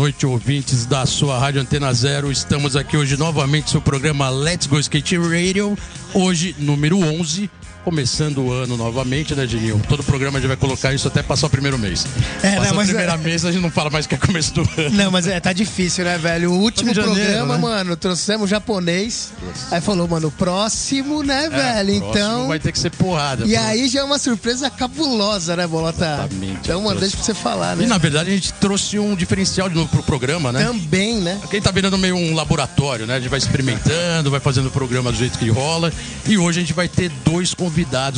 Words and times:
Noite, 0.00 0.24
ouvintes 0.24 0.86
da 0.86 1.04
sua 1.04 1.38
Rádio 1.38 1.60
Antena 1.60 1.92
Zero. 1.92 2.32
Estamos 2.32 2.74
aqui 2.74 2.96
hoje 2.96 3.18
novamente 3.18 3.64
no 3.64 3.68
seu 3.68 3.82
programa 3.82 4.30
Let's 4.30 4.66
Go 4.66 4.78
Skate 4.78 5.18
Radio. 5.18 5.76
Hoje, 6.14 6.56
número 6.58 6.98
11. 6.98 7.50
Começando 7.84 8.38
o 8.44 8.52
ano 8.52 8.76
novamente, 8.76 9.34
né, 9.34 9.46
Geninho? 9.46 9.80
Todo 9.88 10.02
programa 10.04 10.36
a 10.36 10.40
gente 10.40 10.48
vai 10.48 10.56
colocar 10.56 10.92
isso 10.92 11.08
até 11.08 11.22
passar 11.22 11.46
o 11.46 11.50
primeiro 11.50 11.78
mês. 11.78 12.06
É, 12.42 12.56
Passar 12.56 12.68
não, 12.68 12.74
mas 12.76 12.88
o 12.88 12.92
primeiro 12.92 13.12
é- 13.12 13.16
mês 13.16 13.44
a 13.44 13.50
gente 13.50 13.62
não 13.62 13.70
fala 13.70 13.88
mais 13.88 14.06
que 14.06 14.14
é 14.14 14.18
começo 14.18 14.52
do 14.52 14.60
ano. 14.76 14.90
Não, 14.90 15.10
mas 15.10 15.26
é, 15.26 15.40
tá 15.40 15.52
difícil, 15.54 16.04
né, 16.04 16.18
velho? 16.18 16.52
O 16.52 16.58
último 16.58 16.92
janeiro, 16.92 17.14
programa, 17.14 17.54
né? 17.54 17.60
mano, 17.60 17.96
trouxemos 17.96 18.50
japonês. 18.50 19.32
Aí 19.70 19.80
falou, 19.80 20.06
mano, 20.06 20.28
o 20.28 20.30
próximo, 20.30 21.22
né, 21.22 21.48
velho? 21.48 22.00
Próximo 22.00 22.10
Então. 22.10 22.48
Vai 22.48 22.58
ter 22.58 22.70
que 22.70 22.78
ser 22.78 22.90
porrada. 22.90 23.46
E 23.46 23.54
pô. 23.54 23.58
aí 23.60 23.88
já 23.88 24.00
é 24.00 24.04
uma 24.04 24.18
surpresa 24.18 24.68
cabulosa, 24.68 25.56
né, 25.56 25.66
Bolota? 25.66 26.04
Exatamente. 26.04 26.58
Então, 26.62 26.82
mano, 26.82 27.00
deixa 27.00 27.16
pra 27.16 27.24
você 27.24 27.34
falar, 27.34 27.76
E 27.78 27.80
né? 27.80 27.86
na 27.86 27.98
verdade 27.98 28.30
a 28.30 28.34
gente 28.34 28.52
trouxe 28.54 28.98
um 28.98 29.14
diferencial 29.16 29.70
de 29.70 29.74
novo 29.74 29.88
pro 29.88 30.02
programa, 30.02 30.52
né? 30.52 30.64
Também, 30.64 31.18
né? 31.18 31.40
Quem 31.50 31.62
tá 31.62 31.70
virando 31.70 31.96
meio 31.96 32.14
um 32.14 32.34
laboratório, 32.34 33.06
né? 33.06 33.14
A 33.16 33.20
gente 33.20 33.30
vai 33.30 33.38
experimentando, 33.38 34.30
vai 34.30 34.38
fazendo 34.38 34.66
o 34.66 34.70
programa 34.70 35.10
do 35.10 35.16
jeito 35.16 35.38
que 35.38 35.48
rola. 35.48 35.90
E 36.26 36.36
hoje 36.36 36.58
a 36.58 36.62
gente 36.62 36.74
vai 36.74 36.86
ter 36.86 37.10
dois 37.24 37.54
convidados 37.54 37.69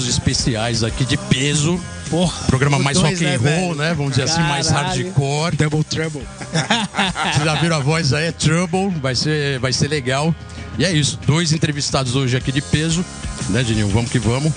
especiais 0.08 0.83
aqui 0.83 1.05
de 1.05 1.17
peso. 1.17 1.81
Porra. 2.11 2.47
Programa 2.47 2.78
mais 2.78 2.98
dois, 2.98 3.20
rock 3.20 3.25
and 3.25 3.28
né, 3.28 3.36
roll, 3.36 3.69
velho? 3.69 3.75
né? 3.77 3.95
Vamos 3.95 4.12
dizer 4.12 4.25
assim, 4.25 4.41
mais 4.42 4.69
Caralho. 4.69 5.05
hardcore. 5.05 5.56
Double 5.56 5.84
Trouble. 5.84 6.22
Vocês 7.33 7.45
já 7.45 7.55
viram 7.55 7.77
a 7.77 7.80
voz 7.80 8.12
aí? 8.12 8.27
É 8.27 8.33
Trouble. 8.33 8.91
Vai 9.00 9.14
ser, 9.14 9.58
vai 9.58 9.73
ser 9.73 9.89
legal. 9.89 10.34
E 10.78 10.84
é 10.84 10.92
isso. 10.92 11.19
Dois 11.27 11.53
entrevistados 11.53 12.14
hoje 12.14 12.36
aqui 12.36 12.53
de 12.53 12.61
peso. 12.61 13.05
Né, 13.48 13.62
Dininho? 13.62 13.89
Vamos 13.89 14.11
que 14.11 14.19
vamos. 14.19 14.53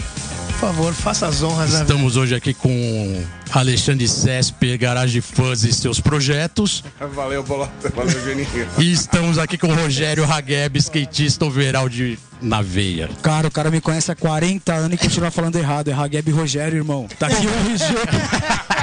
Por 0.55 0.69
favor, 0.69 0.93
faça 0.93 1.27
as 1.27 1.43
honras, 1.43 1.73
né? 1.73 1.81
Estamos 1.81 2.15
hoje 2.15 2.33
aqui 2.33 2.53
com 2.53 3.23
Alexandre 3.51 4.07
Cespe, 4.07 4.77
Garage 4.77 5.19
Fuzz 5.19 5.65
e 5.65 5.73
seus 5.73 5.99
projetos. 5.99 6.81
Valeu, 7.13 7.43
Bolota. 7.43 7.91
Valeu, 7.93 8.23
Geninho. 8.23 8.47
E 8.77 8.89
estamos 8.89 9.37
aqui 9.37 9.57
com 9.57 9.67
o 9.67 9.75
Rogério 9.75 10.23
Hagueb, 10.23 10.77
skatista 10.77 11.43
overall 11.43 11.89
de 11.89 12.17
na 12.41 12.61
veia. 12.61 13.09
Cara, 13.21 13.47
o 13.47 13.51
cara 13.51 13.69
me 13.69 13.81
conhece 13.81 14.11
há 14.11 14.15
40 14.15 14.73
anos 14.73 14.93
e 14.93 14.97
continua 14.97 15.29
falando 15.29 15.57
errado. 15.57 15.89
É 15.89 15.93
Hageb 15.93 16.31
Rogério, 16.31 16.77
irmão. 16.77 17.05
Tá 17.19 17.27
aqui 17.27 17.45
o 17.45 17.49
RG. 17.49 18.65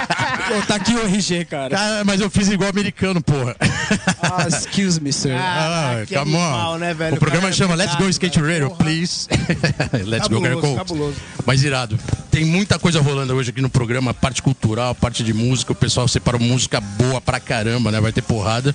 Pô, 0.49 0.67
tá 0.67 0.75
aqui 0.77 0.95
o 0.95 1.03
RG, 1.05 1.45
cara. 1.45 1.77
Ah, 1.79 2.03
mas 2.05 2.21
eu 2.21 2.29
fiz 2.31 2.49
igual 2.49 2.69
americano, 2.71 3.23
porra. 3.23 3.57
Ah, 4.23 4.47
excuse 4.49 5.01
me, 5.01 5.13
sir. 5.13 5.35
Ah, 5.37 6.03
que 6.07 6.15
come 6.15 6.37
animal, 6.37 6.75
on. 6.75 6.79
né, 6.79 6.95
velho? 6.95 7.17
O 7.17 7.19
programa 7.19 7.43
cara 7.43 7.55
é 7.55 7.57
chama 7.57 7.75
Let's 7.75 7.95
Go 7.97 8.09
Skate? 8.09 8.41
Radio, 8.41 8.69
Porra. 8.71 8.79
please. 8.85 9.29
Let's 10.07 10.29
go, 10.29 10.41
Cabuloso, 10.41 10.67
Go. 10.67 10.77
cabuloso. 10.77 11.17
Mas 11.47 11.63
irado. 11.63 11.99
Tem 12.31 12.45
muita 12.45 12.79
coisa 12.79 13.01
rolando 13.01 13.35
hoje 13.35 13.51
aqui 13.51 13.61
no 13.61 13.69
programa, 13.71 14.13
parte 14.15 14.43
cultural, 14.43 14.95
parte 14.95 15.23
de 15.23 15.33
música. 15.35 15.73
O 15.73 15.75
pessoal 15.77 16.09
separou 16.09 16.41
música 16.41 16.81
boa 16.81 17.21
pra 17.21 17.39
caramba, 17.39 17.91
né? 17.93 18.01
Vai 18.01 18.13
ter 18.13 18.23
porrada. 18.23 18.75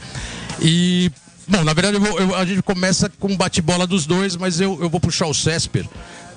E, 0.61 1.11
bom, 1.47 1.63
na 1.63 1.73
verdade 1.73 1.97
eu 1.97 2.01
vou- 2.01 2.19
eu- 2.19 2.35
a 2.35 2.45
gente 2.45 2.61
começa 2.61 3.11
com 3.19 3.35
bate-bola 3.35 3.85
dos 3.87 4.05
dois, 4.05 4.35
mas 4.35 4.59
eu, 4.61 4.77
eu 4.81 4.89
vou 4.89 4.99
puxar 4.99 5.25
o 5.27 5.33
Cesper, 5.33 5.85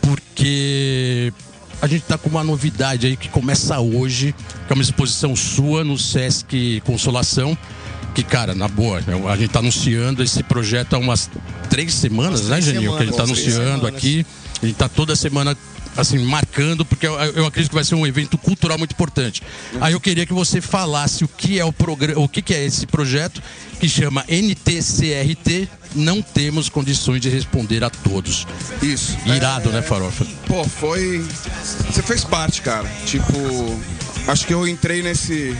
porque 0.01 1.33
a 1.83 1.87
gente 1.87 2.03
tá 2.03 2.19
com 2.19 2.29
uma 2.29 2.45
novidade 2.45 3.07
aí 3.07 3.17
que 3.17 3.29
começa 3.29 3.79
hoje, 3.81 4.35
que 4.67 4.73
é 4.73 4.75
uma 4.75 4.83
exposição 4.83 5.35
sua 5.35 5.83
no 5.85 5.97
Sesc 5.99 6.81
Consolação. 6.85 7.57
Que, 8.15 8.23
cara, 8.25 8.55
na 8.57 8.67
boa, 8.67 9.01
eu- 9.07 9.29
a 9.29 9.37
gente 9.37 9.51
tá 9.51 9.61
anunciando 9.61 10.23
esse 10.23 10.43
projeto 10.43 10.95
há 10.95 10.99
umas 10.99 11.31
três 11.69 11.95
semanas, 11.95 12.43
né, 12.49 12.61
três 12.61 12.65
Geninho? 12.65 12.97
Que 12.97 13.03
a 13.03 13.07
gente 13.07 13.17
tá 13.17 13.25
semanas, 13.25 13.39
três 13.43 13.57
anunciando 13.57 13.79
semanas. 13.87 13.97
aqui. 13.97 14.27
A 14.63 14.67
gente 14.67 14.77
tá 14.77 14.89
toda 14.89 15.15
semana 15.17 15.57
assim 16.01 16.19
marcando 16.19 16.85
porque 16.85 17.07
eu, 17.07 17.15
eu 17.15 17.47
acredito 17.47 17.71
que 17.71 17.75
vai 17.75 17.85
ser 17.85 17.95
um 17.95 18.07
evento 18.07 18.37
cultural 18.39 18.79
muito 18.79 18.93
importante. 18.93 19.43
Aí 19.81 19.93
eu 19.93 20.01
queria 20.01 20.27
que 20.27 20.33
você 20.33 20.61
falasse 20.61 21.25
o 21.25 21.29
que 21.29 21.59
é 21.59 21.65
o 21.65 21.73
programa, 21.73 22.21
o 22.21 22.29
que, 22.29 22.43
que 22.43 22.55
é 22.55 22.65
esse 22.65 22.87
projeto 22.87 23.43
que 23.79 23.89
chama 23.89 24.25
NTCRT. 24.29 25.69
Não 25.95 26.23
temos 26.23 26.69
condições 26.69 27.21
de 27.21 27.29
responder 27.29 27.83
a 27.83 27.91
todos. 27.91 28.47
Isso. 28.81 29.17
Irado, 29.27 29.71
É, 29.71 29.73
né, 29.73 29.83
Farofa? 29.83 30.25
Pô, 30.47 30.63
foi. 30.65 31.25
Você 31.91 32.01
fez 32.03 32.23
parte, 32.25 32.63
cara. 32.63 32.89
Tipo, 33.05 33.33
acho 34.29 34.47
que 34.47 34.55
eu 34.55 34.69
entrei 34.69 35.03
nesse. 35.03 35.57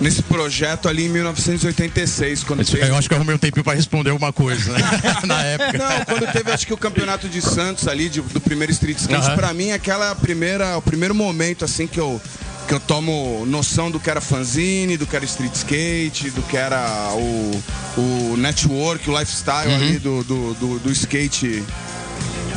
Nesse 0.00 0.22
projeto 0.22 0.88
ali 0.88 1.04
em 1.04 1.08
1986, 1.10 2.44
quando 2.44 2.64
teve... 2.64 2.86
Eu 2.88 2.96
acho 2.96 3.06
que 3.06 3.12
eu 3.14 3.18
arrumei 3.18 3.34
um 3.34 3.38
tempinho 3.38 3.62
pra 3.62 3.74
responder 3.74 4.10
alguma 4.10 4.32
coisa, 4.32 4.72
né? 4.72 4.80
Na 5.26 5.42
época. 5.42 5.76
Não, 5.78 6.04
quando 6.06 6.32
teve 6.32 6.50
acho 6.50 6.66
que 6.66 6.72
o 6.72 6.76
campeonato 6.76 7.28
de 7.28 7.42
Santos 7.42 7.86
ali, 7.86 8.08
de- 8.08 8.22
do 8.22 8.40
primeiro 8.40 8.72
street 8.72 8.96
skate, 8.98 9.26
Aham. 9.26 9.36
pra 9.36 9.52
mim 9.52 9.72
aquela 9.72 10.14
primeira, 10.14 10.78
o 10.78 10.82
primeiro 10.82 11.14
momento 11.14 11.64
assim 11.64 11.86
que 11.86 11.98
eu 12.00 12.20
que 12.66 12.74
eu 12.74 12.78
tomo 12.80 13.44
noção 13.46 13.90
do 13.90 13.98
que 13.98 14.08
era 14.08 14.20
fanzine, 14.20 14.96
do 14.96 15.04
que 15.04 15.16
era 15.16 15.24
street 15.24 15.52
skate, 15.54 16.30
do 16.30 16.40
que 16.42 16.56
era 16.56 17.10
o, 17.14 17.62
o 17.98 18.36
network, 18.36 19.10
o 19.10 19.18
lifestyle 19.18 19.74
ali 19.74 19.98
do, 19.98 20.22
do, 20.22 20.54
do, 20.54 20.78
do 20.78 20.90
skate 20.92 21.64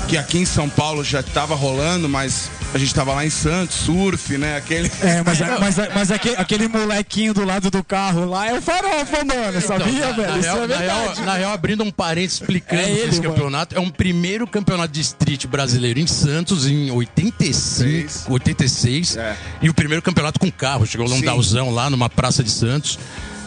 que 0.08 0.16
aqui 0.16 0.38
em 0.38 0.46
São 0.46 0.70
Paulo 0.70 1.04
já 1.04 1.24
tava 1.24 1.56
rolando, 1.56 2.08
mas 2.08 2.52
a 2.74 2.78
gente 2.78 2.94
tava 2.96 3.14
lá 3.14 3.26
em 3.26 3.30
Santos, 3.30 3.76
surf, 3.78 4.38
né? 4.38 4.58
Aquele. 4.58 4.92
É, 5.02 5.22
mas, 5.24 5.40
mas, 5.60 5.76
mas 5.94 6.12
aquele, 6.12 6.36
aquele 6.38 6.68
molequinho 6.68 7.34
do 7.34 7.46
lado 7.46 7.70
do 7.70 7.84
carro 7.84 8.26
lá 8.26 8.48
é 8.48 8.58
o 8.58 8.62
farofa, 8.62 9.24
mano. 9.24 9.62
Sabia, 9.62 9.90
Então, 9.94 10.16
velho? 10.16 10.32
na, 10.32 10.38
Isso 10.40 10.48
real, 10.48 10.64
é 10.64 10.68
na, 10.68 10.78
real, 10.78 10.98
verdade. 11.00 11.22
na 11.22 11.34
real, 11.36 11.52
abrindo 11.54 11.84
um 11.84 11.92
parênteses 11.92 12.42
explicando 12.42 12.82
É 12.82 12.90
ele, 12.90 13.10
esse 13.10 13.20
mano. 13.22 13.34
campeonato, 13.34 13.76
é 13.76 13.80
um 13.80 13.90
primeiro 13.90 14.48
campeonato 14.48 14.92
de 14.92 15.02
street 15.02 15.46
brasileiro 15.46 16.00
em 16.00 16.08
Santos 16.08 16.66
em 16.68 16.90
85, 16.90 17.54
Seis. 17.54 18.26
86. 18.28 19.18
É. 19.18 19.36
E 19.62 19.70
o 19.70 19.74
primeiro 19.74 20.02
campeonato 20.02 20.40
com 20.40 20.52
carro. 20.52 20.86
Chegou 20.88 21.08
lá 21.08 21.16
um 21.16 21.20
Sim. 21.20 21.26
Dalzão 21.26 21.70
lá 21.70 21.90
numa 21.90 22.10
praça 22.10 22.44
de 22.44 22.50
Santos. 22.52 22.98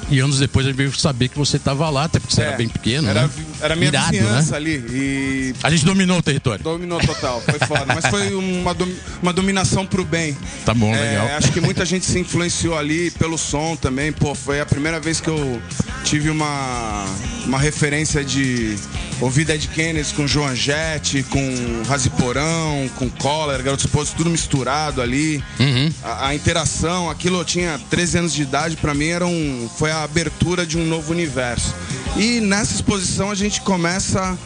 E 0.09 0.21
anos 0.21 0.39
depois 0.39 0.65
a 0.65 0.69
gente 0.69 0.77
veio 0.79 0.97
saber 0.97 1.29
que 1.29 1.37
você 1.37 1.57
estava 1.57 1.91
lá, 1.91 2.05
até 2.05 2.21
porque 2.21 2.33
você 2.35 2.43
É, 2.43 2.47
era 2.47 2.57
bem 2.57 2.69
pequeno, 2.69 3.09
Era, 3.09 3.23
né? 3.23 3.31
era 3.61 3.75
minha 3.75 3.89
Irado, 3.89 4.13
vizinhança 4.13 4.51
né? 4.53 4.57
ali. 4.57 4.85
E 4.91 5.55
A 5.63 5.69
gente 5.71 5.85
dominou 5.85 6.19
o 6.19 6.23
território. 6.23 6.63
Dominou 6.63 7.01
total, 7.01 7.41
foi 7.43 7.59
foda. 7.67 7.87
Mas 7.93 8.07
foi 8.07 8.33
uma, 8.35 8.73
dom- 8.73 8.93
uma 9.21 9.33
dominação 9.33 9.85
pro 9.85 10.05
bem. 10.05 10.37
Tá 10.65 10.73
bom, 10.73 10.95
É, 10.95 11.01
legal. 11.01 11.27
Acho 11.39 11.51
que 11.51 11.61
muita 11.61 11.85
gente 11.85 12.07
se 12.07 12.19
influenciou 12.21 12.79
ali 12.79 13.11
pelo 13.13 13.37
som 13.37 13.75
também. 13.75 14.13
Pô, 14.13 14.33
foi 14.35 14.61
a 14.61 14.67
primeira 14.67 15.01
vez 15.01 15.21
que 15.21 15.29
eu 15.29 15.61
tive 16.05 16.31
uma, 16.31 17.05
uma 17.45 17.59
referência 17.59 18.25
de 18.25 18.77
ouvir 19.21 19.45
Dead 19.45 19.67
Kennedys 19.69 20.13
com 20.13 20.27
Joan 20.27 20.55
Jett, 20.55 21.23
com 21.25 21.83
Raziporão, 21.89 22.89
com 22.97 23.09
Collar, 23.09 23.63
Garotos 23.63 23.87
Pozos, 23.87 24.13
tudo 24.15 24.31
misturado 24.31 25.01
ali. 25.01 25.43
Uhum. 25.59 25.93
A, 26.03 26.29
a 26.29 26.35
interação, 26.35 27.09
aquilo 27.11 27.39
eu 27.39 27.45
tinha 27.45 27.81
13 27.91 28.19
anos 28.19 28.33
de 28.33 28.43
idade, 28.43 28.77
pra 28.77 28.95
mim 28.95 29.09
era 29.09 29.27
um, 29.27 29.71
foi 29.77 29.91
a 29.91 30.03
abertura 30.03 30.67
de 30.67 30.77
um 30.79 30.85
novo 30.85 31.13
universo. 31.13 31.75
E 32.17 32.41
nessa 32.41 32.75
exposição 32.75 33.31
a 33.31 33.35
gente 33.35 33.61
começa 33.61 34.39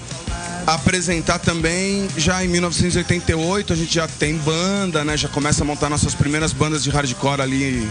a 0.67 0.75
apresentar 0.75 1.39
também 1.39 2.09
já 2.17 2.45
em 2.45 2.49
1988 2.49 3.73
a 3.73 3.77
gente 3.77 3.95
já 3.95 4.07
tem 4.07 4.37
banda 4.37 5.03
né 5.05 5.17
já 5.17 5.27
começa 5.27 5.65
a 5.65 5.67
montar 5.67 5.89
nossas 5.89 6.15
primeiras 6.15 6.53
bandas 6.53 6.85
de 6.85 6.91
hardcore 6.91 7.41
ali 7.41 7.89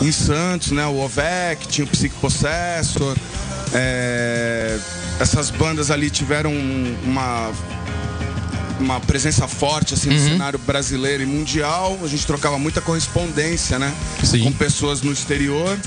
em 0.00 0.12
Santos 0.12 0.70
né 0.70 0.86
o 0.86 1.00
Ovec 1.00 1.66
tinha 1.66 1.84
o 1.84 1.88
Psique 1.88 2.14
Possessor 2.20 3.16
é, 3.74 4.78
essas 5.22 5.50
bandas 5.50 5.90
ali 5.90 6.10
tiveram 6.10 6.52
uma 7.04 7.52
uma 8.80 8.98
presença 8.98 9.46
forte 9.46 9.94
assim 9.94 10.10
no 10.10 10.18
cenário 10.18 10.58
brasileiro 10.58 11.22
e 11.22 11.26
mundial. 11.26 11.96
A 12.02 12.08
gente 12.08 12.26
trocava 12.26 12.58
muita 12.58 12.80
correspondência 12.80 13.78
né? 13.78 13.94
Sim. 14.24 14.42
com 14.42 14.52
pessoas 14.52 15.02
no 15.02 15.12
exterior 15.12 15.78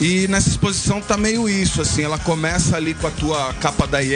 E 0.00 0.26
nessa 0.28 0.48
exposição 0.48 1.00
tá 1.00 1.16
meio 1.16 1.46
isso, 1.48 1.82
assim, 1.82 2.02
ela 2.02 2.18
começa 2.18 2.74
ali 2.76 2.94
com 2.94 3.06
a 3.06 3.10
tua 3.10 3.52
capa 3.60 3.86
da 3.86 4.02
IE. 4.02 4.10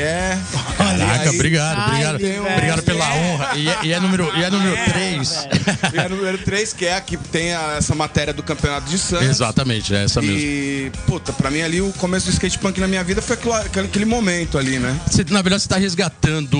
Caraca, 0.78 1.24
e 1.24 1.28
aí- 1.28 1.34
obrigado, 1.34 1.78
Ai, 1.78 2.06
obrigado. 2.06 2.18
velho. 2.20 2.52
Obrigado 2.54 2.82
pela 2.82 3.14
honra. 3.14 3.50
E 3.56 3.68
é, 3.68 3.78
e 3.82 3.92
é 3.92 4.00
número, 4.00 4.32
e 4.34 4.42
é 4.42 4.50
número 4.50 4.76
3. 4.92 5.46
E 5.92 5.98
a 5.98 6.08
número 6.08 6.38
3, 6.38 6.72
que 6.72 6.86
é 6.86 6.96
a 6.96 7.00
que 7.02 7.16
tem 7.18 7.52
a- 7.52 7.74
essa 7.76 7.94
matéria 7.94 8.32
do 8.32 8.42
Campeonato 8.42 8.88
de 8.88 8.98
Santos. 8.98 9.26
Exatamente, 9.28 9.94
é 9.94 10.04
essa 10.04 10.22
mesmo. 10.22 10.38
E, 10.38 10.90
puta, 11.06 11.32
pra 11.34 11.50
mim 11.50 11.60
ali 11.60 11.82
o 11.82 11.92
começo 11.98 12.26
do 12.26 12.32
skate 12.32 12.58
punk 12.58 12.80
na 12.80 12.88
minha 12.88 13.04
vida 13.04 13.20
foi 13.20 13.36
aquilo- 13.36 13.52
aquele, 13.52 13.86
aquele 13.86 14.04
momento 14.06 14.56
ali, 14.56 14.78
né? 14.78 14.98
Você, 15.06 15.22
na 15.28 15.42
verdade, 15.42 15.62
você 15.62 15.66
está 15.66 15.76
resgatando. 15.76 16.58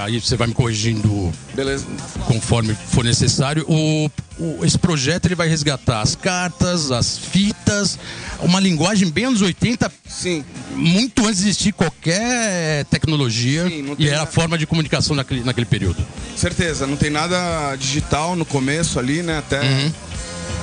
Aí 0.00 0.20
você 0.20 0.36
vai 0.36 0.48
me 0.48 0.54
corrigindo 0.54 1.32
Beleza. 1.54 1.84
conforme 2.26 2.74
for 2.90 3.04
necessário. 3.04 3.64
O, 3.68 4.10
o- 4.38 4.64
esse 4.64 4.78
projeto 4.78 5.26
ele 5.26 5.34
vai 5.34 5.48
resgatar 5.48 6.00
as 6.00 6.14
cartas, 6.16 6.90
as 6.90 7.16
fitas, 7.18 7.98
uma 8.48 8.60
linguagem 8.60 9.08
bem 9.10 9.26
anos 9.26 9.42
80, 9.42 9.90
Sim. 10.08 10.44
muito 10.74 11.24
antes 11.26 11.42
de 11.42 11.48
existir 11.50 11.72
qualquer 11.72 12.84
tecnologia. 12.86 13.68
Sim, 13.68 13.94
e 13.98 14.08
era 14.08 14.22
a 14.22 14.26
forma 14.26 14.56
de 14.56 14.66
comunicação 14.66 15.14
naquele, 15.14 15.42
naquele 15.44 15.66
período. 15.66 16.04
Certeza, 16.36 16.86
não 16.86 16.96
tem 16.96 17.10
nada 17.10 17.76
digital 17.76 18.34
no 18.34 18.44
começo 18.44 18.98
ali, 18.98 19.22
né? 19.22 19.38
Até. 19.38 19.60
Uhum. 19.60 19.92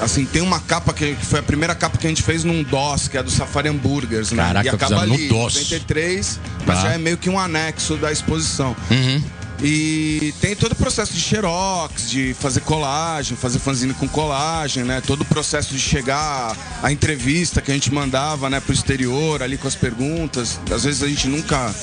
Assim, 0.01 0.25
tem 0.25 0.41
uma 0.41 0.59
capa 0.59 0.91
que, 0.93 1.15
foi 1.21 1.39
a 1.39 1.43
primeira 1.43 1.73
capa 1.73 1.97
que 1.97 2.05
a 2.05 2.09
gente 2.09 2.21
fez 2.21 2.43
num 2.43 2.63
DOS, 2.63 3.07
que 3.07 3.17
é 3.17 3.23
do 3.23 3.31
Safari 3.31 3.69
Hamburgers, 3.69 4.31
né? 4.31 4.43
Caraca, 4.43 4.65
e 4.65 4.69
acaba 4.69 4.85
fizeram 4.87 5.07
no 5.07 5.13
ali, 5.13 5.27
DOS. 5.29 5.53
93, 5.55 6.39
mas 6.65 6.77
Tá. 6.77 6.83
já 6.83 6.93
é 6.95 6.97
meio 6.97 7.17
que 7.17 7.29
um 7.29 7.39
anexo 7.39 7.95
da 7.95 8.11
exposição. 8.11 8.75
Uhum. 8.91 9.23
E 9.61 10.33
tem 10.41 10.55
todo 10.55 10.73
o 10.73 10.75
processo 10.75 11.13
de 11.13 11.19
xerox, 11.19 12.09
de 12.09 12.33
fazer 12.33 12.59
colagem, 12.61 13.37
fazer 13.37 13.59
fanzine 13.59 13.93
com 13.93 14.07
colagem, 14.07 14.83
né? 14.83 15.01
Todo 15.01 15.21
o 15.21 15.25
processo 15.25 15.73
de 15.73 15.79
chegar 15.79 16.55
à 16.83 16.91
entrevista 16.91 17.61
que 17.61 17.71
a 17.71 17.73
gente 17.73 17.93
mandava, 17.93 18.49
né, 18.49 18.59
pro 18.59 18.73
exterior, 18.73 19.41
ali 19.41 19.57
com 19.57 19.67
as 19.67 19.75
perguntas. 19.75 20.59
Às 20.71 20.83
vezes 20.83 21.01
a 21.01 21.07
gente 21.07 21.27
nunca 21.27 21.73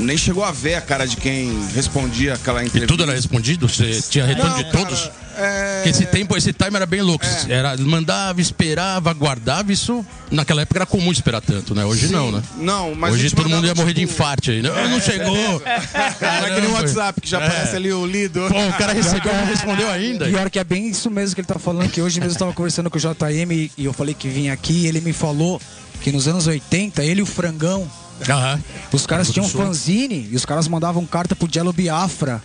nem 0.00 0.16
chegou 0.16 0.44
a 0.44 0.52
ver 0.52 0.74
a 0.74 0.80
cara 0.80 1.06
de 1.06 1.16
quem 1.16 1.66
respondia 1.74 2.34
aquela 2.34 2.62
E 2.62 2.66
entrevista. 2.66 2.86
tudo 2.92 3.02
era 3.04 3.12
respondido? 3.14 3.68
Você 3.68 4.00
tinha 4.08 4.24
retorno 4.24 4.50
Não, 4.50 4.56
de 4.58 4.64
cara, 4.64 4.78
todos? 4.84 5.10
é- 5.36 5.76
Porque 5.76 5.90
esse 5.90 6.06
tempo, 6.06 6.36
esse 6.36 6.52
time 6.52 6.76
era 6.76 6.86
bem 6.86 7.02
louco. 7.02 7.24
É. 7.24 7.52
Era, 7.52 7.76
mandava, 7.76 8.40
esperava, 8.40 9.12
guardava. 9.12 9.70
Isso 9.72 10.04
naquela 10.30 10.62
época 10.62 10.78
era 10.78 10.86
comum 10.86 11.12
esperar 11.12 11.40
tanto, 11.42 11.74
né? 11.74 11.84
Hoje 11.84 12.08
não, 12.08 12.32
né? 12.32 12.42
Não, 12.58 12.94
mas 12.94 13.12
Hoje 13.14 13.30
todo 13.34 13.48
mundo 13.48 13.66
ia 13.66 13.74
morrer 13.74 13.92
de 13.92 14.00
tipo, 14.00 14.12
infarte 14.12 14.50
aí. 14.52 14.62
Não, 14.62 14.88
não 14.88 15.00
chegou. 15.00 15.34
Não 15.36 15.66
é 15.66 15.80
que 16.54 16.60
nem 16.60 16.70
o 16.70 16.72
Caramba. 16.72 16.72
WhatsApp, 16.74 17.20
que 17.20 17.28
já 17.28 17.40
É. 17.40 17.46
aparece 17.46 17.76
ali 17.76 17.92
o 17.92 18.06
lido. 18.06 18.40
Pô, 18.48 18.66
o 18.66 18.72
cara 18.74 18.92
recebeu 18.94 19.32
e 19.32 19.36
não 19.36 19.46
respondeu 19.46 19.90
ainda. 19.90 20.24
Pior 20.26 20.48
que 20.50 20.58
é 20.58 20.64
bem 20.64 20.88
isso 20.88 21.10
mesmo 21.10 21.34
que 21.34 21.40
ele 21.42 21.48
tá 21.48 21.58
falando, 21.58 21.90
que 21.90 22.00
hoje 22.00 22.18
mesmo 22.20 22.34
eu 22.34 22.38
tava 22.38 22.52
conversando 22.54 22.88
com 22.90 22.96
o 22.96 23.00
JM 23.00 23.70
e 23.76 23.84
eu 23.84 23.92
falei 23.92 24.14
que 24.14 24.28
vinha 24.28 24.52
aqui 24.54 24.72
e 24.72 24.86
ele 24.86 25.00
me 25.00 25.12
falou 25.12 25.60
que 26.00 26.10
nos 26.10 26.26
anos 26.28 26.46
80, 26.46 27.04
ele 27.04 27.20
e 27.20 27.22
o 27.22 27.26
Frangão, 27.26 27.86
Aham. 28.28 28.60
os 28.92 29.06
caras 29.06 29.30
tinham 29.30 29.48
Sul. 29.48 29.60
fanzine 29.62 30.28
e 30.30 30.36
os 30.36 30.44
caras 30.44 30.66
mandavam 30.68 31.04
carta 31.06 31.34
pro 31.36 31.48
Jello 31.52 31.72
Biafra. 31.72 32.42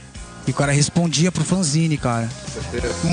E 0.47 0.50
o 0.50 0.53
cara 0.56 0.71
respondia 0.71 1.31
pro 1.31 1.44
fanzine, 1.44 1.97
cara. 2.00 2.27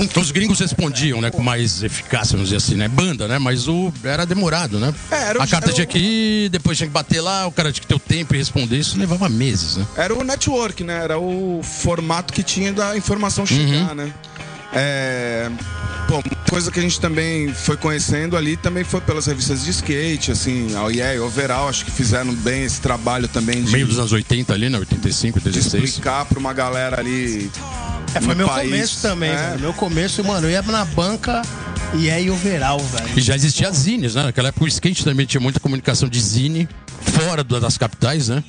Então, 0.01 0.23
Os 0.23 0.31
gringos 0.31 0.59
respondiam, 0.61 1.21
né? 1.21 1.31
Com 1.31 1.43
mais 1.43 1.83
eficácia, 1.83 2.33
vamos 2.33 2.49
dizer 2.49 2.57
assim, 2.57 2.75
né? 2.75 2.89
Banda, 2.89 3.29
né? 3.29 3.39
Mas 3.39 3.69
o 3.69 3.93
era 4.03 4.25
demorado, 4.25 4.81
né? 4.81 4.95
É, 5.11 5.25
era 5.25 5.39
o- 5.39 5.43
a 5.43 5.47
carta 5.47 5.67
era 5.67 5.73
o- 5.73 5.75
tinha 5.75 5.87
que 5.87 5.99
ir, 5.99 6.49
depois 6.49 6.79
tinha 6.79 6.87
que 6.87 6.93
bater 6.93 7.21
lá, 7.21 7.47
o 7.47 7.53
cara 7.53 7.71
tinha 7.71 7.83
que 7.83 7.87
ter 7.87 7.95
o 7.95 7.99
tempo 7.99 8.35
e 8.35 8.39
responder. 8.39 8.79
Isso 8.79 8.99
levava 8.99 9.29
meses, 9.29 9.77
né? 9.77 9.87
Era 9.95 10.15
o 10.15 10.25
network, 10.25 10.83
né? 10.83 11.05
Era 11.05 11.19
o 11.19 11.61
formato 11.63 12.33
que 12.33 12.43
tinha 12.43 12.73
da 12.73 12.97
informação 12.97 13.43
Uhum. 13.43 13.47
chegar, 13.47 13.95
né? 13.95 14.11
É... 14.73 15.51
Pô, 16.07 16.15
uma 16.17 16.37
coisa 16.49 16.71
que 16.71 16.79
a 16.79 16.83
gente 16.83 16.99
também 17.01 17.53
foi 17.53 17.77
conhecendo 17.77 18.35
ali 18.37 18.57
também 18.57 18.83
foi 18.83 19.01
pelas 19.03 19.27
revistas 19.27 19.63
de 19.65 19.71
skate, 19.71 20.31
assim, 20.33 20.75
a 20.75 20.89
Yeah 20.89 21.15
e 21.17 21.19
Overall, 21.21 21.69
acho 21.69 21.85
que 21.85 21.91
fizeram 21.91 22.35
bem 22.35 22.65
esse 22.65 22.81
trabalho 22.81 23.29
também 23.29 23.63
de, 23.63 23.71
Meio 23.71 23.87
dos 23.87 23.99
anos 23.99 24.13
80 24.13 24.55
ali, 24.55 24.71
né? 24.71 24.79
85, 24.79 25.39
de 25.39 25.49
86. 25.49 25.85
explicar 25.85 26.25
pra 26.25 26.39
uma 26.39 26.55
galera 26.55 26.99
ali. 26.99 27.51
É, 28.15 28.21
foi 28.21 28.29
no 28.29 28.37
meu 28.37 28.49
país. 28.49 28.71
começo 28.71 29.03
também, 29.03 29.31
É. 29.31 29.37
velho. 29.51 29.61
Meu 29.61 29.73
começo, 29.75 30.25
mano, 30.25 30.47
eu 30.47 30.51
ia 30.51 30.63
na 30.63 30.85
banca 30.87 31.43
e 31.95 32.11
aí 32.11 32.31
overall, 32.31 32.79
velho. 32.79 33.11
E 33.17 33.21
já 33.21 33.35
existia 33.37 33.71
zines, 33.71 34.15
né? 34.15 34.23
Naquela 34.23 34.49
época 34.49 34.65
o 34.65 34.69
skate 34.69 35.05
também 35.05 35.27
tinha 35.27 35.41
muita 35.43 35.61
comunicação 35.61 36.09
de 36.09 36.21
zine, 36.21 36.67
fora 37.03 37.45
das 37.45 37.77
capitais, 37.77 38.29
né? 38.29 38.43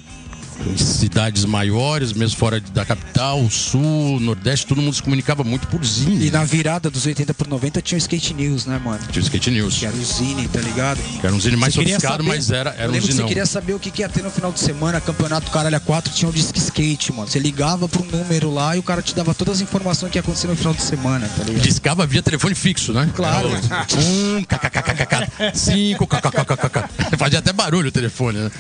Em 0.68 0.78
cidades 0.78 1.46
maiores, 1.46 2.14
mesmo 2.14 2.38
fora 2.38 2.60
da 2.74 2.86
capital, 2.86 3.50
sul, 3.50 4.20
nordeste, 4.20 4.66
todo 4.68 4.82
mundo 4.82 4.94
se 4.94 5.02
comunicava 5.02 5.44
muito 5.44 5.68
por 5.68 5.84
zine. 5.86 6.28
E 6.28 6.32
na 6.32 6.44
virada 6.44 6.90
dos 6.90 7.06
80 7.06 7.34
por 7.34 7.48
90 7.48 7.82
tinha 7.82 7.98
o 7.98 8.00
Skate 8.00 8.34
News, 8.34 8.66
né, 8.66 8.80
mano? 8.84 9.00
Tinha 9.12 9.22
o 9.22 9.24
Skate 9.24 9.52
News, 9.52 9.78
Que 9.78 9.86
era 9.86 9.96
o 9.96 10.04
Zine, 10.04 10.48
tá 10.48 10.60
ligado? 10.60 11.00
que 11.20 11.26
era 11.26 11.34
um 11.36 11.40
zine 11.40 11.56
mais 11.56 11.74
sofisticado, 11.74 12.24
mas 12.24 12.52
era, 12.52 12.76
era 12.78 12.90
um 12.90 12.94
que 12.94 13.02
você 13.02 13.24
queria 13.24 13.46
saber 13.46 13.74
o 13.74 13.80
que, 13.80 13.90
que 13.92 14.02
ia 14.02 14.10
ter 14.10 14.24
no 14.24 14.30
final 14.32 14.52
de 14.52 14.60
semana, 14.60 15.00
campeonato 15.00 15.50
Caralho 15.52 15.78
a 15.78 15.80
4, 15.80 16.14
tinha 16.14 16.30
o 16.30 16.34
disque 16.34 16.60
skate, 16.60 17.12
mano. 17.14 17.28
Você 17.28 17.40
ligava 17.40 17.88
pro 17.88 18.04
número 18.06 18.54
lá 18.54 18.76
e 18.76 18.80
o 18.80 18.84
cara 18.84 19.02
te 19.02 19.16
dava 19.16 19.34
todas 19.34 19.56
as 19.56 19.62
informações 19.62 20.12
que 20.12 20.18
ia 20.18 20.22
acontecer 20.22 20.48
no 20.48 20.56
final 20.56 20.74
de 20.74 20.82
semana, 20.82 21.28
tá 21.38 21.44
ligado? 21.44 21.64
Discava 21.64 22.06
via 22.06 22.22
telefone 22.22 22.54
fixo, 22.56 22.92
né? 22.94 23.10
Claro. 23.16 23.50
Era 23.50 23.88
Um, 23.98 24.44
kkkk, 24.44 25.54
cinco, 25.54 26.06
kkkk. 26.08 27.18
Fazia 27.18 27.40
até 27.40 27.54
barulho 27.54 27.90
o 27.90 27.92
telefone, 27.92 28.40
né? 28.40 28.52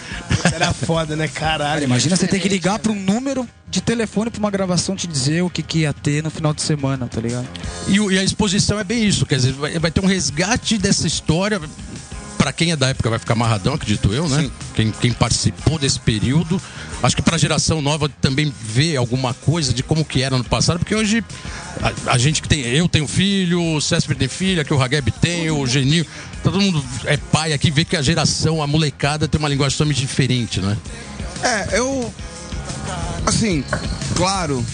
Era 0.53 0.73
foda, 0.73 1.15
né? 1.15 1.27
Caralho. 1.27 1.88
Imagina 1.89 2.15
você 2.15 2.27
ter 2.27 2.39
que 2.39 2.47
ligar 2.47 2.77
para 2.77 2.91
um 2.91 2.95
número 2.95 3.49
de 3.67 3.81
telefone 3.81 4.29
pra 4.29 4.37
uma 4.37 4.51
gravação 4.51 4.95
te 4.95 5.07
dizer 5.07 5.41
o 5.41 5.49
que, 5.49 5.63
que 5.63 5.79
ia 5.79 5.91
ter 5.91 6.21
no 6.21 6.29
final 6.29 6.53
de 6.53 6.61
semana, 6.61 7.07
tá 7.07 7.19
ligado? 7.19 7.47
E, 7.87 7.97
e 7.97 8.19
a 8.19 8.23
exposição 8.23 8.79
é 8.79 8.83
bem 8.83 9.07
isso, 9.07 9.25
quer 9.25 9.37
dizer, 9.37 9.53
vai, 9.53 9.79
vai 9.79 9.89
ter 9.89 9.99
um 9.99 10.05
resgate 10.05 10.77
dessa 10.77 11.07
história. 11.07 11.59
Pra 12.37 12.53
quem 12.53 12.71
é 12.71 12.75
da 12.75 12.89
época 12.89 13.09
vai 13.09 13.17
ficar 13.17 13.33
amarradão, 13.33 13.73
acredito 13.73 14.13
eu, 14.13 14.29
né? 14.29 14.49
Quem, 14.75 14.91
quem 14.91 15.11
participou 15.11 15.79
desse 15.79 15.99
período. 15.99 16.61
Acho 17.01 17.15
que 17.15 17.23
pra 17.23 17.39
geração 17.39 17.81
nova 17.81 18.07
também 18.07 18.53
ver 18.61 18.95
alguma 18.95 19.33
coisa 19.33 19.73
de 19.73 19.81
como 19.81 20.05
que 20.05 20.21
era 20.21 20.37
no 20.37 20.43
passado, 20.43 20.77
porque 20.77 20.95
hoje 20.95 21.23
a, 21.81 22.13
a 22.13 22.17
gente 22.19 22.41
que 22.41 22.47
tem. 22.47 22.61
Eu 22.61 22.87
tenho 22.87 23.07
filho, 23.07 23.61
o 23.75 23.81
Césper 23.81 24.15
tem 24.15 24.27
filha, 24.27 24.63
que 24.63 24.73
o 24.73 24.81
Hageb 24.81 25.11
tem, 25.13 25.49
o 25.49 25.65
Genil. 25.65 26.05
Todo 26.43 26.61
mundo 26.61 26.85
é 27.05 27.17
pai 27.17 27.51
aqui, 27.51 27.71
vê 27.71 27.83
que 27.83 27.97
a 27.97 28.01
geração, 28.01 28.61
a 28.61 28.67
molecada 28.67 29.27
tem 29.27 29.39
uma 29.39 29.49
linguagem 29.49 29.75
totalmente 29.75 29.99
diferente, 29.99 30.61
né? 30.61 30.77
É, 31.43 31.77
eu. 31.77 32.13
Assim, 33.25 33.63
claro 34.15 34.65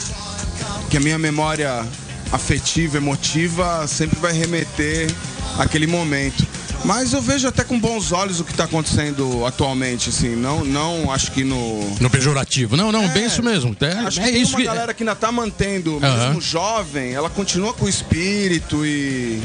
que 0.90 0.98
a 0.98 1.00
minha 1.00 1.18
memória 1.18 1.86
afetiva, 2.32 2.98
emotiva, 2.98 3.86
sempre 3.88 4.20
vai 4.20 4.34
remeter 4.34 5.10
àquele 5.58 5.88
momento. 5.88 6.46
Mas 6.84 7.14
eu 7.14 7.22
vejo 7.22 7.48
até 7.48 7.64
com 7.64 7.80
bons 7.80 8.12
olhos 8.12 8.40
o 8.40 8.44
que 8.44 8.52
está 8.52 8.66
acontecendo 8.66 9.44
atualmente, 9.46 10.10
assim. 10.10 10.36
Não, 10.36 10.64
não 10.64 11.12
acho 11.12 11.32
que 11.32 11.44
no. 11.44 11.96
No 12.00 12.10
pejorativo. 12.10 12.78
Não, 12.78 12.92
não, 12.92 13.08
bem 13.10 13.26
isso 13.26 13.42
mesmo. 13.42 13.76
É, 13.82 13.92
Acho 14.06 14.22
que 14.22 14.28
é 14.28 14.32
isso 14.32 14.52
uma 14.52 14.60
que. 14.60 14.66
galera 14.66 14.94
que 14.94 15.02
ainda 15.02 15.16
tá 15.16 15.32
mantendo, 15.32 16.00
mesmo 16.00 16.40
jovem, 16.40 17.14
ela 17.14 17.30
continua 17.30 17.74
com 17.74 17.86
o 17.86 17.90
espírito 17.90 18.86
e. 18.86 19.42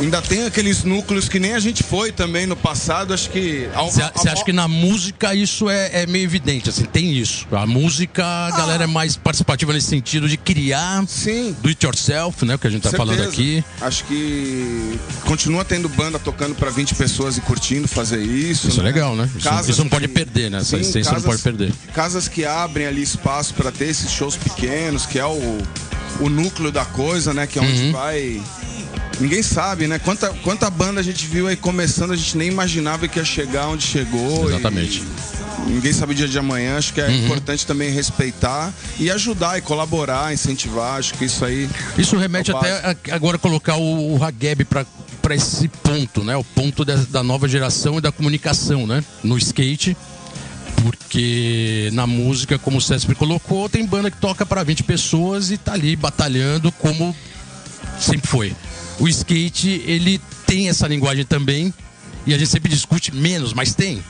Ainda 0.00 0.20
tem 0.20 0.44
aqueles 0.44 0.82
núcleos 0.82 1.28
que 1.28 1.38
nem 1.38 1.54
a 1.54 1.60
gente 1.60 1.82
foi 1.84 2.10
também 2.10 2.46
no 2.46 2.56
passado, 2.56 3.14
acho 3.14 3.30
que. 3.30 3.68
Você 3.74 4.02
a- 4.02 4.12
acha 4.32 4.44
que 4.44 4.52
na 4.52 4.66
música 4.66 5.34
isso 5.34 5.70
é, 5.70 6.02
é 6.02 6.06
meio 6.06 6.24
evidente, 6.24 6.68
assim, 6.68 6.84
tem 6.84 7.12
isso. 7.16 7.46
A 7.52 7.64
música, 7.64 8.24
a 8.24 8.50
galera 8.50 8.84
é 8.84 8.86
mais 8.88 9.16
participativa 9.16 9.72
nesse 9.72 9.86
sentido 9.88 10.28
de 10.28 10.36
criar 10.36 11.04
Sim. 11.06 11.54
do 11.62 11.68
it 11.68 11.84
yourself, 11.86 12.44
né? 12.44 12.56
O 12.56 12.58
que 12.58 12.66
a 12.66 12.70
gente 12.70 12.82
tá 12.82 12.90
Certeza. 12.90 13.12
falando 13.14 13.28
aqui. 13.28 13.64
Acho 13.80 14.04
que 14.04 14.98
continua 15.24 15.64
tendo 15.64 15.88
banda 15.88 16.18
tocando 16.18 16.54
pra 16.56 16.70
20 16.70 16.94
pessoas 16.96 17.36
e 17.36 17.40
curtindo 17.40 17.86
fazer 17.86 18.20
isso. 18.22 18.68
Isso 18.68 18.80
é 18.80 18.82
né? 18.82 18.90
legal, 18.90 19.14
né? 19.14 19.30
Isso, 19.36 19.70
isso 19.70 19.82
não 19.84 19.88
pode 19.90 20.08
que- 20.08 20.14
perder, 20.14 20.50
né? 20.50 20.58
Essa 20.58 20.76
Sim, 20.76 20.80
essência 20.82 21.12
não 21.12 21.20
casas- 21.22 21.24
pode 21.26 21.42
perder. 21.42 21.72
Casas 21.94 22.26
que 22.26 22.44
abrem 22.44 22.86
ali 22.86 23.02
espaço 23.02 23.54
pra 23.54 23.70
ter 23.70 23.86
esses 23.86 24.10
shows 24.10 24.36
pequenos, 24.36 25.06
que 25.06 25.18
é 25.20 25.24
o, 25.26 25.58
o 26.20 26.28
núcleo 26.28 26.72
da 26.72 26.84
coisa, 26.84 27.32
né? 27.32 27.46
Que 27.46 27.58
é 27.58 27.62
Uhum. 27.62 27.68
onde 27.68 27.92
vai. 27.92 28.42
Ninguém 29.20 29.42
sabe, 29.42 29.86
né? 29.86 29.98
Quanta, 29.98 30.28
quanta 30.42 30.68
banda 30.70 31.00
a 31.00 31.02
gente 31.02 31.26
viu 31.26 31.46
aí 31.46 31.56
começando, 31.56 32.12
a 32.12 32.16
gente 32.16 32.36
nem 32.36 32.48
imaginava 32.48 33.06
que 33.08 33.18
ia 33.18 33.24
chegar 33.24 33.68
onde 33.68 33.84
chegou. 33.84 34.48
Exatamente. 34.50 35.02
e 35.66 35.70
Ninguém 35.70 35.92
sabe 35.92 36.12
o 36.12 36.14
dia 36.14 36.28
de 36.28 36.38
amanhã. 36.38 36.76
Acho 36.76 36.92
que 36.92 37.00
é 37.00 37.06
Uhum. 37.06 37.24
importante 37.24 37.64
também 37.66 37.90
respeitar 37.90 38.72
e 38.98 39.10
ajudar 39.10 39.56
e 39.58 39.62
colaborar, 39.62 40.32
incentivar. 40.34 40.98
Acho 40.98 41.14
que 41.14 41.24
isso 41.24 41.44
aí. 41.44 41.68
Isso 41.96 42.16
remete 42.16 42.50
É 42.50 42.54
até 42.56 42.72
a- 42.72 42.96
agora 43.14 43.38
colocar 43.38 43.76
o, 43.76 44.16
o 44.16 44.22
Hageb 44.24 44.64
para 44.64 44.84
para 45.22 45.34
esse 45.34 45.68
ponto, 45.68 46.22
né? 46.22 46.36
O 46.36 46.44
ponto 46.44 46.84
da, 46.84 46.96
da 46.96 47.22
nova 47.22 47.48
geração 47.48 47.96
e 47.96 48.00
da 48.02 48.12
comunicação, 48.12 48.86
né? 48.86 49.02
No 49.22 49.38
skate. 49.38 49.96
Porque 50.82 51.88
na 51.94 52.06
música, 52.06 52.58
como 52.58 52.76
o 52.76 52.80
César 52.80 53.14
colocou, 53.14 53.66
tem 53.70 53.86
banda 53.86 54.10
que 54.10 54.18
toca 54.18 54.44
para 54.44 54.62
20 54.62 54.82
pessoas 54.82 55.50
e 55.50 55.56
tá 55.56 55.72
ali 55.72 55.96
batalhando 55.96 56.70
como 56.72 57.16
sempre 57.98 58.28
foi. 58.28 58.54
O 58.98 59.08
skate, 59.08 59.82
ele 59.86 60.20
tem 60.46 60.68
essa 60.68 60.86
linguagem 60.86 61.24
também. 61.24 61.72
E 62.26 62.32
a 62.32 62.38
gente 62.38 62.48
sempre 62.50 62.70
discute 62.70 63.14
menos, 63.14 63.52
mas 63.52 63.74
tem. 63.74 64.02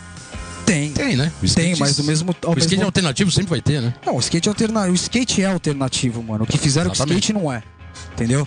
Tem. 0.64 0.92
Tem, 0.92 1.16
né? 1.16 1.32
O 1.42 1.48
Tem, 1.52 1.74
mas 1.76 1.96
do 1.96 2.04
mesmo- 2.04 2.30
O 2.46 2.50
skate 2.52 2.70
mesmo- 2.70 2.84
alternativo 2.84 3.30
sempre 3.30 3.50
vai 3.50 3.60
ter, 3.60 3.82
né? 3.82 3.92
Não, 4.06 4.16
o 4.16 4.20
skate 4.20 4.48
é 4.48 4.50
alternativo. 4.50 4.92
O 4.92 4.94
skate 4.94 5.42
é 5.42 5.46
alternativo, 5.46 6.22
mano. 6.22 6.44
O 6.44 6.46
que 6.46 6.56
fizeram 6.56 6.90
com 6.90 6.96
o 7.02 7.06
skate 7.06 7.32
não 7.32 7.52
é. 7.52 7.62
Entendeu? 8.12 8.46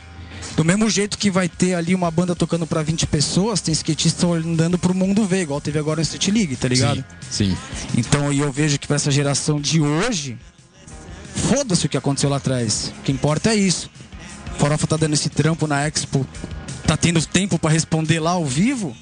Do 0.55 0.63
mesmo 0.65 0.89
jeito 0.89 1.17
que 1.17 1.29
vai 1.29 1.47
ter 1.47 1.75
ali 1.75 1.93
uma 1.93 2.09
banda 2.09 2.33
tocando 2.35 2.65
pra 2.65 2.81
20 2.81 3.05
pessoas, 3.05 3.61
tem 3.61 3.71
skatista 3.73 4.25
andando 4.27 4.77
pro 4.79 4.93
mundo 4.95 5.25
ver, 5.25 5.41
igual 5.41 5.61
teve 5.61 5.77
agora 5.77 5.97
no 5.97 6.01
Street 6.01 6.29
League, 6.29 6.55
tá 6.55 6.67
ligado? 6.67 7.03
Sim. 7.29 7.49
sim. 7.51 7.57
Então, 7.95 8.31
e 8.33 8.39
eu 8.39 8.51
vejo 8.51 8.79
que 8.79 8.87
pra 8.87 8.95
essa 8.95 9.11
geração 9.11 9.59
de 9.61 9.79
hoje, 9.81 10.37
foda-se 11.35 11.85
o 11.85 11.89
que 11.89 11.97
aconteceu 11.97 12.29
lá 12.29 12.37
atrás. 12.37 12.91
O 12.99 13.03
que 13.03 13.11
importa 13.11 13.51
é 13.51 13.55
isso. 13.55 13.89
Farofa 14.57 14.87
tá 14.87 14.97
dando 14.97 15.13
esse 15.13 15.29
trampo 15.29 15.67
na 15.67 15.87
Expo, 15.87 16.25
tá 16.85 16.97
tendo 16.97 17.23
tempo 17.25 17.59
para 17.59 17.71
responder 17.71 18.19
lá 18.19 18.31
ao 18.31 18.45
vivo. 18.45 18.95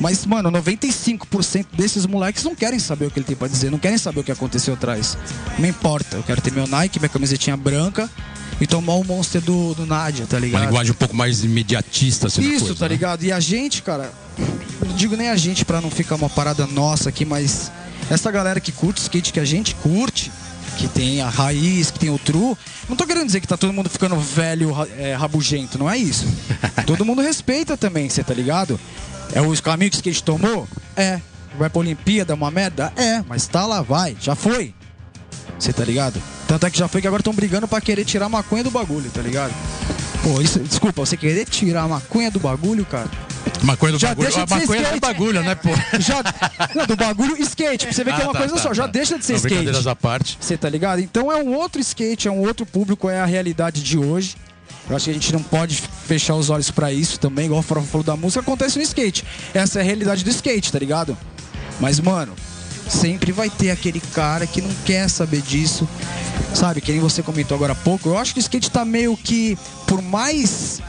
Mas, 0.00 0.26
mano, 0.26 0.50
95% 0.50 1.66
desses 1.74 2.06
moleques 2.06 2.42
não 2.42 2.54
querem 2.56 2.78
saber 2.78 3.06
o 3.06 3.10
que 3.10 3.18
ele 3.20 3.26
tem 3.26 3.36
pra 3.36 3.46
dizer, 3.46 3.70
não 3.70 3.78
querem 3.78 3.98
saber 3.98 4.20
o 4.20 4.24
que 4.24 4.32
aconteceu 4.32 4.74
atrás. 4.74 5.16
Não 5.58 5.68
importa, 5.68 6.16
eu 6.16 6.22
quero 6.22 6.40
ter 6.40 6.52
meu 6.52 6.66
Nike, 6.66 6.98
minha 6.98 7.08
camisetinha 7.08 7.56
branca 7.56 8.10
e 8.60 8.66
tomar 8.66 8.94
o 8.94 9.04
monster 9.04 9.40
do, 9.40 9.74
do 9.74 9.86
Nadia, 9.86 10.26
tá 10.26 10.38
ligado? 10.38 10.60
Uma 10.60 10.66
linguagem 10.66 10.92
um 10.92 10.96
pouco 10.96 11.14
mais 11.14 11.44
imediatista, 11.44 12.26
assim, 12.26 12.42
Isso, 12.42 12.64
coisa, 12.66 12.74
tá 12.74 12.88
né? 12.88 12.94
ligado? 12.94 13.24
E 13.24 13.32
a 13.32 13.38
gente, 13.40 13.82
cara, 13.82 14.12
não 14.84 14.94
digo 14.96 15.16
nem 15.16 15.28
a 15.28 15.36
gente 15.36 15.64
pra 15.64 15.80
não 15.80 15.90
ficar 15.90 16.16
uma 16.16 16.28
parada 16.30 16.66
nossa 16.66 17.08
aqui, 17.08 17.24
mas 17.24 17.70
essa 18.10 18.30
galera 18.30 18.60
que 18.60 18.72
curte 18.72 19.00
skate 19.00 19.32
que 19.32 19.40
a 19.40 19.44
gente 19.44 19.74
curte, 19.76 20.32
que 20.76 20.88
tem 20.88 21.20
a 21.20 21.28
raiz, 21.28 21.90
que 21.90 21.98
tem 21.98 22.10
o 22.10 22.18
true. 22.18 22.56
Não 22.88 22.96
tô 22.96 23.06
querendo 23.06 23.26
dizer 23.26 23.40
que 23.40 23.46
tá 23.46 23.56
todo 23.56 23.72
mundo 23.72 23.88
ficando 23.88 24.18
velho, 24.18 24.74
é, 24.96 25.14
rabugento, 25.14 25.78
não 25.78 25.90
é 25.90 25.96
isso. 25.96 26.26
todo 26.86 27.04
mundo 27.04 27.22
respeita 27.22 27.76
também, 27.76 28.08
você 28.08 28.22
tá 28.22 28.34
ligado? 28.34 28.78
É 29.32 29.40
os 29.40 29.60
caminhos 29.60 30.00
que 30.00 30.08
o 30.08 30.12
skate 30.12 30.24
tomou? 30.24 30.68
É. 30.96 31.20
Vai 31.58 31.68
pra 31.68 31.80
Olimpíada, 31.80 32.34
uma 32.34 32.50
merda? 32.50 32.92
É, 32.96 33.22
mas 33.28 33.46
tá 33.46 33.66
lá, 33.66 33.82
vai, 33.82 34.16
já 34.20 34.34
foi. 34.34 34.74
Você 35.58 35.72
tá 35.72 35.84
ligado? 35.84 36.20
Tanto 36.48 36.66
é 36.66 36.70
que 36.70 36.78
já 36.78 36.88
foi 36.88 37.00
que 37.00 37.06
agora 37.06 37.20
estão 37.20 37.32
brigando 37.32 37.68
pra 37.68 37.80
querer 37.80 38.04
tirar 38.04 38.26
a 38.26 38.28
maconha 38.28 38.64
do 38.64 38.70
bagulho, 38.70 39.10
tá 39.10 39.22
ligado? 39.22 39.52
Pô, 40.22 40.40
isso, 40.40 40.60
desculpa, 40.60 41.04
você 41.04 41.16
querer 41.16 41.44
tirar 41.46 41.82
a 41.82 41.88
maconha 41.88 42.30
do 42.30 42.38
bagulho, 42.38 42.84
cara. 42.84 43.10
Maconha 43.62 43.92
do 43.92 43.98
Já 43.98 44.08
bagulho. 44.08 44.28
deixa 44.28 44.42
A 44.42 44.44
de 44.44 44.50
ser 44.50 44.60
maconha 44.60 44.80
não 44.82 44.88
é 44.90 44.94
skate. 44.94 45.00
bagulho, 45.00 45.42
né, 45.42 45.54
pô? 45.56 45.70
Já, 45.98 46.22
não, 46.74 46.86
do 46.86 46.96
bagulho 46.96 47.42
skate, 47.42 47.86
pra 47.86 47.92
você 47.94 48.04
ver 48.04 48.14
que 48.14 48.20
é 48.20 48.24
Ah, 48.24 48.26
uma 48.28 48.32
tá, 48.32 48.38
coisa 48.40 48.54
tá, 48.54 48.60
só, 48.62 48.72
já 48.74 48.84
tá. 48.84 48.90
deixa 48.92 49.18
de 49.18 49.24
ser 49.24 49.32
Não, 49.32 49.36
skate. 49.38 49.54
Brincadeiras 49.56 49.86
à 49.86 49.96
parte. 49.96 50.38
Você 50.40 50.56
tá 50.56 50.68
ligado? 50.68 51.00
Então 51.00 51.30
é 51.32 51.36
um 51.36 51.54
outro 51.54 51.80
skate, 51.80 52.28
é 52.28 52.30
um 52.30 52.38
outro 52.40 52.64
público, 52.64 53.08
é 53.10 53.20
a 53.20 53.26
realidade 53.26 53.82
de 53.82 53.98
hoje. 53.98 54.36
Eu 54.88 54.94
acho 54.96 55.06
que 55.06 55.10
a 55.10 55.14
gente 55.14 55.32
não 55.32 55.42
pode 55.42 55.80
fechar 56.06 56.34
os 56.34 56.50
olhos 56.50 56.70
pra 56.70 56.92
isso 56.92 57.18
também, 57.18 57.46
igual 57.46 57.60
o 57.60 57.62
Farofa 57.62 57.86
falou 57.88 58.04
da 58.04 58.16
música, 58.16 58.40
acontece 58.40 58.76
no 58.78 58.82
skate. 58.84 59.24
Essa 59.54 59.78
é 59.80 59.82
a 59.82 59.84
realidade 59.84 60.22
do 60.24 60.30
skate, 60.30 60.70
tá 60.72 60.78
ligado? 60.78 61.16
Mas, 61.80 61.98
mano, 62.00 62.34
sempre 62.88 63.32
vai 63.32 63.48
ter 63.50 63.70
aquele 63.70 64.00
cara 64.12 64.46
que 64.46 64.60
não 64.60 64.70
quer 64.84 65.08
saber 65.08 65.40
disso. 65.40 65.88
Sabe, 66.54 66.80
que 66.80 66.92
nem 66.92 67.00
você 67.00 67.22
comentou 67.22 67.54
agora 67.54 67.72
há 67.72 67.76
pouco. 67.76 68.08
Eu 68.08 68.18
acho 68.18 68.34
que 68.34 68.40
o 68.40 68.42
skate 68.42 68.70
tá 68.70 68.84
meio 68.84 69.16
que, 69.16 69.56
por 69.86 70.02
mais 70.02 70.80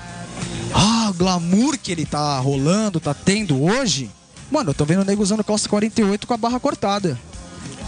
ah, 0.74 1.12
glamour 1.16 1.78
que 1.78 1.92
ele 1.92 2.06
tá 2.06 2.38
rolando, 2.40 3.00
tá 3.00 3.14
tendo 3.14 3.62
hoje. 3.64 4.10
Mano, 4.52 4.72
eu 4.72 4.74
tô 4.74 4.86
vendo 4.86 5.02
o 5.02 5.06
nego 5.06 5.24
usando 5.24 5.44
calça 5.44 5.70
48 5.70 6.28
com 6.28 6.34
a 6.34 6.38
barra 6.38 6.60
cortada. 6.60 7.18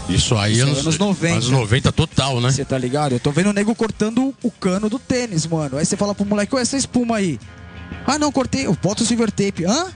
Isso 0.08 0.36
aí, 0.36 0.52
Isso 0.52 0.60
é 0.60 0.64
anos, 0.64 0.78
anos 0.80 0.98
90. 0.98 1.34
Anos 1.34 1.50
90 1.50 1.92
total, 1.92 2.40
né? 2.40 2.50
Você 2.50 2.64
tá 2.64 2.78
ligado? 2.78 3.12
Eu 3.12 3.20
tô 3.20 3.30
vendo 3.32 3.50
o 3.50 3.52
nego 3.52 3.74
cortando 3.74 4.32
o 4.42 4.50
cano 4.50 4.88
do 4.88 4.98
tênis, 4.98 5.46
mano. 5.46 5.76
Aí 5.76 5.84
você 5.84 5.96
fala 5.96 6.14
pro 6.14 6.24
moleque, 6.24 6.54
ué, 6.54 6.62
essa 6.62 6.76
espuma 6.76 7.16
aí. 7.16 7.38
Ah, 8.06 8.18
não, 8.18 8.30
cortei. 8.30 8.66
Eu 8.66 8.78
boto 8.80 9.02
o 9.02 9.06
silver 9.06 9.30
tape. 9.30 9.64
Hã? 9.64 9.86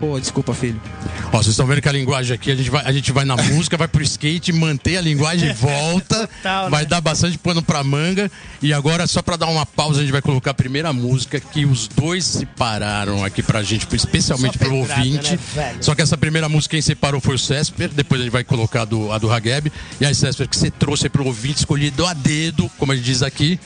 Pô, 0.00 0.18
desculpa, 0.18 0.54
filho. 0.54 0.80
Ó, 1.26 1.36
vocês 1.36 1.48
estão 1.48 1.66
vendo 1.66 1.82
que 1.82 1.88
a 1.88 1.92
linguagem 1.92 2.34
aqui, 2.34 2.50
a 2.50 2.54
gente 2.54 2.70
vai, 2.70 2.82
a 2.86 2.90
gente 2.90 3.12
vai 3.12 3.26
na 3.26 3.36
música, 3.52 3.76
vai 3.76 3.86
pro 3.86 4.02
skate, 4.02 4.50
manter 4.50 4.96
a 4.96 5.00
linguagem 5.02 5.52
volta. 5.52 6.26
Total, 6.40 6.70
vai 6.70 6.82
né? 6.84 6.88
dar 6.88 7.02
bastante 7.02 7.36
pano 7.36 7.62
pra 7.62 7.84
manga. 7.84 8.30
E 8.62 8.72
agora, 8.72 9.06
só 9.06 9.20
pra 9.20 9.36
dar 9.36 9.46
uma 9.48 9.66
pausa, 9.66 9.98
a 9.98 10.02
gente 10.02 10.10
vai 10.10 10.22
colocar 10.22 10.52
a 10.52 10.54
primeira 10.54 10.90
música 10.90 11.38
que 11.38 11.66
os 11.66 11.86
dois 11.86 12.24
separaram 12.24 13.22
aqui 13.22 13.42
pra 13.42 13.62
gente, 13.62 13.86
especialmente 13.94 14.58
Só 14.58 14.64
pro 14.64 14.70
pedrada, 14.70 15.00
ouvinte. 15.02 15.38
né? 15.54 15.76
Só 15.82 15.94
que 15.94 16.00
essa 16.00 16.16
primeira 16.16 16.48
música 16.48 16.70
quem 16.70 16.80
separou 16.80 17.20
foi 17.20 17.34
o 17.34 17.38
Césper, 17.38 17.90
depois 17.90 18.22
a 18.22 18.24
gente 18.24 18.32
vai 18.32 18.42
colocar 18.42 18.82
a 18.82 18.84
do, 18.86 19.12
a 19.12 19.18
do 19.18 19.30
Hageb. 19.30 19.70
E 20.00 20.06
aí, 20.06 20.14
Césper, 20.14 20.48
que 20.48 20.56
você 20.56 20.70
trouxe 20.70 21.06
aí 21.06 21.10
pro 21.10 21.26
ouvinte, 21.26 21.58
escolhido 21.58 22.06
a 22.06 22.14
dedo, 22.14 22.70
como 22.78 22.92
a 22.92 22.96
gente 22.96 23.04
diz 23.04 23.22
aqui, 23.22 23.60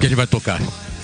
que 0.00 0.06
ele 0.06 0.16
vai 0.16 0.26
tocar. 0.26 0.60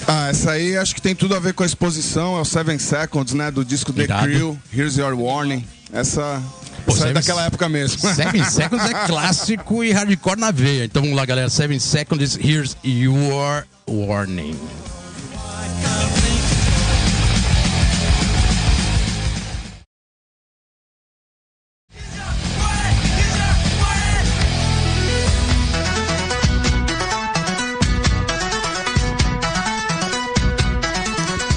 Ah, 0.06 0.28
essa 0.28 0.50
aí 0.52 0.76
acho 0.76 0.94
que 0.94 1.00
tem 1.00 1.14
tudo 1.14 1.34
a 1.34 1.40
ver 1.40 1.54
com 1.54 1.62
a 1.62 1.66
exposição, 1.66 2.36
é 2.36 2.40
o 2.40 2.44
Seven 2.44 2.78
Seconds, 2.78 3.32
né? 3.32 3.50
Do 3.50 3.64
disco 3.64 3.92
The 3.92 4.02
Irado. 4.02 4.26
Crew, 4.26 4.58
Here's 4.74 4.96
Your 4.96 5.14
Warning. 5.18 5.64
Essa, 5.92 6.42
Pô, 6.84 6.92
essa 6.92 6.98
é 6.98 7.00
Seven- 7.00 7.14
daquela 7.14 7.44
época 7.46 7.68
mesmo. 7.68 7.98
Seven 8.14 8.44
Seconds 8.44 8.84
é 8.84 9.06
clássico 9.06 9.82
e 9.82 9.92
hardcore 9.92 10.38
na 10.38 10.50
veia. 10.50 10.84
Então 10.84 11.02
vamos 11.02 11.16
lá, 11.16 11.24
galera. 11.24 11.48
Seven 11.48 11.78
Seconds, 11.78 12.36
here's 12.38 12.76
your 12.84 13.64
warning. 13.88 14.54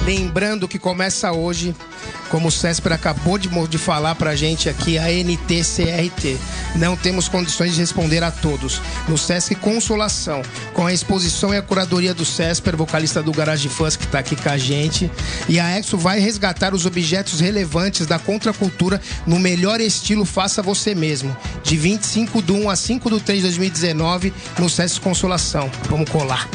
Lembrando 0.08 0.70
que 0.70 0.80
começa 0.80 1.34
hoje, 1.34 1.76
como 2.30 2.48
o 2.48 2.52
Césper 2.52 2.94
acabou 2.94 3.38
de, 3.38 3.50
de 3.68 3.78
falar 3.78 4.16
pra 4.16 4.38
gente 4.38 4.70
aqui, 4.70 4.98
a 4.98 5.12
NTCRT. 5.12 6.38
Não 6.78 6.96
temos 6.96 7.28
condições 7.28 7.74
de 7.74 7.82
responder 7.82 8.24
a 8.24 8.32
todos. 8.32 8.82
No 9.10 9.18
Sesc 9.18 9.54
Consolação, 9.56 10.42
com 10.74 10.86
a 10.86 10.94
exposição 10.94 11.54
e 11.54 11.58
a 11.58 11.62
curadoria 11.62 12.14
do 12.14 12.24
Césper, 12.24 12.78
vocalista 12.78 13.22
do 13.22 13.34
Garage 13.34 13.68
Fãs, 13.68 13.98
que 13.98 14.08
tá 14.08 14.20
aqui 14.20 14.38
com 14.38 14.48
a 14.48 14.58
gente. 14.58 15.12
E 15.50 15.60
a 15.60 15.78
Expo 15.78 15.98
vai 15.98 16.22
resgatar 16.22 16.74
os 16.74 16.86
objetos 16.86 17.42
relevantes 17.42 18.08
da 18.08 18.18
contracultura 18.18 19.02
no 19.26 19.38
melhor 19.38 19.82
estilo 19.82 20.24
Faça 20.24 20.62
Você 20.62 20.96
Mesmo. 20.96 21.36
De 21.64 21.76
25 21.76 22.42
do 22.42 22.54
1 22.54 22.70
a 22.70 22.78
5 22.78 23.10
do 23.10 23.20
3 23.20 23.40
de 23.40 23.48
2019, 23.48 24.34
no 24.58 24.70
Sesc 24.70 25.02
Consolação. 25.02 25.70
Vamos 25.90 26.10
colar. 26.10 26.48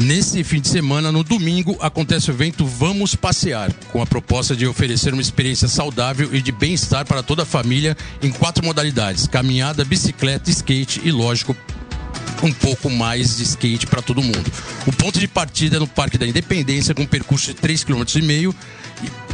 Nesse 0.00 0.42
fim 0.42 0.62
de 0.62 0.68
semana, 0.68 1.12
no 1.12 1.22
domingo, 1.22 1.76
acontece 1.78 2.30
o 2.30 2.32
evento 2.32 2.64
Vamos 2.64 3.14
Passear, 3.14 3.70
com 3.92 4.00
a 4.00 4.06
proposta 4.06 4.56
de 4.56 4.66
oferecer 4.66 5.12
uma 5.12 5.20
experiência 5.20 5.68
saudável 5.68 6.30
e 6.32 6.40
de 6.40 6.50
bem-estar 6.50 7.04
para 7.04 7.22
toda 7.22 7.42
a 7.42 7.46
família 7.46 7.94
em 8.22 8.30
quatro 8.30 8.64
modalidades: 8.64 9.26
caminhada, 9.26 9.84
bicicleta, 9.84 10.48
skate 10.48 11.02
e, 11.04 11.12
lógico, 11.12 11.54
um 12.42 12.50
pouco 12.50 12.88
mais 12.88 13.36
de 13.36 13.42
skate 13.42 13.86
para 13.86 14.00
todo 14.00 14.22
mundo. 14.22 14.50
O 14.86 14.92
ponto 14.92 15.20
de 15.20 15.28
partida 15.28 15.76
é 15.76 15.78
no 15.78 15.86
Parque 15.86 16.16
da 16.16 16.26
Independência, 16.26 16.94
com 16.94 17.02
um 17.02 17.06
percurso 17.06 17.52
de 17.52 17.60
3,5 17.60 18.54
km 18.54 18.56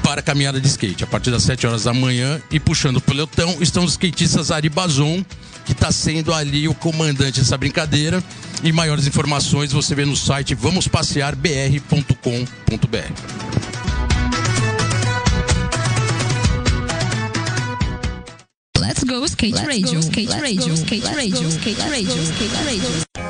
para 0.02 0.20
caminhada 0.20 0.60
de 0.60 0.66
skate. 0.66 1.04
A 1.04 1.06
partir 1.06 1.30
das 1.30 1.44
7 1.44 1.64
horas 1.64 1.84
da 1.84 1.94
manhã 1.94 2.42
e 2.50 2.58
puxando 2.58 2.96
o 2.96 3.00
pelotão 3.00 3.56
estão 3.60 3.84
os 3.84 3.92
skatistas 3.92 4.50
Ari 4.50 4.68
Bazon, 4.68 5.24
que 5.66 5.72
está 5.72 5.92
sendo 5.92 6.32
ali 6.32 6.66
o 6.68 6.74
comandante 6.74 7.40
dessa 7.40 7.58
brincadeira. 7.58 8.24
E 8.62 8.72
maiores 8.72 9.06
informações 9.06 9.72
você 9.72 9.94
vê 9.94 10.06
no 10.06 10.16
site 10.16 10.54
vamospassearbr.com.br. 10.54 13.12
Let's 18.78 19.04
go 19.04 19.22
skate 19.26 19.66
radio, 19.66 20.00
skate 20.00 20.40
radio, 20.40 20.72
skate 20.74 21.06
radio, 21.06 21.48
skate 21.48 21.82
radio, 21.82 22.22
skate 22.22 22.54
radio. 22.64 23.25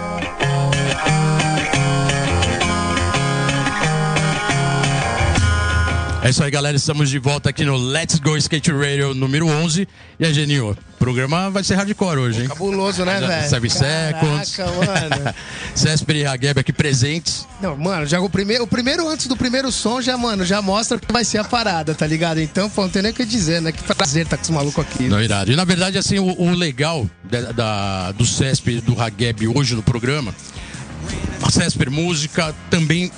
É 6.27 6.31
isso 6.31 6.43
aí, 6.43 6.51
galera. 6.51 6.77
Estamos 6.77 7.09
de 7.09 7.21
volta 7.21 7.51
aqui 7.51 7.65
no 7.65 7.77
Let's 7.77 8.19
Go 8.19 8.37
Skate 8.37 8.73
Radio 8.73 9.15
número 9.15 9.47
11. 9.47 9.87
E 10.19 10.27
aí, 10.27 10.35
Geninho, 10.35 10.73
o 10.73 10.99
programa 10.99 11.49
vai 11.51 11.63
ser 11.63 11.77
hardcore 11.77 12.19
hoje, 12.19 12.43
hein? 12.43 12.49
Cabuloso, 12.49 13.05
né, 13.05 13.21
velho? 13.21 13.49
Seven 13.49 13.71
Seconds. 13.71 14.57
Caraca, 14.57 14.73
mano. 14.75 15.35
Césper 15.73 16.17
e 16.17 16.27
Hageb 16.27 16.59
aqui 16.59 16.73
presentes. 16.73 17.47
Não, 17.63 17.77
mano, 17.77 18.07
já 18.07 18.19
o 18.21 18.29
primeiro, 18.29 18.65
o 18.65 18.67
primeiro 18.67 19.09
antes 19.09 19.29
do 19.29 19.37
primeiro 19.37 19.71
som 19.71 20.03
já, 20.03 20.19
mano, 20.19 20.45
já 20.45 20.61
mostra 20.61 20.99
que 20.99 21.13
vai 21.13 21.25
ser 21.25 21.39
a 21.39 21.45
parada, 21.45 21.95
tá 21.95 22.09
ligado? 22.09 22.41
Então, 22.41 22.69
pô, 22.69 22.83
não 22.83 22.89
tem 22.89 23.03
nem 23.03 23.13
o 23.13 23.15
que 23.15 23.25
dizer, 23.25 23.63
né? 23.63 23.71
Que 23.71 23.85
prazer 23.95 24.27
tá 24.27 24.37
com 24.37 24.43
os 24.43 24.51
malucos 24.51 24.85
aqui. 24.85 25.05
Não, 25.05 25.23
irado. 25.23 25.53
E 25.53 25.55
na 25.55 25.65
verdade, 25.65 25.97
assim, 25.97 26.19
o, 26.19 26.25
o 26.43 26.51
legal 26.51 27.09
da, 27.23 27.53
da- 27.53 28.11
do 28.11 28.27
Césper 28.27 28.79
e 28.79 28.81
do 28.81 29.01
Hageb 29.01 29.47
hoje 29.47 29.77
no 29.77 29.83
programa, 29.85 30.35
a 31.41 31.53
Césper 31.53 31.89
Música 31.89 32.53
também 32.69 33.13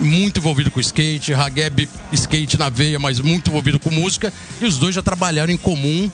muito 0.00 0.38
envolvido 0.38 0.70
com 0.70 0.80
skate, 0.80 1.34
Hageb 1.34 1.88
skate 2.12 2.58
na 2.58 2.68
veia, 2.68 2.98
mas 2.98 3.20
muito 3.20 3.48
envolvido 3.50 3.78
com 3.78 3.90
música, 3.90 4.32
e 4.60 4.64
os 4.64 4.78
dois 4.78 4.94
já 4.94 5.02
trabalharam 5.02 5.52
em 5.52 5.56
comum 5.56 6.10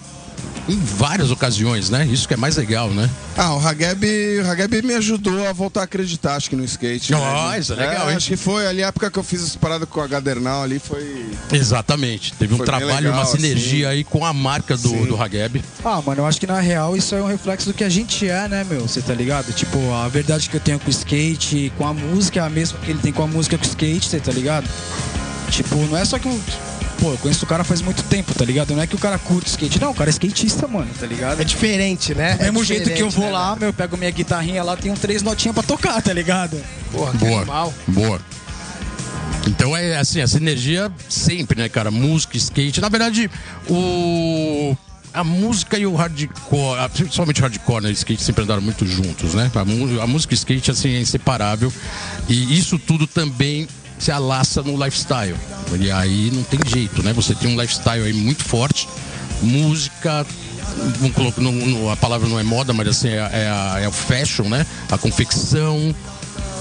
em 0.69 0.79
várias 0.79 1.31
ocasiões, 1.31 1.91
né? 1.91 2.07
Isso 2.07 2.29
que 2.29 2.35
é 2.35 2.37
mais 2.37 2.57
legal, 2.57 2.91
né? 2.91 3.11
Ah, 3.37 3.55
o 3.55 3.59
Hageb, 3.59 4.07
o 4.41 4.51
Hageb 4.51 4.83
me 4.83 4.95
ajudou 4.95 5.47
a 5.47 5.53
voltar 5.53 5.81
a 5.81 5.85
acreditar, 5.85 6.37
acho 6.37 6.51
que 6.51 6.57
no 6.57 6.65
skate. 6.65 7.15
Oh, 7.15 7.51
né? 7.51 7.59
isso 7.59 7.73
é 7.73 7.77
legal, 7.77 8.11
hein? 8.11 8.17
Acho 8.17 8.29
que 8.29 8.37
foi 8.37 8.67
ali 8.67 8.83
a 8.83 8.89
época 8.89 9.11
que 9.11 9.19
eu 9.19 9.23
fiz 9.23 9.43
as 9.43 9.57
paradas 9.57 9.89
com 9.89 10.01
a 10.01 10.07
Gadernal 10.07 10.63
ali, 10.63 10.79
foi... 10.79 11.27
Exatamente. 11.51 12.33
Teve 12.35 12.55
um 12.55 12.59
Foi 12.59 12.67
bem 12.67 12.79
trabalho, 12.79 13.07
legal, 13.07 13.21
uma 13.21 13.25
sinergia 13.27 13.89
assim. 13.89 13.99
aí 13.99 14.05
com 14.05 14.25
a 14.25 14.33
marca 14.33 14.77
do, 14.77 14.89
Sim. 14.89 15.07
do 15.07 15.21
Hageb. 15.21 15.65
Ah, 15.85 16.01
mano, 16.01 16.23
eu 16.23 16.27
acho 16.27 16.39
que 16.39 16.47
na 16.47 16.61
real 16.61 16.97
isso 16.97 17.15
é 17.15 17.23
um 17.23 17.27
reflexo 17.27 17.67
do 17.67 17.75
que 17.75 17.85
a 17.85 17.89
gente 17.89 18.29
é, 18.29 18.49
né, 18.49 18.65
meu? 18.69 18.83
Você 18.83 19.03
tá 19.03 19.15
ligado? 19.15 19.53
Tipo, 19.53 19.79
a 19.93 20.09
verdade 20.09 20.49
que 20.49 20.57
eu 20.57 20.61
tenho 20.61 20.79
com 20.79 20.87
o 20.87 20.91
skate, 20.91 21.73
com 21.77 21.87
a 21.87 21.93
música 21.93 22.41
é 22.41 22.43
a 22.43 22.51
mesma 22.51 22.79
que 22.79 22.91
ele 22.91 23.01
tem 23.01 23.13
com 23.13 23.23
a 23.23 23.27
música 23.27 23.59
com 23.59 23.65
o 23.65 23.67
skate, 23.67 24.09
você 24.09 24.21
tá 24.21 24.33
ligado? 24.33 24.69
Tipo, 25.51 25.77
não 25.87 25.97
é 25.97 26.05
só 26.05 26.19
que 26.19 26.29
o. 26.29 26.41
Pô, 27.03 27.11
eu 27.11 27.19
conheço 27.19 27.45
o 27.45 27.49
cara 27.49 27.65
faz 27.65 27.83
muito 27.83 28.05
tempo, 28.05 28.33
tá 28.33 28.45
ligado? 28.45 28.73
Não 28.77 28.81
é 28.81 28.87
que 28.87 28.95
o 28.95 28.99
cara 28.99 29.19
curte 29.19 29.51
skate, 29.51 29.81
não, 29.81 29.91
o 29.91 29.95
cara 29.95 30.09
é 30.09 30.13
skatista, 30.13 30.69
mano, 30.69 30.89
tá 31.01 31.05
ligado? 31.05 31.41
É 31.41 31.45
diferente, 31.45 32.15
né? 32.15 32.37
Do 32.37 32.45
mesmo 32.45 32.63
é 32.63 32.65
jeito 32.65 32.91
que 32.91 33.03
eu 33.03 33.11
vou 33.11 33.25
né, 33.25 33.33
lá, 33.33 33.57
meu, 33.57 33.71
eu 33.71 33.73
pego 33.73 33.97
minha 33.97 34.11
guitarrinha 34.13 34.63
lá, 34.63 34.77
tenho 34.77 34.95
três 34.95 35.21
notinhas 35.21 35.53
pra 35.53 35.65
tocar, 35.65 36.01
tá 36.01 36.13
ligado? 36.13 36.57
Porra, 36.93 37.11
que 37.11 37.19
Boa. 37.19 37.39
animal. 37.39 37.75
Boa. 37.89 38.21
Então 39.49 39.77
é 39.77 39.99
assim, 39.99 40.21
essa 40.21 40.37
energia 40.37 40.93
sempre, 41.09 41.61
né, 41.61 41.69
cara? 41.69 41.91
Música, 41.91 42.37
skate. 42.37 42.81
Na 42.81 42.89
verdade, 42.89 43.29
o. 43.69 44.77
A 45.13 45.25
música 45.25 45.77
e 45.77 45.85
o 45.85 45.95
hardcore, 45.97 46.89
principalmente 46.95 47.41
o 47.41 47.43
hardcore 47.43 47.83
né, 47.83 47.91
e 47.91 47.93
o 47.93 47.95
skate 47.95 48.23
sempre 48.23 48.45
andaram 48.45 48.63
muito 48.63 48.87
juntos, 48.87 49.35
né? 49.35 49.51
A 49.55 50.07
música 50.07 50.33
e 50.33 50.37
o 50.37 50.39
skate 50.39 50.71
assim, 50.71 50.95
é 50.95 51.01
inseparável. 51.01 51.73
E 52.29 52.57
isso 52.57 52.79
tudo 52.79 53.09
também 53.09 53.67
se 54.03 54.11
alaça 54.11 54.63
no 54.63 54.73
lifestyle. 54.83 55.37
E 55.79 55.91
aí 55.91 56.31
não 56.33 56.43
tem 56.43 56.59
jeito, 56.67 57.03
né? 57.03 57.13
Você 57.13 57.35
tem 57.35 57.55
um 57.57 57.61
lifestyle 57.61 58.05
aí 58.05 58.13
muito 58.13 58.43
forte, 58.45 58.89
música, 59.41 60.27
não- 61.39 61.53
não- 61.53 61.91
a 61.91 61.97
palavra 61.97 62.29
não 62.29 62.39
é 62.39 62.43
moda, 62.43 62.73
mas 62.73 62.89
assim, 62.89 63.09
é, 63.09 63.31
é, 63.79 63.85
é 63.85 63.89
o 63.89 63.93
fashion, 63.93 64.49
né? 64.49 64.67
A 64.91 64.99
confecção, 64.99 65.95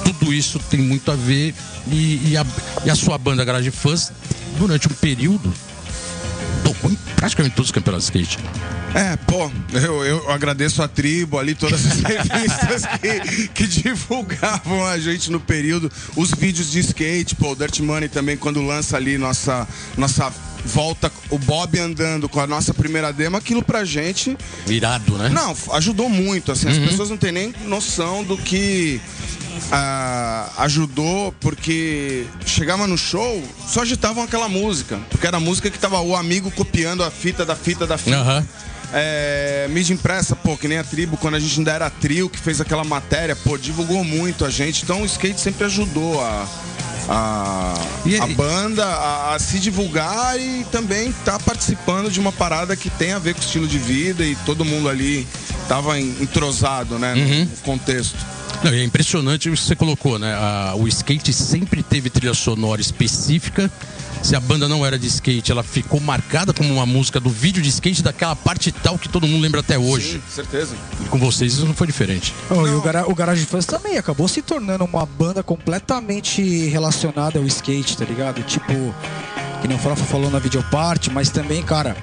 tudo 0.05 0.31
isso 0.31 0.59
tem 0.69 0.79
muito 0.79 1.11
a 1.11 1.15
ver. 1.15 1.53
E, 1.91 2.29
e 2.31 2.37
a, 2.37 2.45
e 2.85 2.89
a 2.91 2.95
sua 2.95 3.17
banda 3.17 3.43
Garage 3.43 3.71
Fãs, 3.71 4.11
durante 4.59 4.87
um 4.87 4.91
período, 4.93 5.51
tocou 6.63 6.91
em 6.91 6.97
praticamente 7.15 7.55
todos 7.55 7.69
os 7.69 7.71
campeonatos 7.71 8.09
de 8.09 8.21
skate. 8.21 8.39
É, 8.93 9.15
pô, 9.15 9.49
eu, 9.73 10.03
eu 10.03 10.31
agradeço 10.31 10.83
a 10.83 10.87
tribo 10.87 11.39
ali, 11.39 11.55
todas 11.55 11.85
as 11.85 11.99
revistas 12.01 12.83
que, 12.99 13.47
que 13.49 13.67
divulgavam 13.67 14.85
a 14.85 14.99
gente 14.99 15.31
no 15.31 15.39
período, 15.39 15.89
os 16.15 16.31
vídeos 16.31 16.71
de 16.71 16.79
skate, 16.79 17.35
pô, 17.35 17.51
o 17.51 17.55
Dirt 17.55 17.79
Money 17.79 18.09
também, 18.09 18.35
quando 18.35 18.61
lança 18.61 18.97
ali 18.97 19.17
nossa, 19.17 19.67
nossa 19.97 20.31
volta, 20.65 21.11
o 21.29 21.37
Bob 21.37 21.79
andando 21.79 22.27
com 22.27 22.39
a 22.39 22.47
nossa 22.47 22.73
primeira 22.73 23.11
demo, 23.11 23.37
aquilo 23.37 23.63
pra 23.63 23.83
gente 23.85 24.37
Irado, 24.67 25.17
né? 25.17 25.29
Não, 25.29 25.55
ajudou 25.73 26.09
muito. 26.09 26.51
Assim, 26.51 26.67
As 26.69 26.77
pessoas 26.77 27.09
não 27.09 27.17
têm 27.17 27.31
nem 27.31 27.53
noção 27.65 28.23
do 28.23 28.37
que 28.37 29.01
ah, 29.71 30.49
ajudou, 30.59 31.33
porque 31.39 32.25
chegava 32.45 32.87
no 32.87 32.97
show, 32.97 33.43
só 33.67 33.81
agitavam 33.81 34.23
aquela 34.23 34.47
música. 34.49 34.99
Porque 35.09 35.25
era 35.27 35.37
a 35.37 35.39
música 35.39 35.69
que 35.69 35.79
tava 35.79 35.99
o 36.01 36.15
amigo 36.15 36.51
copiando 36.51 37.03
a 37.03 37.11
fita 37.11 37.45
da 37.45 37.55
fita 37.55 37.85
da 37.87 37.97
fita. 37.97 38.17
Aham. 38.17 38.45
É, 38.93 39.67
mídia 39.69 39.93
impressa, 39.93 40.35
pô, 40.35 40.57
que 40.57 40.67
nem 40.67 40.77
a 40.77 40.83
tribo, 40.83 41.15
quando 41.15 41.35
a 41.35 41.39
gente 41.39 41.57
ainda 41.59 41.71
era 41.71 41.89
trio, 41.89 42.29
que 42.29 42.37
fez 42.37 42.59
aquela 42.59 42.83
matéria, 42.83 43.35
pô, 43.37 43.57
divulgou 43.57 44.03
muito 44.03 44.43
a 44.43 44.49
gente. 44.49 44.83
Então 44.83 45.01
o 45.01 45.05
skate 45.05 45.39
sempre 45.39 45.65
ajudou 45.65 46.21
a. 46.21 46.47
A, 47.09 47.73
a 48.21 48.27
banda 48.27 48.85
a, 48.85 49.33
a 49.35 49.39
se 49.39 49.59
divulgar 49.59 50.39
e 50.39 50.63
também 50.71 51.11
tá 51.25 51.39
participando 51.39 52.11
de 52.11 52.19
uma 52.19 52.31
parada 52.31 52.75
que 52.75 52.91
tem 52.91 53.11
a 53.11 53.19
ver 53.19 53.33
com 53.33 53.41
o 53.41 53.43
estilo 53.43 53.67
de 53.67 53.79
vida 53.79 54.23
e 54.23 54.35
todo 54.45 54.63
mundo 54.63 54.87
ali 54.87 55.27
tava 55.67 55.99
en- 55.99 56.15
entrosado, 56.21 56.99
né, 56.99 57.15
no 57.15 57.57
contexto. 57.63 58.15
Não, 58.63 58.73
e 58.73 58.79
é 58.79 58.83
impressionante 58.83 59.49
o 59.49 59.53
que 59.53 59.59
você 59.59 59.75
colocou, 59.75 60.19
né? 60.19 60.33
A- 60.33 60.73
o 60.75 60.87
skate 60.87 61.33
sempre 61.33 61.81
teve 61.81 62.09
trilha 62.09 62.33
sonora 62.33 62.79
específica. 62.79 63.71
Se 64.21 64.35
a 64.35 64.39
banda 64.39 64.67
não 64.67 64.85
era 64.85 64.99
de 64.99 65.07
skate, 65.07 65.51
ela 65.51 65.63
ficou 65.63 65.99
marcada 65.99 66.53
como 66.53 66.71
uma 66.71 66.85
música 66.85 67.19
do 67.19 67.29
vídeo 67.31 67.59
de 67.59 67.69
skate 67.69 68.03
daquela 68.03 68.35
parte 68.35 68.71
tal 68.71 68.95
que 68.99 69.09
todo 69.09 69.25
mundo 69.25 69.41
lembra 69.41 69.61
até 69.61 69.79
hoje. 69.79 70.11
Sim, 70.13 70.21
certeza. 70.29 70.75
E 71.03 71.05
com 71.05 71.17
vocês 71.17 71.53
isso 71.53 71.65
não 71.65 71.73
foi 71.73 71.87
diferente. 71.87 72.31
Oh, 72.51 72.67
e 72.67 72.71
o, 72.75 72.81
Gara- 72.81 73.09
o 73.09 73.15
Garage 73.15 73.45
Fãs 73.47 73.65
também 73.65 73.97
acabou 73.97 74.27
se 74.27 74.43
tornando 74.43 74.85
uma 74.85 75.07
banda 75.07 75.41
completamente 75.41 76.43
relacionada 76.67 77.39
ao 77.39 77.45
skate, 77.47 77.97
tá 77.97 78.05
ligado? 78.05 78.43
Tipo, 78.43 78.73
que 79.59 79.67
nem 79.67 79.75
o 79.75 79.79
Farofa 79.79 80.05
falou 80.05 80.29
na 80.29 80.37
videoparte, 80.37 81.09
mas 81.09 81.31
também, 81.31 81.63
cara, 81.63 81.97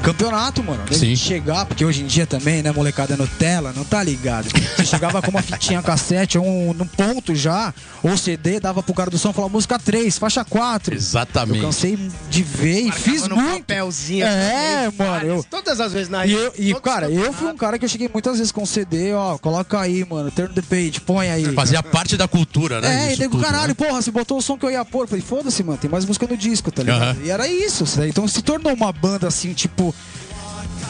campeonato, 0.00 0.62
mano. 0.62 0.82
Sim. 0.92 1.14
chegar, 1.16 1.64
porque 1.66 1.84
hoje 1.84 2.02
em 2.02 2.06
dia 2.06 2.26
também, 2.26 2.62
né, 2.62 2.70
molecada 2.72 3.14
é 3.14 3.16
Nutella, 3.16 3.72
não 3.74 3.84
tá 3.84 4.02
ligado? 4.02 4.48
Você 4.76 4.84
chegava 4.84 5.20
com 5.22 5.30
uma 5.30 5.42
fitinha 5.42 5.82
cassete 5.82 6.38
ou 6.38 6.46
um, 6.46 6.72
num 6.72 6.86
ponto 6.86 7.34
já, 7.34 7.72
ou 8.02 8.16
CD, 8.16 8.60
dava 8.60 8.82
pro 8.82 8.94
cara 8.94 9.10
do 9.10 9.18
som 9.18 9.30
e 9.30 9.32
falava 9.32 9.52
música 9.52 9.78
3, 9.78 10.18
faixa 10.18 10.44
4. 10.44 10.94
Eu 10.94 10.98
Exatamente. 10.98 11.60
cansei 11.60 11.98
de 12.30 12.42
ver 12.42 12.80
e 12.82 12.92
fiz 12.92 13.26
no 13.28 13.36
muito. 13.36 13.60
papelzinho. 13.60 14.24
É, 14.26 14.30
também, 14.30 14.98
mano, 14.98 15.10
várias, 15.12 15.28
eu- 15.36 15.46
Todas 15.50 15.80
as 15.80 15.92
vezes 15.92 16.08
na 16.08 16.26
E, 16.26 16.32
eu, 16.32 16.52
e 16.58 16.74
cara, 16.74 17.10
eu 17.10 17.32
fui 17.32 17.48
um 17.48 17.56
cara 17.56 17.78
que 17.78 17.84
eu 17.84 17.88
cheguei 17.88 18.08
muitas 18.12 18.38
vezes 18.38 18.52
com 18.52 18.64
CD, 18.66 19.12
ó, 19.12 19.36
coloca 19.38 19.80
aí, 19.80 20.04
mano, 20.08 20.30
turn 20.30 20.52
the 20.54 20.62
page, 20.62 21.00
põe 21.00 21.30
aí. 21.30 21.52
Fazia 21.54 21.82
parte 21.82 22.16
da 22.16 22.28
cultura, 22.28 22.80
né? 22.80 23.10
É, 23.10 23.14
e 23.14 23.16
tudo, 23.16 23.40
caralho, 23.40 23.68
né? 23.68 23.74
porra, 23.74 24.00
você 24.02 24.10
botou 24.10 24.38
o 24.38 24.42
som 24.42 24.56
que 24.56 24.64
eu 24.64 24.70
ia 24.70 24.84
pôr. 24.84 25.02
Eu 25.04 25.08
falei, 25.08 25.24
foda-se, 25.24 25.62
mano, 25.62 25.78
tem 25.78 25.90
mais 25.90 26.04
música 26.04 26.26
no 26.26 26.36
disco, 26.36 26.70
tá 26.70 26.82
ligado? 26.82 27.02
Aham. 27.02 27.16
E 27.24 27.30
era 27.30 27.48
isso, 27.48 27.84
então 28.06 28.26
se 28.28 28.42
tornou 28.42 28.72
uma 28.72 28.92
banda 28.92 29.26
assim, 29.28 29.52
tipo, 29.52 29.87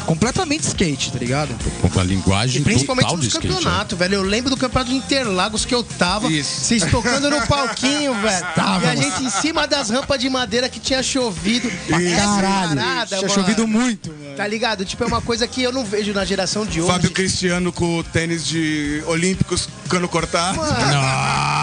completamente 0.09 0.67
skate, 0.67 1.13
tá 1.13 1.19
ligado? 1.19 1.55
Com 1.93 2.01
a 2.01 2.03
linguagem 2.03 2.63
E 2.63 2.65
principalmente 2.65 3.05
total 3.05 3.19
de 3.19 3.25
nos 3.27 3.35
campeonatos, 3.35 3.99
velho. 3.99 4.15
Eu 4.15 4.23
lembro 4.23 4.49
do 4.49 4.57
campeonato 4.57 4.91
de 4.91 4.97
Interlagos 4.97 5.67
que 5.67 5.75
eu 5.75 5.83
tava. 5.83 6.29
Isso. 6.29 6.65
Vocês 6.65 6.83
tocando 6.91 7.29
no 7.29 7.47
palquinho, 7.47 8.15
velho. 8.23 8.47
Tava, 8.55 8.87
e 8.87 8.89
a 8.89 8.95
gente 8.95 9.23
em 9.23 9.29
cima 9.29 9.67
das 9.67 9.91
rampas 9.91 10.19
de 10.19 10.31
madeira 10.31 10.67
que 10.67 10.81
tinha 10.81 11.03
chovido. 11.03 11.71
Caralho, 11.89 12.77
parada, 12.77 13.07
tinha 13.07 13.21
mano, 13.21 13.35
chovido 13.35 13.69
muito, 13.69 14.11
mano. 14.11 14.35
Tá 14.35 14.47
ligado? 14.47 14.83
Tipo, 14.87 15.05
é 15.05 15.07
uma 15.09 15.21
coisa 15.21 15.47
que 15.47 15.63
eu 15.63 15.73
não 15.73 15.85
vejo 15.85 16.15
na 16.15 16.25
geração 16.25 16.65
de 16.65 16.81
hoje. 16.81 16.91
Fábio 16.91 17.11
Cristiano 17.11 17.71
com 17.71 17.99
o 17.99 18.05
tênis 18.05 18.47
de 18.47 19.03
Olímpicos 19.07 19.69
cano 19.91 20.09
cortar. 20.09 20.55
Mano, 20.55 20.71
Nossa! 20.71 21.58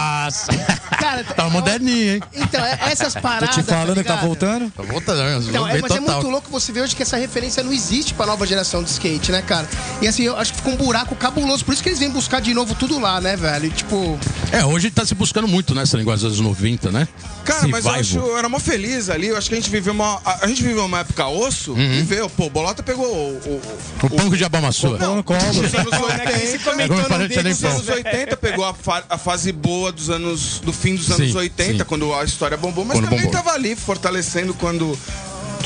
Cara, 1.24 1.34
tá 1.34 1.50
moderninho, 1.50 2.14
hein? 2.14 2.22
Então, 2.34 2.64
é- 2.64 2.78
essas 2.92 3.14
Tô 3.14 3.20
paradas. 3.20 3.54
te 3.54 3.62
falando 3.62 3.96
que 3.98 4.04
tá 4.04 4.16
voltando. 4.16 4.70
Tá 4.70 4.82
voltando, 4.82 5.18
né? 5.18 5.38
Então, 5.48 5.66
é, 5.68 5.80
mas 5.80 5.90
é 5.92 5.98
total. 5.98 6.14
muito 6.16 6.30
louco 6.30 6.50
você 6.50 6.72
ver 6.72 6.82
hoje 6.82 6.94
que 6.96 7.02
essa 7.02 7.16
referência 7.16 7.62
não 7.62 7.72
existe 7.72 8.14
pra 8.14 8.26
nova 8.26 8.46
geração 8.46 8.82
de 8.82 8.90
skate, 8.90 9.32
né, 9.32 9.42
cara? 9.42 9.68
E 10.00 10.08
assim, 10.08 10.22
eu 10.24 10.36
acho 10.36 10.52
que 10.52 10.58
ficou 10.58 10.72
um 10.74 10.76
buraco 10.76 11.14
cabuloso. 11.14 11.64
Por 11.64 11.72
isso 11.74 11.82
que 11.82 11.88
eles 11.88 11.98
vêm 11.98 12.10
buscar 12.10 12.40
de 12.40 12.52
novo 12.54 12.74
tudo 12.74 12.98
lá, 12.98 13.20
né, 13.20 13.36
velho? 13.36 13.66
E, 13.66 13.70
tipo, 13.70 14.18
É, 14.52 14.64
hoje 14.64 14.90
tá 14.90 15.04
se 15.04 15.14
buscando 15.14 15.48
muito 15.48 15.74
nessa 15.74 15.96
linguagem 15.96 16.28
dos 16.28 16.38
anos 16.38 16.46
90, 16.46 16.90
né? 16.90 17.06
Cara, 17.44 17.68
mas 17.68 17.84
eu 17.84 17.90
acho, 17.92 18.18
eu 18.18 18.38
era 18.38 18.48
mó 18.48 18.58
feliz 18.58 19.08
ali. 19.08 19.28
Eu 19.28 19.36
acho 19.36 19.48
que 19.48 19.54
a 19.54 19.58
gente 19.60 19.70
viveu 19.70 19.92
uma. 19.92 20.20
A, 20.24 20.46
gente 20.48 20.62
viveu 20.62 20.84
uma 20.84 21.00
época 21.00 21.26
osso, 21.28 21.74
viveu. 21.74 22.28
Pô, 22.28 22.46
o 22.46 22.50
Bolota 22.50 22.82
pegou 22.82 23.06
o. 23.06 23.36
o, 23.36 23.62
O 24.06 24.10
pão 24.10 24.28
que 24.30 24.36
diabo 24.36 24.56
amassou. 24.56 24.98
Não, 24.98 25.16
no 25.16 25.22
colo. 25.24 25.38
Os 25.50 25.56
anos 25.74 25.92
Agora 25.92 26.24
eu 26.24 27.04
falei, 27.04 27.28
80. 27.28 27.28
tinha 27.28 27.42
nem 27.44 27.52
Os 27.52 27.60
pão. 27.60 27.70
anos 27.70 27.88
80 27.88 28.36
pegou 28.36 28.64
a, 28.64 28.74
fa- 28.74 29.04
a 29.08 29.16
fase 29.18 29.52
boa 29.52 29.92
dos 29.92 30.10
anos. 30.10 30.60
do 30.64 30.72
fim 30.72 30.96
dos 30.96 31.05
anos 31.10 31.30
Sim, 31.32 31.36
80, 31.38 31.78
sim. 31.78 31.84
quando 31.84 32.12
a 32.14 32.24
história 32.24 32.56
bombou, 32.56 32.84
mas 32.84 32.96
Quando 32.98 33.04
também 33.04 33.24
bombou. 33.26 33.32
tava 33.32 33.52
ali 33.52 33.74
fortalecendo 33.76 34.54
quando 34.54 34.96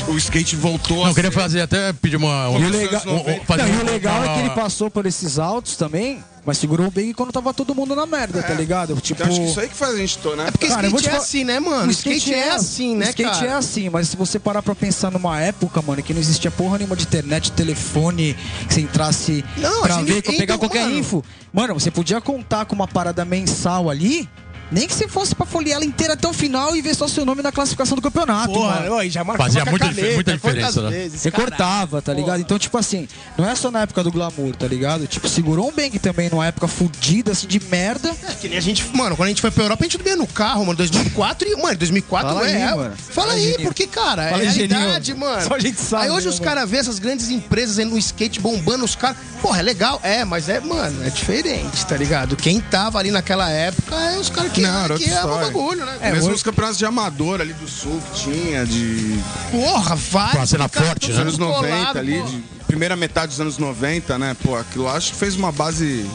o 0.07 0.17
skate 0.17 0.55
voltou 0.55 0.97
Não, 0.97 1.05
a 1.05 1.09
eu 1.09 1.15
queria 1.15 1.31
ser- 1.31 1.39
fazer 1.39 1.61
até 1.61 1.93
pedir 1.93 2.15
uma. 2.15 2.49
Um, 2.49 2.59
E 2.59 2.65
o 2.65 2.69
legal- 2.69 3.01
um- 3.07 3.45
fazer 3.45 3.63
Não, 3.63 3.75
e 3.75 3.81
o 3.81 3.85
legal 3.85 4.23
é 4.23 4.33
que 4.33 4.39
ele 4.39 4.49
passou 4.51 4.89
por 4.89 5.05
esses 5.05 5.37
altos 5.37 5.75
também, 5.75 6.23
mas 6.43 6.57
segurou 6.57 6.89
bem 6.89 7.13
quando 7.13 7.31
tava 7.31 7.53
todo 7.53 7.75
mundo 7.75 7.95
na 7.95 8.07
merda, 8.07 8.41
tá 8.41 8.53
ligado? 8.55 8.95
Tipo. 8.99 9.21
Então 9.21 9.31
acho 9.31 9.41
que 9.41 9.47
isso 9.51 9.59
aí 9.59 9.67
que 9.69 9.75
faz 9.75 9.93
a 9.93 9.97
gente 9.97 10.17
tô, 10.17 10.35
né? 10.35 10.47
é 10.47 10.51
porque 10.51 10.67
Cara, 10.67 10.87
skate 10.87 11.03
te 11.03 11.07
é 11.07 11.11
falar- 11.11 11.23
assim, 11.23 11.43
né, 11.43 11.59
mano? 11.59 11.87
O 11.87 11.91
skate, 11.91 12.33
é 12.33 12.49
assim, 12.51 12.95
né, 12.95 13.05
O 13.05 13.09
skate 13.09 13.29
cara? 13.31 13.45
é 13.45 13.53
assim, 13.53 13.89
mas 13.89 14.07
se 14.07 14.17
você 14.17 14.39
parar 14.39 14.63
pra 14.63 14.73
pensar 14.73 15.11
numa 15.11 15.39
época, 15.39 15.81
mano, 15.83 16.01
que 16.01 16.13
não 16.15 16.21
existia 16.21 16.49
porra 16.49 16.77
nenhuma 16.79 16.95
de 16.95 17.03
internet, 17.03 17.51
telefone, 17.51 18.35
que 18.67 18.73
você 18.73 18.81
entrasse 18.81 19.45
Não, 19.57 19.81
pra 19.83 19.97
ver, 20.01 20.23
pegar 20.23 20.55
indo, 20.55 20.59
qualquer 20.59 20.83
mano. 20.85 20.97
info. 20.97 21.23
Mano, 21.53 21.75
você 21.75 21.91
podia 21.91 22.19
contar 22.19 22.65
com 22.65 22.73
uma 22.73 22.87
parada 22.87 23.23
mensal 23.23 23.87
ali. 23.87 24.27
Nem 24.71 24.87
que 24.87 24.93
você 24.93 25.07
fosse 25.07 25.35
pra 25.35 25.45
folhear 25.45 25.75
ela 25.75 25.85
inteira 25.85 26.13
até 26.13 26.27
o 26.27 26.33
final 26.33 26.75
e 26.75 26.81
ver 26.81 26.95
só 26.95 27.07
seu 27.07 27.25
nome 27.25 27.41
na 27.41 27.51
classificação 27.51 27.95
do 27.95 28.01
campeonato, 28.01 28.57
mano. 28.57 28.83
Porra, 28.83 28.91
oi, 28.95 29.09
já 29.09 29.23
marcava 29.23 29.49
Fazia 29.49 29.65
muita 29.65 29.85
caneta, 29.87 30.01
dif- 30.01 30.13
muita 30.15 30.33
diferença, 30.33 30.81
né? 30.83 30.89
vezes, 30.89 31.21
Você 31.21 31.29
caralho. 31.31 31.49
cortava, 31.49 32.01
tá 32.01 32.13
ligado? 32.13 32.27
Porra. 32.27 32.39
Então, 32.39 32.57
tipo 32.57 32.77
assim, 32.77 33.07
não 33.37 33.49
é 33.49 33.53
só 33.55 33.69
na 33.69 33.81
época 33.81 34.03
do 34.03 34.11
glamour, 34.11 34.55
tá 34.55 34.67
ligado? 34.67 35.07
Tipo, 35.07 35.27
segurou 35.27 35.67
um 35.67 35.71
bang 35.71 35.99
também 35.99 36.29
numa 36.29 36.45
época 36.45 36.67
fudida, 36.67 37.33
assim, 37.33 37.47
de 37.47 37.59
merda. 37.59 38.15
É, 38.29 38.33
que 38.33 38.47
nem 38.47 38.57
a 38.57 38.61
gente, 38.61 38.85
mano, 38.95 39.15
quando 39.17 39.25
a 39.27 39.29
gente 39.29 39.41
foi 39.41 39.51
pra 39.51 39.63
Europa, 39.63 39.83
a 39.83 39.87
gente 39.87 39.97
dormia 39.97 40.15
no 40.15 40.27
carro, 40.27 40.65
mano, 40.65 40.77
2004 40.77 41.47
e, 41.49 41.55
mano, 41.61 41.77
2004 41.77 42.29
Fala 42.29 42.49
é. 42.49 42.55
aí, 42.55 42.75
mano. 42.75 42.95
Fala 42.95 43.27
Fala, 43.27 43.33
aí, 43.33 43.41
Geninho. 43.43 43.61
porque, 43.63 43.87
cara, 43.87 44.29
Fala 44.29 44.41
é 44.43 44.45
realidade, 44.49 45.13
mano. 45.13 45.47
Só 45.47 45.55
a 45.55 45.59
gente 45.59 45.79
sabe, 45.81 46.03
Aí 46.05 46.11
hoje 46.11 46.27
né, 46.27 46.31
os 46.33 46.39
mano? 46.39 46.49
caras 46.55 46.69
vêem 46.69 46.79
essas 46.79 46.97
grandes 46.99 47.29
empresas 47.29 47.77
aí 47.77 47.85
no 47.85 47.97
skate 47.97 48.39
bombando 48.39 48.85
os 48.85 48.95
caras. 48.95 49.17
Porra, 49.41 49.59
é 49.59 49.63
legal? 49.63 49.99
É, 50.03 50.23
mas 50.23 50.47
é, 50.49 50.59
mano, 50.59 51.03
é 51.05 51.09
diferente, 51.09 51.85
tá 51.85 51.97
ligado? 51.97 52.35
Quem 52.35 52.59
tava 52.61 52.99
ali 52.99 53.11
naquela 53.11 53.49
época 53.49 53.95
é 53.95 54.17
os 54.19 54.29
caras 54.29 54.51
que 54.51 54.60
que, 54.61 54.67
Não, 54.71 54.83
era 54.85 54.97
que 54.97 55.09
é 55.09 55.23
o 55.23 55.27
bagulho, 55.27 55.85
né? 55.85 55.97
Mesmo 56.11 56.25
hoje- 56.27 56.35
os 56.35 56.43
campeonatos 56.43 56.77
de 56.77 56.85
amador 56.85 57.41
ali 57.41 57.53
do 57.53 57.67
sul 57.67 58.01
que 58.13 58.19
tinha, 58.21 58.65
de 58.65 59.19
Porra, 59.51 59.95
vai. 59.95 60.35
Uma 60.35 60.45
cena 60.45 60.67
forte, 60.67 61.11
né? 61.11 61.21
anos 61.21 61.37
mundo 61.37 61.51
90 61.51 61.67
colado, 61.77 61.97
ali, 61.99 62.21
de 62.23 62.43
primeira 62.67 62.95
metade 62.95 63.27
dos 63.29 63.41
anos 63.41 63.57
90, 63.57 64.17
né? 64.17 64.35
Pô, 64.43 64.55
aquilo 64.55 64.87
acho 64.87 65.11
que 65.11 65.17
fez 65.17 65.35
uma 65.35 65.51
base. 65.51 66.05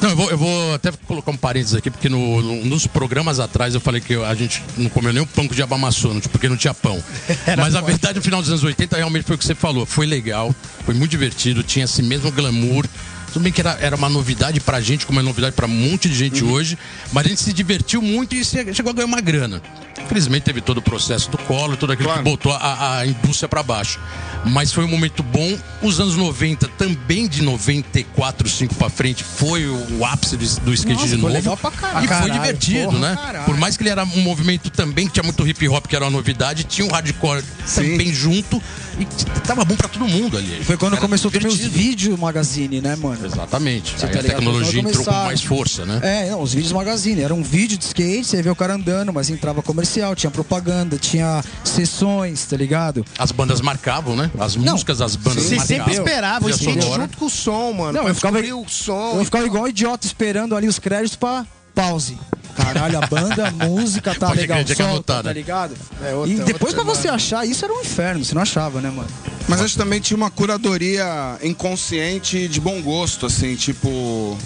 Não, 0.00 0.10
eu 0.10 0.16
vou, 0.16 0.30
eu 0.30 0.38
vou 0.38 0.74
até 0.74 0.92
colocar 1.06 1.30
um 1.30 1.36
parênteses 1.36 1.74
aqui, 1.76 1.90
porque 1.90 2.08
no- 2.08 2.42
no- 2.42 2.64
nos 2.64 2.86
programas 2.86 3.38
atrás 3.40 3.74
eu 3.74 3.80
falei 3.80 4.00
que 4.00 4.14
a 4.14 4.34
gente 4.34 4.62
não 4.76 4.90
comeu 4.90 5.12
nem 5.12 5.22
um 5.22 5.26
pão 5.26 5.46
amassou, 5.72 6.12
não- 6.12 6.20
porque 6.20 6.48
não 6.48 6.56
tinha 6.56 6.74
pão. 6.74 7.02
Mas 7.56 7.74
a 7.74 7.80
verdade, 7.80 8.16
no 8.18 8.22
final 8.22 8.40
dos 8.40 8.50
anos 8.50 8.62
80, 8.64 8.96
realmente 8.96 9.24
foi 9.24 9.36
o 9.36 9.38
que 9.38 9.44
você 9.46 9.54
falou. 9.54 9.86
Foi 9.86 10.04
legal, 10.06 10.54
foi 10.84 10.94
muito 10.94 11.10
divertido, 11.10 11.62
tinha 11.62 11.84
esse 11.84 12.02
mesmo 12.02 12.30
glamour. 12.30 12.86
Tudo 13.34 13.42
bem 13.42 13.52
que 13.52 13.60
era, 13.60 13.76
era 13.80 13.96
uma 13.96 14.08
novidade 14.08 14.60
pra 14.60 14.80
gente, 14.80 15.04
como 15.04 15.20
é 15.20 15.22
novidade 15.22 15.54
pra 15.54 15.66
um 15.66 15.68
monte 15.68 16.08
de 16.08 16.14
gente 16.14 16.42
hoje, 16.42 16.78
mas 17.12 17.26
a 17.26 17.28
gente 17.28 17.40
se 17.42 17.52
divertiu 17.52 18.00
muito 18.00 18.34
e 18.34 18.42
chegou 18.44 18.90
a 18.90 18.92
ganhar 18.94 19.06
uma 19.06 19.20
grana. 19.20 19.60
Infelizmente 20.02 20.42
teve 20.44 20.60
todo 20.60 20.78
o 20.78 20.82
processo 20.82 21.30
do 21.30 21.38
colo, 21.38 21.76
tudo 21.76 21.92
aquilo 21.92 22.08
Claro. 22.08 22.22
que 22.24 22.30
botou 22.30 22.52
a, 22.52 22.98
a 22.98 23.06
indústria 23.06 23.48
pra 23.48 23.62
baixo. 23.62 23.98
Mas 24.46 24.72
foi 24.72 24.84
um 24.84 24.88
momento 24.88 25.22
bom. 25.22 25.56
Os 25.82 25.98
anos 26.00 26.16
90, 26.16 26.68
também 26.78 27.26
de 27.26 27.42
94, 27.42 28.48
5 28.48 28.74
pra 28.74 28.90
frente, 28.90 29.24
foi 29.24 29.66
o 29.66 30.04
ápice 30.04 30.36
do, 30.36 30.44
do 30.60 30.74
skate 30.74 30.94
Nossa, 30.94 31.04
de 31.06 31.12
foi 31.12 31.20
novo. 31.22 31.32
legal 31.32 31.56
pra 31.56 31.70
caralho. 31.70 32.04
E 32.04 32.08
foi 32.08 32.30
divertido, 32.30 32.84
porra, 32.92 32.98
né? 32.98 33.16
caralho. 33.16 33.44
Por 33.46 33.56
mais 33.56 33.76
que 33.76 33.82
ele 33.82 33.90
era 33.90 34.04
um 34.04 34.20
movimento 34.20 34.68
também 34.70 35.06
que 35.06 35.14
tinha 35.14 35.22
muito 35.22 35.46
hip 35.46 35.68
hop, 35.68 35.86
que 35.86 35.96
era 35.96 36.04
uma 36.04 36.10
novidade, 36.10 36.64
tinha 36.64 36.86
um 36.86 36.90
hardcore 36.90 37.42
também 37.74 38.12
junto 38.12 38.62
e 38.98 39.06
tava 39.46 39.64
bom 39.64 39.74
pra 39.76 39.88
todo 39.88 40.06
mundo 40.06 40.36
ali. 40.36 40.62
Foi 40.64 40.76
quando 40.76 40.92
Era 40.92 41.00
começou 41.00 41.30
também 41.30 41.48
os 41.48 41.54
divertido. 41.56 41.82
vídeo 41.82 42.18
magazine, 42.18 42.80
né, 42.82 42.94
mano? 42.96 43.23
Exatamente. 43.26 43.98
Você 43.98 44.06
Aí 44.06 44.12
tá 44.12 44.18
a 44.18 44.22
ligado? 44.22 44.36
tecnologia 44.36 44.80
entrou 44.80 45.04
com 45.04 45.10
mais 45.12 45.42
força, 45.42 45.84
né? 45.84 46.00
É, 46.02 46.30
não, 46.30 46.40
os 46.42 46.52
vídeos 46.54 46.72
magazine. 46.72 47.22
Era 47.22 47.34
um 47.34 47.42
vídeo 47.42 47.76
de 47.78 47.84
skate, 47.84 48.24
você 48.24 48.42
vê 48.42 48.50
o 48.50 48.56
cara 48.56 48.74
andando, 48.74 49.12
mas 49.12 49.30
entrava 49.30 49.62
comercial, 49.62 50.14
tinha 50.14 50.30
propaganda, 50.30 50.98
tinha 50.98 51.42
sessões, 51.64 52.44
tá 52.44 52.56
ligado? 52.56 53.04
As 53.18 53.32
bandas 53.32 53.60
marcavam, 53.60 54.14
né? 54.16 54.30
As 54.38 54.56
músicas 54.56 54.98
das 54.98 55.16
bandas 55.16 55.42
Você 55.44 55.56
marcavam. 55.56 55.84
sempre 55.84 55.92
esperava 55.94 56.46
o 56.46 56.48
Trilha 56.50 56.54
skate 56.70 56.82
sonora. 56.82 57.02
junto 57.02 57.18
com 57.18 57.24
o 57.26 57.30
som, 57.30 57.72
mano. 57.72 57.92
Não, 57.92 58.08
eu 58.08 58.14
ficava- 58.14 58.38
o 58.40 58.68
som. 58.68 59.14
Eu 59.18 59.24
ficava 59.24 59.46
igual 59.46 59.64
um 59.64 59.68
idiota 59.68 60.06
esperando 60.06 60.56
ali 60.56 60.68
os 60.68 60.78
créditos 60.78 61.16
pra 61.16 61.46
pause. 61.74 62.16
Caralho, 62.56 62.98
a 62.98 63.06
banda, 63.06 63.48
a 63.48 63.50
música 63.66 64.14
tá 64.14 64.28
Pode 64.28 64.40
legal, 64.40 64.58
solta, 64.66 64.84
anotar, 64.84 65.16
tá 65.22 65.28
né? 65.28 65.32
ligado? 65.34 65.74
É 66.02 66.14
outra- 66.14 66.32
e 66.32 66.36
depois 66.38 66.72
outra 66.74 66.84
pra 66.84 66.94
você 66.94 67.08
achar 67.08 67.46
isso 67.46 67.64
era 67.64 67.74
um 67.74 67.80
inferno, 67.80 68.24
você 68.24 68.34
não 68.34 68.42
achava, 68.42 68.80
né, 68.80 68.90
mano? 68.90 69.08
Mas 69.48 69.60
acho 69.60 69.72
que 69.74 69.78
também 69.78 70.00
tinha 70.00 70.16
uma 70.16 70.30
curadoria 70.30 71.38
inconsciente 71.42 72.46
de 72.48 72.60
bom 72.60 72.80
gosto, 72.80 73.26
assim, 73.26 73.56
tipo. 73.56 74.38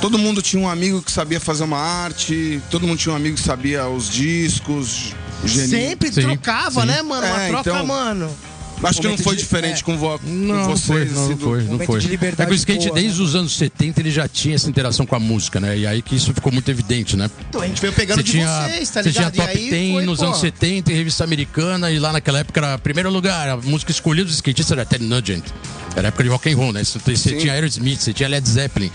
Todo 0.00 0.16
mundo 0.16 0.40
tinha 0.40 0.62
um 0.62 0.68
amigo 0.68 1.02
que 1.02 1.10
sabia 1.10 1.40
fazer 1.40 1.64
uma 1.64 1.78
arte, 1.78 2.62
todo 2.70 2.86
mundo 2.86 2.98
tinha 2.98 3.12
um 3.12 3.16
amigo 3.16 3.36
que 3.36 3.42
sabia 3.42 3.86
os 3.88 4.08
discos. 4.08 5.14
geni- 5.44 5.68
Sempre 5.68 6.12
Sim, 6.12 6.22
trocava, 6.22 6.80
sim. 6.80 6.86
né, 6.88 7.00
mano? 7.02 7.24
Uma 7.26 7.42
É, 7.42 7.48
troca, 7.48 7.70
então- 7.70 7.86
mano. 7.86 8.30
Acho 8.82 9.00
que 9.00 9.08
não 9.08 9.18
foi 9.18 9.34
de- 9.36 9.42
diferente 9.42 9.80
é. 9.80 9.84
com, 9.84 9.96
vo 9.96 10.18
com 10.18 10.26
Não, 10.28 10.54
não 10.54 10.64
vocês. 10.76 10.84
foi, 10.86 11.04
não, 11.06 11.22
assim, 11.24 11.30
não 11.30 11.38
foi, 11.38 11.62
não 11.64 11.78
foi. 11.78 11.98
é 12.38 12.46
que 12.46 12.52
o 12.52 12.54
skate 12.54 12.86
boa, 12.88 12.94
desde 13.00 13.18
né? 13.18 13.24
os 13.24 13.34
anos 13.34 13.56
70 13.56 14.00
ele 14.00 14.10
já 14.10 14.28
tinha 14.28 14.54
essa 14.54 14.68
interação 14.68 15.04
com 15.06 15.14
a 15.16 15.20
música, 15.20 15.58
né? 15.60 15.76
E 15.78 15.86
aí 15.86 16.00
que 16.02 16.14
isso 16.16 16.32
ficou 16.32 16.52
muito 16.52 16.70
evidente, 16.70 17.16
né? 17.16 17.30
Então, 17.48 17.60
a 17.60 17.66
gente 17.66 17.80
veio 17.80 17.92
pegando 17.92 18.18
Você 18.18 18.22
de 18.24 18.30
tinha, 18.32 18.46
vocês, 18.68 18.90
tá 18.90 19.02
você 19.02 19.08
ligado? 19.08 19.32
tinha 19.32 19.46
top 19.46 19.58
e 19.58 19.64
aí 19.64 19.70
10 19.70 19.92
foi, 19.94 20.04
nos 20.04 20.18
pô, 20.20 20.24
anos 20.26 20.38
70 20.38 20.92
em 20.92 20.94
revista 20.96 21.24
americana 21.24 21.90
e 21.90 21.98
lá 21.98 22.12
naquela 22.12 22.38
época 22.38 22.60
era 22.60 22.78
primeiro 22.78 23.10
lugar, 23.10 23.48
a 23.48 23.56
música 23.56 23.90
escolhida 23.90 24.26
dos 24.26 24.34
skatistas 24.36 24.72
era 24.72 24.84
Ted 24.86 25.04
Nugent. 25.04 25.44
Era 25.98 26.08
época 26.08 26.22
de 26.22 26.30
rock 26.30 26.48
and 26.52 26.56
roll, 26.56 26.72
né? 26.72 26.84
Você, 26.84 26.98
você 26.98 27.36
tinha 27.36 27.52
Aerosmith, 27.52 27.98
você 28.00 28.12
tinha 28.12 28.28
Led 28.28 28.48
Zeppelin. 28.48 28.90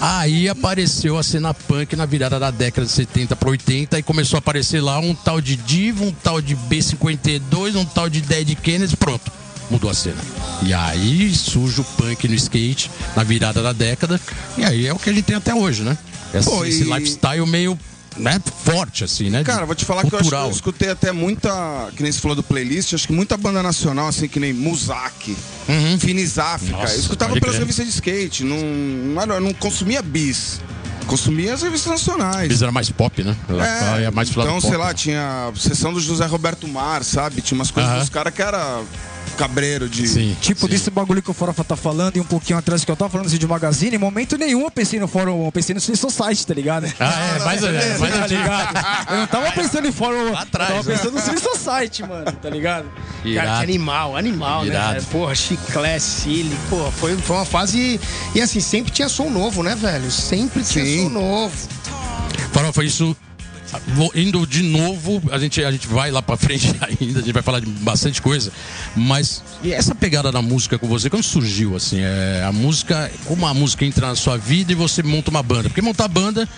Aí 0.00 0.48
apareceu 0.48 1.16
a 1.16 1.22
cena 1.22 1.54
punk 1.54 1.94
na 1.94 2.04
virada 2.04 2.38
da 2.38 2.50
década 2.50 2.84
de 2.84 2.92
70 2.92 3.36
para 3.36 3.48
80 3.48 3.98
e 3.98 4.02
começou 4.02 4.36
a 4.36 4.38
aparecer 4.38 4.80
lá 4.80 4.98
um 4.98 5.14
tal 5.14 5.40
de 5.40 5.54
Divo, 5.54 6.04
um 6.06 6.12
tal 6.12 6.40
de 6.40 6.56
B52, 6.56 7.76
um 7.76 7.84
tal 7.84 8.10
de 8.10 8.20
Dead 8.20 8.56
Kennedy, 8.56 8.96
pronto. 8.96 9.30
Mudou 9.70 9.88
a 9.88 9.94
cena. 9.94 10.20
E 10.62 10.74
aí 10.74 11.32
surge 11.32 11.80
o 11.80 11.84
punk 11.84 12.26
no 12.26 12.34
skate 12.34 12.90
na 13.14 13.22
virada 13.22 13.62
da 13.62 13.72
década. 13.72 14.20
E 14.56 14.64
aí 14.64 14.86
é 14.86 14.92
o 14.92 14.98
que 14.98 15.10
a 15.10 15.12
gente 15.12 15.24
tem 15.26 15.36
até 15.36 15.54
hoje, 15.54 15.82
né? 15.82 15.96
Esse, 16.34 16.50
Pô, 16.50 16.64
esse 16.64 16.82
e- 16.82 16.92
lifestyle 16.92 17.46
meio 17.46 17.78
né, 18.18 18.40
forte, 18.64 19.04
assim, 19.04 19.30
né? 19.30 19.42
Cara, 19.44 19.64
vou 19.64 19.74
te 19.74 19.84
falar 19.84 20.02
que 20.02 20.14
eu, 20.14 20.18
acho 20.18 20.24
que 20.24 20.30
cultural. 20.30 20.46
eu 20.46 20.50
escutei 20.50 20.90
até 20.90 21.12
muita, 21.12 21.88
que 21.96 22.02
nem 22.02 22.10
você 22.12 22.20
falou 22.20 22.34
do 22.36 22.42
playlist, 22.42 22.92
acho 22.94 23.06
que 23.06 23.12
muita 23.12 23.36
banda 23.36 23.62
nacional, 23.62 24.08
assim, 24.08 24.28
que 24.28 24.40
nem 24.40 24.52
Muzak, 24.52 25.36
Uhum. 25.68 25.98
Finis 25.98 26.38
África. 26.38 26.76
Nossa, 26.78 26.94
eu 26.94 27.00
escutava 27.00 27.32
pelas 27.34 27.50
crer. 27.50 27.58
revistas 27.60 27.86
de 27.86 27.92
skate, 27.92 28.42
não, 28.44 29.26
não, 29.26 29.40
não 29.40 29.52
consumia 29.54 30.00
bis. 30.02 30.60
Consumia 31.06 31.54
as 31.54 31.62
revistas 31.62 31.90
nacionais. 31.92 32.44
Eles 32.44 32.60
era 32.62 32.70
mais 32.72 32.90
pop, 32.90 33.22
né? 33.22 33.34
É, 33.48 34.10
mais 34.10 34.28
então, 34.30 34.44
pop. 34.60 34.60
sei 34.60 34.76
lá, 34.76 34.92
tinha 34.92 35.48
a 35.48 35.58
sessão 35.58 35.92
do 35.92 36.00
José 36.00 36.26
Roberto 36.26 36.68
Mar, 36.68 37.02
sabe? 37.02 37.40
Tinha 37.40 37.56
umas 37.58 37.70
coisas 37.70 37.98
dos 38.00 38.08
caras 38.10 38.32
que 38.34 38.42
era 38.42 38.82
cabreiro 39.36 39.88
de. 39.88 40.06
Sim. 40.08 40.36
Tipo, 40.40 40.62
sim. 40.62 40.68
desse 40.68 40.90
bagulho 40.90 41.22
que 41.22 41.30
o 41.30 41.34
Forofa 41.34 41.64
tá 41.64 41.76
falando 41.76 42.16
e 42.16 42.20
um 42.20 42.24
pouquinho 42.24 42.58
atrás 42.58 42.84
que 42.84 42.90
eu 42.90 42.96
tava 42.96 43.10
falando 43.10 43.26
assim, 43.26 43.38
de 43.38 43.46
magazine, 43.46 43.96
em 43.96 43.98
momento 43.98 44.36
nenhum 44.36 44.62
eu 44.62 44.70
pensei 44.70 44.98
no 44.98 45.08
fórum, 45.08 45.44
eu 45.44 45.52
pensei 45.52 45.74
no 45.74 45.80
Free 45.80 45.96
Society, 45.96 46.46
tá 46.46 46.54
ligado? 46.54 46.86
Ah, 47.00 47.36
é, 47.36 47.44
mais, 47.44 47.62
é, 47.62 47.98
mais 47.98 48.14
tá 48.14 48.26
ligado? 48.26 49.08
Eu 49.10 49.16
não 49.18 49.26
tava 49.26 49.52
pensando 49.52 49.86
em 49.86 49.92
fórum, 49.92 50.32
Lá 50.32 50.42
atrás, 50.42 50.70
eu 50.70 50.76
tava 50.76 50.88
né? 50.88 50.96
pensando 50.96 51.14
no 51.14 51.20
Free 51.20 51.40
Society, 51.40 52.02
mano, 52.02 52.32
tá 52.32 52.50
ligado? 52.50 52.84
Cara, 52.84 53.22
que 53.22 53.28
Irado. 53.28 53.62
animal, 53.62 54.16
animal, 54.16 54.62
né? 54.62 54.68
Irado. 54.68 54.94
cara? 54.94 55.02
Porra, 55.10 55.34
chiclete, 55.34 56.02
Silly, 56.02 56.56
porra, 56.68 56.90
foi, 56.92 57.16
foi 57.16 57.36
uma 57.36 57.44
fase. 57.44 58.00
E 58.34 58.40
assim, 58.40 58.60
sempre 58.60 58.92
tinha 58.92 59.08
som 59.08 59.30
novo, 59.30 59.62
né, 59.62 59.74
velho? 59.74 60.10
Sempre 60.10 60.62
tinha 60.62 60.84
Sim. 60.84 61.04
som 61.04 61.10
novo. 61.10 61.68
Farofa, 62.52 62.84
isso. 62.84 63.16
Indo 64.14 64.46
de 64.46 64.62
novo, 64.62 65.22
a 65.30 65.38
gente, 65.38 65.62
a 65.62 65.70
gente 65.70 65.86
vai 65.86 66.10
lá 66.10 66.22
pra 66.22 66.36
frente 66.36 66.74
ainda, 66.80 67.20
a 67.20 67.22
gente 67.22 67.32
vai 67.32 67.42
falar 67.42 67.60
de 67.60 67.66
bastante 67.66 68.20
coisa. 68.22 68.50
Mas 68.96 69.42
e 69.62 69.72
essa 69.72 69.94
pegada 69.94 70.30
da 70.30 70.40
música 70.40 70.78
com 70.78 70.86
você, 70.86 71.10
quando 71.10 71.22
surgiu, 71.22 71.76
assim? 71.76 71.98
É, 72.00 72.44
a 72.46 72.52
música, 72.52 73.10
como 73.24 73.46
a 73.46 73.54
música 73.54 73.84
entra 73.84 74.08
na 74.08 74.14
sua 74.14 74.36
vida 74.36 74.72
e 74.72 74.74
você 74.74 75.02
monta 75.02 75.30
uma 75.30 75.42
banda? 75.42 75.68
Porque 75.68 75.82
montar 75.82 76.08
banda, 76.08 76.48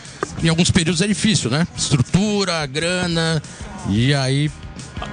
em 0.42 0.48
alguns 0.48 0.70
períodos, 0.70 1.00
é 1.00 1.06
difícil, 1.06 1.50
né? 1.50 1.66
Estrutura, 1.76 2.64
grana, 2.66 3.42
e 3.88 4.14
aí. 4.14 4.50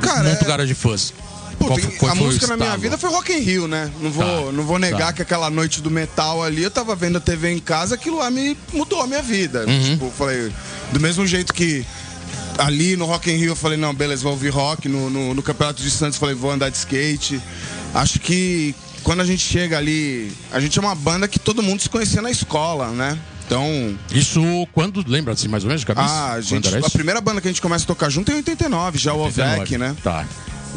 Cara, 0.02 0.30
monta 0.30 0.44
o 0.44 0.46
é- 0.46 0.50
Garage 0.50 0.74
Fuzz. 0.74 1.14
Puta, 1.58 1.82
Qual 1.82 1.92
qual 1.98 2.12
a 2.12 2.14
o 2.14 2.18
música 2.18 2.48
na 2.48 2.58
minha 2.58 2.78
vida 2.78 2.98
foi 2.98 3.10
Rock 3.10 3.34
in 3.34 3.40
Rio, 3.40 3.68
né? 3.68 3.92
Não 4.00 4.12
vou, 4.12 4.46
Tá, 4.46 4.52
não 4.52 4.64
vou 4.64 4.78
negar 4.78 5.08
tá. 5.08 5.14
que 5.14 5.22
aquela 5.22 5.50
noite 5.50 5.82
do 5.82 5.90
metal 5.90 6.44
ali, 6.44 6.64
eu 6.64 6.72
tava 6.72 6.96
vendo 6.96 7.18
a 7.18 7.22
TV 7.22 7.52
em 7.52 7.60
casa, 7.60 7.96
aquilo 7.96 8.18
lá 8.18 8.30
me 8.30 8.56
mudou 8.74 9.02
a 9.02 9.08
minha 9.08 9.22
vida. 9.22 9.66
Uhum. 9.68 9.84
Tipo, 9.84 10.12
falei, 10.12 10.52
do 10.92 11.00
mesmo 11.00 11.26
jeito 11.26 11.54
que 11.54 11.86
ali 12.58 12.96
no 12.96 13.06
Rock 13.06 13.32
in 13.32 13.38
Rio 13.38 13.52
eu 13.52 13.56
falei, 13.56 13.78
não, 13.78 13.94
beleza, 13.94 14.24
vou 14.24 14.32
ouvir 14.34 14.50
rock. 14.50 14.88
No, 14.88 15.10
no, 15.10 15.34
no 15.34 15.44
Campeonato 15.44 15.82
de 15.82 15.90
Santos 15.90 16.16
eu 16.16 16.20
falei, 16.20 16.36
vou 16.36 16.52
andar 16.52 16.70
de 16.70 16.78
skate. 16.78 17.42
Acho 17.94 18.20
que 18.20 18.76
quando 19.04 19.22
a 19.22 19.26
gente 19.26 19.42
chega 19.42 19.78
ali, 19.78 20.32
a 20.52 20.60
gente 20.60 20.78
é 20.78 20.82
uma 20.82 20.96
banda 20.96 21.28
que 21.28 21.40
todo 21.40 21.64
mundo 21.64 21.82
se 21.82 21.90
conhecia 21.90 22.22
na 22.22 22.30
escola, 22.30 22.90
né? 22.90 23.18
Então, 23.46 23.98
Isso 24.12 24.42
quando, 24.74 25.02
lembra 25.08 25.34
assim, 25.34 25.48
mais 25.48 25.64
ou 25.64 25.70
menos, 25.70 25.80
de 25.80 25.88
cabeça? 25.88 26.06
ah, 26.06 26.34
a, 26.34 26.42
gente, 26.42 26.68
a 26.76 26.90
primeira 26.90 27.22
banda 27.22 27.40
que 27.40 27.48
a 27.48 27.52
gente 27.52 27.62
começa 27.62 27.86
a 27.86 27.88
tocar 27.88 28.10
junto 28.10 28.30
é 28.30 28.34
em 28.34 28.38
89, 28.38 28.98
já 28.98 29.14
o 29.14 29.20
89. 29.20 29.62
Ovec, 29.62 29.78
né? 29.78 29.96
Tá. 30.04 30.26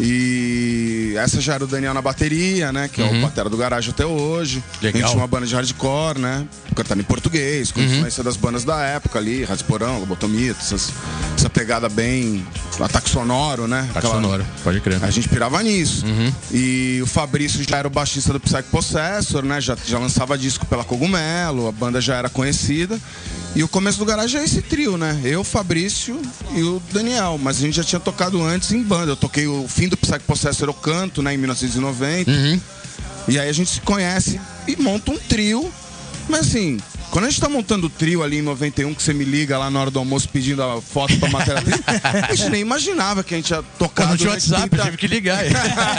E 0.02 1.14
essa 1.16 1.40
já 1.40 1.54
era 1.54 1.64
o 1.64 1.66
Daniel 1.66 1.92
na 1.94 2.00
bateria, 2.02 2.72
né? 2.72 2.88
Que 2.92 3.02
é 3.02 3.04
o 3.04 3.20
batera 3.20 3.48
do 3.50 3.56
garagem 3.56 3.90
até 3.90 4.06
hoje. 4.06 4.56
Uhum. 4.58 4.62
Legal. 4.82 4.98
A 4.98 5.02
gente 5.02 5.10
tinha 5.12 5.22
uma 5.22 5.26
banda 5.26 5.46
de 5.46 5.54
hardcore, 5.54 6.18
né? 6.18 6.46
Cantando 6.74 7.00
em 7.00 7.04
português, 7.04 7.70
com 7.70 7.80
influência 7.80 8.22
das 8.22 8.36
bandas 8.36 8.64
da 8.64 8.80
época 8.82 9.18
ali, 9.18 9.44
Rasporão, 9.44 9.98
Lobotomia, 10.00 10.52
essas, 10.58 10.90
essa 11.36 11.50
pegada 11.50 11.88
bem. 11.88 12.44
ataque 12.80 13.10
sonoro, 13.10 13.66
né? 13.68 13.86
Tá 13.92 13.98
Aquela- 13.98 14.14
sonoro, 14.14 14.46
pode 14.64 14.80
crer. 14.80 15.04
A 15.04 15.10
gente 15.10 15.28
pirava 15.28 15.62
nisso. 15.62 16.06
Uhum. 16.06 16.32
E 16.50 17.00
o 17.02 17.06
Fabrício 17.06 17.62
já 17.68 17.76
era 17.76 17.86
o 17.86 17.90
baixista 17.90 18.32
do 18.32 18.40
Psycho 18.40 18.62
Possessor, 18.70 19.42
né? 19.44 19.60
Já, 19.60 19.76
já 19.86 19.98
lançava 19.98 20.38
disco 20.38 20.64
pela 20.64 20.82
Cogumelo, 20.82 21.68
a 21.68 21.72
banda 21.72 22.00
já 22.00 22.16
era 22.16 22.30
conhecida. 22.30 22.98
E 23.54 23.62
o 23.62 23.68
começo 23.68 23.98
do 23.98 24.04
garagem 24.06 24.40
é 24.40 24.44
esse 24.44 24.62
trio, 24.62 24.96
né? 24.96 25.20
Eu, 25.24 25.42
Fabrício 25.44 26.18
e 26.54 26.62
o 26.62 26.80
Daniel. 26.92 27.38
Mas 27.42 27.58
a 27.58 27.60
gente 27.60 27.74
já 27.74 27.84
tinha 27.84 28.00
tocado 28.00 28.40
antes 28.42 28.70
em 28.72 28.80
banda. 28.82 29.12
Eu 29.12 29.16
toquei 29.16 29.46
o 29.46 29.66
fim 29.68 29.88
do 29.90 29.96
Psycho 29.96 30.20
Possessor, 30.20 30.68
eu 30.68 30.74
canto, 30.74 31.22
né? 31.22 31.34
Em 31.34 31.38
1990. 31.38 32.30
Uhum. 32.30 32.60
E 33.28 33.38
aí 33.38 33.48
a 33.48 33.52
gente 33.52 33.70
se 33.70 33.80
conhece 33.80 34.40
e 34.66 34.76
monta 34.76 35.10
um 35.10 35.18
trio. 35.18 35.70
Mas 36.28 36.48
assim, 36.48 36.78
quando 37.10 37.24
a 37.24 37.28
gente 37.28 37.40
tá 37.40 37.48
montando 37.48 37.88
o 37.88 37.90
trio 37.90 38.22
ali 38.22 38.38
em 38.38 38.42
91, 38.42 38.94
que 38.94 39.02
você 39.02 39.12
me 39.12 39.24
liga 39.24 39.58
lá 39.58 39.70
na 39.70 39.80
hora 39.80 39.90
do 39.90 39.98
almoço 39.98 40.28
pedindo 40.28 40.62
a 40.62 40.80
foto 40.80 41.18
pra 41.18 41.28
matéria 41.28 41.60
a 42.28 42.34
gente 42.34 42.50
nem 42.50 42.60
imaginava 42.60 43.24
que 43.24 43.34
a 43.34 43.36
gente 43.36 43.50
ia 43.50 43.62
tocar 43.78 44.06
Quando 44.06 44.18
tinha 44.18 44.30
durante 44.30 44.50
WhatsApp, 44.50 44.68
30 44.70 44.76
eu 44.76 44.84
tive 44.84 44.96
que 44.96 45.06
ligar. 45.06 45.42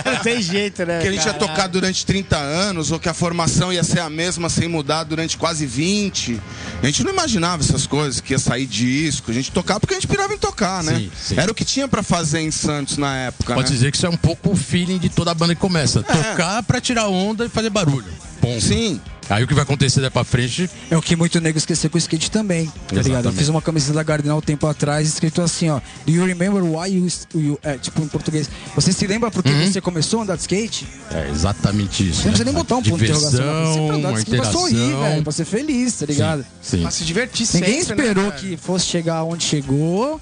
Não 0.05 0.17
tem 0.23 0.41
jeito, 0.41 0.85
né? 0.85 1.01
que 1.01 1.07
a 1.07 1.11
gente 1.11 1.25
ia 1.25 1.33
cara? 1.33 1.39
tocar 1.39 1.67
durante 1.67 2.05
30 2.05 2.37
anos, 2.37 2.91
ou 2.91 2.99
que 2.99 3.09
a 3.09 3.13
formação 3.13 3.73
ia 3.73 3.83
ser 3.83 3.99
a 3.99 4.09
mesma 4.09 4.49
sem 4.49 4.67
mudar 4.67 5.03
durante 5.03 5.37
quase 5.37 5.65
20. 5.65 6.39
A 6.81 6.85
gente 6.85 7.03
não 7.03 7.11
imaginava 7.11 7.61
essas 7.61 7.85
coisas, 7.85 8.21
que 8.21 8.33
ia 8.33 8.39
sair 8.39 8.65
disco. 8.65 9.31
A 9.31 9.33
gente 9.33 9.51
tocava 9.51 9.79
porque 9.79 9.93
a 9.93 9.99
gente 9.99 10.07
pirava 10.07 10.33
em 10.33 10.37
tocar, 10.37 10.83
né? 10.83 10.95
Sim, 10.95 11.11
sim. 11.21 11.39
Era 11.39 11.51
o 11.51 11.55
que 11.55 11.65
tinha 11.65 11.87
pra 11.87 12.01
fazer 12.01 12.39
em 12.39 12.51
Santos 12.51 12.97
na 12.97 13.15
época, 13.17 13.53
Pode 13.53 13.69
né? 13.69 13.75
dizer 13.75 13.91
que 13.91 13.97
isso 13.97 14.05
é 14.05 14.09
um 14.09 14.17
pouco 14.17 14.51
o 14.51 14.55
feeling 14.55 14.97
de 14.97 15.09
toda 15.09 15.31
a 15.31 15.33
banda 15.33 15.53
que 15.53 15.61
começa. 15.61 16.01
Tocar 16.01 16.63
pra 16.63 16.79
tirar 16.79 17.07
onda 17.07 17.45
e 17.45 17.49
fazer 17.49 17.69
barulho. 17.69 18.30
Ponto. 18.41 18.59
Sim. 18.61 18.99
Aí 19.29 19.43
o 19.43 19.47
que 19.47 19.53
vai 19.53 19.63
acontecer 19.63 20.01
daí 20.01 20.09
pra 20.09 20.25
frente. 20.25 20.69
É 20.89 20.97
o 20.97 21.01
que 21.01 21.15
muito 21.15 21.39
nego 21.39 21.57
esqueceu 21.57 21.89
com 21.89 21.95
o 21.95 21.99
skate 21.99 22.29
também, 22.29 22.69
tá 22.87 23.01
ligado? 23.01 23.25
Eu 23.29 23.31
fiz 23.31 23.47
uma 23.47 23.61
camiseta 23.61 23.93
da 23.93 24.03
Gardinal 24.03 24.39
um 24.39 24.41
tempo 24.41 24.67
atrás, 24.67 25.07
escrito 25.07 25.41
assim, 25.41 25.69
ó. 25.69 25.79
Do 26.05 26.11
you 26.11 26.25
remember 26.25 26.61
why 26.61 26.89
you. 26.89 27.07
you 27.35 27.57
é, 27.63 27.77
tipo, 27.77 28.01
em 28.01 28.07
português. 28.09 28.49
Você 28.75 28.91
se 28.91 29.07
lembra 29.07 29.31
por 29.31 29.41
que 29.41 29.49
Uhum. 29.49 29.71
você 29.71 29.79
começou 29.79 30.19
a 30.19 30.23
andar 30.23 30.35
de 30.35 30.41
skate? 30.41 30.85
É 31.11 31.29
exatamente 31.29 32.03
isso. 32.09 32.23
Você 32.23 32.25
não 32.25 32.31
precisa 32.31 32.43
nem 32.45 32.53
né? 32.53 32.59
botar 32.59 32.75
um 32.75 32.83
ponto 32.83 32.97
de 32.97 33.03
interrogação. 33.05 33.31
Você 33.65 33.73
sempre 33.79 33.95
andar 33.95 34.11
Diversão, 34.11 34.13
de 34.13 34.19
skate 34.19 34.41
pra 34.41 34.51
sorrir, 34.51 34.95
velho. 35.09 35.23
Pra 35.23 35.31
ser 35.31 35.45
feliz, 35.45 35.93
tá 35.93 36.05
ligado? 36.07 36.45
Sim. 36.61 36.81
Pra 36.81 36.91
se 36.91 37.03
divertir 37.05 37.47
Ninguém 37.53 37.83
sempre, 37.83 38.03
esperou 38.05 38.25
né, 38.25 38.31
que 38.37 38.57
fosse 38.57 38.85
chegar 38.87 39.23
onde 39.23 39.45
chegou. 39.45 40.19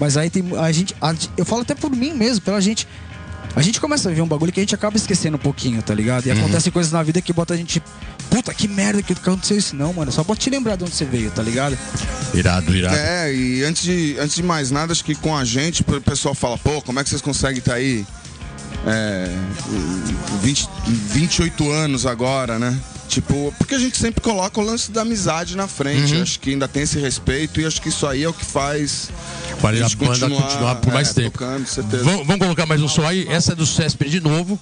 Mas 0.00 0.16
aí 0.16 0.28
tem. 0.30 0.42
A 0.58 0.72
gente, 0.72 0.96
a- 1.00 1.14
eu 1.36 1.44
falo 1.44 1.62
até 1.62 1.74
por 1.74 1.90
mim 1.90 2.14
mesmo, 2.14 2.40
pela 2.40 2.60
gente. 2.60 2.88
A 3.56 3.62
gente 3.62 3.80
começa 3.80 4.08
a 4.08 4.12
ver 4.12 4.20
um 4.22 4.26
bagulho 4.26 4.52
que 4.52 4.60
a 4.60 4.62
gente 4.62 4.74
acaba 4.74 4.96
esquecendo 4.96 5.36
um 5.36 5.40
pouquinho, 5.40 5.82
tá 5.82 5.92
ligado? 5.94 6.26
E 6.26 6.30
Uhum. 6.30 6.38
acontecem 6.38 6.72
coisas 6.72 6.92
na 6.92 7.02
vida 7.02 7.20
que 7.20 7.32
bota 7.32 7.54
a 7.54 7.56
gente. 7.56 7.82
Puta, 8.30 8.54
que 8.54 8.68
merda 8.68 9.02
que 9.02 9.12
aconteceu 9.12 9.58
isso. 9.58 9.74
Não, 9.74 9.92
mano. 9.92 10.12
Só 10.12 10.22
pode 10.22 10.38
te 10.40 10.48
lembrar 10.50 10.76
de 10.76 10.84
onde 10.84 10.94
você 10.94 11.04
veio, 11.04 11.30
tá 11.32 11.42
ligado? 11.42 11.76
Irado, 12.32 12.74
irado. 12.74 12.94
É, 12.96 13.34
e 13.34 13.64
antes 13.64 13.82
de, 13.82 14.16
antes 14.20 14.36
de 14.36 14.42
mais 14.42 14.70
nada, 14.70 14.92
acho 14.92 15.04
que 15.04 15.16
com 15.16 15.36
a 15.36 15.44
gente, 15.44 15.82
o 15.82 16.00
pessoal 16.00 16.34
fala, 16.34 16.56
pô, 16.56 16.80
como 16.80 17.00
é 17.00 17.02
que 17.04 17.10
vocês 17.10 17.20
conseguem 17.20 17.58
estar 17.58 17.74
aí 17.74 18.06
é, 18.86 19.28
20, 20.42 20.68
28 20.86 21.70
anos 21.70 22.06
agora, 22.06 22.56
né? 22.58 22.76
Tipo, 23.10 23.52
porque 23.58 23.74
a 23.74 23.78
gente 23.78 23.98
sempre 23.98 24.20
coloca 24.20 24.60
o 24.60 24.64
lance 24.64 24.92
da 24.92 25.02
amizade 25.02 25.56
na 25.56 25.66
frente. 25.66 26.14
Uhum. 26.14 26.22
Acho 26.22 26.38
que 26.38 26.50
ainda 26.50 26.68
tem 26.68 26.84
esse 26.84 26.96
respeito 26.96 27.60
e 27.60 27.66
acho 27.66 27.82
que 27.82 27.88
isso 27.88 28.06
aí 28.06 28.22
é 28.22 28.28
o 28.28 28.32
que 28.32 28.44
faz 28.44 29.10
Vale 29.60 29.80
a 29.80 29.82
gente 29.82 29.96
banda 29.96 30.30
continuar, 30.30 30.76
por 30.76 30.92
mais 30.92 31.10
é, 31.10 31.14
tempo. 31.14 31.32
tocando. 31.32 31.66
Vamos, 32.04 32.24
vamos 32.24 32.38
colocar 32.38 32.66
mais 32.66 32.80
um 32.80 32.86
som 32.86 33.04
aí. 33.04 33.26
Essa 33.28 33.52
é 33.52 33.56
do 33.56 33.66
Césper 33.66 34.08
de 34.08 34.20
novo. 34.20 34.58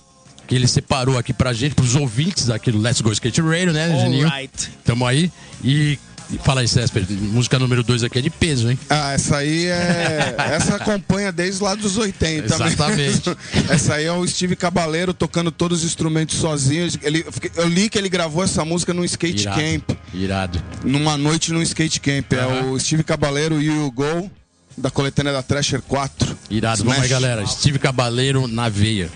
Que 0.47 0.55
ele 0.55 0.67
separou 0.67 1.19
aqui 1.19 1.35
pra 1.35 1.53
gente, 1.53 1.75
pros 1.75 1.95
ouvintes 1.95 2.49
aqui 2.49 2.73
do 2.73 2.79
Let's 2.79 3.03
Go 3.03 3.13
Skate 3.13 3.43
Radio, 3.43 3.71
né, 3.71 4.01
Geninho? 4.01 4.25
Alright. 4.25 4.71
Tamo 4.83 5.07
aí. 5.07 5.31
E, 5.63 5.99
e 6.31 6.39
fala 6.39 6.61
aí, 6.61 6.69
Césper, 6.69 7.07
música 7.11 7.59
número 7.59 7.83
2 7.83 8.05
aqui 8.05 8.19
é 8.19 8.23
de 8.23 8.29
peso, 8.31 8.71
hein? 8.71 8.79
Ah, 8.91 9.13
essa 9.13 9.39
aí 9.39 9.67
é. 9.67 10.35
Essa 10.53 10.77
acompanha 10.77 11.33
desde 11.33 11.63
lá 11.63 11.75
dos 11.75 11.97
80 11.97 12.45
Exatamente. 12.45 12.97
mesmo. 12.97 13.37
Essa 13.69 13.95
aí 13.95 14.05
é 14.05 14.13
o 14.13 14.27
Steve 14.27 14.55
Cabaleiro 14.57 15.15
tocando 15.15 15.51
todos 15.51 15.81
os 15.81 15.85
instrumentos 15.87 16.37
sozinho. 16.37 16.89
Ele, 17.03 17.25
eu 17.57 17.69
li 17.69 17.89
que 17.89 17.97
ele 17.99 18.09
gravou 18.09 18.43
essa 18.45 18.65
música 18.65 18.93
num 18.93 19.05
skate 19.05 19.43
Irado. 19.43 19.61
camp. 19.61 19.91
Irado. 20.13 20.63
Numa 20.85 21.17
noite 21.17 21.53
num 21.53 21.63
skate 21.63 22.01
camp. 22.01 22.33
É 22.33 22.41
Aham. 22.41 22.71
o 22.73 22.79
Steve 22.81 23.03
Cabaleiro 23.05 23.61
e 23.61 23.71
o 23.71 23.91
Go 23.91 24.31
da 24.77 24.91
coletânea 24.91 25.33
da 25.33 25.43
Thrasher 25.43 25.81
4. 25.83 26.37
Irado. 26.51 26.79
Vamos 26.79 26.93
aí, 26.95 26.99
Smash. 27.07 27.11
galera. 27.11 27.47
Steve 27.47 27.79
Cabaleiro 27.79 28.47
na 28.47 28.69
veia. 28.69 29.11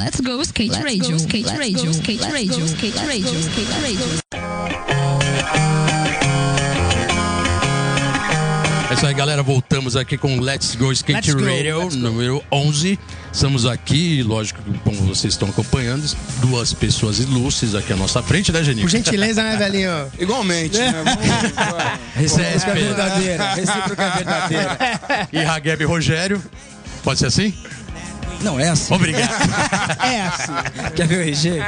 Let's 0.00 0.20
go 0.20 0.40
skate 0.42 0.72
radio, 0.82 1.16
skate 1.16 1.46
radio, 1.56 1.90
skate 1.92 2.22
radio, 2.32 2.64
skate 2.64 2.98
radio, 3.06 3.38
skate 3.40 3.72
radio. 3.82 4.20
É 8.90 8.94
isso 8.94 9.06
aí, 9.06 9.12
galera. 9.14 9.42
Voltamos 9.42 9.96
aqui 9.96 10.16
com 10.16 10.40
Let's 10.40 10.74
Go 10.74 10.90
Skate 10.92 11.32
Let's 11.34 11.44
Radio, 11.46 11.82
go. 11.90 11.96
número 11.96 12.42
11. 12.50 12.98
Estamos 13.32 13.66
aqui, 13.66 14.22
lógico, 14.22 14.60
como 14.82 14.96
vocês 15.06 15.34
estão 15.34 15.48
acompanhando, 15.48 16.02
duas 16.40 16.72
pessoas 16.72 17.18
ilustres 17.20 17.74
aqui 17.74 17.92
à 17.92 17.96
nossa 17.96 18.22
frente, 18.22 18.50
né, 18.50 18.64
Geninho? 18.64 18.86
Por 18.86 18.90
gentileza, 18.90 19.42
né, 19.42 19.54
velhinho? 19.58 20.10
Igualmente, 20.18 20.78
né? 20.78 20.92
Vamos- 20.92 21.24
Recíproca 22.14 22.48
é 22.48 22.52
Césper 22.52 22.74
verdadeira. 22.74 23.54
Recíproca 23.54 24.02
é 24.02 24.10
verdadeira. 24.16 25.28
e 25.32 25.38
Hageb 25.38 25.84
Rogério. 25.84 26.42
Pode 27.04 27.18
ser 27.18 27.26
assim? 27.26 27.54
Não, 28.42 28.58
é 28.58 28.68
assim. 28.70 28.94
Obrigado. 28.94 29.30
É 30.02 30.22
assim. 30.22 30.52
Quer 30.96 31.06
ver 31.06 31.18
o 31.18 31.22
RG? 31.22 31.58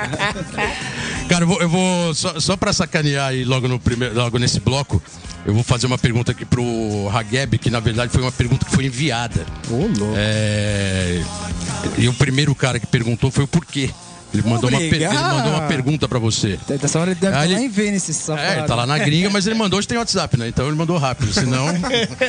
Cara, 1.29 1.45
eu 1.45 1.49
vou, 1.49 1.61
eu 1.63 1.69
vou- 1.69 2.15
só, 2.15 2.41
só 2.41 2.57
pra 2.57 2.73
sacanear 2.73 3.29
aí 3.29 3.45
logo, 3.45 3.69
no 3.69 3.79
primeiro, 3.79 4.15
logo 4.15 4.39
nesse 4.39 4.59
bloco, 4.61 5.01
eu 5.47 5.55
vou 5.55 5.63
fazer 5.63 5.87
uma 5.87 5.99
pergunta 5.99 6.33
aqui 6.33 6.45
pro 6.45 6.63
Hageb, 7.15 7.59
que 7.59 7.71
na 7.71 7.79
verdade 7.81 8.11
foi 8.13 8.23
uma 8.23 8.33
pergunta 8.33 8.65
que 8.65 8.73
foi 8.73 8.87
enviada. 8.87 9.45
Ô, 9.71 9.77
louco. 9.87 10.15
É, 10.17 11.23
E 11.99 12.09
o 12.09 12.15
primeiro 12.15 12.55
cara 12.55 12.79
que 12.81 12.87
perguntou 12.87 13.31
foi 13.31 13.45
o 13.45 13.49
porquê. 13.49 13.91
Ele 14.33 14.43
mandou, 14.49 14.71
uma, 14.71 14.81
ele 14.81 15.07
mandou 15.09 15.53
uma 15.53 15.63
pergunta 15.69 16.09
pra 16.09 16.19
você. 16.19 16.59
Dessa 16.81 16.99
hora 16.99 17.11
ele 17.11 17.21
deve 17.21 17.35
estar 17.37 17.47
lá 17.47 17.53
ele- 17.53 17.67
em 17.67 17.69
Vênice, 17.69 18.11
esse 18.13 18.21
safado. 18.23 18.47
É, 18.49 18.59
ele 18.59 18.67
tá 18.67 18.75
lá 18.75 18.87
na 18.87 18.99
gringa, 18.99 19.29
mas 19.31 19.47
ele 19.47 19.55
mandou, 19.55 19.79
hoje 19.79 19.87
tem 19.87 19.99
WhatsApp, 19.99 20.39
né? 20.39 20.49
Então 20.49 20.67
ele 20.67 20.77
mandou 20.77 20.97
rápido. 20.97 21.33
Senão, 21.33 21.67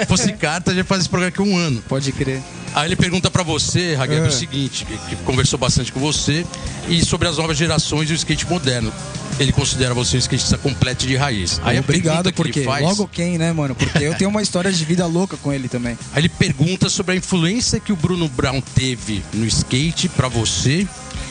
fosse 0.07 0.33
carta, 0.33 0.71
a 0.71 0.73
gente 0.73 0.85
faz 0.85 1.01
esse 1.01 1.09
programa 1.09 1.29
aqui 1.29 1.41
um 1.41 1.57
ano. 1.57 1.81
Pode 1.87 2.11
crer. 2.11 2.41
Aí 2.75 2.87
ele 2.87 2.95
pergunta 2.95 3.29
pra 3.29 3.43
você, 3.43 3.95
Hageb, 3.99 4.25
É. 4.25 4.27
o 4.27 4.31
seguinte, 4.31 4.83
que, 4.85 4.97
que 4.97 5.15
conversou 5.23 5.59
bastante 5.59 5.91
com 5.91 5.99
você, 5.99 6.45
e 6.89 7.05
sobre 7.05 7.27
as 7.27 7.37
novas 7.37 7.55
gerações 7.57 8.09
e 8.09 8.13
o 8.13 8.15
skate 8.15 8.47
moderno. 8.49 8.91
Ele 9.39 9.51
considera 9.51 9.93
você 9.95 10.15
um 10.15 10.19
skatista 10.19 10.57
completo 10.59 11.07
de 11.07 11.15
raiz. 11.15 11.59
Aí 11.63 11.77
a 11.77 11.79
Obrigado, 11.79 12.23
pergunta 12.23 12.31
que 12.31 12.37
porque 12.37 12.59
ele 12.59 12.65
faz, 12.67 12.83
logo 12.83 13.07
quem, 13.11 13.37
né, 13.37 13.51
mano? 13.51 13.73
Porque 13.73 14.03
eu 14.03 14.13
tenho 14.15 14.29
uma 14.29 14.41
história 14.43 14.71
de 14.71 14.85
vida 14.85 15.05
louca 15.07 15.37
com 15.37 15.51
ele 15.51 15.67
também. 15.67 15.97
aí 16.13 16.21
ele 16.21 16.29
pergunta 16.29 16.87
sobre 16.89 17.13
a 17.13 17.15
influência 17.15 17.79
que 17.79 17.91
o 17.91 17.95
Bruno 17.95 18.27
Brown 18.27 18.61
teve 18.75 19.23
no 19.33 19.45
skate 19.45 20.07
pra 20.09 20.27
você 20.27 20.87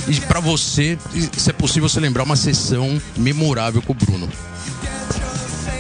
e 0.09 0.21
pra 0.21 0.41
você, 0.41 0.99
se 1.37 1.51
é 1.51 1.53
possível 1.53 1.89
você 1.89 2.01
lembrar 2.01 2.25
uma 2.25 2.37
sessão 2.37 3.01
memorável 3.17 3.81
com 3.83 3.93
o 3.93 3.95
Bruno. 3.95 4.29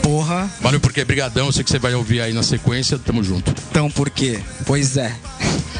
Porra, 0.02 0.50
Valeu 0.60 0.80
porque 0.80 1.04
brigadão, 1.04 1.46
eu 1.46 1.52
sei 1.52 1.62
que 1.64 1.70
você 1.70 1.78
vai 1.78 1.94
ouvir 1.94 2.20
aí 2.20 2.32
na 2.32 2.42
sequência, 2.42 2.98
tamo 2.98 3.22
junto. 3.22 3.54
então 3.70 3.90
por 3.90 4.10
quê? 4.10 4.40
Pois 4.66 4.96
é. 4.96 5.14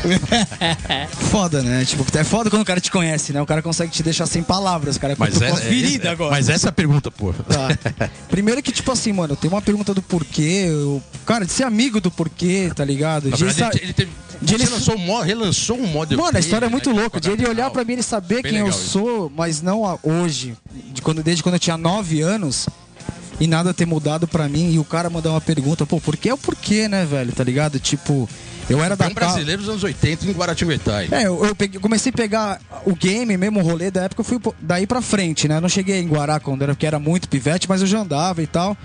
foda, 1.31 1.63
né? 1.63 1.85
Tipo, 1.85 2.05
é 2.17 2.25
foda 2.25 2.51
quando 2.51 2.63
o 2.63 2.65
cara 2.65 2.81
te 2.81 2.91
conhece, 2.91 3.33
né? 3.33 3.41
O 3.41 3.47
cara 3.47 3.63
consegue 3.63 3.91
te 3.91 4.03
deixar 4.03 4.27
sem 4.27 4.43
palavras, 4.43 4.97
o 4.97 5.01
cara 5.01 5.15
Mas, 5.19 5.41
é, 5.41 5.55
ferida 5.57 6.09
é- 6.09 6.13
agora. 6.13 6.31
mas 6.31 6.49
essa 6.49 6.69
é 6.69 6.71
a 6.71 6.73
pergunta, 6.73 7.11
pô. 7.11 7.33
Tá. 7.33 8.09
Primeiro 8.29 8.63
que, 8.63 8.73
tipo 8.73 8.91
assim, 8.93 9.13
mano, 9.13 9.37
tem 9.37 9.51
uma 9.51 9.63
pergunta 9.63 9.95
do 9.95 10.03
porquê. 10.03 10.67
Eu... 10.69 11.03
Cara, 11.27 11.45
de 11.45 11.53
ser 11.53 11.65
amigo 11.65 12.01
do 12.01 12.11
porquê, 12.11 12.71
tá 12.75 12.85
ligado? 12.85 13.31
De 13.31 13.45
verdade, 13.45 13.59
sa- 13.59 13.71
ele, 13.79 13.87
ele 13.87 13.93
teve. 13.93 14.11
de 14.41 14.55
ele- 14.55 14.67
lançou 14.67 14.97
um 14.97 15.21
relançou 15.21 15.77
um 15.79 15.87
model. 15.87 16.19
Mano, 16.19 16.37
a 16.37 16.41
história 16.41 16.67
é 16.67 16.69
dele, 16.69 16.73
muito 16.73 16.93
né, 16.93 17.01
louca. 17.01 17.21
De 17.21 17.31
ele 17.31 17.47
olhar 17.47 17.71
pra 17.71 17.85
mim, 17.85 17.95
ele 17.95 18.03
saber 18.03 18.43
Bem 18.43 18.53
quem 18.53 18.61
eu 18.61 18.69
isso. 18.69 18.89
sou, 18.91 19.33
mas 19.35 19.63
não 19.63 19.99
hoje. 20.03 20.55
De 20.93 21.01
quando, 21.03 21.23
desde 21.23 21.43
quando 21.43 21.55
eu 21.55 21.61
tinha 21.61 21.77
9 21.77 22.21
anos. 22.23 22.69
E 23.41 23.47
nada 23.47 23.75
ter 23.75 23.87
mudado 23.87 24.29
pra 24.29 24.49
mim. 24.49 24.73
E 24.73 24.79
o 24.79 24.85
cara 24.85 25.11
mandar 25.11 25.31
uma 25.31 25.41
pergunta, 25.41 25.85
pô, 25.85 26.01
por 26.01 26.17
que 26.17 26.29
é 26.29 26.35
o 26.35 26.39
porquê, 26.39 26.87
né, 26.87 27.05
velho? 27.05 27.33
Tá 27.33 27.43
ligado? 27.43 27.81
Tipo, 27.81 28.29
eu 28.73 28.83
era 28.83 28.97
da 28.97 29.07
um 29.07 29.09
ca- 29.15 29.15
brasileiro 29.15 29.63
dos 29.63 29.69
anos 29.71 29.83
80 29.85 30.27
em 30.27 30.33
Guaratinguetá. 30.33 31.03
É, 31.05 31.27
eu, 31.27 31.45
eu 31.45 31.55
peguei- 31.55 31.81
comecei 31.81 32.11
a 32.11 32.17
pegar 32.17 32.61
o 32.85 32.95
game 32.95 33.37
mesmo, 33.37 33.61
o 33.61 33.63
rolê 33.63 33.91
da 33.91 34.03
época, 34.05 34.21
eu 34.21 34.25
fui 34.25 34.41
daí 34.61 34.87
pra 34.87 35.01
frente, 35.03 35.47
né? 35.49 35.57
Eu 35.57 35.61
não 35.61 35.69
cheguei 35.69 36.01
em 36.01 36.09
Guará 36.09 36.39
quando 36.41 36.63
era, 36.63 36.75
porque 36.75 36.87
era 36.87 36.99
muito 36.99 37.29
pivete, 37.29 37.69
mas 37.69 37.81
eu 37.81 37.87
já 37.87 37.99
andava 38.01 38.43
e 38.43 38.47
tal. 38.47 38.77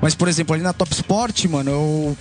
Mas, 0.00 0.14
por 0.14 0.28
exemplo, 0.28 0.54
ali 0.54 0.62
na 0.62 0.72
Top 0.72 0.92
Sport, 0.94 1.44
mano, 1.46 1.70
eu. 1.70 2.16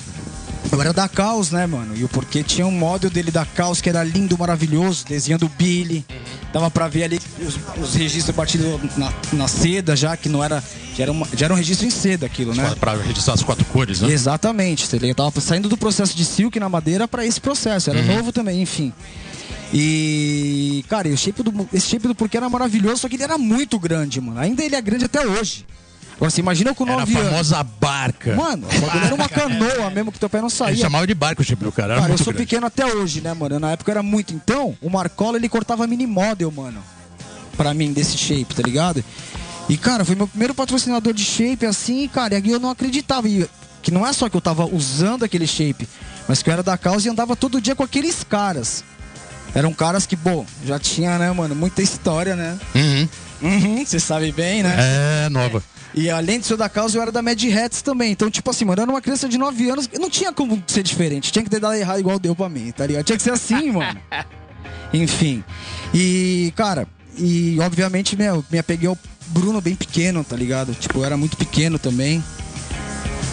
Eu 0.71 0.79
era 0.82 0.93
da 0.93 1.10
Caos, 1.10 1.49
né, 1.51 1.65
mano? 1.65 1.95
E 1.97 2.03
o 2.03 2.08
porquê 2.10 2.43
tinha 2.43 2.65
um 2.65 2.71
model 2.71 3.10
dele 3.10 3.32
da 3.32 3.43
Caos 3.45 3.82
que 3.82 3.89
era 3.89 4.03
lindo, 4.03 4.38
maravilhoso, 4.38 5.03
desenhando 5.08 5.45
o 5.47 5.49
Billy. 5.49 6.05
Dava 6.53 6.69
pra 6.69 6.88
ver 6.88 7.03
ali 7.05 7.19
os, 7.39 7.58
os 7.84 7.95
registros 7.95 8.36
batidos 8.36 8.79
na, 8.95 9.12
na 9.34 9.47
seda 9.47 9.95
já, 9.95 10.15
que 10.15 10.29
não 10.29 10.43
era. 10.43 10.63
Já 10.95 11.03
era, 11.03 11.12
uma- 11.12 11.27
já 11.36 11.45
era 11.45 11.53
um 11.53 11.58
registro 11.58 11.88
em 11.88 11.89
seda 11.89 12.25
aquilo, 12.27 12.53
né? 12.53 12.75
Pra 12.79 12.95
registrar 12.95 13.34
as 13.34 13.41
quatro 13.43 13.65
cores, 13.65 14.01
né? 14.01 14.12
Exatamente? 14.12 14.88
Eu 15.01 15.15
tava 15.15 15.41
saindo 15.41 15.67
do 15.69 15.77
processo 15.77 16.15
de 16.15 16.23
silk 16.25 16.60
na 16.60 16.69
madeira 16.69 17.08
pra 17.08 17.25
esse 17.25 17.39
processo, 17.41 17.89
era 17.89 18.01
novo 18.01 18.32
também, 18.32 18.62
enfim. 18.62 18.93
E, 19.73 20.84
cara, 20.89 21.08
e 21.08 21.13
o 21.13 21.17
shape 21.17 21.41
do, 21.43 21.69
esse 21.73 21.88
shape 21.88 22.08
do 22.08 22.15
porquê 22.15 22.38
era 22.38 22.49
maravilhoso, 22.49 22.97
só 22.97 23.10
que 23.10 23.15
ele 23.15 23.23
era 23.23 23.38
muito 23.38 23.77
grande, 23.79 24.19
mano. 24.19 24.39
Ainda 24.39 24.63
ele 24.63 24.75
é 24.75 24.82
grande 24.82 25.05
até 25.05 25.25
hoje. 25.25 25.65
Agora, 26.19 26.29
você 26.32 26.41
imagina 26.41 26.71
eu 26.71 26.75
com 26.75 26.84
Era 26.84 26.95
a 26.95 26.99
9 26.99 27.15
anos. 27.15 27.29
famosa 27.29 27.63
barca. 27.63 28.36
Mano, 28.36 28.67
bagulho 28.67 29.05
era 29.05 29.15
uma 29.15 29.29
canoa 29.29 29.89
mesmo 29.89 30.12
que 30.12 30.19
teu 30.19 30.29
pé 30.29 30.39
não 30.39 30.47
Ele 30.47 30.55
saía. 30.55 30.75
chamava 30.75 31.08
de 31.08 31.13
barco 31.13 31.41
o 31.41 31.45
chip 31.45 31.63
do 31.63 31.71
cara. 31.71 31.95
Cara, 31.95 32.12
eu 32.12 32.17
sou 32.17 32.25
grande. 32.34 32.39
pequeno 32.39 32.67
até 32.67 32.86
hoje, 32.86 33.21
né, 33.21 33.34
mano? 33.34 33.58
Na 33.58 33.71
época 33.71 33.89
era 33.89 34.03
muito. 34.03 34.34
Então, 34.34 34.75
o 34.82 34.89
Marcola, 34.89 35.38
ele 35.38 35.47
cortava 35.47 35.88
mini 35.88 36.05
model, 36.05 36.51
mano. 36.51 36.84
Pra 37.55 37.73
mim, 37.73 37.93
desse 37.93 38.17
shape, 38.17 38.53
tá 38.53 38.62
ligado? 38.62 39.01
E, 39.69 39.77
cara, 39.77 40.03
foi 40.03 40.15
meu 40.15 40.27
primeiro 40.27 40.53
patrocinador 40.53 41.13
de 41.13 41.23
shape, 41.23 41.65
assim, 41.65 42.05
cara, 42.10 42.34
e 42.34 42.38
aí 42.38 42.49
eu 42.51 42.60
não 42.60 42.69
acreditava. 42.69 43.27
E, 43.29 43.47
que 43.82 43.89
não 43.91 44.05
é 44.05 44.12
só 44.12 44.27
que 44.27 44.36
eu 44.36 44.41
tava 44.41 44.65
usando 44.65 45.23
aquele 45.23 45.47
shape, 45.47 45.88
mas 46.27 46.43
que 46.43 46.49
eu 46.49 46.53
era 46.53 46.62
da 46.63 46.77
causa 46.77 47.08
e 47.08 47.12
andava 47.12 47.34
todo 47.36 47.62
dia 47.62 47.75
com 47.75 47.84
aqueles 47.84 48.25
caras. 48.25 48.84
Eram 49.55 49.73
caras 49.73 50.05
que, 50.05 50.17
bom, 50.17 50.45
já 50.65 50.77
tinha, 50.77 51.17
né, 51.17 51.32
mano, 51.32 51.55
muita 51.55 51.82
história, 51.82 52.36
né? 52.36 52.58
Uhum. 52.75 53.08
Uhum, 53.41 53.86
você 53.86 53.99
sabe 54.01 54.32
bem, 54.34 54.63
né? 54.63 54.75
É, 55.25 55.29
nova. 55.29 55.63
E 55.93 56.10
além 56.10 56.39
de 56.39 56.45
ser 56.45 56.58
da 56.58 56.69
causa, 56.69 56.97
eu 56.97 57.02
era 57.02 57.12
da 57.12 57.21
Mad 57.21 57.43
Hats 57.43 57.82
também. 57.82 58.12
Então, 58.12 58.30
tipo 58.30 58.49
assim, 58.49 58.65
mano, 58.65 58.80
eu 58.80 58.84
era 58.84 58.91
uma 58.91 59.02
criança 59.02 59.28
de 59.28 59.38
9 59.38 59.69
anos. 59.69 59.89
Não 59.99 60.10
tinha 60.10 60.32
como 60.32 60.62
ser 60.67 60.84
diferente. 60.84 61.32
Tinha 61.32 61.43
que 61.43 61.49
ter 61.49 61.60
dado 61.60 61.73
errado 61.75 61.99
igual 61.99 62.19
deu 62.19 62.36
pra 62.36 62.47
mim, 62.47 62.71
tá 62.71 62.86
ligado? 62.86 63.06
Tinha 63.06 63.17
que 63.17 63.23
ser 63.23 63.32
assim, 63.32 63.71
mano. 63.73 63.99
Enfim. 64.93 65.43
E, 65.93 66.54
cara, 66.56 66.88
e 67.17 67.60
obviamente, 67.60 68.15
meu, 68.15 68.43
me 68.52 68.60
apeguei 68.60 68.88
ao 68.88 68.97
Bruno 69.28 69.62
bem 69.62 69.75
pequeno, 69.75 70.23
tá 70.23 70.36
ligado? 70.36 70.73
Tipo, 70.73 70.99
eu 70.99 71.06
era 71.06 71.17
muito 71.17 71.38
pequeno 71.38 71.78
também. 71.80 72.23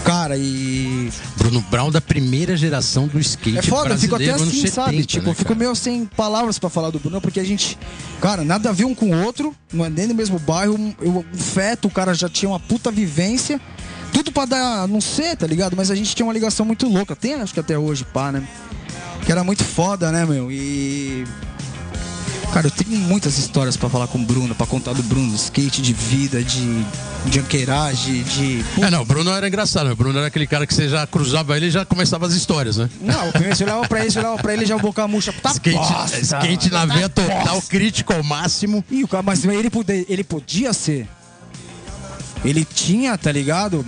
Cara, 0.07 0.37
e. 0.37 1.11
Bruno 1.37 1.61
Brown 1.69 1.91
da 1.91 2.01
primeira 2.01 2.57
geração 2.57 3.09
do 3.09 3.19
skate 3.19 3.59
É 3.59 3.63
foda, 3.63 3.99
fico 3.99 4.15
até 4.15 4.31
assim, 4.31 4.43
anos 4.45 4.55
70, 4.55 4.73
sabe? 4.73 5.05
Tipo, 5.05 5.25
né, 5.25 5.31
eu 5.33 5.35
fico 5.35 5.55
meio 5.57 5.75
sem 5.75 6.07
palavras 6.07 6.61
pra 6.61 6.71
falar 6.71 6.91
do 6.91 7.01
Bruno, 7.01 7.21
porque 7.21 7.41
a 7.41 7.45
gente. 7.45 7.77
Cara, 8.21 8.45
nada 8.45 8.69
a 8.69 8.73
ver 8.73 8.85
um 8.85 8.95
com 8.95 9.11
o 9.11 9.25
outro, 9.25 9.53
não 9.73 9.85
é 9.85 9.91
nem 9.91 10.07
no 10.07 10.15
mesmo 10.15 10.39
bairro. 10.39 10.95
Eu, 11.01 11.25
um 11.33 11.37
feto, 11.37 11.89
o 11.89 11.91
cara 11.91 12.15
já 12.15 12.29
tinha 12.29 12.49
uma 12.49 12.61
puta 12.61 12.93
vivência. 12.93 13.61
Tudo 14.13 14.31
pra 14.31 14.45
dar, 14.45 14.87
não 14.87 15.01
sei, 15.01 15.35
tá 15.35 15.47
ligado? 15.47 15.77
Mas 15.77 15.91
a 15.91 15.95
gente 15.97 16.15
tinha 16.15 16.25
uma 16.25 16.33
ligação 16.33 16.65
muito 16.65 16.89
louca. 16.89 17.17
Tem, 17.17 17.35
acho 17.35 17.53
que 17.53 17.59
até 17.59 17.77
hoje, 17.77 18.05
pá, 18.05 18.31
né? 18.31 18.47
Que 19.25 19.33
era 19.33 19.43
muito 19.43 19.65
foda, 19.65 20.13
né, 20.13 20.25
meu? 20.25 20.53
E. 20.53 21.25
Cara, 22.53 22.69
eu 22.69 22.71
tenho 22.71 22.99
muitas 22.99 23.37
histórias 23.37 23.77
pra 23.77 23.89
falar 23.91 24.07
com 24.07 24.19
o 24.19 24.23
Bruno, 24.25 24.55
pra 24.55 24.67
contar 24.67 24.95
do 24.95 25.03
Bruno, 25.03 25.35
skate, 25.35 25.83
de 25.83 25.93
vida, 25.93 26.43
de, 26.43 26.85
de 27.27 27.39
anqueiragem, 27.41 28.23
de. 28.23 28.65
É, 28.81 28.91
não, 28.91 29.03
o 29.03 29.05
Bruno 29.05 29.31
era 29.31 29.47
engraçado. 29.47 29.91
O 29.91 29.97
Bruno 29.97 30.17
era 30.19 30.29
aquele 30.29 30.47
cara 30.47 30.67
que 30.67 30.73
você 30.73 30.89
já 30.89 31.07
cruzava 31.07 31.55
ele 31.57 31.67
e 31.67 31.71
já 31.71 31.85
começava 31.85 32.27
as 32.27 32.33
histórias, 32.33 32.79
né? 32.79 32.89
Não, 33.01 33.27
eu 33.27 33.33
olhava 33.67 33.87
pra 33.89 34.01
ele, 34.01 34.11
você 34.11 34.19
olhava 34.19 34.37
pra 34.39 34.55
ele 34.55 34.65
já 34.65 34.79
boca 34.79 35.07
murcha. 35.07 35.35
Tá 35.35 35.51
skate, 35.51 35.77
bosta, 35.77 36.19
skate 36.19 36.71
na 36.73 36.87
tá 36.87 36.95
veia 36.95 37.09
total, 37.11 37.61
crítico 37.63 38.15
ao 38.15 38.23
máximo. 38.23 38.83
Ih, 38.91 39.05
o 39.05 39.09
cara, 39.09 39.23
mas 39.23 39.45
ele, 39.45 39.69
poder, 39.69 40.07
ele 40.09 40.25
podia 40.25 40.73
ser. 40.73 41.07
Ele 42.43 42.65
tinha, 42.65 43.19
tá 43.19 43.31
ligado? 43.31 43.85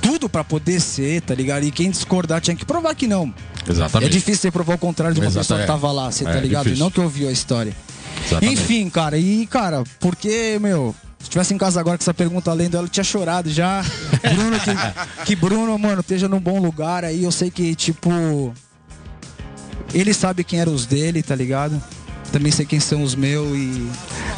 Tudo 0.00 0.28
pra 0.28 0.44
poder 0.44 0.80
ser, 0.80 1.22
tá 1.22 1.34
ligado? 1.34 1.64
E 1.64 1.70
quem 1.72 1.90
discordar 1.90 2.40
tinha 2.40 2.54
que 2.56 2.64
provar 2.64 2.94
que 2.94 3.08
não. 3.08 3.32
Exatamente. 3.68 4.08
É 4.08 4.12
difícil 4.12 4.42
você 4.42 4.50
provar 4.50 4.74
o 4.74 4.78
contrário 4.78 5.14
de 5.14 5.20
uma 5.20 5.26
Exato, 5.26 5.40
pessoa 5.44 5.58
que 5.58 5.64
é. 5.64 5.66
tava 5.66 5.90
lá, 5.92 6.10
você 6.10 6.24
É, 6.24 6.32
tá 6.32 6.40
ligado? 6.40 6.64
difícil. 6.64 6.84
Não 6.84 6.90
que 6.90 7.00
ouviu 7.00 7.28
a 7.28 7.32
história. 7.32 7.74
Exatamente. 8.26 8.60
Enfim, 8.60 8.90
cara, 8.90 9.18
e 9.18 9.46
cara, 9.46 9.84
porque, 10.00 10.58
meu, 10.60 10.94
se 11.22 11.30
tivesse 11.30 11.54
em 11.54 11.58
casa 11.58 11.80
agora 11.80 11.96
com 11.96 12.02
essa 12.02 12.12
pergunta 12.12 12.52
lendo 12.52 12.76
ela, 12.76 12.86
eu 12.86 12.90
tinha 12.90 13.04
chorado 13.04 13.48
já. 13.50 13.82
Bruno, 14.34 14.58
que, 14.60 15.24
que 15.24 15.36
Bruno, 15.36 15.78
mano, 15.78 16.00
esteja 16.00 16.28
num 16.28 16.40
bom 16.40 16.60
lugar 16.60 17.04
aí. 17.04 17.22
Eu 17.22 17.32
sei 17.32 17.50
que, 17.50 17.74
tipo. 17.74 18.52
Ele 19.94 20.12
sabe 20.14 20.42
quem 20.42 20.58
eram 20.58 20.74
os 20.74 20.86
dele, 20.86 21.22
tá 21.22 21.34
ligado? 21.34 21.82
Também 22.32 22.50
sei 22.50 22.64
quem 22.64 22.80
são 22.80 23.02
os 23.02 23.14
meus 23.14 23.56
e. 23.56 23.88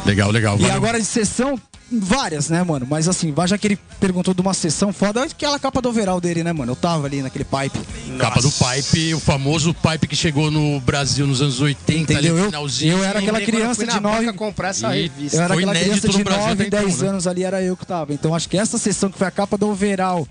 Legal, 0.05 0.29
legal. 0.29 0.55
E 0.57 0.61
valeu. 0.61 0.75
agora 0.75 0.99
de 0.99 1.05
sessão, 1.05 1.59
várias, 1.91 2.49
né, 2.49 2.63
mano? 2.63 2.85
Mas 2.89 3.07
assim, 3.07 3.31
vai 3.31 3.47
já 3.47 3.57
que 3.57 3.67
ele 3.67 3.79
perguntou 3.99 4.33
de 4.33 4.41
uma 4.41 4.53
sessão 4.53 4.91
foda, 4.91 5.23
aquela 5.23 5.59
capa 5.59 5.81
do 5.81 5.89
overall 5.89 6.19
dele, 6.19 6.43
né, 6.43 6.51
mano? 6.51 6.71
Eu 6.71 6.75
tava 6.75 7.05
ali 7.07 7.21
naquele 7.21 7.45
pipe. 7.45 7.79
Capa 8.17 8.41
do 8.41 8.51
Pipe, 8.51 9.13
o 9.13 9.19
famoso 9.19 9.73
Pipe 9.73 10.07
que 10.07 10.15
chegou 10.15 10.49
no 10.49 10.79
Brasil 10.79 11.27
nos 11.27 11.41
anos 11.41 11.59
80, 11.61 12.13
Entendeu? 12.13 12.17
ali 12.17 12.27
Eu- 12.27 12.37
no 12.37 12.45
finalzinho. 12.45 12.97
eu 12.97 13.03
era 13.03 13.19
aquela 13.19 13.37
Lembrei 13.39 13.45
quando 13.45 13.69
eu 13.69 13.75
criança 13.75 13.87
de 13.97 13.99
nove- 14.03 14.25
banca 14.25 14.33
comprar 14.37 14.69
essa 14.69 14.89
revista. 14.89 15.37
Eu 15.37 15.41
era 15.43 15.53
Foi 15.53 15.63
aquela 15.63 15.79
criança 15.79 16.07
de 16.09 16.23
Brasil 16.23 16.41
9, 16.47 16.53
até 16.53 16.67
então, 16.67 16.79
10 16.85 17.01
né? 17.01 17.07
anos 17.09 17.27
ali, 17.27 17.43
era 17.43 17.61
eu 17.61 17.75
que 17.77 17.85
tava. 17.85 18.13
Então 18.13 18.33
acho 18.33 18.49
que 18.49 18.57
essa 18.57 18.77
sessão 18.77 19.09
que 19.11 19.17
foi 19.17 19.27
a 19.27 19.31
capa 19.31 19.57
do 19.57 19.67
overall, 19.69 20.27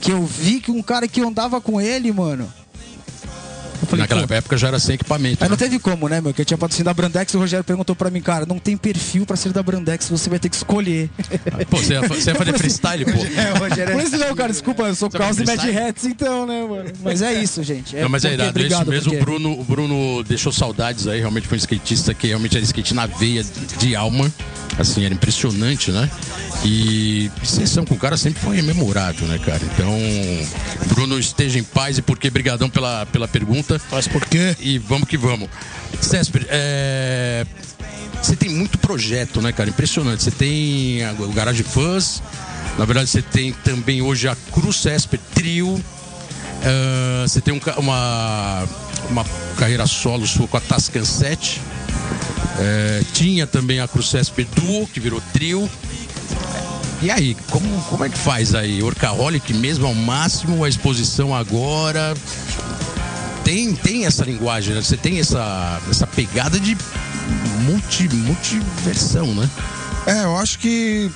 que 0.00 0.12
eu 0.12 0.24
vi 0.24 0.60
que 0.60 0.70
um 0.70 0.82
cara 0.82 1.08
que 1.08 1.20
andava 1.20 1.60
com 1.60 1.80
ele, 1.80 2.12
mano. 2.12 2.48
Eu 3.80 3.86
falei, 3.88 4.02
Naquela 4.02 4.26
pô, 4.26 4.34
época 4.34 4.56
já 4.56 4.68
era 4.68 4.78
sem 4.78 4.94
equipamento. 4.94 5.42
Aí 5.44 5.48
não 5.48 5.56
né? 5.56 5.62
teve 5.62 5.78
como, 5.78 6.08
né, 6.08 6.20
meu? 6.20 6.32
Que 6.32 6.40
eu 6.42 6.44
tinha 6.44 6.56
patrocínio 6.58 6.84
da 6.84 6.94
Brandex 6.94 7.32
e 7.32 7.36
o 7.36 7.40
Rogério 7.40 7.64
perguntou 7.64 7.94
pra 7.96 8.10
mim, 8.10 8.20
cara, 8.20 8.46
não 8.46 8.58
tem 8.58 8.76
perfil 8.76 9.24
pra 9.26 9.36
ser 9.36 9.52
da 9.52 9.62
Brandex, 9.62 10.08
você 10.08 10.28
vai 10.30 10.38
ter 10.38 10.48
que 10.48 10.56
escolher. 10.56 11.10
Pô, 11.70 11.76
você 11.78 11.94
ia, 11.94 12.00
você 12.02 12.30
ia 12.30 12.34
fazer 12.36 12.56
freestyle, 12.58 13.04
pô. 13.10 13.10
É, 13.12 13.52
o 13.52 13.58
Rogério 13.58 13.92
Por 13.94 14.02
isso 14.02 14.16
não, 14.18 14.34
cara, 14.34 14.52
desculpa, 14.52 14.82
eu 14.84 14.94
sou 14.94 15.10
Caos 15.10 15.38
e 15.38 15.44
Mad? 15.44 15.58
Hats, 15.60 16.04
então, 16.04 16.46
né, 16.46 16.62
mano? 16.68 16.90
Mas 17.02 17.22
é 17.22 17.32
isso, 17.34 17.62
gente. 17.62 17.96
É 17.96 18.02
não, 18.02 18.08
mas 18.08 18.24
é 18.24 18.30
porque- 18.30 18.42
irado, 18.42 18.58
é 18.58 18.66
isso 18.66 18.76
obrigado, 18.76 18.88
mesmo. 18.88 19.12
O 19.12 19.16
porque- 19.16 19.24
Bruno, 19.24 19.60
o 19.60 19.64
Bruno 19.64 20.24
deixou 20.24 20.52
saudades 20.52 21.06
aí, 21.06 21.18
realmente 21.20 21.46
foi 21.46 21.56
um 21.56 21.60
skatista 21.60 22.12
que 22.14 22.26
realmente 22.28 22.56
era 22.56 22.64
skate 22.64 22.94
na 22.94 23.06
veia 23.06 23.44
de 23.78 23.94
alma. 23.96 24.32
Assim, 24.78 25.04
era 25.04 25.14
impressionante, 25.14 25.90
né? 25.90 26.10
E 26.64 27.30
sessão 27.42 27.84
com 27.84 27.94
o 27.94 27.98
cara 27.98 28.16
sempre 28.16 28.42
foi 28.42 28.60
memorável, 28.60 29.26
né, 29.26 29.38
cara? 29.38 29.60
Então, 29.72 29.98
Bruno, 30.88 31.18
esteja 31.18 31.58
em 31.58 31.62
paz 31.62 31.98
e 31.98 32.02
porque 32.02 32.28
brigadão 32.28 32.68
pela, 32.68 33.06
pela 33.06 33.26
pergunta. 33.26 33.80
Mas 33.90 34.06
por 34.06 34.24
quê? 34.26 34.54
E 34.60 34.78
vamos 34.78 35.08
que 35.08 35.16
vamos. 35.16 35.48
Césper, 36.00 36.46
é, 36.50 37.46
você 38.20 38.36
tem 38.36 38.50
muito 38.50 38.76
projeto, 38.78 39.40
né, 39.40 39.52
cara? 39.52 39.70
Impressionante. 39.70 40.22
Você 40.22 40.30
tem 40.30 41.00
o 41.18 41.32
Garage 41.32 41.62
Fãs, 41.62 42.22
na 42.78 42.84
verdade 42.84 43.08
você 43.08 43.22
tem 43.22 43.52
também 43.52 44.02
hoje 44.02 44.28
a 44.28 44.36
Cruz 44.52 44.76
Césper 44.76 45.20
Trio. 45.34 45.82
Ah, 46.62 47.24
você 47.26 47.40
tem 47.40 47.54
um 47.54 47.60
uma, 47.78 48.64
uma 49.10 49.24
carreira 49.56 49.86
solo 49.86 50.26
sua 50.26 50.48
com 50.48 50.56
a 50.56 50.60
Tascan 50.60 51.04
7. 51.04 51.60
É, 52.58 53.02
tinha 53.12 53.46
também 53.46 53.80
a 53.80 53.88
Cruz 53.88 54.08
Césper 54.08 54.46
Duo, 54.54 54.86
que 54.86 55.00
virou 55.00 55.20
trio. 55.32 55.68
E 57.02 57.10
aí, 57.10 57.36
como, 57.50 57.82
como 57.82 58.04
é 58.04 58.08
que 58.08 58.16
faz 58.16 58.54
aí? 58.54 58.82
Orcaholic 58.82 59.52
mesmo 59.52 59.86
ao 59.86 59.94
máximo, 59.94 60.64
a 60.64 60.68
exposição 60.68 61.34
agora? 61.34 62.14
tem, 63.46 63.76
tem 63.76 64.06
essa 64.06 64.24
linguagem, 64.24 64.74
né? 64.74 64.82
Você 64.82 64.96
tem 64.96 65.20
essa, 65.20 65.80
essa 65.88 66.04
pegada 66.04 66.58
de 66.58 66.76
multi, 67.60 68.12
multiversão, 68.12 69.32
né? 69.36 69.48
É, 70.04 70.24
eu 70.24 70.36
acho 70.36 70.58
que 70.58 71.08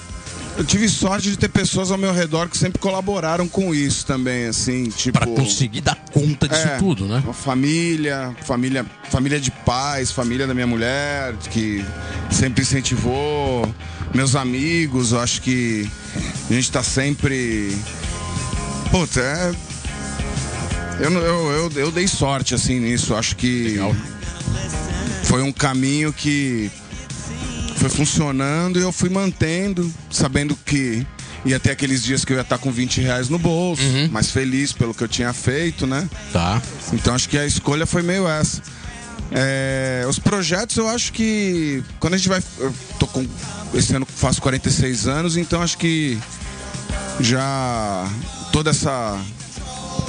eu 0.56 0.64
tive 0.64 0.88
sorte 0.88 1.30
de 1.30 1.36
ter 1.38 1.48
pessoas 1.48 1.90
ao 1.90 1.98
meu 1.98 2.12
redor 2.12 2.48
que 2.48 2.58
sempre 2.58 2.78
colaboraram 2.78 3.48
com 3.48 3.74
isso 3.74 4.04
também, 4.04 4.46
assim, 4.46 4.84
tipo. 4.90 5.18
Pra 5.18 5.26
conseguir 5.26 5.80
dar 5.80 5.96
conta 6.12 6.48
disso 6.48 6.66
É, 6.66 6.78
tudo, 6.78 7.06
né? 7.06 7.22
Família, 7.32 8.34
família, 8.44 8.84
família 9.08 9.40
de 9.40 9.50
pais, 9.50 10.10
família 10.10 10.46
da 10.46 10.54
minha 10.54 10.66
mulher, 10.66 11.34
que 11.50 11.84
sempre 12.30 12.62
incentivou, 12.62 13.72
meus 14.14 14.34
amigos, 14.34 15.12
eu 15.12 15.20
acho 15.20 15.40
que 15.42 15.88
a 16.48 16.52
gente 16.52 16.70
tá 16.70 16.82
sempre. 16.82 17.76
Puta, 18.90 19.20
é. 19.20 19.54
Eu, 21.00 21.10
eu, 21.12 21.50
eu, 21.52 21.72
eu 21.76 21.90
dei 21.92 22.06
sorte, 22.06 22.54
assim, 22.54 22.78
nisso. 22.78 23.14
Acho 23.14 23.34
que 23.36 23.68
Legal. 23.68 23.96
foi 25.24 25.42
um 25.42 25.52
caminho 25.52 26.12
que 26.12 26.70
foi 27.80 27.88
funcionando 27.88 28.78
e 28.78 28.82
eu 28.82 28.92
fui 28.92 29.08
mantendo, 29.08 29.90
sabendo 30.10 30.54
que 30.66 31.06
ia 31.44 31.58
ter 31.58 31.70
aqueles 31.70 32.02
dias 32.02 32.24
que 32.24 32.32
eu 32.32 32.36
ia 32.36 32.42
estar 32.42 32.58
com 32.58 32.70
20 32.70 33.00
reais 33.00 33.28
no 33.30 33.38
bolso, 33.38 33.82
Uhum. 33.82 34.08
mas 34.12 34.30
feliz 34.30 34.72
pelo 34.72 34.92
que 34.92 35.02
eu 35.02 35.08
tinha 35.08 35.32
feito, 35.32 35.86
né? 35.86 36.08
Tá. 36.32 36.60
Então 36.92 37.14
acho 37.14 37.28
que 37.28 37.38
a 37.38 37.46
escolha 37.46 37.86
foi 37.86 38.02
meio 38.02 38.28
essa. 38.28 38.60
É, 39.32 40.04
os 40.08 40.18
projetos 40.18 40.76
eu 40.76 40.88
acho 40.88 41.12
que 41.12 41.82
quando 41.98 42.14
a 42.14 42.16
gente 42.16 42.28
vai. 42.28 42.42
Eu 42.58 42.74
tô 42.98 43.06
com. 43.06 43.26
Esse 43.72 43.94
ano 43.94 44.04
faço 44.04 44.42
46 44.42 45.06
anos, 45.06 45.36
então 45.36 45.62
acho 45.62 45.78
que 45.78 46.18
já 47.20 48.08
toda 48.52 48.70
essa. 48.70 49.18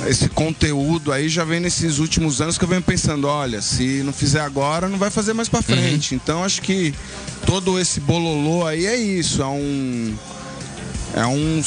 Esse 0.07 0.29
conteúdo 0.29 1.11
aí 1.11 1.29
já 1.29 1.43
vem 1.43 1.59
nesses 1.59 1.99
últimos 1.99 2.41
anos 2.41 2.57
que 2.57 2.63
eu 2.63 2.67
venho 2.67 2.81
pensando, 2.81 3.27
olha, 3.27 3.61
se 3.61 4.01
não 4.03 4.11
fizer 4.11 4.41
agora, 4.41 4.89
não 4.89 4.97
vai 4.97 5.09
fazer 5.09 5.33
mais 5.33 5.47
pra 5.47 5.61
frente. 5.61 6.15
Então 6.15 6.43
acho 6.43 6.61
que 6.61 6.93
todo 7.45 7.79
esse 7.79 7.99
bololô 7.99 8.65
aí 8.65 8.85
é 8.85 8.95
isso, 8.95 9.41
é 9.41 9.47
um 9.47 10.15
é 11.13 11.25
um, 11.25 11.61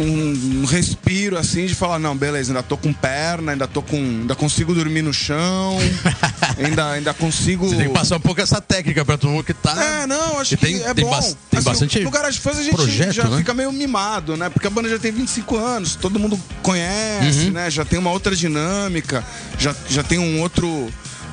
um, 0.00 0.60
um 0.62 0.64
respiro 0.64 1.36
assim 1.36 1.66
de 1.66 1.74
falar, 1.74 1.98
não, 1.98 2.16
beleza, 2.16 2.50
ainda 2.52 2.62
tô 2.62 2.76
com 2.76 2.92
perna, 2.92 3.52
ainda 3.52 3.66
tô 3.66 3.82
com. 3.82 3.96
ainda 3.96 4.34
consigo 4.34 4.74
dormir 4.74 5.02
no 5.02 5.12
chão, 5.12 5.76
ainda, 6.58 6.90
ainda 6.92 7.12
consigo. 7.14 7.68
Você 7.68 7.76
tem 7.76 7.88
que 7.88 7.92
passar 7.94 8.16
um 8.16 8.20
pouco 8.20 8.40
essa 8.40 8.60
técnica 8.60 9.04
pra 9.04 9.18
todo 9.18 9.30
mundo 9.30 9.44
que 9.44 9.54
tá. 9.54 9.82
É, 9.82 10.06
não, 10.06 10.38
acho 10.40 10.50
que 10.50 10.56
tem- 10.56 10.82
é 10.82 10.94
tem 10.94 11.04
bom. 11.04 11.10
bas- 11.10 11.36
tem 11.50 11.58
Assim, 11.58 11.68
bastante 11.68 12.00
No 12.00 12.10
Garage 12.10 12.38
Fãs 12.40 12.58
a 12.58 12.62
gente 12.62 12.74
projeto, 12.74 13.12
já 13.12 13.24
né? 13.24 13.36
fica 13.38 13.52
meio 13.54 13.72
mimado, 13.72 14.36
né? 14.36 14.48
Porque 14.48 14.66
a 14.66 14.70
banda 14.70 14.88
já 14.88 14.98
tem 14.98 15.10
25 15.12 15.56
anos, 15.56 15.94
todo 15.96 16.18
mundo 16.18 16.38
conhece, 16.62 17.46
Uhum. 17.46 17.50
né? 17.52 17.70
Já 17.70 17.84
tem 17.84 17.98
uma 17.98 18.10
outra 18.10 18.34
dinâmica, 18.36 19.24
já, 19.58 19.74
já 19.88 20.02
tem 20.02 20.18
um 20.18 20.40
outro. 20.40 20.88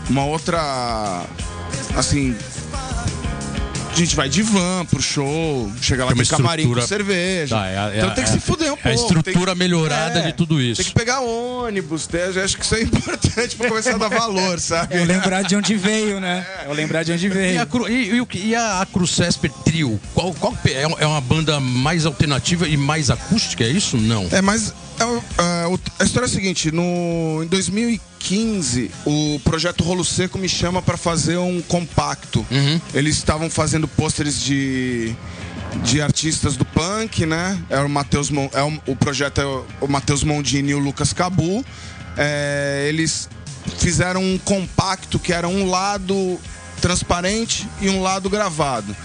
Uma 0.10 0.24
outra. 0.26 1.24
Assim. 1.96 2.36
A 3.96 3.98
gente 3.98 4.14
vai 4.14 4.28
de 4.28 4.42
van 4.44 4.86
pro 4.86 5.02
show, 5.02 5.72
chega 5.82 6.04
lá 6.04 6.14
Tem 6.14 6.26
camarim 6.26 6.64
com 6.64 6.78
estrutura- 6.78 6.86
cerveja. 6.86 7.56
Tá, 7.56 7.66
é 7.70 7.96
é 7.96 7.98
então 8.00 8.14
tem 8.14 8.26
que 8.26 8.30
se 8.30 8.40
fuder 8.42 8.68
um 8.70 8.74
é 8.74 8.76
pouco. 8.76 8.90
a 8.90 8.94
estrutura 8.94 9.54
tem 9.54 9.56
melhorada 9.58 10.22
de 10.22 10.34
tudo 10.34 10.62
isso. 10.62 10.82
Tem 10.84 10.86
que 10.92 10.94
pegar 11.00 11.22
ônibus, 11.22 12.06
tem- 12.06 12.20
eu 12.20 12.44
acho 12.44 12.58
que 12.58 12.66
isso 12.66 12.76
é 12.76 12.82
importante 12.84 13.56
pra 13.56 13.70
começar 13.70 13.96
a 13.96 13.98
dar 13.98 14.10
valor, 14.10 14.60
sabe? 14.60 14.98
Eu 14.98 15.06
lembrar 15.06 15.44
de 15.44 15.56
onde 15.56 15.76
veio, 15.76 16.20
né? 16.20 16.46
Eu 16.66 16.74
lembrar 16.74 17.04
de 17.04 17.14
onde 17.14 17.26
E 17.26 17.30
veio. 17.30 17.62
a, 17.62 17.66
Cru, 17.66 17.88
e, 17.90 18.16
e 18.16 18.20
o 18.22 18.26
que- 18.26 18.38
e 18.40 18.54
a, 18.54 18.82
a 18.82 18.86
Crucesper 18.86 19.50
Trio? 19.64 19.98
Qual, 20.14 20.34
qual 20.34 20.54
é, 20.66 20.82
é 21.04 21.08
uma 21.08 21.22
banda 21.22 21.62
mais 21.62 22.06
alternativa 22.06 22.68
e 22.68 22.76
mais 22.76 23.10
acústica, 23.10 23.64
é 23.64 23.70
isso? 23.70 23.96
Não. 23.96 24.28
É, 24.30 24.42
mas 24.42 24.74
é, 25.00 25.04
é, 25.04 25.80
a 26.00 26.04
história 26.04 26.26
é 26.26 26.30
a 26.30 26.32
seguinte: 26.34 26.70
no, 26.70 27.42
em 27.44 27.48
2015, 27.48 28.02
o 29.06 29.40
projeto 29.44 29.84
Rolo 29.84 30.04
Seco 30.04 30.38
me 30.38 30.50
chama 30.50 30.82
para 30.82 30.98
fazer 30.98 31.38
um 31.38 31.62
compacto. 31.62 32.46
Uhum. 32.50 32.82
Eles 32.94 33.18
estavam 33.18 33.50
fazendo 33.50 33.88
pôsteres 33.88 34.42
de, 34.42 35.16
de 35.84 36.02
artistas 36.02 36.56
do 36.58 36.66
punk, 36.66 37.26
né? 37.26 37.62
É 37.70 37.80
o 37.80 37.90
Matheus 37.90 38.30
é 38.54 38.64
o, 38.64 38.94
o 38.94 38.96
projeto 38.96 39.42
é 39.42 39.46
o, 39.46 39.66
o 39.82 39.88
Matheus 39.88 40.24
Mondini 40.24 40.72
e 40.72 40.76
o 40.76 40.80
Lucas 40.80 41.14
Cabu. 41.14 41.64
É, 42.18 42.86
eles 42.90 43.30
fizeram 43.78 44.24
um 44.24 44.38
compacto 44.38 45.20
que 45.20 45.34
era 45.34 45.48
um 45.48 45.70
lado 45.70 46.40
transparente 46.82 47.68
e 47.82 47.90
um 47.90 48.02
lado 48.02 48.30
gravado. 48.30 48.96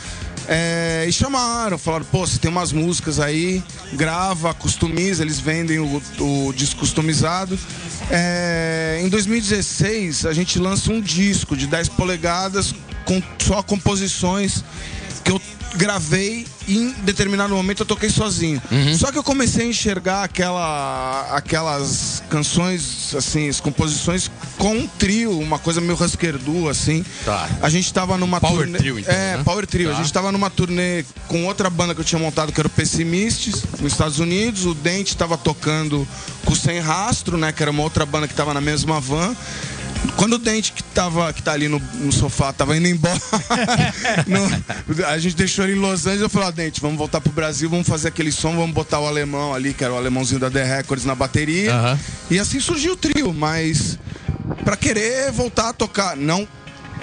É, 0.48 1.05
e 1.09 1.12
chamaram, 1.12 1.79
falaram, 1.79 2.05
pô, 2.07 2.26
você 2.26 2.38
tem 2.38 2.50
umas 2.50 2.72
músicas 2.72 3.20
aí, 3.20 3.62
grava, 3.92 4.53
customiza, 4.55 5.22
eles 5.22 5.38
vendem 5.38 5.79
o, 5.79 6.03
o 6.18 6.53
disco 6.53 6.81
customizado. 6.81 7.59
É, 8.11 9.00
em 9.03 9.09
2016, 9.09 10.26
a 10.26 10.33
gente 10.33 10.59
lança 10.59 10.90
um 10.90 11.00
disco 11.00 11.57
de 11.57 11.66
10 11.66 11.90
polegadas 11.90 12.74
com 13.05 13.22
só 13.38 13.62
composições 13.62 14.64
que 15.24 15.31
eu 15.31 15.40
gravei 15.74 16.46
e 16.66 16.76
em 16.76 16.90
determinado 17.02 17.54
momento 17.54 17.80
eu 17.80 17.87
toquei 17.87 18.11
sozinho. 18.11 18.61
Uhum. 18.70 18.96
Só 18.96 19.11
que 19.11 19.18
eu 19.18 19.22
comecei 19.22 19.66
a 19.66 19.68
enxergar 19.68 20.24
aquela, 20.24 21.28
aquelas 21.33 22.22
canções, 22.28 23.14
assim, 23.14 23.48
as 23.48 23.61
composições 23.61 24.30
com 24.59 24.76
um 24.76 24.87
trio, 24.87 25.38
uma 25.38 25.59
coisa 25.59 25.80
meio 25.80 25.94
rasquerdu, 25.94 26.68
assim. 26.68 27.04
Tá. 27.24 27.48
A 27.62 27.68
gente 27.68 27.92
tava 27.92 28.16
numa 28.16 28.40
Power 28.40 28.59
turnê. 28.59 28.78
trio, 28.78 28.98
então, 28.98 29.14
é, 29.14 29.37
né? 29.37 29.42
Power 29.44 29.66
Trio. 29.66 29.90
Tá. 29.90 29.94
A 29.94 29.98
gente 29.98 30.12
tava 30.12 30.33
numa 30.33 30.50
turnê 30.50 31.04
com 31.29 31.46
outra 31.46 31.71
banda 31.71 31.94
que 31.94 32.00
eu 32.00 32.04
tinha 32.04 32.18
montado, 32.18 32.52
que 32.52 32.60
era 32.60 32.66
o 32.66 32.71
Pessimistes, 32.71 33.64
nos 33.81 33.92
Estados 33.92 34.18
Unidos. 34.18 34.66
O 34.66 34.75
Dente 34.75 35.16
tava 35.16 35.37
tocando 35.37 36.06
com 36.44 36.52
o 36.52 36.56
Sem 36.56 36.81
Rastro, 36.81 37.37
né? 37.37 37.52
Que 37.52 37.62
era 37.62 37.71
uma 37.71 37.83
outra 37.83 38.04
banda 38.04 38.29
que 38.29 38.35
tava 38.35 38.52
na 38.54 38.60
mesma 38.60 39.00
van. 39.00 39.35
Quando 40.17 40.35
o 40.35 40.38
Dente 40.38 40.73
que, 40.73 40.83
tava, 40.83 41.33
que 41.33 41.42
tá 41.42 41.53
ali 41.53 41.69
no, 41.69 41.81
no 41.94 42.13
sofá 42.13 42.53
tava 42.53 42.77
indo 42.77 42.87
embora, 42.88 43.19
no- 44.27 45.07
a 45.07 45.19
gente 45.19 45.37
deixou 45.37 45.65
ele 45.65 45.75
em 45.77 45.81
Los 45.81 46.07
Angeles. 46.07 46.23
Eu 46.23 46.29
falei, 46.31 46.48
ó, 46.48 46.51
Dente, 46.51 46.81
vamos 46.81 46.98
voltar 46.98 47.21
pro 47.21 47.33
Brasil, 47.33 47.69
vamos 47.71 47.87
fazer 47.88 48.09
aquele 48.09 48.33
som, 48.33 48.55
vamos 48.57 48.73
botar 48.73 49.01
o 49.01 49.07
alemão 49.07 49.55
ali, 49.55 49.73
que 49.75 49.83
era 49.85 49.92
o 49.92 49.96
alemãozinho 49.96 50.40
da 50.40 50.51
The 50.51 50.65
Records 50.65 51.05
na 51.05 51.15
bateria. 51.15 51.73
E 52.31 52.38
assim 52.38 52.61
surgiu 52.61 52.92
o 52.92 52.96
trio, 52.96 53.33
mas 53.33 53.98
pra 54.65 54.77
querer 54.77 55.31
voltar 55.33 55.71
a 55.71 55.73
tocar, 55.73 56.17
não. 56.17 56.46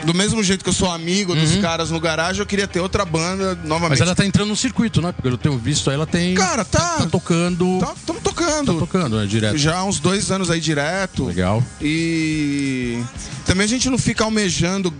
Do 0.03 0.13
mesmo 0.13 0.41
jeito 0.43 0.63
que 0.63 0.69
eu 0.69 0.73
sou 0.73 0.89
amigo 0.89 1.35
dos 1.35 1.55
caras 1.57 1.89
no 1.91 1.99
garagem, 1.99 2.39
eu 2.39 2.45
queria 2.45 2.67
ter 2.67 2.79
outra 2.79 3.03
banda 3.03 3.55
novamente. 3.65 3.83
Uhum. 3.83 3.89
Mas 3.89 4.01
ela 4.01 4.15
tá 4.15 4.25
entrando 4.25 4.49
no 4.49 4.55
circuito, 4.55 5.01
né? 5.01 5.11
Porque 5.11 5.27
eu 5.27 5.37
tenho 5.37 5.57
visto 5.57 5.89
aí, 5.89 5.95
ela 5.95 6.05
tem. 6.07 6.33
Cara, 6.35 6.63
tá. 6.63 6.97
Tá 6.99 7.05
tocando. 7.07 7.75
Estamos 7.79 8.01
Tá 8.05 8.13
tocando. 8.23 8.79
tocando, 8.79 9.17
né? 9.19 9.25
Direto. 9.25 9.57
Já 9.57 9.77
há 9.77 9.83
uns 9.83 9.99
dois 9.99 10.31
anos 10.31 10.49
aí 10.49 10.59
direto. 10.61 11.25
Legal. 11.25 11.61
E 11.81 13.01
também 13.45 13.65
a 13.65 13.67
gente 13.67 13.89
não 13.89 13.97
fica 13.97 14.23
almejando 14.23 14.93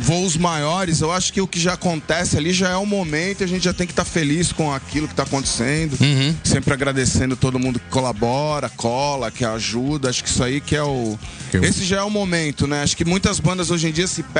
voos 0.00 0.36
maiores. 0.36 1.00
Eu 1.00 1.12
acho 1.12 1.32
que 1.32 1.40
o 1.40 1.46
que 1.46 1.60
já 1.60 1.74
acontece 1.74 2.36
ali 2.36 2.52
já 2.52 2.70
é 2.70 2.76
o 2.76 2.86
momento 2.86 3.42
e 3.42 3.44
a 3.44 3.46
gente 3.46 3.64
já 3.64 3.72
tem 3.72 3.86
que 3.86 3.92
estar 3.92 4.04
feliz 4.04 4.50
com 4.52 4.72
aquilo 4.72 5.06
que 5.06 5.12
está 5.12 5.22
acontecendo. 5.24 5.96
Uhum. 6.00 6.34
Sempre 6.42 6.72
agradecendo 6.74 7.36
todo 7.36 7.58
mundo 7.58 7.78
que 7.78 7.86
colabora, 7.90 8.68
cola, 8.70 9.30
que 9.30 9.44
ajuda. 9.44 10.08
Acho 10.10 10.22
que 10.24 10.30
isso 10.30 10.42
aí 10.42 10.60
que 10.60 10.74
é 10.74 10.82
o. 10.82 11.18
Eu- 11.52 11.62
Esse 11.64 11.84
já 11.84 11.98
é 11.98 12.02
o 12.02 12.10
momento, 12.10 12.66
né? 12.66 12.82
Acho 12.82 12.96
que 12.96 13.04
muitas 13.04 13.38
bandas 13.40 13.70
hoje 13.70 13.88
em 13.88 13.92
dia 13.92 14.06
se 14.06 14.22
perdem 14.22 14.37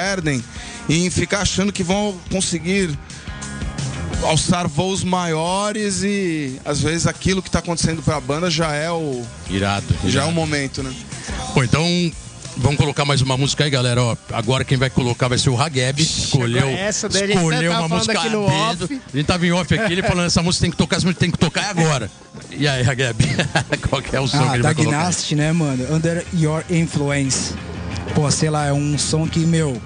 em 0.88 1.10
ficar 1.10 1.40
achando 1.40 1.72
que 1.72 1.82
vão 1.82 2.16
conseguir 2.30 2.96
alçar 4.22 4.66
voos 4.68 5.04
maiores 5.04 6.02
e 6.02 6.60
às 6.64 6.80
vezes 6.80 7.06
aquilo 7.06 7.42
que 7.42 7.48
está 7.48 7.60
acontecendo 7.60 8.02
para 8.02 8.16
a 8.16 8.20
banda 8.20 8.50
já 8.50 8.72
é 8.74 8.90
o 8.90 9.22
Irado. 9.48 9.86
já 10.04 10.20
é 10.20 10.22
irado. 10.22 10.28
o 10.30 10.32
momento, 10.32 10.82
né? 10.82 10.92
Pô, 11.54 11.62
então. 11.62 11.84
Vamos 12.60 12.76
colocar 12.76 13.04
mais 13.04 13.22
uma 13.22 13.36
música 13.36 13.62
aí, 13.62 13.70
galera. 13.70 14.02
Ó, 14.02 14.16
agora 14.32 14.64
quem 14.64 14.76
vai 14.76 14.90
colocar 14.90 15.28
vai 15.28 15.38
ser 15.38 15.48
o 15.48 15.56
Hageb. 15.56 16.02
Escolheu, 16.02 16.66
essa 16.66 17.08
gente 17.08 17.36
escolheu 17.36 17.70
tava 17.70 17.86
uma 17.86 17.96
música 17.96 18.18
aqui 18.18 18.28
no 18.30 18.42
off. 18.46 19.00
A 19.14 19.16
gente 19.16 19.26
tava 19.26 19.46
em 19.46 19.52
off 19.52 19.78
aqui, 19.78 19.92
ele 19.92 20.02
falando 20.02 20.26
essa 20.26 20.42
música 20.42 20.62
tem 20.62 20.70
que 20.72 20.76
tocar, 20.76 20.96
essa 20.96 21.06
música 21.06 21.20
tem 21.20 21.30
que 21.30 21.38
tocar 21.38 21.66
é 21.66 21.70
agora. 21.70 22.10
E 22.50 22.66
aí, 22.66 22.82
Hageb? 22.82 23.16
Qual 23.88 24.02
que 24.02 24.16
é 24.16 24.20
o 24.20 24.26
som 24.26 24.38
que 24.38 24.48
Ah, 24.48 24.54
ele 24.54 24.62
da 24.64 24.70
vai 24.70 24.74
colocar? 24.74 24.98
Gnast, 24.98 25.34
né, 25.36 25.52
mano? 25.52 25.94
Under 25.94 26.24
Your 26.34 26.64
Influence. 26.68 27.54
Pô, 28.14 28.30
sei 28.30 28.50
lá, 28.50 28.66
é 28.66 28.72
um 28.72 28.98
som 28.98 29.26
que, 29.26 29.40
meu. 29.40 29.80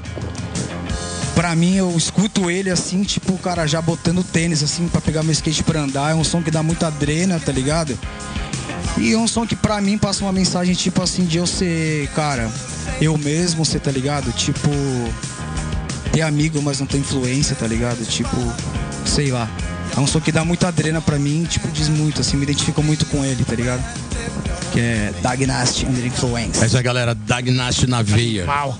Pra 1.34 1.56
mim, 1.56 1.76
eu 1.76 1.96
escuto 1.96 2.50
ele 2.50 2.70
assim, 2.70 3.02
tipo, 3.02 3.32
o 3.32 3.38
cara 3.38 3.66
já 3.66 3.80
botando 3.80 4.22
tênis, 4.22 4.62
assim, 4.62 4.86
pra 4.88 5.00
pegar 5.00 5.22
meu 5.22 5.32
skate 5.32 5.62
pra 5.62 5.80
andar. 5.80 6.10
É 6.10 6.14
um 6.14 6.24
som 6.24 6.42
que 6.42 6.50
dá 6.50 6.62
muita 6.62 6.88
adrena, 6.88 7.40
tá 7.40 7.50
ligado? 7.50 7.98
E 8.98 9.12
é 9.12 9.18
um 9.18 9.26
som 9.26 9.46
que 9.46 9.56
pra 9.56 9.80
mim 9.80 9.96
passa 9.96 10.22
uma 10.24 10.32
mensagem, 10.32 10.74
tipo 10.74 11.02
assim, 11.02 11.24
de 11.24 11.38
eu 11.38 11.46
ser, 11.46 12.08
cara, 12.08 12.50
eu 13.00 13.16
mesmo, 13.16 13.64
você 13.64 13.78
tá 13.78 13.90
ligado? 13.90 14.30
Tipo, 14.32 14.70
ter 16.12 16.20
amigo, 16.20 16.60
mas 16.60 16.80
não 16.80 16.86
ter 16.86 16.98
influência, 16.98 17.56
tá 17.56 17.66
ligado? 17.66 18.04
Tipo, 18.04 18.36
sei 19.06 19.30
lá. 19.30 19.48
É 19.96 20.00
um 20.00 20.06
som 20.06 20.20
que 20.20 20.30
dá 20.32 20.44
muita 20.44 20.68
adrena 20.68 21.00
pra 21.00 21.18
mim, 21.18 21.44
tipo, 21.48 21.68
diz 21.68 21.88
muito, 21.88 22.20
assim, 22.20 22.36
me 22.36 22.44
identifico 22.44 22.82
muito 22.82 23.06
com 23.06 23.24
ele, 23.24 23.44
tá 23.44 23.54
ligado? 23.54 23.82
Que 24.72 24.80
é 24.80 25.14
Dagnast 25.20 25.84
Under 25.84 26.06
Influence. 26.06 26.62
É 26.62 26.66
isso 26.66 26.76
aí, 26.76 26.82
galera. 26.82 27.14
Dagnast 27.14 27.86
na 27.86 28.02
veia. 28.02 28.46
Mal. 28.46 28.78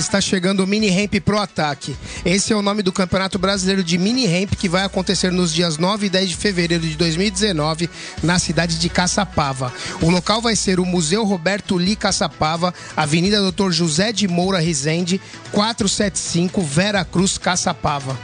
Está 0.00 0.20
chegando 0.20 0.60
o 0.60 0.66
Mini 0.66 0.90
Ramp 0.90 1.14
Pro 1.24 1.38
Ataque. 1.38 1.96
Esse 2.24 2.52
é 2.52 2.56
o 2.56 2.62
nome 2.62 2.82
do 2.82 2.92
Campeonato 2.92 3.38
Brasileiro 3.38 3.82
de 3.82 3.96
Mini 3.96 4.26
Ramp 4.26 4.54
que 4.54 4.68
vai 4.68 4.84
acontecer 4.84 5.30
nos 5.30 5.52
dias 5.52 5.78
9 5.78 6.06
e 6.06 6.10
10 6.10 6.30
de 6.30 6.36
fevereiro 6.36 6.82
de 6.86 6.96
2019 6.96 7.88
na 8.22 8.38
cidade 8.38 8.78
de 8.78 8.88
Caçapava. 8.88 9.72
O 10.00 10.10
local 10.10 10.40
vai 10.40 10.56
ser 10.56 10.80
o 10.80 10.84
Museu 10.84 11.24
Roberto 11.24 11.78
Li 11.78 11.96
Caçapava, 11.96 12.74
Avenida 12.96 13.50
Dr. 13.50 13.70
José 13.70 14.12
de 14.12 14.26
Moura 14.26 14.58
Rezende, 14.58 15.20
475, 15.52 16.62
Vera 16.62 17.04
Cruz, 17.04 17.38
Caçapava. 17.38 18.18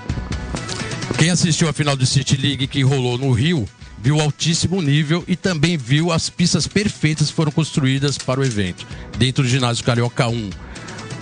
Quem 1.18 1.30
assistiu 1.30 1.68
a 1.68 1.72
final 1.72 1.96
do 1.96 2.06
City 2.06 2.36
League 2.36 2.66
que 2.66 2.82
rolou 2.82 3.18
no 3.18 3.30
Rio, 3.32 3.68
viu 4.02 4.16
o 4.16 4.20
altíssimo 4.20 4.80
nível 4.80 5.22
e 5.28 5.36
também 5.36 5.76
viu 5.76 6.10
as 6.10 6.30
pistas 6.30 6.66
perfeitas 6.66 7.28
que 7.28 7.34
foram 7.34 7.52
construídas 7.52 8.16
para 8.16 8.40
o 8.40 8.44
evento, 8.44 8.86
dentro 9.18 9.42
do 9.42 9.48
ginásio 9.48 9.84
Carioca 9.84 10.26
1. 10.28 10.69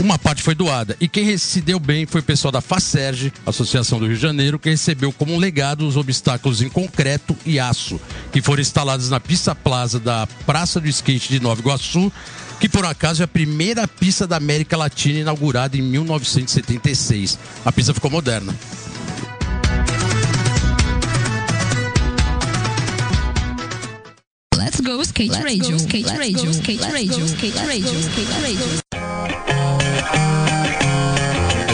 Uma 0.01 0.17
parte 0.17 0.43
foi 0.43 0.55
doada 0.55 0.97
e 1.01 1.09
quem 1.09 1.37
se 1.37 1.61
deu 1.61 1.81
bem 1.81 2.07
foi 2.07 2.21
o 2.21 2.25
pessoal 2.25 2.53
da 2.53 2.61
FACERG, 2.61 3.33
Associação 3.45 3.99
do 3.99 4.07
Rio 4.07 4.15
de 4.15 4.23
Janeiro, 4.23 4.59
que 4.59 4.71
recebeu 4.71 5.13
como 5.13 5.35
um 5.35 5.39
legado 5.39 5.87
os 5.87 5.97
obstáculos 5.97 6.63
em 6.63 6.69
concreto 6.69 7.37
e 7.45 7.59
aço, 7.59 8.01
que 8.33 8.41
foram 8.41 8.63
instalados 8.63 9.11
na 9.11 9.19
pista 9.19 9.57
plaza 9.57 9.99
da 9.99 10.27
Praça 10.47 10.81
do 10.81 10.89
Skate 10.89 11.29
de 11.29 11.41
Nova 11.41 11.61
Iguaçu, 11.61 12.13
que 12.61 12.69
por 12.69 12.85
acaso 12.87 13.23
é 13.23 13.25
a 13.25 13.29
primeira 13.29 13.89
pista 13.89 14.27
da 14.27 14.37
América 14.37 14.77
Latina 14.77 15.19
inaugurada 15.19 15.77
em 15.77 15.83
1976. 15.83 17.39
A 17.65 17.73
pista 17.73 17.93
ficou 17.93 18.11
moderna. 18.11 18.55
Let's 24.57 24.81
go 24.81 25.03
skate 25.03 25.43
radio, 25.43 25.77
skate 25.77 26.17
radio, 26.17 26.51
skate 26.51 26.85
radio, 26.85 27.25
skate 27.25 27.59
radio, 27.59 28.01
skate 28.01 28.33
radio. 28.43 28.88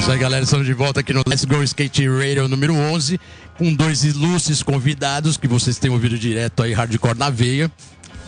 Isso 0.05 0.13
aí, 0.13 0.19
galera. 0.19 0.45
Estamos 0.45 0.67
de 0.67 0.75
volta 0.75 1.01
aqui 1.01 1.15
no 1.15 1.23
Let's 1.27 1.47
Go 1.47 1.63
Skate 1.63 2.07
Radio 2.07 2.47
número 2.47 2.75
11, 2.75 3.19
com 3.57 3.73
dois 3.73 4.05
ilustres 4.05 4.63
convidados 4.63 5.39
que 5.39 5.49
vocês 5.49 5.79
têm 5.79 5.91
ouvido 5.91 6.19
direto 6.19 6.63
aí, 6.63 6.75
Hardcore 6.75 7.17
na 7.17 7.31
Veia, 7.31 7.73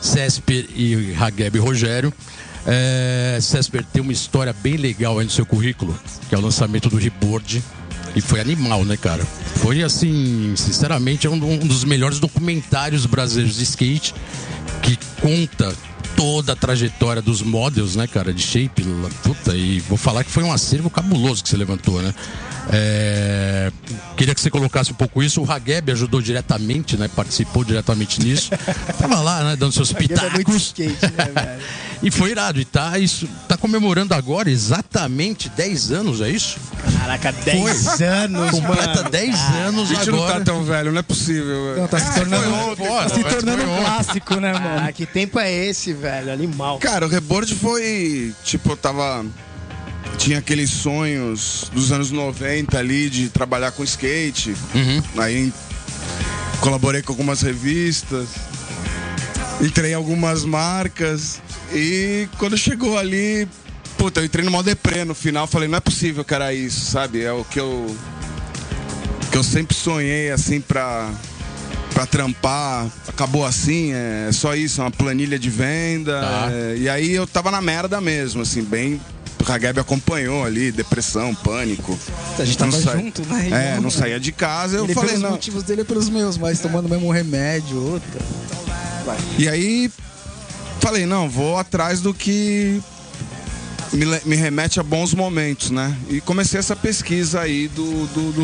Césper 0.01 0.67
e 0.75 1.15
Hageb 1.21 1.59
Rogério. 1.59 2.11
É, 2.67 3.39
tem 3.93 4.01
uma 4.01 4.11
história 4.11 4.55
bem 4.55 4.79
legal 4.79 5.19
aí 5.19 5.27
no 5.27 5.31
seu 5.31 5.45
currículo, 5.45 5.95
que 6.31 6.35
é 6.35 6.39
o 6.39 6.41
lançamento 6.41 6.89
do 6.89 6.97
Reboard. 6.97 7.63
E 8.15 8.23
foi 8.23 8.41
animal, 8.41 8.83
né, 8.83 8.97
cara? 8.97 9.23
Foi 9.57 9.83
assim, 9.83 10.55
sinceramente, 10.57 11.27
é 11.27 11.31
um, 11.31 11.35
um 11.35 11.67
dos 11.67 11.85
melhores 11.85 12.19
documentários 12.19 13.05
brasileiros 13.05 13.57
de 13.57 13.65
skate 13.65 14.15
que 14.81 14.99
conta 15.21 15.77
toda 16.17 16.55
a 16.55 16.57
trajetória 16.57 17.21
dos 17.21 17.43
models, 17.43 17.95
né, 17.95 18.07
cara, 18.07 18.33
de 18.33 18.43
shape. 18.43 18.83
Puta, 19.23 19.55
e 19.55 19.81
vou 19.81 19.99
falar 19.99 20.25
que 20.25 20.31
foi 20.31 20.43
um 20.43 20.53
acervo 20.53 20.91
cabuloso 20.91 21.43
que 21.43 21.49
você 21.49 21.57
levantou, 21.57 22.01
né? 22.01 22.15
É, 22.73 23.71
Queria 24.17 24.35
que 24.35 24.41
você 24.41 24.51
colocasse 24.51 24.91
um 24.91 24.95
pouco 24.95 25.23
isso. 25.23 25.43
O 25.43 25.51
Hageb 25.51 25.93
ajudou 25.93 26.21
diretamente, 26.21 26.97
né? 26.97 27.09
Participou 27.15 27.63
diretamente 27.65 28.21
nisso. 28.21 28.51
Tava 28.99 29.21
lá, 29.21 29.45
né? 29.45 29.57
Dando 29.57 29.73
seus 29.73 29.91
É 29.93 29.95
pitacos. 29.95 30.57
skate, 30.57 31.07
né, 31.17 31.31
velho? 31.35 31.63
E 32.03 32.11
foi 32.11 32.31
irado. 32.31 32.61
E 32.61 32.65
tá, 32.67 32.99
isso, 32.99 33.27
tá 33.49 33.57
comemorando 33.57 34.13
agora 34.13 34.51
exatamente 34.51 35.49
10 35.49 35.93
anos, 35.93 36.21
é 36.21 36.29
isso? 36.29 36.59
Caraca, 37.01 37.33
10 37.33 38.03
anos, 38.03 38.51
Completa 38.51 38.97
mano. 38.97 39.11
10 39.11 39.35
anos 39.67 39.91
A 39.91 39.95
gente 39.95 40.11
não 40.11 40.19
agora. 40.23 40.39
tá 40.41 40.45
tão 40.45 40.63
velho, 40.63 40.93
não 40.93 40.99
é 40.99 41.03
possível. 41.03 41.75
Não, 41.79 41.89
tá 41.89 41.99
se 41.99 42.15
tornando, 42.15 42.77
Pô, 42.77 42.85
tá 42.87 43.09
se 43.09 43.25
tornando 43.25 43.63
um 43.65 43.73
ontem. 43.73 43.85
clássico, 43.85 44.35
né, 44.37 44.53
mano? 44.53 44.87
Ah, 44.87 44.93
que 44.93 45.07
tempo 45.07 45.39
é 45.39 45.51
esse, 45.51 45.95
velho? 45.95 46.31
Animal. 46.31 46.79
Cara, 46.81 47.07
o 47.07 47.09
reboard 47.09 47.55
foi. 47.55 48.35
Tipo, 48.45 48.73
eu 48.73 48.77
tava. 48.77 49.25
Tinha 50.19 50.39
aqueles 50.39 50.71
sonhos 50.71 51.71
dos 51.73 51.93
anos 51.93 52.11
90 52.11 52.79
ali 52.79 53.09
de 53.09 53.29
trabalhar 53.29 53.71
com 53.73 53.85
skate. 53.85 54.57
Aí 55.19 55.53
colaborei 56.61 57.03
com 57.03 57.13
algumas 57.13 57.43
revistas. 57.43 58.29
Entrei 59.61 59.93
em 59.93 59.95
algumas 59.95 60.45
marcas. 60.45 61.41
E 61.73 62.29
quando 62.39 62.57
chegou 62.57 62.99
ali. 62.99 63.49
Puta, 63.97 64.21
eu 64.21 64.25
entrei 64.25 64.45
no 64.45 64.51
modo 64.51 64.67
deprê 64.67 65.05
no 65.05 65.15
final. 65.15 65.47
Falei, 65.47 65.69
não 65.69 65.79
é 65.79 65.81
possível 65.81 66.25
que 66.25 66.35
era 66.35 66.53
isso, 66.53 66.91
sabe? 66.91 67.23
É 67.23 67.33
o 67.33 67.45
que 67.45 67.59
eu. 67.59 67.97
Que 69.31 69.39
eu 69.39 69.43
sempre 69.43 69.77
sonhei, 69.77 70.31
assim, 70.31 70.61
pra 70.61 71.11
pra 71.97 72.05
trampar, 72.05 72.87
acabou 73.09 73.47
assim, 73.47 73.91
é 73.95 74.29
só 74.31 74.55
isso, 74.55 74.83
uma 74.83 74.91
planilha 74.91 75.39
de 75.39 75.49
venda. 75.49 76.21
Tá. 76.21 76.49
é, 76.53 76.77
e 76.77 76.89
aí 76.91 77.15
eu 77.15 77.27
tava 77.27 77.51
na 77.51 77.63
merda 77.63 78.03
mesmo, 78.03 78.43
assim, 78.43 78.63
bem. 78.63 79.01
O 79.47 79.53
Hageb 79.53 79.79
acompanhou 79.79 80.45
ali, 80.45 80.73
depressão, 80.73 81.35
pânico. 81.35 81.97
A 82.39 82.45
gente 82.45 82.59
tava 82.59 82.73
Não 82.73 82.81
sai- 82.83 82.97
junto, 82.99 83.23
né? 83.27 83.77
É, 83.77 83.81
não 83.81 83.91
saía 83.91 84.19
de 84.19 84.33
casa, 84.33 84.77
eu 84.79 84.85
Ele 84.85 84.95
falei, 84.95 85.11
pelos 85.11 85.23
não. 85.23 85.31
motivos 85.31 85.63
dele 85.63 85.83
e 85.83 85.85
pelos 85.85 86.09
meus, 86.09 86.37
mas 86.37 86.59
tomando 86.59 86.89
mesmo 86.89 87.11
remédio, 87.11 87.81
outra. 87.81 88.21
E 89.39 89.49
aí 89.49 89.91
falei, 90.81 91.07
não, 91.07 91.29
vou 91.29 91.59
atrás 91.59 92.01
do 92.01 92.13
que 92.13 92.83
me, 93.93 94.05
me 94.25 94.35
remete 94.37 94.81
a 94.81 94.83
bons 94.83 95.15
momentos, 95.15 95.71
né? 95.71 95.97
E 96.09 96.21
comecei 96.21 96.59
essa 96.59 96.75
pesquisa 96.75 97.41
aí 97.41 97.69
do, 97.69 98.07
do, 98.09 98.33
do. 98.33 98.43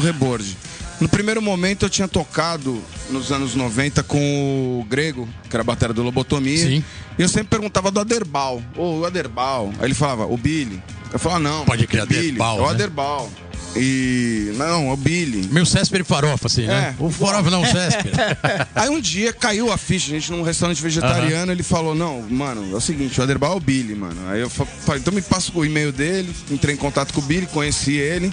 No 1.02 1.08
primeiro 1.08 1.42
momento 1.42 1.84
eu 1.84 1.90
tinha 1.90 2.06
tocado 2.06 2.80
nos 3.10 3.32
anos 3.32 3.56
90 3.56 4.04
com 4.04 4.78
o 4.80 4.84
Grego, 4.88 5.28
que 5.50 5.56
era 5.56 5.62
a 5.62 5.64
bateria 5.64 5.92
do 5.92 6.00
Lobotomia. 6.00 6.56
Sim. 6.64 6.84
E 7.18 7.22
eu 7.22 7.28
sempre 7.28 7.48
perguntava 7.48 7.90
do 7.90 7.98
Aderbal. 7.98 8.62
Ô, 8.76 9.00
o 9.00 9.04
Aderbal. 9.04 9.72
Aí 9.80 9.86
ele 9.86 9.94
falava, 9.94 10.26
o 10.26 10.36
Billy. 10.36 10.80
Eu 11.12 11.18
falava, 11.18 11.40
não. 11.40 11.64
Pode 11.64 11.84
o 11.84 11.88
Billy, 11.88 12.00
Aderbal, 12.02 12.56
É 12.56 12.60
o 12.60 12.64
né? 12.66 12.70
Aderbal. 12.70 13.32
E. 13.74 14.52
Não, 14.56 14.90
é 14.90 14.92
o 14.92 14.96
Billy. 14.96 15.48
Meio 15.50 15.66
Césper 15.66 16.02
e 16.02 16.04
farofa, 16.04 16.46
assim, 16.46 16.66
né? 16.66 16.94
É. 16.96 17.02
O 17.02 17.10
farofa 17.10 17.50
não, 17.50 17.62
o 17.62 17.66
Césper. 17.66 18.12
Aí 18.72 18.88
um 18.88 19.00
dia 19.00 19.32
caiu 19.32 19.72
a 19.72 19.76
ficha, 19.76 20.06
a 20.06 20.14
gente 20.14 20.30
num 20.30 20.42
restaurante 20.42 20.80
vegetariano, 20.80 21.50
ele 21.50 21.64
falou, 21.64 21.96
não, 21.96 22.22
mano, 22.22 22.72
é 22.72 22.76
o 22.76 22.80
seguinte, 22.80 23.18
o 23.18 23.24
Aderbal 23.24 23.54
é 23.54 23.56
o 23.56 23.60
Billy, 23.60 23.96
mano. 23.96 24.20
Aí 24.28 24.40
eu 24.40 24.48
fa- 24.48 24.66
falei, 24.66 25.00
então 25.00 25.12
me 25.12 25.22
passa 25.22 25.50
o 25.52 25.64
e-mail 25.64 25.90
dele, 25.90 26.32
entrei 26.50 26.76
em 26.76 26.78
contato 26.78 27.12
com 27.12 27.20
o 27.20 27.24
Billy, 27.24 27.46
conheci 27.46 27.94
ele, 27.96 28.32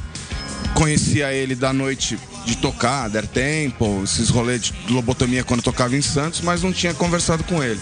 conhecia 0.74 1.34
ele 1.34 1.56
da 1.56 1.72
noite 1.74 2.18
de 2.46 2.56
tocar, 2.58 3.10
Der 3.10 3.28
Tempo, 3.28 4.02
esses 4.04 4.30
rolês 4.30 4.62
de 4.62 4.74
lobotomia 4.90 5.44
quando 5.44 5.62
tocava 5.62 5.96
em 5.96 6.02
Santos, 6.02 6.42
mas 6.42 6.64
não 6.64 6.72
tinha 6.72 6.94
conversado 6.94 7.44
com 7.44 7.64
ele. 7.64 7.80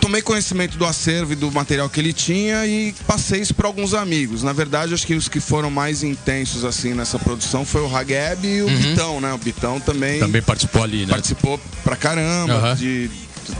Tomei 0.00 0.22
conhecimento 0.22 0.78
do 0.78 0.86
acervo 0.86 1.34
e 1.34 1.36
do 1.36 1.52
material 1.52 1.90
que 1.90 2.00
ele 2.00 2.14
tinha 2.14 2.64
e 2.66 2.94
passei 3.06 3.42
isso 3.42 3.52
para 3.52 3.66
alguns 3.66 3.92
amigos. 3.92 4.42
Na 4.42 4.54
verdade, 4.54 4.94
acho 4.94 5.06
que 5.06 5.12
os 5.12 5.28
que 5.28 5.40
foram 5.40 5.70
mais 5.70 6.02
intensos 6.02 6.64
assim 6.64 6.94
nessa 6.94 7.18
produção 7.18 7.66
foi 7.66 7.82
o 7.82 7.94
Hageb 7.94 8.46
e 8.48 8.62
o 8.62 8.70
Bitão, 8.70 9.20
né? 9.20 9.30
O 9.34 9.36
Bitão 9.36 9.78
também, 9.78 10.14
Uhum. 10.14 10.20
Também 10.26 10.40
participou 10.40 10.82
ali, 10.82 11.04
né? 11.04 11.08
participou 11.10 11.60
pra 11.84 11.94
caramba 11.96 12.54
Aham. 12.54 12.74
de 12.76 13.10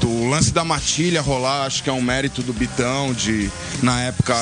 do 0.01 0.29
lance 0.29 0.53
da 0.53 0.65
matilha 0.65 1.21
rolar, 1.21 1.65
acho 1.67 1.83
que 1.83 1.91
é 1.91 1.93
um 1.93 2.01
mérito 2.03 2.43
do 2.43 2.53
Bitão 2.53 3.13
de 3.13 3.51
na 3.83 4.01
época 4.03 4.35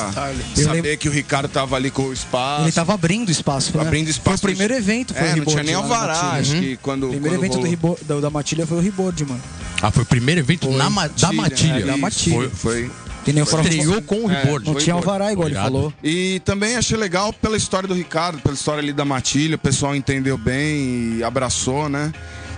Eu 0.55 0.63
saber 0.63 0.81
lembro- 0.81 0.97
que 0.97 1.09
o 1.09 1.11
Ricardo 1.11 1.47
tava 1.47 1.75
ali 1.75 1.89
com 1.91 2.03
o 2.03 2.13
espaço. 2.13 2.63
Ele 2.63 2.71
tava 2.71 2.93
abrindo 2.93 3.29
espaço, 3.31 3.75
né? 3.75 3.81
Abrindo 3.83 4.09
espaço. 4.09 4.39
Foi 4.41 4.51
o 4.51 4.55
primeiro 4.55 4.73
evento, 4.73 5.13
foi 5.13 5.27
é, 5.27 5.33
o 5.33 5.37
não 5.37 5.45
tinha 5.45 5.63
nem 5.63 5.73
alvará, 5.75 6.13
Matilha. 6.15 6.41
acho 6.41 6.53
Uhum. 6.55 6.59
que 6.61 6.77
quando 6.77 7.07
O 7.07 7.09
primeiro 7.11 7.37
quando 7.39 7.65
evento 7.67 7.77
do 7.97 8.05
da, 8.05 8.19
da 8.21 8.29
Matilha 8.29 8.65
foi 8.67 8.77
o 8.77 8.81
Reboard, 8.81 9.25
mano. 9.25 9.41
Ah, 9.81 9.91
foi 9.91 10.03
o 10.03 10.05
primeiro 10.05 10.41
evento 10.41 10.69
na, 10.71 10.89
ma- 10.89 11.07
da 11.07 11.31
Matilha. 11.31 11.79
é, 11.79 11.85
da 11.85 11.97
Matilha. 11.97 12.35
Foi, 12.35 12.49
foi. 12.49 12.91
Que 13.23 13.33
nem 13.33 13.43
o 13.43 13.45
Fora 13.45 13.67
Estreou 13.67 14.01
com 14.03 14.25
o 14.25 14.31
É, 14.31 14.41
reboard. 14.41 14.65
Não 14.67 14.75
tinha 14.75 14.95
alvará, 14.95 15.31
igual 15.33 15.49
ele 15.49 15.55
falou. 15.57 15.93
E 16.03 16.39
também 16.45 16.77
achei 16.77 16.97
legal 16.97 17.33
pela 17.33 17.57
história 17.57 17.85
do 17.87 17.93
Ricardo, 17.93 18.39
pela 18.41 18.55
história 18.55 18.81
ali 18.81 18.93
da 18.93 19.03
Matilha, 19.03 19.55
o 19.55 19.59
pessoal 19.59 19.93
entendeu 19.95 20.37
bem 20.37 21.17
e 21.17 21.23
abraçou, 21.23 21.89
né? 21.89 22.13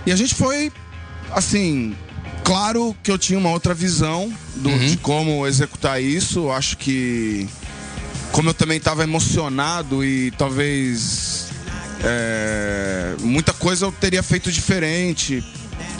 E 0.06 0.12
a 0.12 0.16
gente 0.16 0.32
foi, 0.34 0.70
assim, 1.32 1.94
claro 2.44 2.96
que 3.02 3.10
eu 3.10 3.18
tinha 3.18 3.38
uma 3.38 3.50
outra 3.50 3.74
visão 3.74 4.32
do- 4.56 4.78
de 4.78 4.96
como 4.98 5.46
executar 5.46 6.02
isso. 6.02 6.50
Acho 6.50 6.76
que, 6.76 7.48
como 8.32 8.50
eu 8.50 8.54
também 8.54 8.78
estava 8.78 9.02
emocionado 9.02 10.04
e 10.04 10.30
talvez 10.32 11.46
é, 12.02 13.14
muita 13.20 13.52
coisa 13.52 13.86
eu 13.86 13.92
teria 13.92 14.22
feito 14.22 14.50
diferente. 14.50 15.44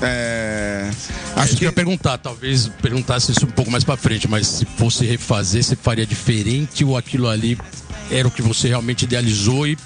É, 0.02 0.88
Acho 1.36 1.40
acho 1.40 1.56
que 1.56 1.64
eu 1.64 1.68
ia 1.68 1.72
perguntar, 1.72 2.16
talvez 2.18 2.68
perguntasse 2.80 3.32
isso 3.32 3.44
um 3.44 3.50
pouco 3.50 3.70
mais 3.70 3.84
pra 3.84 3.96
frente, 3.98 4.26
mas 4.26 4.46
se 4.46 4.64
fosse 4.76 5.04
refazer, 5.04 5.62
você 5.62 5.76
faria 5.76 6.06
diferente 6.06 6.84
ou 6.84 6.96
aquilo 6.96 7.28
ali 7.28 7.58
era 8.10 8.26
o 8.26 8.30
que 8.30 8.40
você 8.40 8.68
realmente 8.68 9.02
idealizou 9.04 9.66
e 9.66 9.76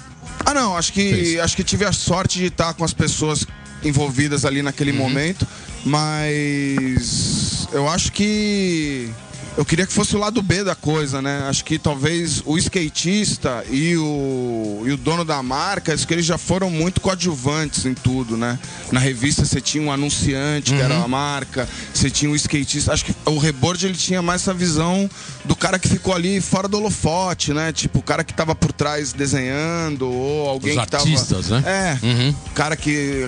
Ah, 0.45 0.53
não, 0.53 0.75
acho 0.77 0.93
que, 0.93 1.09
Fez. 1.09 1.39
acho 1.39 1.55
que 1.55 1.63
tive 1.63 1.83
a 1.85 1.91
sorte 1.91 2.39
de 2.39 2.45
estar 2.45 2.73
com 2.73 2.83
as 2.85 2.93
pessoas 2.93 3.45
envolvidas 3.83 4.45
ali 4.45 4.61
naquele 4.61 4.91
Uhum. 4.91 4.97
momento, 4.97 5.45
mas 5.85 7.67
eu 7.71 7.87
acho 7.87 8.11
que 8.11 9.09
eu 9.57 9.63
queria 9.63 9.87
que 9.87 9.93
fosse 9.93 10.13
o 10.17 10.19
lado 10.19 10.41
B 10.41 10.65
da 10.65 10.75
coisa, 10.75 11.21
né? 11.21 11.45
Acho 11.47 11.63
que 11.63 11.79
talvez 11.79 12.41
o 12.45 12.57
skatista 12.57 13.63
e 13.69 13.95
o, 13.95 14.83
e 14.85 14.91
o 14.91 14.97
dono 14.97 15.23
da 15.23 15.41
marca, 15.41 15.93
acho 15.93 16.05
que 16.05 16.13
eles 16.13 16.25
já 16.25 16.37
foram 16.37 16.69
muito 16.69 16.99
coadjuvantes 16.99 17.85
em 17.85 17.93
tudo, 17.93 18.35
né? 18.35 18.59
Na 18.91 18.99
revista 18.99 19.45
você 19.45 19.61
tinha 19.61 19.81
um 19.81 19.89
anunciante, 19.91 20.71
que 20.73 20.77
Uhum. 20.79 20.83
era 20.85 20.97
a 21.01 21.07
marca, 21.07 21.69
você 21.93 22.09
tinha 22.09 22.29
o 22.29 22.35
skatista. 22.35 22.91
Acho 22.91 23.05
que 23.05 23.15
o 23.25 23.37
Reboard 23.37 23.85
ele 23.85 23.95
tinha 23.95 24.21
mais 24.21 24.41
essa 24.41 24.53
visão 24.53 25.09
do 25.45 25.55
cara 25.55 25.79
que 25.79 25.87
ficou 25.87 26.13
ali 26.13 26.41
fora 26.41 26.67
do 26.67 26.75
holofote, 26.77 27.53
né? 27.53 27.71
Tipo, 27.71 27.99
o 27.99 28.03
cara 28.03 28.25
que 28.25 28.33
tava 28.33 28.53
por 28.53 28.73
trás 28.73 29.13
desenhando, 29.13 30.05
ou 30.11 30.49
alguém 30.49 30.77
Os 30.77 30.83
que 30.83 30.91
tava. 30.91 31.03
artistas, 31.03 31.47
né? 31.49 31.63
É. 32.01 32.05
Uhum. 32.05 32.35
Cara 32.53 32.75
que. 32.75 33.25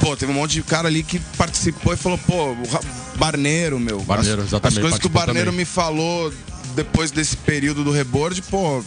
Pô, 0.00 0.16
teve 0.16 0.32
um 0.32 0.34
monte 0.34 0.52
de 0.52 0.62
cara 0.62 0.88
ali 0.88 1.02
que 1.02 1.18
participou 1.36 1.92
e 1.92 1.96
falou, 1.96 2.18
pô, 2.18 2.52
o 2.52 3.18
Barneiro, 3.18 3.78
meu. 3.78 4.00
Barneiro, 4.00 4.40
as, 4.40 4.48
exatamente, 4.48 4.78
As 4.78 4.82
coisas 4.82 4.98
que 4.98 5.06
o 5.06 5.10
Barneiro 5.10 5.50
também. 5.50 5.58
me 5.60 5.64
falou 5.64 6.32
depois 6.74 7.10
desse 7.10 7.36
período 7.36 7.84
do 7.84 7.90
reboard, 7.90 8.40
pô, 8.42 8.82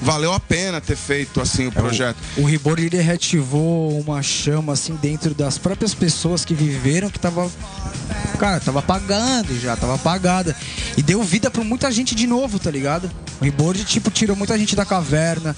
valeu 0.00 0.32
a 0.32 0.38
pena 0.38 0.80
ter 0.80 0.96
feito 0.96 1.40
assim 1.40 1.66
o 1.66 1.72
projeto. 1.72 2.16
O 2.36 2.44
Reboard 2.44 2.84
ele 2.84 2.98
reativou 3.00 3.98
uma 3.98 4.22
chama 4.22 4.72
assim 4.72 4.94
dentro 5.00 5.34
das 5.34 5.58
próprias 5.58 5.94
pessoas 5.94 6.44
que 6.44 6.54
viveram 6.54 7.10
que 7.10 7.18
tava 7.18 7.50
cara, 8.38 8.60
tava 8.60 8.80
apagando 8.80 9.58
já, 9.58 9.76
tava 9.76 9.94
apagada 9.94 10.54
e 10.96 11.02
deu 11.02 11.22
vida 11.22 11.50
pra 11.50 11.64
muita 11.64 11.90
gente 11.90 12.14
de 12.14 12.26
novo, 12.26 12.58
tá 12.58 12.70
ligado? 12.70 13.10
O 13.40 13.44
Reboard 13.44 13.84
tipo 13.84 14.10
tirou 14.10 14.36
muita 14.36 14.58
gente 14.58 14.76
da 14.76 14.84
caverna. 14.84 15.56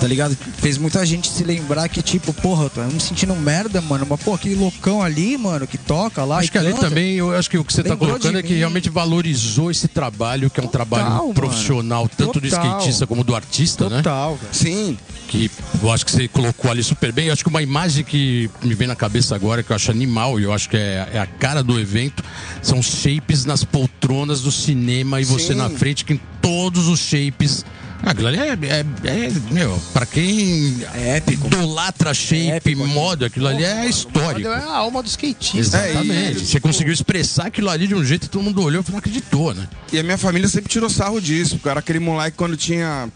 Tá 0.00 0.06
ligado? 0.06 0.34
Fez 0.56 0.78
muita 0.78 1.04
gente 1.04 1.28
se 1.28 1.44
lembrar 1.44 1.86
que, 1.88 2.00
tipo, 2.00 2.32
porra, 2.32 2.64
eu 2.64 2.70
tô 2.70 2.80
me 2.84 2.98
sentindo 2.98 3.36
merda, 3.36 3.82
mano. 3.82 4.06
Mas, 4.08 4.22
pô, 4.22 4.32
aquele 4.32 4.54
loucão 4.54 5.02
ali, 5.02 5.36
mano, 5.36 5.66
que 5.66 5.76
toca 5.76 6.24
lá. 6.24 6.38
Acho 6.38 6.48
e 6.48 6.50
que 6.50 6.56
ali 6.56 6.72
canta. 6.72 6.88
também, 6.88 7.16
eu 7.16 7.36
acho 7.36 7.50
que 7.50 7.58
o 7.58 7.64
que 7.64 7.70
você 7.70 7.82
está 7.82 7.92
Lembrou 7.92 8.12
colocando 8.12 8.32
de 8.32 8.38
é 8.38 8.42
que 8.42 8.54
realmente 8.54 8.88
valorizou 8.88 9.70
esse 9.70 9.88
trabalho, 9.88 10.48
que 10.48 10.58
é 10.58 10.62
um 10.62 10.68
trabalho 10.68 11.10
mano. 11.10 11.34
profissional, 11.34 12.08
tanto 12.08 12.40
do 12.40 12.48
Total. 12.48 12.78
skatista 12.78 13.06
como 13.06 13.22
do 13.22 13.34
artista, 13.34 13.90
né? 13.90 13.98
Total. 13.98 14.38
Sim. 14.52 14.96
Que 15.28 15.50
eu 15.82 15.92
acho 15.92 16.06
que 16.06 16.12
você 16.12 16.26
colocou 16.26 16.70
ali 16.70 16.82
super 16.82 17.12
bem. 17.12 17.26
Eu 17.26 17.34
acho 17.34 17.44
que 17.44 17.50
uma 17.50 17.62
imagem 17.62 18.02
que 18.02 18.50
me 18.62 18.74
vem 18.74 18.88
na 18.88 18.96
cabeça 18.96 19.34
agora, 19.34 19.62
que 19.62 19.70
eu 19.70 19.76
acho 19.76 19.90
animal, 19.90 20.40
e 20.40 20.44
eu 20.44 20.52
acho 20.52 20.68
que 20.68 20.78
é, 20.78 21.10
é 21.12 21.18
a 21.18 21.26
cara 21.26 21.62
do 21.62 21.78
evento, 21.78 22.24
são 22.62 22.82
shapes 22.82 23.44
nas 23.44 23.64
poltronas 23.64 24.40
do 24.40 24.50
cinema 24.50 25.20
e 25.20 25.24
você 25.24 25.48
Sim. 25.52 25.58
na 25.58 25.68
frente, 25.68 26.06
que 26.06 26.14
em 26.14 26.20
todos 26.40 26.88
os 26.88 27.00
shapes. 27.00 27.64
Ah, 28.02 28.10
Aquilo 28.10 28.28
ali 28.28 28.38
é, 28.38 28.48
é, 28.52 28.80
é, 29.26 29.30
meu, 29.50 29.80
pra 29.92 30.06
quem 30.06 30.76
É 30.94 31.16
épico. 31.18 31.46
idolatra 31.46 32.12
shape, 32.14 32.50
épico, 32.50 32.86
moda, 32.86 33.26
aquilo 33.26 33.46
ali 33.46 33.64
é 33.64 33.86
histórico. 33.86 34.48
É 34.48 34.54
a 34.56 34.76
alma 34.76 35.02
do 35.02 35.08
skatista. 35.08 35.58
Exatamente. 35.58 36.10
É, 36.12 36.30
e- 36.32 36.46
Você 36.46 36.58
conseguiu 36.60 36.92
expressar 36.92 37.46
aquilo 37.46 37.68
ali 37.70 37.86
de 37.86 37.94
um 37.94 38.04
jeito 38.04 38.22
que 38.22 38.28
todo 38.30 38.42
mundo 38.42 38.62
olhou 38.62 38.82
e 38.86 38.90
não 38.90 38.98
acreditou, 38.98 39.52
né? 39.54 39.68
E 39.92 39.98
a 39.98 40.02
minha 40.02 40.18
família 40.18 40.48
sempre 40.48 40.70
tirou 40.70 40.88
sarro 40.88 41.20
disso, 41.20 41.56
porque 41.56 41.68
era 41.68 41.80
aquele 41.80 41.98
moleque 41.98 42.36
quando 42.36 42.56
tinha 42.56 43.08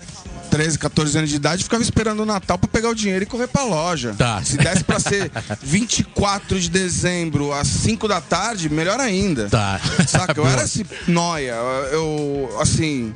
13, 0.50 0.78
14 0.78 1.16
anos 1.18 1.30
de 1.30 1.36
idade, 1.36 1.64
ficava 1.64 1.82
esperando 1.82 2.20
o 2.20 2.26
Natal 2.26 2.56
pra 2.58 2.68
pegar 2.68 2.90
o 2.90 2.94
dinheiro 2.94 3.24
e 3.24 3.26
correr 3.26 3.48
pra 3.48 3.64
loja. 3.64 4.14
Tá. 4.16 4.42
Se 4.44 4.56
desse 4.56 4.84
pra 4.84 5.00
ser 5.00 5.30
24 5.62 6.60
de 6.60 6.70
dezembro 6.70 7.52
às 7.52 7.66
5 7.68 8.06
da 8.06 8.20
tarde, 8.20 8.68
melhor 8.68 9.00
ainda. 9.00 9.48
Tá. 9.48 9.80
Saca? 10.06 10.38
Eu 10.38 10.46
era 10.46 10.64
esse 10.64 10.86
noia. 11.08 11.54
Eu, 11.90 12.56
assim, 12.60 13.12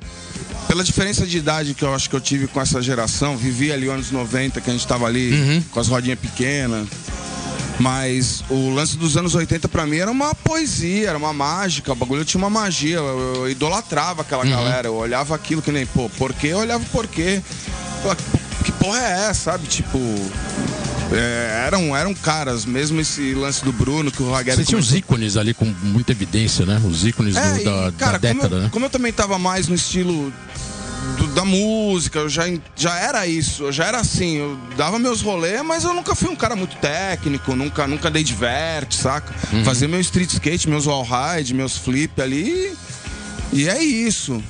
pela 0.66 0.82
diferença 0.84 1.26
de 1.26 1.38
idade 1.38 1.74
que 1.74 1.82
eu 1.84 1.94
acho 1.94 2.10
que 2.10 2.16
eu 2.16 2.20
tive 2.20 2.46
com 2.46 2.60
essa 2.60 2.80
geração, 2.82 3.36
vivi 3.36 3.72
ali 3.72 3.88
anos 3.88 4.10
90, 4.10 4.60
que 4.60 4.68
a 4.68 4.72
gente 4.72 4.86
tava 4.86 5.06
ali 5.06 5.32
Uhum. 5.32 5.62
com 5.70 5.80
as 5.80 5.88
rodinhas 5.88 6.18
pequenas. 6.18 6.86
Mas 7.80 8.42
o 8.50 8.70
lance 8.70 8.96
dos 8.96 9.16
anos 9.16 9.34
80 9.36 9.68
pra 9.68 9.86
mim 9.86 9.98
era 9.98 10.10
uma 10.10 10.34
poesia, 10.34 11.10
era 11.10 11.16
uma 11.18 11.32
mágica. 11.32 11.92
O 11.92 11.94
bagulho 11.94 12.24
tinha 12.24 12.38
uma 12.40 12.50
magia. 12.50 12.96
Eu, 12.96 13.34
eu 13.36 13.50
idolatrava 13.50 14.22
aquela 14.22 14.42
Uhum. 14.44 14.50
galera. 14.50 14.88
Eu 14.88 14.94
olhava 14.96 15.34
aquilo 15.34 15.62
que 15.62 15.70
nem, 15.70 15.86
pô, 15.86 16.10
porquê? 16.18 16.48
Eu 16.48 16.58
olhava 16.58 16.82
o 16.82 16.86
porquê. 16.88 17.40
Falava, 18.02 18.20
Que 18.64 18.72
porra 18.72 18.98
é 18.98 19.12
essa, 19.30 19.52
sabe? 19.52 19.68
Tipo. 19.68 19.96
É, 21.12 21.64
eram, 21.66 21.96
eram 21.96 22.14
caras, 22.14 22.64
mesmo 22.64 23.00
esse 23.00 23.34
lance 23.34 23.64
do 23.64 23.72
Bruno, 23.72 24.10
que 24.10 24.22
o 24.22 24.30
Raguel 24.30 24.56
Você 24.56 24.64
tinha 24.64 24.78
os 24.78 24.94
ícones 24.94 25.36
ali 25.36 25.54
com 25.54 25.64
muita 25.82 26.12
evidência, 26.12 26.66
né? 26.66 26.80
Os 26.84 27.04
ícones 27.06 27.34
do- 27.34 27.40
é, 27.40 27.62
da, 27.64 27.88
e, 27.88 27.92
cara, 27.92 28.18
da 28.18 28.28
como, 28.28 28.42
década, 28.42 28.56
eu, 28.56 28.62
né? 28.62 28.68
como 28.72 28.84
eu 28.86 28.90
também 28.90 29.12
tava 29.12 29.38
mais 29.38 29.68
no 29.68 29.74
estilo 29.74 30.32
do- 31.16 31.28
da 31.28 31.44
música, 31.44 32.18
eu 32.18 32.28
já, 32.28 32.42
já 32.76 32.96
era 32.98 33.26
isso, 33.26 33.64
eu 33.64 33.72
já 33.72 33.86
era 33.86 33.98
assim, 34.00 34.36
eu 34.36 34.58
dava 34.76 34.98
meus 34.98 35.22
rolês, 35.22 35.62
mas 35.64 35.84
eu 35.84 35.94
nunca 35.94 36.14
fui 36.14 36.28
um 36.28 36.36
cara 36.36 36.54
muito 36.54 36.76
técnico, 36.76 37.54
nunca, 37.56 37.86
nunca 37.86 38.10
dei 38.10 38.22
diverte, 38.22 38.96
saca? 38.96 39.32
Uhum. 39.52 39.64
Fazia 39.64 39.88
meu 39.88 40.00
street 40.00 40.30
skate, 40.32 40.68
meus 40.68 40.86
wall 40.86 41.06
ride, 41.06 41.54
meus 41.54 41.76
flip 41.78 42.20
ali, 42.20 42.74
e 43.52 43.66
é 43.68 43.82
isso. 43.82 44.42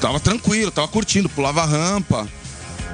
Tava 0.00 0.20
tranquilo, 0.20 0.70
tava 0.70 0.88
curtindo, 0.88 1.26
pulava 1.28 1.64
rampa. 1.64 2.28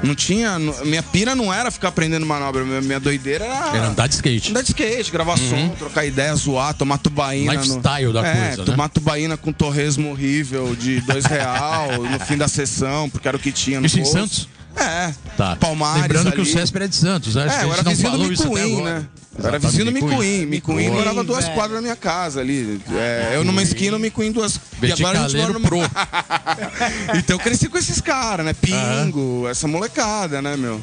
Não 0.03 0.15
tinha. 0.15 0.59
Minha 0.85 1.03
pira 1.03 1.35
não 1.35 1.53
era 1.53 1.71
ficar 1.71 1.89
aprendendo 1.89 2.27
manobra. 2.27 2.65
Minha, 2.65 2.99
doideira 2.99 3.45
era. 3.45 3.77
Era 3.77 3.87
andar 3.89 4.07
de 4.09 4.15
skate. 4.15 4.51
Andar 4.51 4.63
de 4.63 4.69
skate, 4.69 5.11
gravar 5.11 5.37
som, 5.37 5.69
trocar 5.79 6.05
ideia, 6.05 6.35
zoar, 6.35 6.75
tomar 6.75 6.99
tubaína. 6.99 7.55
Lifestyle 7.55 8.07
no... 8.07 8.13
da 8.13 8.27
é, 8.27 8.33
coisa, 8.33 8.57
né? 8.59 8.65
tomar 8.65 8.89
tubaína 8.89 9.37
com 9.37 9.53
torresmo 9.53 10.11
horrível 10.11 10.75
de 10.75 11.01
dois 11.03 11.25
real 11.25 12.03
no 12.03 12.19
fim 12.21 12.37
da 12.37 12.49
sessão, 12.49 13.09
porque 13.09 13.29
era 13.29 13.37
o 13.37 13.41
que 13.41 13.53
tinha 13.53 13.81
no 13.81 13.87
Isso 13.87 13.99
em 13.99 14.03
bolso. 14.03 14.19
Santos? 14.19 14.49
É. 14.77 15.13
Tá. 15.37 15.57
Palmares 15.57 16.03
Lembrando 16.03 16.33
que 16.33 16.39
o 16.39 16.43
ali. 16.43 16.53
Césper 16.53 16.83
é 16.83 16.89
de 16.89 16.97
Santos, 16.97 17.35
né? 17.35 17.45
Acho 17.45 17.55
É, 17.55 17.59
que 17.59 17.65
a 17.65 17.67
eu 17.67 17.71
gente 17.71 17.79
era 17.79 17.83
não 17.85 17.91
vizinho 17.91 18.11
do 18.11 18.19
falou 18.19 18.33
isso 18.33 18.43
até 18.43 18.51
Micuim, 18.55 18.77
agora. 18.81 19.01
né? 19.01 19.07
Eu 19.39 19.47
era 19.49 19.59
vizinho 19.59 19.85
do 19.87 19.93
Micuim. 19.93 20.47
Micuim 20.47 20.91
morava 20.91 21.25
duas 21.25 21.45
velho. 21.45 21.55
quadras 21.57 21.77
da 21.79 21.83
minha 21.83 21.97
casa 21.97 22.41
ali. 22.41 22.81
É, 22.91 23.33
eu 23.35 23.45
numa 23.45 23.63
esquina, 23.63 23.97
o 23.97 24.01
Micuim 24.01 24.31
duas. 24.31 24.61
E 24.83 24.93
agora 24.93 25.21
a 25.21 25.29
gente 25.29 25.41
mora 25.41 25.53
no... 25.55 25.61
pro. 25.61 25.79
Então 27.17 27.37
eu 27.37 27.41
cresci 27.41 27.69
com 27.69 27.79
esses 27.79 28.01
caras, 28.01 28.45
né? 28.45 28.53
Pingo, 28.53 29.47
essa 29.49 29.67
molecada, 29.67 30.43
né, 30.43 30.57
meu? 30.57 30.81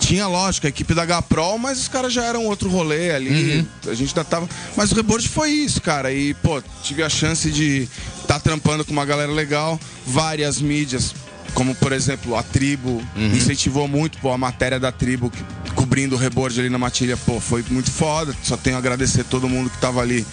Tinha, 0.00 0.26
lógico, 0.26 0.66
a 0.66 0.70
equipe 0.70 0.94
da 0.94 1.04
Gaprol, 1.04 1.58
mas 1.58 1.80
os 1.80 1.88
caras 1.88 2.12
já 2.12 2.24
eram 2.24 2.46
outro 2.46 2.70
rolê 2.70 3.10
ali. 3.10 3.66
A 3.86 3.94
gente 3.94 4.10
ainda 4.10 4.24
tava. 4.24 4.48
Mas 4.76 4.92
o 4.92 4.94
reboard 4.94 5.28
foi 5.28 5.50
isso, 5.50 5.82
cara. 5.82 6.12
E, 6.12 6.34
pô, 6.34 6.62
tive 6.82 7.02
a 7.02 7.08
chance 7.08 7.50
de 7.50 7.88
estar 8.22 8.34
tá 8.34 8.40
trampando 8.40 8.84
com 8.84 8.92
uma 8.92 9.04
galera 9.04 9.32
legal, 9.32 9.78
várias 10.06 10.60
mídias. 10.60 11.14
Como, 11.54 11.74
por 11.74 11.92
exemplo, 11.92 12.36
a 12.36 12.42
Tribo 12.42 13.02
incentivou 13.16 13.88
muito, 13.88 14.18
pô, 14.18 14.32
a 14.32 14.38
matéria 14.38 14.78
da 14.78 14.92
Tribo 14.92 15.32
cobrindo 15.74 16.14
o 16.14 16.18
reboard 16.18 16.58
ali 16.60 16.68
na 16.68 16.78
matilha, 16.78 17.16
pô, 17.16 17.40
foi 17.40 17.64
muito 17.70 17.90
foda. 17.90 18.34
Só 18.42 18.56
tenho 18.56 18.76
a 18.76 18.78
agradecer 18.78 19.24
todo 19.24 19.48
mundo 19.48 19.70
que 19.70 19.78
tava 19.78 20.00
ali 20.00 20.26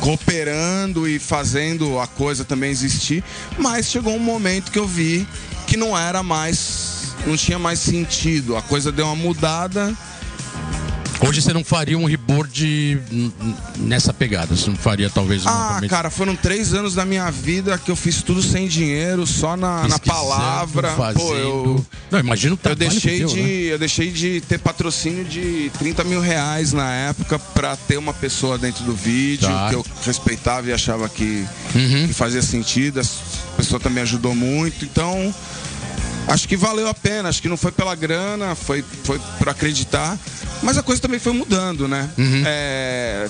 cooperando 0.00 1.06
e 1.06 1.18
fazendo 1.18 1.98
a 2.00 2.06
coisa 2.06 2.44
também 2.44 2.70
existir. 2.70 3.22
Mas 3.58 3.86
chegou 3.90 4.14
um 4.14 4.18
momento 4.20 4.70
que 4.70 4.78
eu 4.78 4.86
vi 4.86 5.26
que 5.66 5.76
não 5.76 5.96
era 5.96 6.22
mais. 6.22 7.14
não 7.26 7.36
tinha 7.36 7.58
mais 7.58 7.78
sentido. 7.78 8.56
A 8.56 8.62
coisa 8.62 8.90
deu 8.90 9.06
uma 9.06 9.16
mudada. 9.16 9.94
Hoje 11.22 11.42
você 11.42 11.52
não 11.52 11.62
faria 11.62 11.98
um 11.98 12.06
reboard 12.06 12.98
nessa 13.76 14.12
pegada. 14.12 14.56
Você 14.56 14.70
não 14.70 14.76
faria, 14.76 15.10
talvez, 15.10 15.44
um 15.44 15.48
Ah, 15.48 15.80
cara, 15.88 16.08
foram 16.10 16.34
três 16.34 16.72
anos 16.72 16.94
da 16.94 17.04
minha 17.04 17.30
vida 17.30 17.76
que 17.78 17.90
eu 17.90 17.96
fiz 17.96 18.22
tudo 18.22 18.42
sem 18.42 18.66
dinheiro, 18.66 19.26
só 19.26 19.56
na, 19.56 19.86
na 19.86 19.98
palavra. 19.98 20.92
Pô, 20.92 21.02
eu. 21.02 21.12
fazendo. 21.14 21.86
Não, 22.10 22.18
imagina 22.20 22.54
o 22.54 22.58
Eu 22.68 22.74
deixei, 22.74 23.18
deu, 23.18 23.28
de, 23.28 23.42
né? 23.42 23.48
eu 23.74 23.78
deixei 23.78 24.10
de 24.10 24.40
ter 24.40 24.58
patrocínio 24.58 25.24
de 25.24 25.70
30 25.78 26.04
mil 26.04 26.20
reais 26.20 26.72
na 26.72 26.90
época 26.90 27.38
pra 27.38 27.76
ter 27.76 27.98
uma 27.98 28.14
pessoa 28.14 28.56
dentro 28.56 28.82
do 28.84 28.94
vídeo 28.94 29.46
Tá. 29.48 29.68
que 29.68 29.74
eu 29.74 29.84
respeitava 30.04 30.68
e 30.68 30.72
achava 30.72 31.08
que, 31.08 31.44
Uhum. 31.74 32.06
que 32.08 32.14
fazia 32.14 32.42
sentido. 32.42 32.98
A 33.00 33.56
pessoa 33.56 33.78
também 33.78 34.02
ajudou 34.02 34.34
muito. 34.34 34.84
Então, 34.86 35.34
acho 36.28 36.46
que 36.48 36.56
valeu 36.56 36.88
a 36.88 36.94
pena. 36.94 37.28
Acho 37.28 37.40
que 37.42 37.48
não 37.48 37.56
foi 37.56 37.72
pela 37.72 37.94
grana, 37.94 38.54
foi, 38.54 38.84
foi 39.04 39.20
por 39.38 39.48
acreditar. 39.48 40.18
Mas 40.62 40.76
a 40.78 40.82
coisa 40.82 41.00
também 41.00 41.18
foi 41.18 41.32
mudando, 41.32 41.88
né? 41.88 42.08
Uhum. 42.18 42.42
É, 42.46 43.28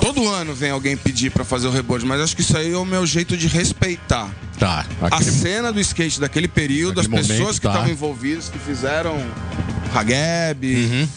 todo 0.00 0.26
ano 0.28 0.54
vem 0.54 0.70
alguém 0.70 0.96
pedir 0.96 1.30
pra 1.30 1.44
fazer 1.44 1.66
o 1.68 1.70
reboard, 1.70 2.06
mas 2.06 2.20
acho 2.20 2.34
que 2.34 2.40
isso 2.42 2.56
aí 2.56 2.72
é 2.72 2.76
o 2.76 2.84
meu 2.86 3.04
jeito 3.06 3.36
de 3.36 3.46
respeitar 3.46 4.30
Tá. 4.58 4.84
a 5.00 5.06
aquele- 5.16 5.30
cena 5.30 5.72
do 5.72 5.80
skate 5.80 6.18
daquele 6.20 6.48
período, 6.48 6.96
Daquele 7.02 7.14
as 7.20 7.26
pessoas 7.26 7.38
momento, 7.40 7.54
que 7.56 7.60
tá. 7.62 7.68
estavam 7.70 7.90
envolvidas, 7.90 8.48
que 8.48 8.58
fizeram 8.58 9.16
Hageb, 9.94 10.74
Uhum. 10.76 11.08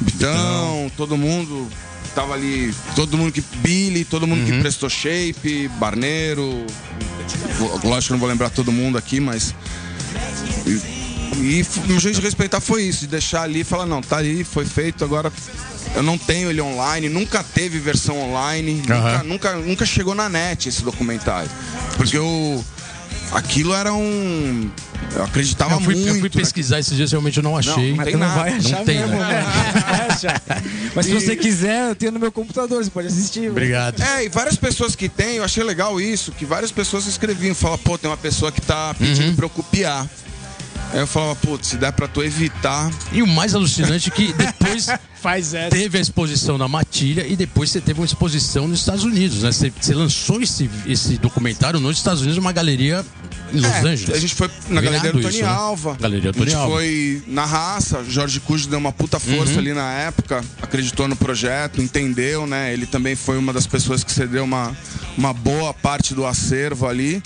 Bitão, 0.00 0.90
todo 0.96 1.16
mundo 1.16 1.68
tava 2.14 2.32
ali, 2.34 2.74
todo 2.96 3.16
mundo 3.18 3.30
que 3.32 3.42
Billy, 3.58 4.04
todo 4.04 4.26
mundo 4.26 4.40
Uhum. 4.40 4.46
que 4.46 4.60
prestou 4.60 4.88
shape, 4.88 5.68
Barneiro, 5.78 6.64
lógico 7.84 8.06
que 8.08 8.12
não 8.12 8.18
vou 8.18 8.28
lembrar 8.28 8.50
todo 8.50 8.72
mundo 8.72 8.96
aqui, 8.98 9.20
mas 9.20 9.54
e, 10.66 11.60
e 11.60 11.66
meu 11.86 11.98
jeito 11.98 12.16
de 12.16 12.22
respeitar 12.22 12.60
foi 12.60 12.82
isso, 12.84 13.00
de 13.00 13.08
deixar 13.08 13.42
ali 13.42 13.60
e 13.60 13.64
falar, 13.64 13.86
não, 13.86 14.02
tá 14.02 14.18
ali, 14.18 14.44
foi 14.44 14.64
feito, 14.64 15.04
agora 15.04 15.32
eu 15.94 16.02
não 16.02 16.16
tenho 16.16 16.50
ele 16.50 16.60
online, 16.60 17.08
nunca 17.08 17.42
teve 17.42 17.78
versão 17.78 18.18
online, 18.20 18.74
nunca, 18.74 18.94
Aham. 18.94 19.22
nunca, 19.24 19.52
nunca 19.56 19.86
chegou 19.86 20.14
na 20.14 20.28
net 20.28 20.68
esse 20.68 20.82
documentário. 20.82 21.50
Porque 21.96 22.16
eu. 22.16 22.64
Aquilo 23.32 23.72
era 23.74 23.92
um. 23.92 24.70
Eu 25.14 25.24
acreditava 25.24 25.74
Eu 25.74 25.80
fui, 25.80 25.94
muito. 25.94 26.08
eu 26.08 26.14
fui 26.14 26.22
né? 26.24 26.28
pesquisar 26.30 26.78
esses 26.78 26.96
dias, 26.96 27.10
realmente 27.10 27.36
eu 27.36 27.42
não 27.42 27.56
achei. 27.56 27.90
Não 27.90 27.96
Mas 27.96 28.12
não 28.12 28.20
nada. 28.20 28.40
vai 28.40 28.52
achar 28.54 28.78
Não 28.78 28.84
tem, 28.84 28.98
mesmo, 28.98 29.16
né? 29.18 29.28
né? 29.42 30.62
Mas 30.94 31.06
se 31.06 31.12
você 31.12 31.36
quiser, 31.36 31.90
eu 31.90 31.94
tenho 31.94 32.12
no 32.12 32.18
meu 32.18 32.32
computador, 32.32 32.82
você 32.84 32.90
pode 32.90 33.08
assistir. 33.08 33.50
Obrigado. 33.50 34.00
É, 34.02 34.24
e 34.24 34.28
várias 34.28 34.56
pessoas 34.56 34.94
que 34.96 35.08
tem, 35.08 35.36
eu 35.36 35.44
achei 35.44 35.62
legal 35.62 36.00
isso, 36.00 36.32
que 36.32 36.44
várias 36.44 36.70
pessoas 36.72 37.06
escreviam, 37.06 37.54
falavam, 37.54 37.82
pô, 37.84 37.96
tem 37.98 38.10
uma 38.10 38.16
pessoa 38.16 38.50
que 38.52 38.60
tá 38.60 38.94
pedindo 38.94 39.28
Uhum. 39.30 39.36
pra 39.36 39.44
eu 39.46 39.50
copiar. 39.50 40.06
Aí 40.92 40.98
eu 40.98 41.06
falava, 41.06 41.36
putz, 41.36 41.68
se 41.68 41.76
der 41.76 41.92
pra 41.92 42.08
tu 42.08 42.22
evitar. 42.22 42.90
E 43.12 43.22
o 43.22 43.26
mais 43.26 43.54
alucinante 43.54 44.08
é 44.08 44.12
que 44.12 44.32
depois 44.34 44.88
Faz 45.20 45.52
essa. 45.54 45.70
teve 45.70 45.98
a 45.98 46.00
exposição 46.00 46.56
na 46.58 46.66
Matilha 46.66 47.26
e 47.26 47.36
depois 47.36 47.70
você 47.70 47.80
teve 47.80 48.00
uma 48.00 48.06
exposição 48.06 48.66
nos 48.66 48.80
Estados 48.80 49.04
Unidos, 49.04 49.42
né? 49.42 49.52
Você, 49.52 49.70
você 49.78 49.94
lançou 49.94 50.40
esse, 50.42 50.68
esse 50.86 51.16
documentário 51.18 51.78
nos 51.78 51.98
Estados 51.98 52.22
Unidos, 52.22 52.38
uma 52.38 52.52
galeria 52.52 53.04
em 53.52 53.60
Los 53.60 53.70
É, 53.70 53.80
Angeles. 53.80 54.14
A 54.16 54.18
gente 54.18 54.34
foi 54.34 54.50
na 54.68 54.80
Galeria 54.80 55.12
do 55.12 55.20
Tony 55.20 55.34
isso, 55.34 55.42
né? 55.44 55.48
Alva. 55.48 55.96
Galeria 56.00 56.30
a 56.30 56.32
Tony 56.32 56.46
gente 56.46 56.54
Alva. 56.56 56.74
foi 56.76 57.22
na 57.26 57.44
raça. 57.44 58.02
Jorge 58.08 58.40
Cujo 58.40 58.66
deu 58.68 58.78
uma 58.78 58.92
puta 58.92 59.20
força 59.20 59.52
Uhum. 59.52 59.58
ali 59.58 59.72
na 59.74 59.92
época, 59.92 60.42
acreditou 60.62 61.06
no 61.06 61.14
projeto, 61.14 61.80
entendeu, 61.82 62.46
né? 62.46 62.72
Ele 62.72 62.86
também 62.86 63.14
foi 63.14 63.36
uma 63.38 63.52
das 63.52 63.66
pessoas 63.66 64.02
que 64.02 64.10
cedeu 64.10 64.42
uma, 64.44 64.74
uma 65.16 65.32
boa 65.34 65.72
parte 65.74 66.14
do 66.14 66.24
acervo 66.26 66.86
ali. 66.86 67.22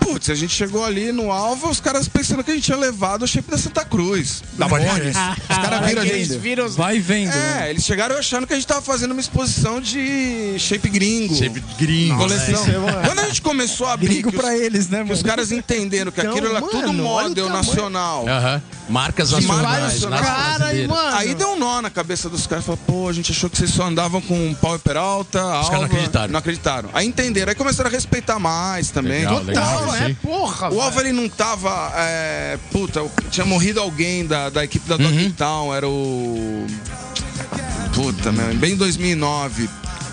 Putz, 0.00 0.28
a 0.30 0.34
gente 0.34 0.52
chegou 0.54 0.84
ali 0.84 1.12
no 1.12 1.30
Alva, 1.30 1.68
os 1.68 1.80
caras 1.80 2.08
pensando 2.08 2.42
que 2.42 2.50
a 2.50 2.54
gente 2.54 2.64
tinha 2.64 2.76
levado 2.76 3.22
o 3.22 3.28
shape 3.28 3.50
da 3.50 3.56
Santa 3.58 3.84
Cruz. 3.84 4.42
Da 4.54 4.66
isso. 4.66 5.18
Os 5.50 5.56
caras 5.58 5.86
viram 5.86 6.02
a 6.02 6.06
Eles 6.06 6.28
gente. 6.28 6.38
viram 6.40 6.66
os- 6.66 6.74
Vai 6.76 6.98
vendo. 6.98 7.28
né? 7.30 7.66
É, 7.66 7.70
eles 7.70 7.84
chegaram 7.84 8.16
achando 8.16 8.46
que 8.46 8.52
a 8.52 8.56
gente 8.56 8.66
tava 8.66 8.82
fazendo 8.82 9.12
uma 9.12 9.20
exposição 9.20 9.80
de 9.80 10.56
shape 10.58 10.88
gringo. 10.88 11.34
Shape 11.36 11.62
gringo, 11.78 12.16
Coleção. 12.18 12.64
né? 12.64 12.70
Isso 12.78 12.88
é 12.88 13.06
Quando 13.06 13.18
a 13.20 13.26
gente 13.26 13.42
começou 13.42 13.86
a 13.86 13.92
abrir. 13.92 14.08
Gringo 14.08 14.30
que 14.30 14.36
os- 14.36 14.42
pra 14.42 14.56
eles, 14.56 14.88
né, 14.88 14.98
que 14.98 15.04
mano? 15.04 15.14
os 15.14 15.22
caras 15.22 15.52
entenderam 15.52 16.10
que 16.10 16.20
Então, 16.20 16.32
aquilo 16.32 16.46
era 16.48 16.60
mano, 16.60 16.68
tudo 16.72 16.92
model 16.92 17.48
nacional. 17.48 18.26
Aham. 18.28 18.62
Marcas 18.88 19.30
nacionais. 19.30 20.00
Cara, 20.04 20.16
e, 20.16 20.58
brasileiras. 20.58 20.88
mano. 20.88 21.16
Aí 21.16 21.34
deu 21.34 21.50
um 21.52 21.56
nó 21.58 21.80
na 21.80 21.90
cabeça 21.90 22.28
dos 22.28 22.46
caras. 22.46 22.64
Falaram, 22.64 22.82
pô, 22.86 23.08
a 23.08 23.12
gente 23.12 23.30
achou 23.30 23.48
que 23.48 23.56
vocês 23.56 23.70
só 23.70 23.84
andavam 23.84 24.20
com 24.20 24.52
Power 24.54 24.80
Peralta, 24.80 25.38
caras 25.40 25.70
não 25.70 25.82
acreditaram. 25.84 26.32
Não 26.32 26.38
acreditaram. 26.40 26.90
Aí 26.92 27.06
entenderam. 27.06 27.50
Aí 27.50 27.54
começaram 27.54 27.88
a 27.88 27.92
respeitar 27.92 28.38
mais 28.40 28.90
também. 28.90 29.20
Legal, 29.20 29.36
O 29.36 29.44
legal. 29.44 29.64
Aí. 30.06 30.14
Porra, 30.14 30.72
O 30.72 31.00
ele 31.00 31.12
não 31.12 31.28
tava... 31.28 31.92
é, 31.96 32.58
puta, 32.70 33.04
tinha 33.30 33.44
morrido 33.46 33.80
alguém 33.80 34.26
da, 34.26 34.48
da 34.50 34.64
equipe 34.64 34.88
da 34.88 34.96
Uhum. 34.96 35.24
Dogtown. 35.28 35.74
Era 35.74 35.88
o... 35.88 36.66
Puta, 37.94 38.32
meu, 38.32 38.54
bem 38.54 38.72
em 38.72 38.76
2009. 38.76 39.68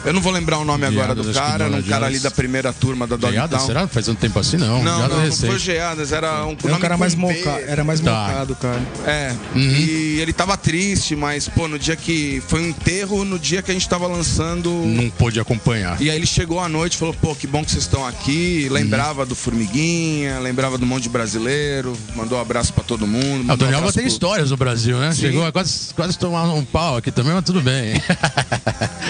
Eu 0.06 0.14
não 0.14 0.22
vou 0.22 0.32
lembrar 0.32 0.58
o 0.60 0.66
nome 0.66 0.86
agora 0.86 1.08
Geadas, 1.08 1.26
do 1.26 1.34
cara. 1.34 1.66
Era 1.66 1.74
um 1.74 1.78
né? 1.78 1.84
cara 1.88 2.06
ali 2.06 2.16
Geadas. 2.16 2.22
da 2.24 2.32
primeira 2.32 2.72
turma 2.74 3.06
da 3.08 3.16
Dogtown. 3.16 3.60
será? 3.66 3.88
Faz 3.88 4.08
um 4.08 4.16
tempo 4.16 4.40
assim, 4.40 4.58
não. 4.58 4.84
Não, 4.84 4.98
Geada 4.98 5.08
não, 5.14 5.18
não 5.22 5.26
recente. 5.26 5.48
foi 5.48 5.60
Geadas. 5.60 6.12
Era 6.12 6.46
um 6.46 6.56
Era 6.64 6.76
um 6.76 6.80
cara 6.80 6.98
mais 6.98 7.16
moca, 7.16 7.50
era 7.68 7.84
mais 7.84 8.00
Tá. 8.00 8.12
mocado, 8.28 8.56
cara. 8.56 8.82
É, 9.06 9.34
Uhum. 9.56 9.62
e 9.62 10.20
ele 10.22 10.32
tava 10.34 10.56
triste, 10.58 11.16
mas, 11.16 11.48
pô, 11.50 11.68
no 11.68 11.78
dia 11.78 11.96
que. 11.96 12.42
Foi 12.48 12.62
um 12.62 12.68
enterro 12.70 13.26
no 13.26 13.38
dia 13.40 13.62
que 13.62 13.72
a 13.72 13.74
gente 13.74 13.88
tava 13.90 14.08
lançando. 14.08 14.70
Não 14.72 15.10
pôde 15.10 15.40
acompanhar. 15.40 16.02
E 16.02 16.10
aí 16.10 16.16
ele 16.16 16.26
chegou 16.26 16.60
à 16.60 16.70
noite 16.70 16.94
e 16.94 16.98
falou, 16.98 17.14
pô, 17.14 17.36
que 17.36 17.48
bom 17.48 17.64
que 17.64 17.72
vocês 17.72 17.84
estão 17.84 18.06
aqui. 18.06 18.68
Lembrava 18.70 19.26
do 19.26 19.36
Formiguinha, 19.36 20.40
lembrava 20.40 20.78
do 20.78 20.86
monte 20.86 21.04
de 21.04 21.10
brasileiro, 21.10 21.98
mandou 22.16 22.38
um 22.38 22.42
abraço 22.42 22.72
pra 22.74 22.84
todo 22.84 23.06
mundo. 23.08 23.46
Ah, 23.50 23.54
o 23.60 23.64
um 23.64 23.68
abraço 23.78 23.94
tem 23.94 24.04
pro- 24.04 24.12
histórias 24.12 24.52
no 24.52 24.58
Brasil, 24.58 24.98
né? 25.00 25.12
Sim. 25.12 25.22
Chegou 25.22 25.46
a 25.46 25.52
quase, 25.52 25.94
quase 25.94 26.18
tomar 26.18 26.44
um 26.54 26.64
pau 26.64 26.98
aqui 26.98 27.12
também, 27.12 27.34
mas 27.34 27.44
tudo 27.44 27.62
bem. 27.62 28.02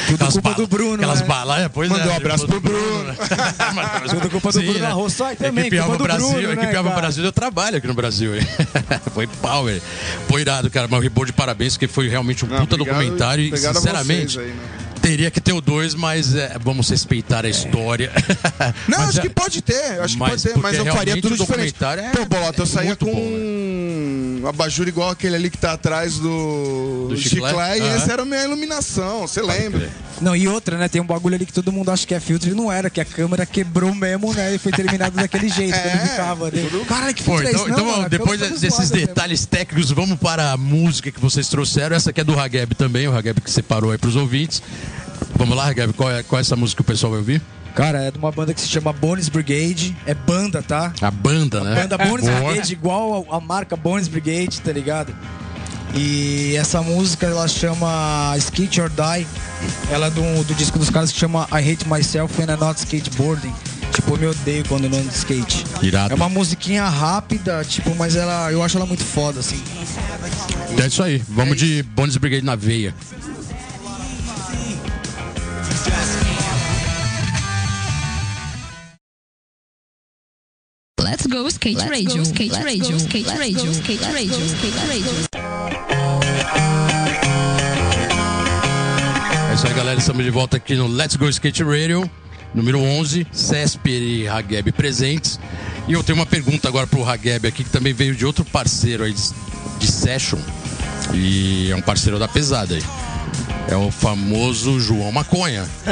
Tudo 0.08 0.32
culpa 0.32 0.54
do 0.54 0.68
Bruno, 0.78 0.94
Aquelas 0.96 1.22
né? 1.22 1.28
balas, 1.28 1.70
pois 1.74 1.90
Mandou 1.90 2.12
é, 2.12 2.14
um 2.14 2.18
abraço 2.18 2.48
pro 2.48 2.60
Bruno. 2.62 3.16
Tudo 4.10 4.30
culpa 4.30 4.52
do 4.52 4.62
Bruno 4.62 4.86
Arrossai 4.86 5.36
também, 5.36 5.66
Equipe 5.68 5.78
culpa 5.78 5.84
Alva 5.94 5.98
do 5.98 6.04
Brasil, 6.04 6.28
Bruno, 6.30 6.48
né, 6.48 6.54
Equipe 6.54 6.76
Alva 6.76 6.90
cara? 6.90 7.02
Brasil 7.02 7.24
deu 7.24 7.32
trabalho 7.32 7.78
aqui 7.78 7.88
no 7.88 7.94
Brasil. 7.94 8.32
foi 9.14 9.26
power. 9.28 9.82
Foi 10.28 10.42
irado, 10.42 10.70
cara. 10.70 10.88
Mas 10.90 11.04
o 11.06 11.26
de 11.26 11.34
parabéns, 11.34 11.74
porque 11.74 11.88
foi 11.88 12.08
realmente 12.08 12.46
um 12.46 12.48
Não, 12.48 12.60
puta 12.60 12.76
obrigado- 12.76 12.96
documentário 12.98 13.44
e, 13.44 13.58
sinceramente, 13.58 14.40
aí, 14.40 14.48
né? 14.48 14.56
teria 15.02 15.32
que 15.32 15.40
ter 15.40 15.54
o 15.54 15.62
dois, 15.62 15.96
mas 15.96 16.36
é, 16.36 16.58
vamos 16.62 16.90
respeitar 16.90 17.46
a 17.46 17.50
história. 17.50 18.12
Não, 18.88 19.00
Mas 19.00 19.10
acho 19.10 19.20
é- 19.20 19.22
que 19.22 19.30
pode 19.30 19.62
ter, 19.62 20.00
acho 20.02 20.14
que 20.16 20.20
Mas 20.20 20.30
pode 20.30 20.44
ter, 20.44 20.58
mas 20.60 20.78
eu 20.78 20.86
faria 20.94 21.22
tudo 21.22 21.34
o 21.34 21.38
diferente. 21.38 21.76
é- 21.82 22.10
Pô, 22.10 22.26
Bolota, 22.26 22.62
eu 22.62 22.64
é 22.64 22.68
saía 22.68 22.96
com 22.96 23.06
bom, 23.06 24.42
um 24.44 24.44
abajur 24.48 24.88
igual 24.88 25.10
aquele 25.10 25.36
ali 25.36 25.50
que 25.50 25.58
tá 25.58 25.74
atrás 25.74 26.16
do, 26.18 27.08
Do 27.10 27.18
chiclete, 27.18 27.48
chiclete? 27.56 27.82
e 27.82 27.88
essa 27.88 28.12
era 28.12 28.22
a 28.24 28.26
minha 28.26 28.44
iluminação, 28.44 29.22
você 29.22 29.42
lembra? 29.42 29.90
Não, 30.22 30.36
e 30.36 30.48
outra, 30.48 30.78
né? 30.78 30.88
Tem 30.88 31.02
um 31.02 31.06
bagulho 31.06 31.36
ali 31.36 31.46
que 31.46 31.54
todo 31.54 31.72
mundo 31.72 31.92
acha 31.92 32.06
que 32.06 32.14
é 32.14 32.20
filtro 32.20 32.50
e 32.50 32.54
não 32.54 32.72
era, 32.72 32.90
que 32.90 33.00
a 33.00 33.06
câmera 33.06 33.46
quebrou 33.46 33.94
mesmo, 33.94 34.34
né? 34.34 34.56
E 34.56 34.58
foi 34.58 34.72
terminado 34.72 35.16
daquele 35.18 35.50
jeito, 35.50 35.76
É, 35.76 35.80
quando 35.80 36.10
ficava. 36.10 36.52
Né? 36.52 36.86
Caralho, 36.88 37.14
que 37.14 37.24
filtro 37.24 37.48
é 37.48 37.52
então? 37.52 37.68
Não, 37.68 37.74
então, 37.74 37.86
mano, 37.86 38.06
a 38.06 38.08
depois 38.08 38.40
desses 38.40 38.60
zoada 38.60 38.84
mesmo. 38.84 39.08
detalhes 39.08 39.46
técnicos, 39.46 39.92
vamos 39.92 40.18
para 40.20 40.52
a 40.52 40.58
música 40.58 41.12
que 41.12 41.20
vocês 41.20 41.48
trouxeram. 41.48 41.96
Essa 41.96 42.10
aqui 42.10 42.22
é 42.22 42.24
do 42.24 42.40
Hageb 42.40 42.74
também, 42.76 43.08
o 43.08 43.16
Hageb 43.16 43.42
que 43.42 43.52
separou 43.52 43.92
aí 43.92 43.98
pros 43.98 44.16
ouvintes. 44.16 44.62
Vamos 45.36 45.56
lá, 45.56 45.68
Hageb, 45.70 45.94
qual 45.94 46.12
é, 46.12 46.24
qual 46.24 46.40
é 46.40 46.42
essa 46.42 46.56
música 46.56 46.84
que 46.84 46.90
o 46.90 46.94
pessoal 46.94 47.12
vai 47.12 47.20
ouvir? 47.20 47.42
Cara, 47.76 48.02
é 48.02 48.10
de 48.10 48.18
uma 48.18 48.32
banda 48.32 48.56
que 48.56 48.62
se 48.62 48.68
chama 48.68 48.92
Bones 48.92 49.30
Brigade. 49.30 49.96
É 50.08 50.16
banda, 50.16 50.64
tá? 50.64 50.92
A 51.00 51.12
banda, 51.12 51.64
né? 51.64 51.76
Banda 51.84 51.96
Bones. 51.96 52.26
Brigade, 52.26 52.74
igual 52.74 53.28
a, 53.30 53.38
a 53.38 53.40
marca 53.40 53.76
Bones 53.76 54.08
Brigade, 54.08 54.60
tá 54.62 54.72
ligado? 54.72 55.14
E 55.96 56.56
essa 56.56 56.82
música 56.82 57.26
ela 57.26 57.48
chama 57.48 58.36
Skate 58.38 58.82
or 58.82 58.90
Die. 58.90 59.28
Ela 59.92 60.08
é 60.08 60.10
do, 60.10 60.44
do 60.44 60.54
disco 60.56 60.78
dos 60.78 60.90
caras 60.90 61.12
que 61.12 61.20
chama 61.20 61.48
I 61.52 61.72
Hate 61.72 61.88
Myself 61.88 62.40
When 62.40 62.50
I'm 62.50 62.60
Not 62.60 62.80
Skateboarding. 62.80 63.54
Tipo, 63.94 64.14
eu 64.14 64.18
me 64.18 64.28
odeio 64.28 64.64
quando 64.68 64.84
eu 64.84 64.90
não 64.90 65.00
ando 65.00 65.10
de 65.10 65.16
skate. 65.16 65.66
Irado. 65.82 66.14
É 66.14 66.16
uma 66.16 66.30
musiquinha 66.30 66.86
rápida, 66.86 67.64
tipo, 67.64 67.96
mas 67.96 68.16
ela, 68.16 68.52
eu 68.52 68.62
acho 68.62 68.78
ela 68.78 68.86
muito 68.86 69.04
foda, 69.04 69.40
assim. 69.40 69.62
É 70.82 70.86
isso 70.86 71.02
aí. 71.02 71.18
Vamos 71.28 71.58
de 71.58 71.82
Bones 71.82 72.16
Brigade 72.18 72.46
na 72.46 72.56
veia. 72.56 72.94
Let's 81.02 81.26
go 81.26 81.48
skate 81.48 81.88
radio, 81.88 82.22
skate 82.22 82.54
radio, 82.54 82.98
skate 82.98 83.30
radio, 83.30 83.72
skate 83.72 84.04
radio, 84.04 84.46
skate 84.46 84.78
radio. 84.78 84.92
É 84.92 84.98
isso 84.98 85.47
galera. 89.78 90.00
Estamos 90.00 90.26
de 90.26 90.32
volta 90.32 90.58
aqui 90.58 90.74
no 90.74 90.88
Let's 90.88 91.16
Go 91.18 91.30
Skate 91.30 91.64
Radio, 91.64 92.10
número 92.52 92.82
11, 92.82 93.28
Cesper 93.32 94.02
e 94.02 94.28
Hageb 94.28 94.72
presentes. 94.72 95.40
E 95.88 95.94
eu 95.94 96.04
tenho 96.04 96.18
uma 96.18 96.26
pergunta 96.26 96.68
agora 96.68 96.88
pro 96.88 97.08
Hageb 97.08 97.48
aqui, 97.48 97.64
que 97.64 97.70
também 97.70 97.94
veio 97.94 98.16
de 98.16 98.26
outro 98.26 98.44
parceiro 98.44 99.04
aí 99.04 99.14
de, 99.14 99.22
de 99.78 99.86
Session. 99.86 100.40
E 101.14 101.70
é 101.70 101.76
um 101.76 101.82
parceiro 101.82 102.18
da 102.18 102.28
pesada 102.28 102.74
aí. 102.74 102.84
É 103.70 103.76
o 103.76 103.92
famoso 103.92 104.80
João 104.80 105.12
Maconha. 105.12 105.64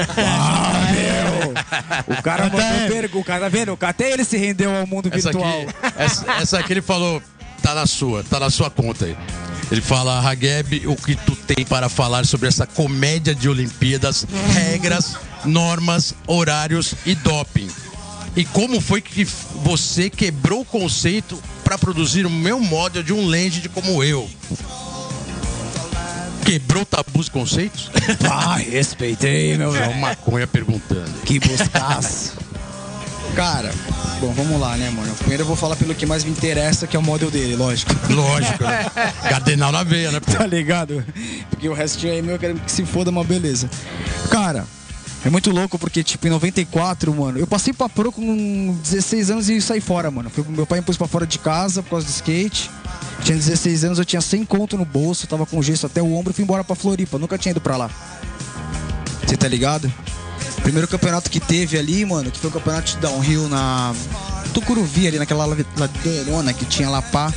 O 2.07 2.21
cara 2.21 2.45
mandou 2.45 2.59
pergunta, 2.89 3.17
o 3.17 3.23
cara 3.23 3.41
tá 3.41 3.49
vendo? 3.49 3.77
Até 3.79 4.11
ele 4.11 4.25
se 4.25 4.37
rendeu 4.37 4.75
ao 4.75 4.85
mundo 4.87 5.09
Essa 5.11 5.29
aqui, 5.29 5.37
virtual. 5.37 5.65
essa, 5.95 6.31
essa 6.33 6.59
aqui 6.59 6.73
ele 6.73 6.81
falou, 6.81 7.21
tá 7.61 7.73
na 7.73 7.85
sua, 7.85 8.23
tá 8.23 8.39
na 8.39 8.49
sua 8.49 8.69
conta 8.69 9.05
aí. 9.05 9.15
Ele 9.71 9.81
fala, 9.81 10.19
Hageb, 10.19 10.87
o 10.87 10.95
que 10.95 11.15
tu 11.15 11.35
tem 11.35 11.65
para 11.65 11.89
falar 11.89 12.25
sobre 12.25 12.47
essa 12.47 12.67
comédia 12.67 13.33
de 13.33 13.49
Olimpíadas, 13.49 14.25
regras, 14.53 15.15
normas, 15.43 16.13
horários 16.27 16.93
e 17.05 17.15
doping? 17.15 17.69
E 18.35 18.43
como 18.45 18.81
foi 18.81 19.01
que 19.01 19.23
você 19.63 20.09
quebrou 20.09 20.61
o 20.61 20.65
conceito 20.65 21.41
para 21.63 21.77
produzir 21.77 22.25
o 22.25 22.29
meu 22.29 22.59
model 22.59 23.01
de 23.01 23.13
um 23.13 23.25
Legend 23.25 23.69
como 23.69 24.03
eu? 24.03 24.29
Quebrou 26.45 26.85
tabus 26.85 27.27
e 27.27 27.31
conceitos? 27.31 27.89
Ah, 28.29 28.57
respeitei, 28.57 29.57
meu 29.57 29.71
velho. 29.71 29.95
Maconha 29.97 30.45
perguntando. 30.45 31.11
Que 31.25 31.39
buscaço. 31.39 32.33
Cara, 33.35 33.69
bom, 34.21 34.31
vamos 34.31 34.59
lá, 34.61 34.77
né, 34.77 34.89
mano? 34.89 35.13
Primeiro 35.15 35.43
eu 35.43 35.47
vou 35.47 35.57
falar 35.57 35.75
pelo 35.75 35.93
que 35.93 36.05
mais 36.05 36.23
me 36.23 36.31
interessa, 36.31 36.87
que 36.87 36.95
é 36.95 36.99
o 36.99 37.03
model 37.03 37.29
dele, 37.29 37.57
lógico. 37.57 37.91
Lógico, 38.09 38.63
né? 38.63 38.85
Cardenal 39.29 39.73
na 39.73 39.83
veia, 39.83 40.09
né, 40.09 40.21
pô? 40.21 40.31
tá 40.31 40.47
ligado? 40.47 41.03
Porque 41.49 41.67
o 41.67 41.73
restinho 41.73 42.13
aí, 42.13 42.21
meu, 42.21 42.35
eu 42.35 42.39
quero 42.39 42.55
que 42.55 42.71
se 42.71 42.85
foda 42.85 43.11
uma 43.11 43.25
beleza. 43.25 43.69
Cara, 44.29 44.65
é 45.25 45.29
muito 45.29 45.51
louco 45.51 45.77
porque, 45.77 46.01
tipo, 46.01 46.25
em 46.27 46.29
94, 46.29 47.13
mano, 47.13 47.37
eu 47.37 47.45
passei 47.45 47.73
pra 47.73 47.89
pro 47.89 48.09
com 48.09 48.77
16 48.81 49.31
anos 49.31 49.49
e 49.49 49.59
saí 49.59 49.81
fora, 49.81 50.09
mano. 50.09 50.31
Meu 50.47 50.65
pai 50.65 50.79
me 50.79 50.85
pôs 50.85 50.97
pra 50.97 51.07
fora 51.07 51.27
de 51.27 51.37
casa 51.37 51.83
por 51.83 51.89
causa 51.89 52.05
do 52.05 52.11
skate. 52.11 52.71
Tinha 53.21 53.37
16 53.37 53.83
anos, 53.83 53.99
eu 53.99 54.05
tinha 54.05 54.21
100 54.21 54.45
conto 54.45 54.77
no 54.77 54.85
bolso, 54.85 55.27
tava 55.27 55.45
com 55.45 55.61
gesso 55.61 55.85
até 55.87 56.01
o 56.01 56.13
ombro 56.13 56.31
e 56.31 56.33
fui 56.33 56.43
embora 56.43 56.63
pra 56.63 56.75
Floripa. 56.75 57.17
Nunca 57.19 57.37
tinha 57.37 57.51
ido 57.51 57.59
pra 57.59 57.75
lá. 57.75 57.89
Você 59.25 59.35
tá 59.35 59.47
ligado? 59.47 59.91
Primeiro 60.65 60.87
campeonato 60.87 61.29
que 61.29 61.39
teve 61.39 61.77
ali, 61.77 62.03
mano, 62.03 62.31
que 62.31 62.39
foi 62.39 62.49
o 62.49 62.53
campeonato 62.53 62.93
de 62.93 62.97
downhill 62.97 63.47
na 63.47 63.93
Tucuruvi, 64.51 65.07
ali 65.07 65.19
naquela 65.19 65.45
ladeirona 65.45 66.51
que 66.53 66.65
tinha 66.65 66.89
lá 66.89 67.03
pá. 67.03 67.31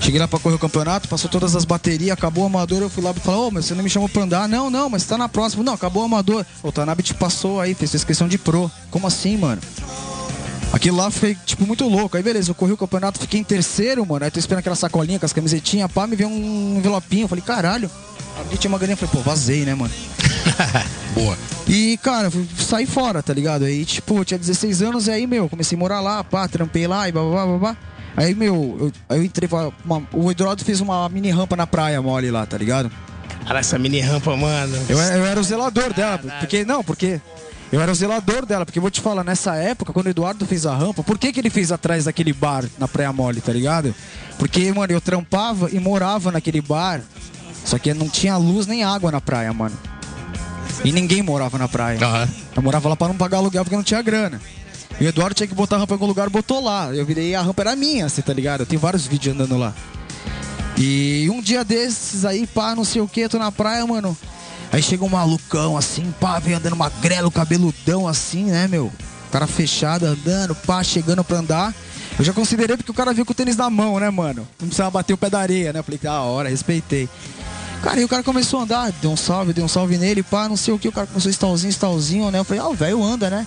Cheguei 0.00 0.18
lá 0.18 0.26
pra 0.26 0.38
correr 0.38 0.54
o 0.54 0.58
campeonato, 0.58 1.06
passou 1.06 1.28
todas 1.28 1.54
as 1.54 1.66
baterias, 1.66 2.12
acabou 2.12 2.44
o 2.44 2.46
amador, 2.46 2.80
eu 2.80 2.88
fui 2.88 3.04
lá 3.04 3.10
e 3.14 3.20
falei, 3.20 3.40
ô, 3.40 3.50
mas 3.50 3.66
você 3.66 3.74
não 3.74 3.84
me 3.84 3.90
chamou 3.90 4.08
pra 4.08 4.22
andar? 4.22 4.48
Não, 4.48 4.70
não, 4.70 4.88
mas 4.88 5.04
tá 5.04 5.18
na 5.18 5.28
próxima. 5.28 5.62
Não, 5.62 5.74
acabou 5.74 6.02
o 6.02 6.06
amador. 6.06 6.46
O 6.62 6.72
Tanabe 6.72 7.02
te 7.02 7.12
passou 7.12 7.60
aí, 7.60 7.74
fez 7.74 7.90
sua 7.90 7.98
inscrição 7.98 8.26
de 8.26 8.38
pro. 8.38 8.70
Como 8.90 9.06
assim, 9.06 9.36
mano? 9.36 9.60
Aquilo 10.72 10.96
lá 10.96 11.10
foi, 11.10 11.36
tipo, 11.44 11.66
muito 11.66 11.86
louco. 11.86 12.16
Aí, 12.16 12.22
beleza, 12.22 12.50
eu 12.50 12.54
corri 12.54 12.72
o 12.72 12.76
campeonato, 12.76 13.20
fiquei 13.20 13.38
em 13.38 13.44
terceiro, 13.44 14.06
mano. 14.06 14.24
Aí 14.24 14.30
tô 14.30 14.38
esperando 14.38 14.60
aquela 14.60 14.76
sacolinha 14.76 15.18
com 15.18 15.26
as 15.26 15.32
camisetinhas, 15.34 15.92
pá, 15.92 16.06
me 16.06 16.16
veio 16.16 16.30
um 16.30 16.78
envelopinho. 16.78 17.24
Eu 17.24 17.28
falei, 17.28 17.44
caralho. 17.44 17.90
Abri, 18.38 18.58
tinha 18.58 18.68
uma 18.70 18.78
graninha, 18.78 18.96
falei, 18.96 19.12
pô, 19.14 19.20
vazei, 19.20 19.64
né, 19.64 19.74
mano? 19.74 19.92
Boa. 21.14 21.36
E, 21.66 21.96
cara, 22.02 22.30
fui- 22.30 22.46
saí 22.58 22.86
fora, 22.86 23.22
tá 23.22 23.32
ligado? 23.32 23.64
Aí, 23.64 23.84
tipo, 23.84 24.18
eu 24.18 24.24
tinha 24.24 24.38
16 24.38 24.82
anos 24.82 25.06
e 25.06 25.10
aí, 25.10 25.26
meu, 25.26 25.48
comecei 25.48 25.76
a 25.76 25.78
morar 25.78 26.00
lá, 26.00 26.22
pá, 26.22 26.46
trampei 26.46 26.86
lá 26.86 27.08
e 27.08 27.12
babá, 27.12 27.46
babá. 27.46 27.76
Aí, 28.16 28.34
meu, 28.34 28.76
eu, 28.80 28.92
aí 29.08 29.18
eu 29.18 29.24
entrei 29.24 29.48
uma, 29.84 30.02
O 30.12 30.30
Eduardo 30.30 30.64
fez 30.64 30.80
uma 30.80 31.08
mini 31.08 31.30
rampa 31.30 31.56
na 31.56 31.66
praia 31.66 32.00
mole 32.00 32.30
lá, 32.30 32.46
tá 32.46 32.56
ligado? 32.56 32.90
Olha 33.48 33.58
essa 33.58 33.78
mini 33.78 34.00
rampa, 34.00 34.36
mano. 34.36 34.76
Eu, 34.88 35.00
era- 35.00 35.16
eu 35.16 35.26
era 35.26 35.40
o 35.40 35.44
zelador 35.44 35.92
dela, 35.92 36.18
porque. 36.40 36.64
Não, 36.64 36.82
porque. 36.84 37.20
Eu 37.72 37.80
era 37.80 37.90
o 37.90 37.94
zelador 37.96 38.46
dela, 38.46 38.64
porque 38.64 38.78
eu 38.78 38.82
vou 38.82 38.92
te 38.92 39.00
falar, 39.00 39.24
nessa 39.24 39.56
época, 39.56 39.92
quando 39.92 40.06
o 40.06 40.10
Eduardo 40.10 40.46
fez 40.46 40.64
a 40.66 40.74
rampa, 40.74 41.02
por 41.02 41.18
que, 41.18 41.32
que 41.32 41.40
ele 41.40 41.50
fez 41.50 41.72
atrás 41.72 42.04
daquele 42.04 42.32
bar 42.32 42.64
na 42.78 42.86
Praia 42.86 43.12
Mole, 43.12 43.40
tá 43.40 43.52
ligado? 43.52 43.92
Porque, 44.38 44.72
mano, 44.72 44.92
eu 44.92 45.00
trampava 45.00 45.68
e 45.72 45.80
morava 45.80 46.30
naquele 46.30 46.60
bar, 46.60 47.00
só 47.66 47.78
que 47.78 47.92
não 47.92 48.08
tinha 48.08 48.36
luz 48.36 48.66
nem 48.66 48.84
água 48.84 49.10
na 49.10 49.20
praia, 49.20 49.52
mano. 49.52 49.76
E 50.84 50.92
ninguém 50.92 51.20
morava 51.20 51.58
na 51.58 51.66
praia. 51.66 51.98
Aham. 52.00 52.28
Eu 52.54 52.62
morava 52.62 52.88
lá 52.88 52.96
pra 52.96 53.08
não 53.08 53.16
pagar 53.16 53.38
aluguel 53.38 53.64
porque 53.64 53.74
não 53.76 53.82
tinha 53.82 54.00
grana. 54.00 54.40
E 55.00 55.04
o 55.04 55.08
Eduardo 55.08 55.34
tinha 55.34 55.48
que 55.48 55.54
botar 55.54 55.76
a 55.76 55.80
rampa 55.80 55.92
em 55.92 55.96
algum 55.96 56.06
lugar, 56.06 56.30
botou 56.30 56.62
lá. 56.62 56.94
Eu 56.94 57.04
virei, 57.04 57.34
a 57.34 57.42
rampa 57.42 57.62
era 57.62 57.74
minha, 57.74 58.08
você 58.08 58.22
tá 58.22 58.32
ligado? 58.32 58.60
Eu 58.60 58.66
tenho 58.66 58.80
vários 58.80 59.04
vídeos 59.06 59.34
andando 59.34 59.58
lá. 59.58 59.74
E 60.78 61.28
um 61.28 61.42
dia 61.42 61.64
desses 61.64 62.24
aí, 62.24 62.46
pá, 62.46 62.74
não 62.76 62.84
sei 62.84 63.02
o 63.02 63.08
que, 63.08 63.28
tô 63.28 63.36
na 63.36 63.50
praia, 63.50 63.84
mano. 63.84 64.16
Aí 64.72 64.80
chega 64.80 65.04
um 65.04 65.08
malucão 65.08 65.76
assim, 65.76 66.14
pá, 66.20 66.38
vem 66.38 66.54
andando 66.54 66.76
magrelo, 66.76 67.32
cabeludão 67.32 68.06
assim, 68.06 68.44
né, 68.44 68.68
meu? 68.68 68.92
Cara 69.32 69.46
fechado, 69.48 70.06
andando, 70.06 70.54
pá, 70.54 70.84
chegando 70.84 71.24
pra 71.24 71.38
andar. 71.38 71.74
Eu 72.18 72.24
já 72.24 72.32
considerei 72.32 72.76
porque 72.76 72.90
o 72.90 72.94
cara 72.94 73.12
veio 73.12 73.26
com 73.26 73.32
o 73.32 73.34
tênis 73.34 73.56
na 73.56 73.68
mão, 73.68 73.98
né, 73.98 74.08
mano? 74.08 74.46
Não 74.60 74.68
precisava 74.68 74.90
bater 74.90 75.12
o 75.12 75.18
pé 75.18 75.28
da 75.28 75.40
areia, 75.40 75.72
né? 75.72 75.80
Eu 75.80 75.84
falei, 75.84 75.98
da 76.02 76.20
hora, 76.20 76.48
respeitei. 76.48 77.08
Cara, 77.82 78.00
e 78.00 78.04
o 78.04 78.08
cara 78.08 78.22
começou 78.22 78.60
a 78.60 78.62
andar, 78.64 78.92
deu 78.92 79.10
um 79.10 79.16
salve, 79.16 79.52
deu 79.52 79.64
um 79.64 79.68
salve 79.68 79.96
nele, 79.96 80.22
pá, 80.22 80.48
não 80.48 80.56
sei 80.56 80.74
o 80.74 80.78
que, 80.78 80.88
o 80.88 80.92
cara 80.92 81.06
começou 81.06 81.30
estalzinho, 81.30 81.70
estalzinho, 81.70 82.30
né? 82.30 82.38
Eu 82.38 82.44
falei, 82.44 82.62
ah, 82.62 82.68
o 82.68 82.74
velho 82.74 83.02
anda, 83.02 83.30
né? 83.30 83.46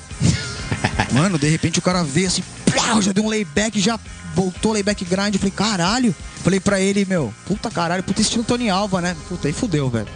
Mano, 1.11 1.37
de 1.37 1.49
repente 1.49 1.79
o 1.79 1.81
cara 1.81 2.03
veio 2.03 2.27
assim, 2.27 2.43
plau, 2.65 3.01
já 3.01 3.11
deu 3.11 3.23
um 3.23 3.29
layback, 3.29 3.79
já 3.79 3.99
voltou 4.35 4.71
layback 4.71 5.03
grind. 5.03 5.33
Eu 5.33 5.39
falei, 5.39 5.51
caralho. 5.51 6.15
Falei 6.43 6.59
pra 6.59 6.79
ele, 6.79 7.03
meu, 7.03 7.33
puta 7.45 7.69
caralho, 7.69 8.01
puta 8.01 8.21
estilo 8.21 8.45
Tony 8.45 8.69
Alva, 8.69 9.01
né? 9.01 9.15
Puta, 9.27 9.47
aí 9.47 9.53
fudeu, 9.53 9.89
velho. 9.89 10.07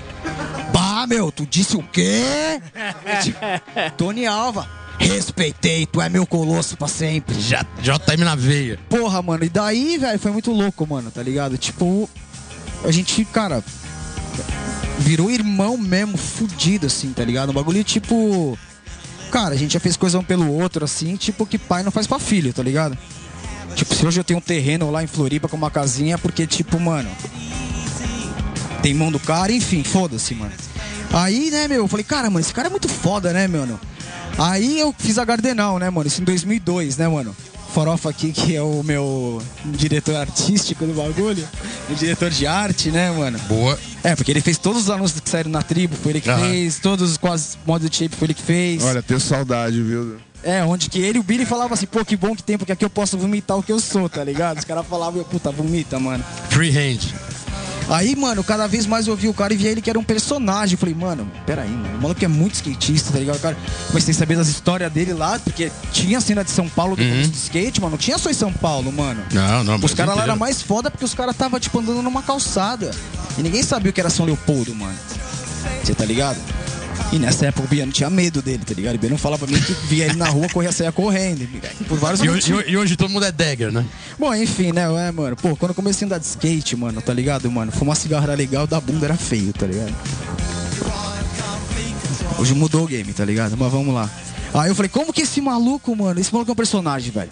Bah, 0.72 1.06
meu, 1.06 1.32
tu 1.32 1.46
disse 1.46 1.76
o 1.76 1.84
quê? 1.84 2.62
Tony 3.98 4.26
Alva. 4.26 4.68
Respeitei, 4.98 5.86
tu 5.86 6.00
é 6.02 6.08
meu 6.08 6.26
colosso 6.26 6.78
pra 6.78 6.88
sempre. 6.88 7.40
Já, 7.42 7.66
JM 7.82 8.24
na 8.24 8.36
veia. 8.36 8.80
Porra, 8.88 9.22
mano, 9.22 9.44
e 9.44 9.50
daí, 9.50 9.98
velho, 9.98 10.18
foi 10.18 10.32
muito 10.32 10.52
louco, 10.52 10.88
mano, 10.88 11.12
tá 11.12 11.22
ligado? 11.22 11.58
Tipo, 11.58 12.10
a 12.86 12.92
gente, 12.92 13.26
cara, 13.26 13.62
virou 15.00 15.30
irmão 15.30 15.78
mesmo, 15.78 16.18
fudido, 16.18 16.88
assim, 16.88 17.12
tá 17.14 17.24
ligado? 17.24 17.50
Um 17.50 17.54
bagulho 17.54 17.84
tipo. 17.84 18.58
Cara, 19.32 19.56
a 19.56 19.58
gente 19.58 19.74
já 19.74 19.80
fez 19.80 19.98
coisa 19.98 20.20
um 20.20 20.24
pelo 20.24 20.52
outro, 20.52 20.86
assim, 20.86 21.16
tipo 21.16 21.46
que 21.46 21.58
pai 21.58 21.82
não 21.82 21.92
faz 21.92 22.06
pra 22.06 22.20
filho, 22.20 22.54
tá 22.54 22.62
ligado? 22.62 22.98
Tipo, 23.76 23.96
se 23.96 24.06
hoje 24.06 24.20
eu 24.20 24.24
tenho 24.24 24.38
um 24.38 24.42
terreno 24.42 24.92
lá 24.92 25.04
em 25.04 25.08
Floripa 25.08 25.48
com 25.48 25.58
uma 25.58 25.72
casinha, 25.72 26.18
porque, 26.18 26.46
tipo, 26.46 26.80
mano. 26.80 27.10
Tem 28.84 28.94
mão 28.94 29.12
do 29.12 29.20
cara, 29.20 29.52
enfim, 29.52 29.84
foda-se, 29.84 30.36
mano. 30.36 30.52
Aí, 31.12 31.50
né, 31.50 31.68
meu, 31.68 31.78
eu 31.78 31.88
falei, 31.88 32.04
cara, 32.04 32.30
mano, 32.30 32.42
esse 32.42 32.54
cara 32.54 32.68
é 32.68 32.72
muito 32.72 32.90
foda, 32.90 33.32
né, 33.34 33.48
mano? 33.48 33.80
Aí 34.38 34.80
eu 34.80 34.94
fiz 34.98 35.18
a 35.18 35.26
Gardenal, 35.26 35.80
né, 35.80 35.90
mano? 35.90 36.08
Isso 36.08 36.22
em 36.22 36.26
2002, 36.26 36.98
né, 36.98 37.08
mano? 37.08 37.36
Farofa 37.74 38.12
aqui, 38.12 38.32
que 38.32 38.56
é 38.56 38.62
o 38.62 38.84
meu 38.84 39.42
diretor 39.66 40.16
artístico 40.16 40.86
do 40.86 40.94
bagulho, 40.94 41.48
o 41.90 41.96
diretor 41.96 42.30
de 42.30 42.46
arte, 42.46 42.92
né, 42.92 43.12
mano? 43.12 43.40
Boa. 43.48 43.80
É, 44.04 44.16
porque 44.16 44.30
ele 44.30 44.42
fez 44.42 44.60
todos 44.60 44.84
os 44.84 44.90
anúncios 44.92 45.20
que 45.20 45.28
saíram 45.28 45.50
na 45.50 45.64
tribo, 45.64 45.96
foi 45.96 46.12
ele 46.12 46.22
que 46.22 46.30
Aham. 46.30 46.40
fez, 46.40 46.78
todos 46.78 47.12
os 47.12 47.18
quase 47.18 47.58
modos 47.66 47.90
de 47.90 47.96
shape 47.96 48.16
foi 48.16 48.28
ele 48.28 48.34
que 48.36 48.44
fez. 48.44 48.84
Olha, 48.84 49.02
tenho 49.02 49.20
saudade, 49.20 49.82
viu? 49.82 50.18
É, 50.44 50.64
onde 50.64 50.90
que 50.90 51.00
ele 51.02 51.18
e 51.18 51.22
o 51.22 51.24
Billy 51.24 51.46
falavam 51.46 51.74
assim, 51.74 51.88
pô, 51.88 52.06
que 52.06 52.16
bom 52.16 52.36
que 52.36 52.44
tem, 52.44 52.58
porque 52.58 52.74
aqui 52.74 52.86
eu 52.86 52.90
posso 52.90 53.18
vomitar 53.18 53.58
o 53.58 53.64
que 53.64 53.72
eu 53.72 53.80
sou, 53.80 54.08
tá 54.08 54.24
ligado? 54.24 54.60
Os 54.60 54.66
caras 54.66 54.86
falavam, 54.86 55.24
puta, 55.24 55.50
vomita, 55.50 55.98
mano. 56.00 56.24
Freehand. 56.50 57.00
Aí, 57.90 58.16
mano, 58.16 58.44
cada 58.44 58.68
vez 58.68 58.86
mais 58.86 59.08
eu 59.08 59.16
vi 59.16 59.28
o 59.28 59.34
cara 59.34 59.54
e 59.54 59.58
via 59.58 59.70
ele 59.70 59.82
que 59.82 59.90
era 59.90 60.00
um 60.00 60.04
personagem. 60.04 60.74
Eu 60.74 60.80
falei, 60.80 60.96
mano, 60.96 61.30
peraí, 61.46 61.70
mano. 61.70 61.98
O 61.98 62.02
maluco 62.02 62.24
é 62.24 62.28
muito 62.28 62.56
skatista, 62.56 63.12
tá 63.12 63.20
ligado? 63.20 63.40
Cara, 63.40 63.58
comecei 63.88 64.14
a 64.14 64.18
saber 64.18 64.38
das 64.38 64.48
histórias 64.48 64.92
dele 64.92 65.14
lá, 65.14 65.40
porque 65.40 65.72
tinha 65.92 66.18
a 66.18 66.22
cena 66.22 66.44
de 66.44 66.52
São 66.52 66.68
Paulo 66.70 66.96
do 66.96 67.04
começo 67.04 67.30
do 67.30 67.36
skate, 67.36 67.82
mano. 67.82 67.92
Não 67.92 67.98
tinha 67.98 68.18
só 68.18 68.30
em 68.30 68.34
São 68.34 68.52
Paulo, 68.52 68.92
mano. 68.92 69.24
Não, 69.32 69.64
não. 69.64 69.76
Os 69.76 69.94
caras 69.94 70.16
lá 70.16 70.24
eram 70.24 70.38
mais 70.38 70.62
foda 70.62 70.90
porque 70.90 71.06
os 71.06 71.14
caras 71.14 71.36
tava, 71.36 71.60
tipo, 71.60 71.80
andando 71.80 72.02
numa 72.02 72.22
calçada. 72.22 72.92
E 73.38 73.42
ninguém 73.42 73.64
sabia 73.64 73.90
o 73.90 73.94
que 73.94 74.00
era 74.00 74.10
São 74.10 74.26
Leopoldo, 74.26 74.74
mano. 74.76 74.98
Você 75.84 75.94
tá 75.94 76.06
ligado? 76.06 76.38
E 77.12 77.20
nessa 77.20 77.46
época 77.46 77.66
o 77.66 77.68
Biano 77.68 77.92
tinha 77.92 78.10
medo 78.10 78.42
dele, 78.42 78.64
tá 78.66 78.74
ligado? 78.74 78.96
O 78.96 78.98
Biano 78.98 79.18
falava 79.18 79.46
pra 79.46 79.56
mim 79.56 79.62
que 79.62 79.74
via 79.88 80.06
ele 80.06 80.16
na 80.16 80.28
rua, 80.30 80.48
corria, 80.50 80.72
saia 80.72 80.92
correndo. 80.92 81.48
Por 81.88 81.98
vários 82.00 82.22
E, 82.22 82.28
motivos. 82.28 82.60
hoje- 82.62 82.70
e 82.72 82.78
hoje 82.78 82.96
todo 82.96 83.10
mundo 83.10 83.26
é 83.26 83.32
dagger, 83.32 83.72
né? 83.72 83.86
Bom, 84.18 84.34
enfim, 84.34 84.72
né, 84.72 84.84
é, 85.08 85.12
mano. 85.12 85.36
Pô, 85.36 85.56
quando 85.56 85.70
eu 85.72 85.76
comecei 85.76 86.06
a 86.06 86.08
andar 86.08 86.18
de 86.18 86.26
skate, 86.26 86.76
mano, 86.76 87.02
tá 87.02 87.14
ligado, 87.14 87.50
mano? 87.52 87.72
Fumar 87.72 87.96
cigarro 87.96 88.24
era 88.24 88.34
legal, 88.36 88.66
da 88.66 88.80
bunda 88.82 89.06
era 89.06 89.16
feio, 89.16 89.54
tá 89.54 89.68
ligado? 89.68 89.94
Hoje 92.40 92.54
mudou 92.54 92.84
o 92.84 92.88
game, 92.88 93.14
tá 93.14 93.24
ligado? 93.24 93.56
Mas 93.58 93.72
vamos 93.72 93.94
lá. 93.94 94.10
Aí 94.54 94.70
eu 94.70 94.76
falei, 94.76 94.90
como 94.90 95.14
que 95.14 95.22
esse 95.22 95.40
maluco, 95.40 95.96
mano? 95.96 96.20
Esse 96.20 96.32
maluco 96.34 96.52
é 96.52 96.54
um 96.54 96.56
personagem, 96.56 97.12
velho. 97.12 97.30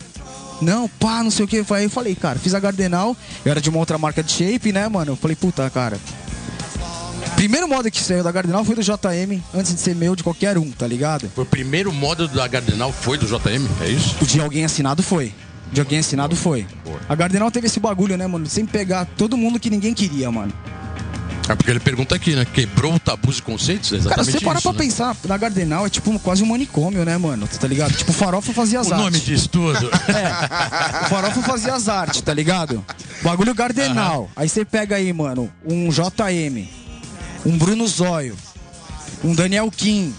Não, 0.61 0.87
pá, 0.87 1.23
não 1.23 1.31
sei 1.31 1.45
o 1.45 1.47
que. 1.47 1.63
Aí 1.71 1.83
eu 1.85 1.89
falei, 1.89 2.13
cara, 2.15 2.37
fiz 2.37 2.53
a 2.53 2.59
Gardenal, 2.59 3.15
eu 3.43 3.51
era 3.51 3.59
de 3.59 3.69
uma 3.69 3.79
outra 3.79 3.97
marca 3.97 4.21
de 4.21 4.31
shape, 4.31 4.71
né, 4.71 4.87
mano? 4.87 5.13
Eu 5.13 5.15
falei, 5.15 5.35
puta, 5.35 5.67
cara. 5.69 5.97
Primeiro 7.41 7.67
modo 7.67 7.89
que 7.89 7.99
saiu 7.99 8.23
da 8.23 8.31
Gardenal 8.31 8.63
foi 8.63 8.75
do 8.75 8.83
JM, 8.83 9.41
antes 9.51 9.73
de 9.73 9.79
ser 9.81 9.95
meu, 9.95 10.15
de 10.15 10.21
qualquer 10.21 10.59
um, 10.59 10.69
tá 10.69 10.85
ligado? 10.85 11.27
Foi 11.33 11.43
o 11.43 11.47
primeiro 11.47 11.91
módulo 11.91 12.29
da 12.29 12.47
Gardenal 12.47 12.93
foi 12.93 13.17
do 13.17 13.25
JM, 13.25 13.67
é 13.81 13.89
isso? 13.89 14.15
O 14.21 14.27
de 14.27 14.39
alguém 14.39 14.63
assinado 14.63 15.01
foi. 15.01 15.33
De 15.71 15.79
alguém 15.79 15.97
assinado 15.97 16.35
foi. 16.35 16.67
A 17.09 17.15
Gardenal 17.15 17.49
teve 17.49 17.65
esse 17.65 17.79
bagulho, 17.79 18.15
né, 18.15 18.27
mano? 18.27 18.45
Sem 18.45 18.63
pegar 18.63 19.05
todo 19.17 19.35
mundo 19.35 19.59
que 19.59 19.71
ninguém 19.71 19.91
queria, 19.91 20.31
mano. 20.31 20.53
É 21.49 21.55
porque 21.55 21.71
ele 21.71 21.79
pergunta 21.79 22.13
aqui, 22.13 22.35
né? 22.35 22.45
Quebrou 22.45 22.93
o 22.93 22.99
tabu 22.99 23.33
de 23.33 23.41
conceitos? 23.41 23.91
É 23.91 24.07
Cara, 24.07 24.23
você 24.23 24.39
para 24.39 24.53
isso, 24.53 24.61
pra 24.61 24.73
né? 24.73 24.77
pensar, 24.77 25.17
na 25.27 25.35
Gardenal 25.35 25.87
é 25.87 25.89
tipo 25.89 26.17
quase 26.19 26.43
um 26.43 26.45
manicômio, 26.45 27.03
né, 27.03 27.17
mano? 27.17 27.47
Tá 27.47 27.67
ligado? 27.67 27.91
Tipo, 27.93 28.11
o 28.11 28.13
Farofa 28.13 28.53
fazia 28.53 28.81
as 28.81 28.87
O 28.87 28.91
nome 28.91 29.05
artes. 29.05 29.23
diz 29.23 29.47
tudo. 29.47 29.89
É, 30.09 31.05
o 31.05 31.09
Farofa 31.09 31.41
fazia 31.41 31.73
as 31.73 31.89
artes, 31.89 32.21
tá 32.21 32.35
ligado? 32.35 32.85
Bagulho 33.23 33.55
Gardenal. 33.55 34.29
Aí 34.35 34.47
você 34.47 34.63
pega 34.63 34.97
aí, 34.97 35.11
mano, 35.11 35.51
um 35.65 35.89
JM, 35.89 36.67
um 37.45 37.57
Bruno 37.57 37.87
Zóio, 37.87 38.35
um 39.23 39.33
Daniel 39.33 39.69
Kim, 39.71 40.13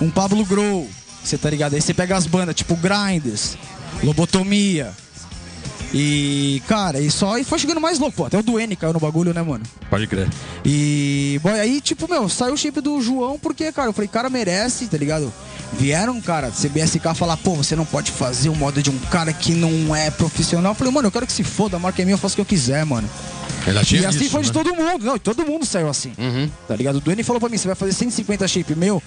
um 0.00 0.10
Pablo 0.10 0.44
Grow. 0.44 0.88
Você 1.22 1.36
tá 1.36 1.50
ligado? 1.50 1.74
Aí 1.74 1.80
você 1.80 1.92
pega 1.92 2.16
as 2.16 2.26
bandas, 2.26 2.54
tipo 2.54 2.76
Grinders, 2.76 3.56
Lobotomia. 4.02 4.92
E, 5.92 6.62
cara, 6.68 7.00
e 7.00 7.10
só 7.10 7.38
e 7.38 7.44
foi 7.44 7.58
chegando 7.58 7.80
mais 7.80 7.98
louco, 7.98 8.16
pô. 8.16 8.26
Até 8.26 8.38
o 8.38 8.42
Duane 8.42 8.76
caiu 8.76 8.92
no 8.92 9.00
bagulho, 9.00 9.32
né, 9.32 9.42
mano? 9.42 9.64
Pode 9.88 10.06
crer. 10.06 10.28
E, 10.64 11.40
boy, 11.42 11.58
aí, 11.58 11.80
tipo, 11.80 12.06
meu, 12.08 12.28
saiu 12.28 12.52
o 12.52 12.56
chip 12.56 12.80
do 12.80 13.00
João 13.00 13.38
porque, 13.38 13.72
cara, 13.72 13.88
eu 13.88 13.92
falei, 13.92 14.08
cara, 14.08 14.28
merece, 14.28 14.86
tá 14.86 14.98
ligado? 14.98 15.32
Vieram, 15.72 16.20
cara, 16.20 16.50
CBSK 16.50 17.14
falar, 17.14 17.36
pô, 17.38 17.54
você 17.54 17.74
não 17.74 17.86
pode 17.86 18.10
fazer 18.10 18.48
o 18.48 18.54
modo 18.54 18.82
de 18.82 18.90
um 18.90 18.98
cara 19.10 19.32
que 19.32 19.52
não 19.52 19.94
é 19.94 20.10
profissional. 20.10 20.72
Eu 20.72 20.76
falei, 20.76 20.92
mano, 20.92 21.08
eu 21.08 21.12
quero 21.12 21.26
que 21.26 21.32
se 21.32 21.42
foda, 21.42 21.76
a 21.76 21.80
marca 21.80 22.02
é 22.02 22.04
minha, 22.04 22.14
eu 22.14 22.18
faço 22.18 22.34
o 22.34 22.36
que 22.36 22.40
eu 22.42 22.46
quiser, 22.46 22.84
mano. 22.84 23.08
Ainda 23.68 23.84
tinha 23.84 24.02
e 24.02 24.06
assim 24.06 24.20
isso, 24.22 24.30
foi 24.30 24.42
de 24.42 24.48
né? 24.48 24.52
todo 24.54 24.74
mundo, 24.74 25.04
não, 25.04 25.16
e 25.16 25.18
todo 25.18 25.44
mundo 25.44 25.64
saiu 25.66 25.88
assim. 25.88 26.12
Uhum. 26.18 26.50
Tá 26.66 26.74
ligado? 26.76 26.96
O 26.96 27.00
Duane 27.00 27.22
falou 27.22 27.40
pra 27.40 27.48
mim, 27.48 27.56
você 27.58 27.66
vai 27.68 27.74
fazer 27.76 27.92
150 27.92 28.46
chip 28.48 28.74
meu? 28.74 29.02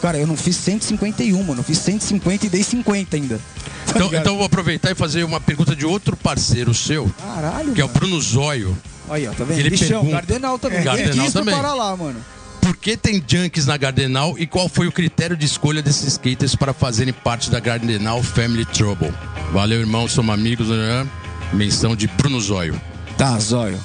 Cara, 0.00 0.16
eu 0.18 0.26
não 0.26 0.36
fiz 0.36 0.56
151, 0.56 1.42
mano, 1.42 1.60
eu 1.60 1.64
fiz 1.64 1.78
150 1.78 2.46
e 2.46 2.48
dei 2.48 2.62
50 2.62 3.16
ainda. 3.16 3.40
Tá 3.84 3.98
Então, 3.98 4.06
então 4.14 4.32
eu 4.32 4.36
vou 4.38 4.46
aproveitar 4.46 4.90
e 4.92 4.94
fazer 4.94 5.24
uma 5.24 5.40
pergunta 5.40 5.74
de 5.76 5.84
outro 5.84 6.16
parceiro 6.16 6.72
seu, 6.72 7.10
Caralho, 7.20 7.72
que 7.74 7.80
é 7.80 7.84
o. 7.84 7.88
Bruno 7.88 8.18
Zóio. 8.22 8.78
Aí, 9.10 9.26
ó, 9.26 9.32
tá 9.32 9.44
vendo? 9.44 9.58
Ele 9.58 9.70
Bichão, 9.70 9.88
pergunta- 9.88 10.12
Gardenal 10.12 10.58
também. 10.58 10.82
Gardenal 10.84 11.12
Quem 11.12 11.24
quis 11.24 11.32
também. 11.32 11.52
preparar 11.52 11.76
lá, 11.76 11.94
mano. 11.96 12.24
Por 12.62 12.76
que 12.76 12.96
tem 12.96 13.22
junkies 13.26 13.66
na 13.66 13.76
Gardenal 13.76 14.36
e 14.38 14.46
qual 14.46 14.68
foi 14.68 14.86
o 14.86 14.92
critério 14.92 15.36
de 15.36 15.44
escolha 15.44 15.82
desses 15.82 16.06
skaters 16.12 16.54
para 16.54 16.72
fazerem 16.72 17.12
parte 17.12 17.50
da 17.50 17.58
Gardenal 17.58 18.22
Family 18.22 18.64
Trouble? 18.64 19.12
Valeu, 19.52 19.80
irmão, 19.80 20.06
somos 20.08 20.32
amigos. 20.32 20.68
Né? 20.68 21.06
Menção 21.52 21.94
de 21.96 22.06
Bruno 22.06 22.40
Zóio. 22.40 22.80
Tá, 23.22 23.38
zóio. 23.38 23.78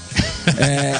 É... 0.57 0.93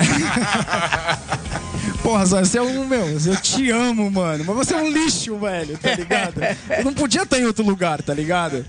Porra, 2.04 2.24
Zóio, 2.24 2.46
você 2.46 2.60
é 2.60 2.62
um, 2.62 2.86
meu, 2.86 3.10
eu 3.10 3.36
te 3.38 3.72
amo, 3.72 4.12
mano. 4.12 4.44
Mas 4.46 4.56
você 4.56 4.76
é 4.76 4.78
um 4.78 4.92
lixo, 4.92 5.40
velho, 5.40 5.76
tá 5.80 5.96
ligado? 5.96 6.40
Eu 6.78 6.86
não 6.86 6.94
podia 6.94 7.24
estar 7.24 7.40
em 7.40 7.46
outro 7.46 7.66
lugar, 7.66 8.00
tá 8.04 8.14
ligado? 8.14 8.64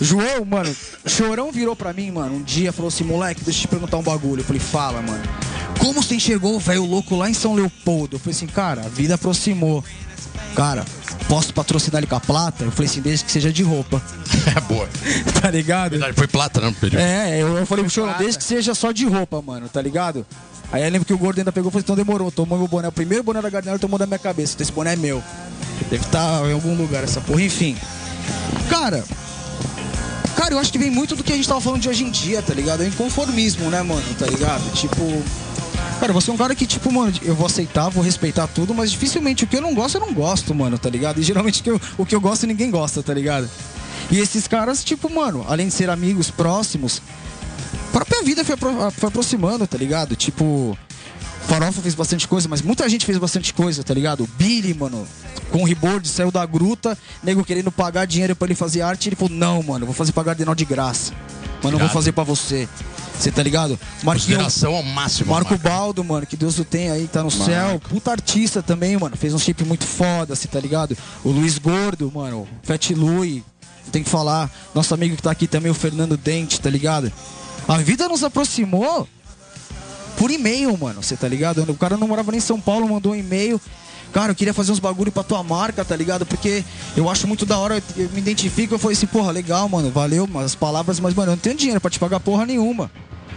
João, 0.00 0.44
mano, 0.44 0.72
Chorão 1.04 1.50
virou 1.50 1.74
pra 1.74 1.92
mim, 1.92 2.12
mano, 2.12 2.36
um 2.36 2.42
dia 2.42 2.70
falou 2.70 2.86
assim, 2.86 3.02
moleque, 3.02 3.42
deixa 3.42 3.58
eu 3.58 3.62
te 3.62 3.68
perguntar 3.68 3.96
um 3.96 4.04
bagulho. 4.04 4.42
Eu 4.42 4.44
falei, 4.44 4.60
fala, 4.60 5.02
mano. 5.02 5.24
Como 5.80 6.00
você 6.00 6.14
enxergou 6.14 6.54
o 6.54 6.60
velho 6.60 6.84
louco 6.84 7.16
lá 7.16 7.28
em 7.28 7.34
São 7.34 7.56
Leopoldo? 7.56 8.14
Eu 8.14 8.20
falei 8.20 8.36
assim, 8.36 8.46
cara, 8.46 8.82
a 8.82 8.88
vida 8.88 9.16
aproximou. 9.16 9.84
Cara, 10.58 10.84
posso 11.28 11.54
patrocinar 11.54 12.00
ele 12.00 12.08
com 12.08 12.16
a 12.16 12.20
plata? 12.20 12.64
Eu 12.64 12.72
falei 12.72 12.90
assim, 12.90 13.00
desde 13.00 13.24
que 13.24 13.30
seja 13.30 13.52
de 13.52 13.62
roupa. 13.62 14.02
É 14.56 14.60
boa. 14.62 14.88
tá 15.40 15.50
ligado? 15.50 15.90
Verdade, 15.90 16.14
foi 16.14 16.26
plata, 16.26 16.60
não, 16.60 16.72
Pedro? 16.72 16.98
É, 16.98 17.40
eu, 17.40 17.58
eu 17.58 17.66
falei 17.66 17.84
pro 17.84 17.92
Chorão, 17.92 18.14
desde 18.18 18.38
que 18.38 18.44
seja 18.44 18.74
só 18.74 18.90
de 18.90 19.04
roupa, 19.04 19.42
mano, 19.42 19.68
tá 19.68 19.80
ligado? 19.80 20.26
Aí 20.72 20.82
eu 20.82 20.90
lembro 20.90 21.06
que 21.06 21.12
o 21.12 21.18
gordo 21.18 21.38
ainda 21.38 21.52
pegou 21.52 21.68
e 21.68 21.72
falou, 21.72 21.82
então 21.82 21.94
demorou, 21.94 22.30
tomou 22.32 22.58
meu 22.58 22.66
boné. 22.66 22.88
O 22.88 22.92
primeiro 22.92 23.22
boné 23.22 23.42
da 23.42 23.50
Gardner 23.50 23.78
tomou 23.78 23.98
da 23.98 24.06
minha 24.06 24.18
cabeça. 24.18 24.54
Então 24.54 24.64
esse 24.64 24.72
boné 24.72 24.94
é 24.94 24.96
meu. 24.96 25.22
Deve 25.90 26.04
estar 26.04 26.44
em 26.48 26.52
algum 26.52 26.74
lugar 26.74 27.04
essa 27.04 27.20
porra, 27.20 27.42
enfim. 27.42 27.76
Cara, 28.68 29.04
cara, 30.34 30.54
eu 30.54 30.58
acho 30.58 30.72
que 30.72 30.78
vem 30.78 30.90
muito 30.90 31.14
do 31.14 31.22
que 31.22 31.32
a 31.32 31.36
gente 31.36 31.46
tava 31.46 31.60
falando 31.60 31.82
de 31.82 31.88
hoje 31.88 32.04
em 32.04 32.10
dia, 32.10 32.42
tá 32.42 32.54
ligado? 32.54 32.82
É 32.82 32.86
inconformismo, 32.86 33.70
né, 33.70 33.82
mano, 33.82 34.02
tá 34.18 34.26
ligado? 34.26 34.72
Tipo. 34.72 35.22
Cara, 36.00 36.12
você 36.12 36.30
é 36.30 36.34
um 36.34 36.36
cara 36.36 36.54
que, 36.54 36.66
tipo, 36.66 36.92
mano, 36.92 37.12
eu 37.22 37.34
vou 37.34 37.46
aceitar, 37.46 37.88
vou 37.88 38.02
respeitar 38.04 38.46
tudo, 38.46 38.72
mas 38.72 38.90
dificilmente 38.92 39.44
o 39.44 39.46
que 39.46 39.56
eu 39.56 39.60
não 39.60 39.74
gosto, 39.74 39.96
eu 39.96 40.00
não 40.00 40.12
gosto, 40.14 40.54
mano, 40.54 40.78
tá 40.78 40.88
ligado? 40.88 41.18
E 41.20 41.22
geralmente 41.24 41.60
o 41.60 41.64
que 41.64 41.70
eu, 41.70 41.80
o 41.98 42.06
que 42.06 42.14
eu 42.14 42.20
gosto, 42.20 42.46
ninguém 42.46 42.70
gosta, 42.70 43.02
tá 43.02 43.12
ligado? 43.12 43.48
E 44.10 44.18
esses 44.18 44.46
caras, 44.46 44.84
tipo, 44.84 45.12
mano, 45.12 45.44
além 45.48 45.66
de 45.68 45.74
ser 45.74 45.90
amigos 45.90 46.30
próximos, 46.30 47.02
a 47.88 47.92
própria 47.92 48.22
vida 48.22 48.44
foi, 48.44 48.54
apro- 48.54 48.90
foi 48.92 49.08
aproximando, 49.08 49.66
tá 49.66 49.76
ligado? 49.76 50.14
Tipo, 50.14 50.78
Farofa 51.48 51.82
fez 51.82 51.94
bastante 51.96 52.28
coisa, 52.28 52.48
mas 52.48 52.62
muita 52.62 52.88
gente 52.88 53.04
fez 53.04 53.18
bastante 53.18 53.52
coisa, 53.52 53.82
tá 53.82 53.92
ligado? 53.92 54.22
O 54.22 54.28
Billy, 54.38 54.72
mano, 54.74 55.04
com 55.50 55.62
o 55.62 55.64
reboard, 55.66 56.06
saiu 56.08 56.30
da 56.30 56.46
gruta, 56.46 56.96
nego 57.24 57.44
querendo 57.44 57.72
pagar 57.72 58.06
dinheiro 58.06 58.36
pra 58.36 58.46
ele 58.46 58.54
fazer 58.54 58.82
arte, 58.82 59.08
ele 59.08 59.16
falou, 59.16 59.34
não, 59.34 59.62
mano, 59.64 59.84
vou 59.84 59.94
fazer 59.94 60.12
pra 60.12 60.22
Gardenal 60.22 60.54
de 60.54 60.64
graça. 60.64 61.12
Mano, 61.62 61.74
eu 61.74 61.80
vou 61.80 61.88
fazer 61.88 62.12
pra 62.12 62.22
você. 62.22 62.68
Você 63.18 63.32
tá 63.32 63.42
ligado? 63.42 63.78
Marquinhos, 64.02 64.42
Consideração 64.42 64.74
ao 64.74 64.82
máximo. 64.82 65.32
Marco 65.32 65.50
Marco. 65.50 65.68
Baldo, 65.68 66.04
mano, 66.04 66.24
que 66.26 66.36
Deus 66.36 66.58
o 66.58 66.64
tenha 66.64 66.92
aí, 66.92 67.08
tá 67.08 67.22
no 67.22 67.30
céu. 67.30 67.80
Puta 67.88 68.12
artista 68.12 68.62
também, 68.62 68.96
mano. 68.96 69.16
Fez 69.16 69.34
um 69.34 69.38
shape 69.38 69.64
muito 69.64 69.84
foda, 69.84 70.36
você 70.36 70.46
tá 70.46 70.60
ligado? 70.60 70.96
O 71.24 71.30
Luiz 71.30 71.58
Gordo, 71.58 72.10
mano. 72.14 72.46
Fat 72.62 72.90
Louie. 72.90 73.44
Tem 73.90 74.02
que 74.02 74.10
falar. 74.10 74.50
Nosso 74.74 74.94
amigo 74.94 75.16
que 75.16 75.22
tá 75.22 75.30
aqui 75.30 75.46
também, 75.46 75.70
o 75.70 75.74
Fernando 75.74 76.16
Dente, 76.16 76.60
tá 76.60 76.70
ligado? 76.70 77.12
A 77.66 77.78
vida 77.78 78.08
nos 78.08 78.22
aproximou 78.22 79.08
por 80.16 80.30
e-mail, 80.30 80.76
mano. 80.76 81.02
Você 81.02 81.16
tá 81.16 81.26
ligado? 81.26 81.62
O 81.68 81.74
cara 81.74 81.96
não 81.96 82.06
morava 82.06 82.30
nem 82.30 82.38
em 82.38 82.42
São 82.42 82.60
Paulo, 82.60 82.88
mandou 82.88 83.12
um 83.12 83.16
e-mail. 83.16 83.60
Cara, 84.12 84.32
eu 84.32 84.34
queria 84.34 84.54
fazer 84.54 84.72
uns 84.72 84.78
bagulho 84.78 85.12
pra 85.12 85.22
tua 85.22 85.42
marca, 85.42 85.84
tá 85.84 85.94
ligado? 85.94 86.24
Porque 86.24 86.64
eu 86.96 87.10
acho 87.10 87.26
muito 87.26 87.44
da 87.44 87.58
hora, 87.58 87.82
eu 87.96 88.08
me 88.10 88.18
identifico, 88.18 88.74
eu 88.74 88.78
falei 88.78 88.96
assim, 88.96 89.06
porra, 89.06 89.30
legal, 89.30 89.68
mano, 89.68 89.90
valeu 89.90 90.28
as 90.42 90.54
palavras, 90.54 90.98
mas, 90.98 91.14
mano, 91.14 91.32
eu 91.32 91.36
não 91.36 91.40
tenho 91.40 91.56
dinheiro 91.56 91.80
pra 91.80 91.90
te 91.90 91.98
pagar 91.98 92.18
porra 92.20 92.46
nenhuma. 92.46 92.90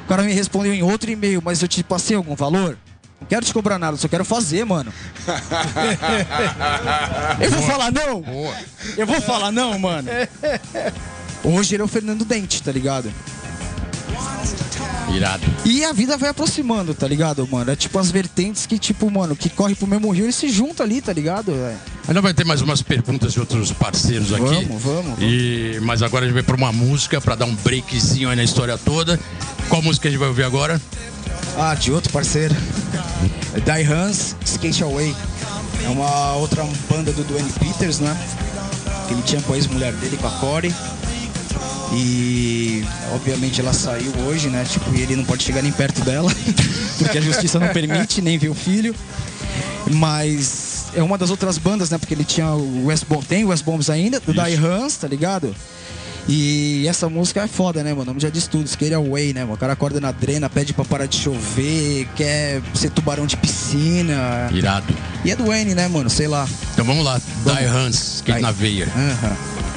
O 0.06 0.08
cara 0.08 0.24
me 0.24 0.34
respondeu 0.34 0.74
em 0.74 0.84
outro 0.84 1.10
e-mail, 1.10 1.41
mas 1.43 1.62
eu 1.62 1.68
te 1.68 1.84
passei 1.84 2.16
algum 2.16 2.36
valor? 2.36 2.78
Não 3.20 3.28
quero 3.28 3.45
te 3.45 3.54
cobrar 3.54 3.78
nada, 3.78 3.97
só 3.97 4.08
quero 4.08 4.26
fazer, 4.26 4.66
mano. 4.66 4.91
eu 7.39 7.52
vou 7.52 7.62
falar 7.62 7.91
não? 7.91 8.24
Eu 8.97 9.06
vou 9.06 9.22
falar 9.22 9.52
não, 9.52 9.78
mano. 9.78 10.10
Hoje 11.43 11.76
ele 11.76 11.82
é 11.82 11.86
o 11.86 11.88
Fernando 11.88 12.26
Dente, 12.26 12.62
tá 12.62 12.72
ligado? 12.72 13.12
Irado. 15.16 15.43
E 15.66 15.84
a 15.84 15.91
vida 15.93 16.18
vai 16.18 16.30
aproximando, 16.30 16.93
tá 16.93 17.07
ligado, 17.07 17.47
mano? 17.47 17.72
É 17.72 17.76
tipo 17.76 17.97
as 17.99 18.09
vertentes 18.09 18.66
que, 18.66 18.80
tipo, 18.80 19.09
mano, 19.12 19.36
que 19.36 19.49
corre 19.49 19.76
pro 19.76 19.88
mesmo 19.88 20.09
rio, 20.12 20.26
eles 20.26 20.36
se 20.36 20.49
juntam 20.49 20.86
ali, 20.86 21.01
tá 21.01 21.14
ligado? 21.14 21.53
Ainda 22.07 22.22
vai 22.22 22.34
ter 22.34 22.45
mais 22.45 22.62
umas 22.62 22.82
perguntas 22.82 23.34
de 23.34 23.39
outros 23.39 23.72
parceiros 23.72 24.34
aqui. 24.34 24.66
Vamos, 24.66 24.82
vamos, 24.82 25.20
E, 25.22 25.80
mas 25.82 26.01
agora 26.01 26.26
a 26.26 26.28
gente 26.28 26.34
vai 26.34 26.43
pra 26.43 26.55
uma 26.55 26.72
música 26.72 27.20
pra 27.22 27.36
dar 27.36 27.45
um 27.45 27.55
breakzinho 27.55 28.30
aí 28.30 28.36
na 28.36 28.43
história 28.43 28.78
toda. 28.78 29.20
Qual 29.70 29.82
música 29.82 30.07
a 30.07 30.12
gente 30.12 30.20
vai 30.20 30.30
ouvir 30.30 30.43
agora? 30.43 30.82
Ah, 31.57 31.76
de 31.76 31.91
outro 31.91 32.12
parceiro. 32.12 32.55
Die 33.53 33.84
Hans, 33.84 34.36
Skate 34.45 34.84
Away. 34.84 35.16
É 35.84 35.89
uma 35.89 36.34
outra 36.36 36.64
banda 36.89 37.12
do 37.12 37.24
Dwayne 37.24 37.51
Peters, 37.53 37.99
né? 37.99 38.16
Que 39.07 39.14
ele 39.14 39.22
tinha 39.24 39.41
com 39.41 39.53
a 39.53 39.57
ex-mulher 39.57 39.93
dele, 39.93 40.18
com 40.18 40.28
a 40.28 40.32
Corey. 40.32 40.74
E 41.93 42.86
obviamente 43.14 43.59
ela 43.59 43.74
saiu 43.74 44.12
hoje, 44.26 44.49
né? 44.49 44.64
Tipo, 44.64 44.93
e 44.95 45.01
ele 45.01 45.16
não 45.16 45.26
pode 45.26 45.43
chegar 45.43 45.62
nem 45.62 45.72
perto 45.72 46.01
dela, 46.01 46.32
porque 46.97 47.18
a 47.18 47.22
justiça 47.22 47.59
não 47.59 47.68
permite, 47.70 48.22
nem 48.22 48.38
ver 48.38 48.49
o 48.49 48.55
filho. 48.55 48.95
Mas 49.93 50.86
é 50.95 51.03
uma 51.03 51.18
das 51.18 51.30
outras 51.30 51.57
bandas, 51.57 51.89
né? 51.89 51.97
Porque 51.97 52.14
ele 52.14 52.24
tinha 52.24 52.47
o 52.51 52.86
West 52.86 53.05
Bomb, 53.07 53.26
tem 53.26 53.43
o 53.43 53.49
West 53.49 53.64
Bombs 53.64 53.89
ainda, 53.89 54.20
do 54.20 54.34
Die 54.34 54.55
Hans, 54.55 54.95
tá 54.97 55.07
ligado? 55.07 55.53
E 56.28 56.86
essa 56.88 57.09
música 57.09 57.41
é 57.41 57.47
foda, 57.47 57.84
né, 57.84 57.89
mano? 57.91 58.03
O 58.03 58.05
nome 58.05 58.20
já 58.20 58.30
diz 58.30 58.47
tudo, 58.47 58.66
Skate 58.66 58.93
Away, 58.93 59.34
né, 59.34 59.41
mano? 59.41 59.55
O 59.55 59.57
cara 59.57 59.74
acorda 59.74 59.99
na 59.99 60.12
drena, 60.12 60.49
pede 60.49 60.74
pra 60.74 60.86
parar 60.86 61.05
de 61.05 61.18
chover, 61.18 62.07
quer 62.16 62.62
ser 62.74 62.91
tubarão 62.91 63.26
de 63.26 63.36
piscina. 63.38 64.49
Irado. 64.53 64.93
E 65.26 65.32
é 65.32 65.36
do 65.36 65.45
Wayne, 65.45 65.74
né, 65.74 65.88
mano? 65.88 66.09
Sei 66.09 66.28
lá. 66.28 66.47
Então 66.74 66.86
vamos 66.86 67.03
lá. 67.03 67.20
Vamos. 67.43 67.59
Die 67.59 67.68
Hans, 67.68 68.16
skate 68.18 68.38
Aí. 68.38 68.41
na 68.41 68.51
veia. 68.51 68.88
Aham. 68.95 69.70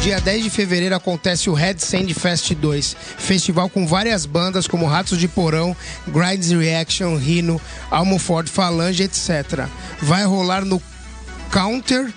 Dia 0.00 0.18
10 0.18 0.44
de 0.44 0.50
fevereiro 0.50 0.94
acontece 0.94 1.50
o 1.50 1.52
Red 1.52 1.78
Sand 1.78 2.08
Fest 2.14 2.54
2, 2.54 2.96
festival 3.18 3.68
com 3.68 3.86
várias 3.86 4.24
bandas 4.24 4.66
como 4.66 4.86
Ratos 4.86 5.18
de 5.18 5.28
Porão, 5.28 5.76
Grinds 6.08 6.50
Reaction, 6.50 7.16
Rino, 7.16 7.60
Almoford 7.90 8.50
Falange, 8.50 9.02
etc. 9.02 9.66
Vai 10.00 10.24
rolar 10.24 10.64
no 10.64 10.80
Counter 11.52 12.10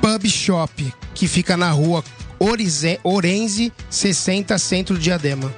Pub 0.00 0.26
Shop, 0.26 0.94
que 1.14 1.28
fica 1.28 1.56
na 1.56 1.70
rua 1.70 2.02
Orize, 2.40 2.98
Orense 3.04 3.72
60, 3.88 4.58
centro 4.58 4.98
de 4.98 5.04
Diadema. 5.04 5.54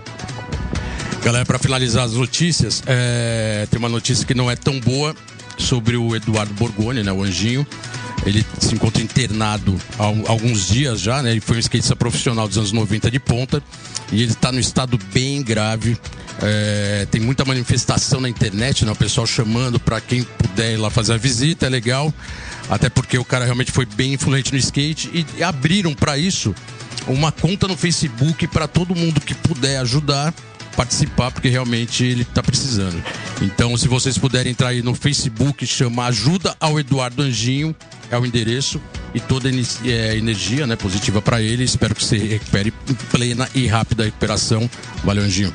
Galera, 1.24 1.46
para 1.46 1.58
finalizar 1.58 2.04
as 2.04 2.12
notícias, 2.12 2.82
é, 2.86 3.66
tem 3.70 3.78
uma 3.78 3.88
notícia 3.88 4.26
que 4.26 4.34
não 4.34 4.50
é 4.50 4.56
tão 4.56 4.78
boa 4.78 5.16
sobre 5.56 5.96
o 5.96 6.14
Eduardo 6.14 6.52
Borgoni, 6.52 7.02
né, 7.02 7.10
o 7.10 7.22
Anjinho. 7.22 7.66
Ele 8.24 8.44
se 8.58 8.74
encontra 8.74 9.02
internado 9.02 9.78
há 9.98 10.04
alguns 10.30 10.68
dias 10.68 11.00
já, 11.00 11.22
né? 11.22 11.32
Ele 11.32 11.40
foi 11.40 11.56
um 11.56 11.60
skatista 11.60 11.94
profissional 11.94 12.48
dos 12.48 12.56
anos 12.56 12.72
90 12.72 13.10
de 13.10 13.18
ponta 13.18 13.62
e 14.12 14.22
ele 14.22 14.32
está 14.32 14.50
no 14.50 14.58
estado 14.58 14.98
bem 15.12 15.42
grave. 15.42 15.96
É, 16.42 17.06
tem 17.10 17.20
muita 17.20 17.44
manifestação 17.44 18.20
na 18.20 18.28
internet, 18.28 18.84
né? 18.84 18.92
O 18.92 18.96
pessoal 18.96 19.26
chamando 19.26 19.78
para 19.78 20.00
quem 20.00 20.22
puder 20.22 20.74
ir 20.74 20.76
lá 20.76 20.90
fazer 20.90 21.14
a 21.14 21.16
visita, 21.16 21.66
é 21.66 21.68
legal. 21.68 22.12
Até 22.68 22.88
porque 22.88 23.18
o 23.18 23.24
cara 23.24 23.44
realmente 23.44 23.72
foi 23.72 23.84
bem 23.84 24.14
influente 24.14 24.52
no 24.52 24.58
skate 24.58 25.26
e, 25.38 25.42
abriram 25.42 25.94
para 25.94 26.16
isso 26.16 26.54
uma 27.06 27.30
conta 27.30 27.68
no 27.68 27.76
Facebook 27.76 28.46
para 28.46 28.66
todo 28.66 28.94
mundo 28.94 29.20
que 29.20 29.34
puder 29.34 29.78
ajudar 29.78 30.32
participar, 30.74 31.30
porque 31.30 31.48
realmente 31.48 32.04
ele 32.04 32.22
está 32.22 32.42
precisando. 32.42 33.02
Então, 33.40 33.76
se 33.76 33.86
vocês 33.88 34.18
puderem 34.18 34.50
entrar 34.50 34.68
aí 34.68 34.82
no 34.82 34.94
Facebook, 34.94 35.64
chama 35.66 36.06
Ajuda 36.06 36.56
ao 36.60 36.78
Eduardo 36.78 37.22
Anjinho, 37.22 37.74
é 38.14 38.18
o 38.18 38.26
endereço, 38.26 38.80
e 39.12 39.20
toda 39.20 39.48
é, 39.48 40.16
energia 40.16 40.66
né, 40.66 40.76
positiva 40.76 41.20
para 41.20 41.42
ele. 41.42 41.64
Espero 41.64 41.94
que 41.94 42.04
você 42.04 42.16
recupere 42.16 42.72
em 42.88 42.94
plena 42.94 43.48
e 43.54 43.66
rápida 43.66 44.04
recuperação. 44.04 44.70
Valeu, 45.02 45.24
Anjinho. 45.24 45.52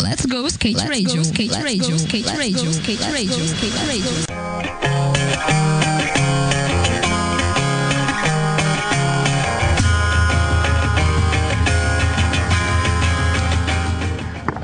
Let's 0.00 0.24
go 0.26 0.46
skate 0.46 0.76
Let's 0.76 0.88
radio, 0.88 1.16
go, 1.16 1.22
skate 1.22 1.54
radio, 1.54 1.96
skate 1.96 2.36
radio, 2.36 2.70
skate 2.70 3.02
radio, 3.02 3.44
skate 3.44 3.76
radio. 3.86 4.24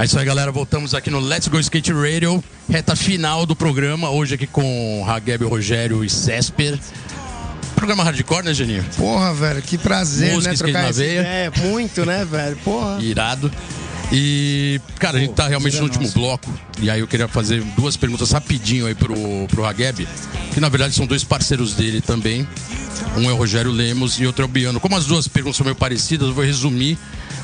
É 0.01 0.05
isso 0.07 0.18
aí, 0.18 0.24
galera. 0.24 0.51
Voltamos 0.51 0.94
aqui 0.94 1.11
no 1.11 1.20
Let's 1.20 1.46
Go 1.48 1.61
Skate 1.61 1.92
Radio, 1.92 2.42
reta 2.70 2.96
final 2.96 3.44
do 3.44 3.55
programa. 3.55 4.09
Hoje 4.09 4.34
aqui 4.34 4.46
com 4.46 5.05
Hageb, 5.07 5.44
Rogério 5.44 6.03
e 6.03 6.09
Césper. 6.09 6.78
Programa 7.74 8.03
hardcore, 8.03 8.46
né, 8.46 8.55
Geninho? 8.55 8.82
Porra, 8.96 9.34
velho, 9.34 9.61
que 9.61 9.76
prazer, 9.76 10.32
Música, 10.32 10.53
né? 10.53 10.57
Trocar 10.57 10.82
na 10.84 10.90
veia. 10.90 11.20
É, 11.20 11.51
muito, 11.55 12.07
né, 12.07 12.24
velho? 12.24 12.57
Porra. 12.64 12.98
Irado. 13.03 13.53
E, 14.12 14.80
cara, 14.98 15.18
a 15.18 15.20
gente 15.20 15.34
tá 15.34 15.46
realmente 15.46 15.76
no 15.78 15.84
último 15.84 16.08
bloco. 16.11 16.52
E 16.80 16.90
aí 16.90 17.00
eu 17.00 17.06
queria 17.06 17.28
fazer 17.28 17.62
duas 17.76 17.96
perguntas 17.96 18.30
rapidinho 18.32 18.86
aí 18.86 18.94
pro, 18.94 19.14
pro 19.48 19.64
Hageb, 19.64 20.06
que 20.52 20.61
na 20.61 20.68
verdade 20.68 20.94
são 20.94 21.06
dois 21.06 21.22
parceiros 21.22 21.74
dele 21.74 22.00
também. 22.00 22.46
Um 23.16 23.30
é 23.30 23.32
o 23.32 23.36
Rogério 23.36 23.70
Lemos 23.70 24.18
e 24.18 24.26
outro 24.26 24.42
é 24.42 24.44
o 24.44 24.48
Biano. 24.48 24.80
Como 24.80 24.96
as 24.96 25.06
duas 25.06 25.28
perguntas 25.28 25.56
são 25.56 25.64
meio 25.64 25.76
parecidas, 25.76 26.28
eu 26.28 26.34
vou 26.34 26.44
resumir 26.44 26.98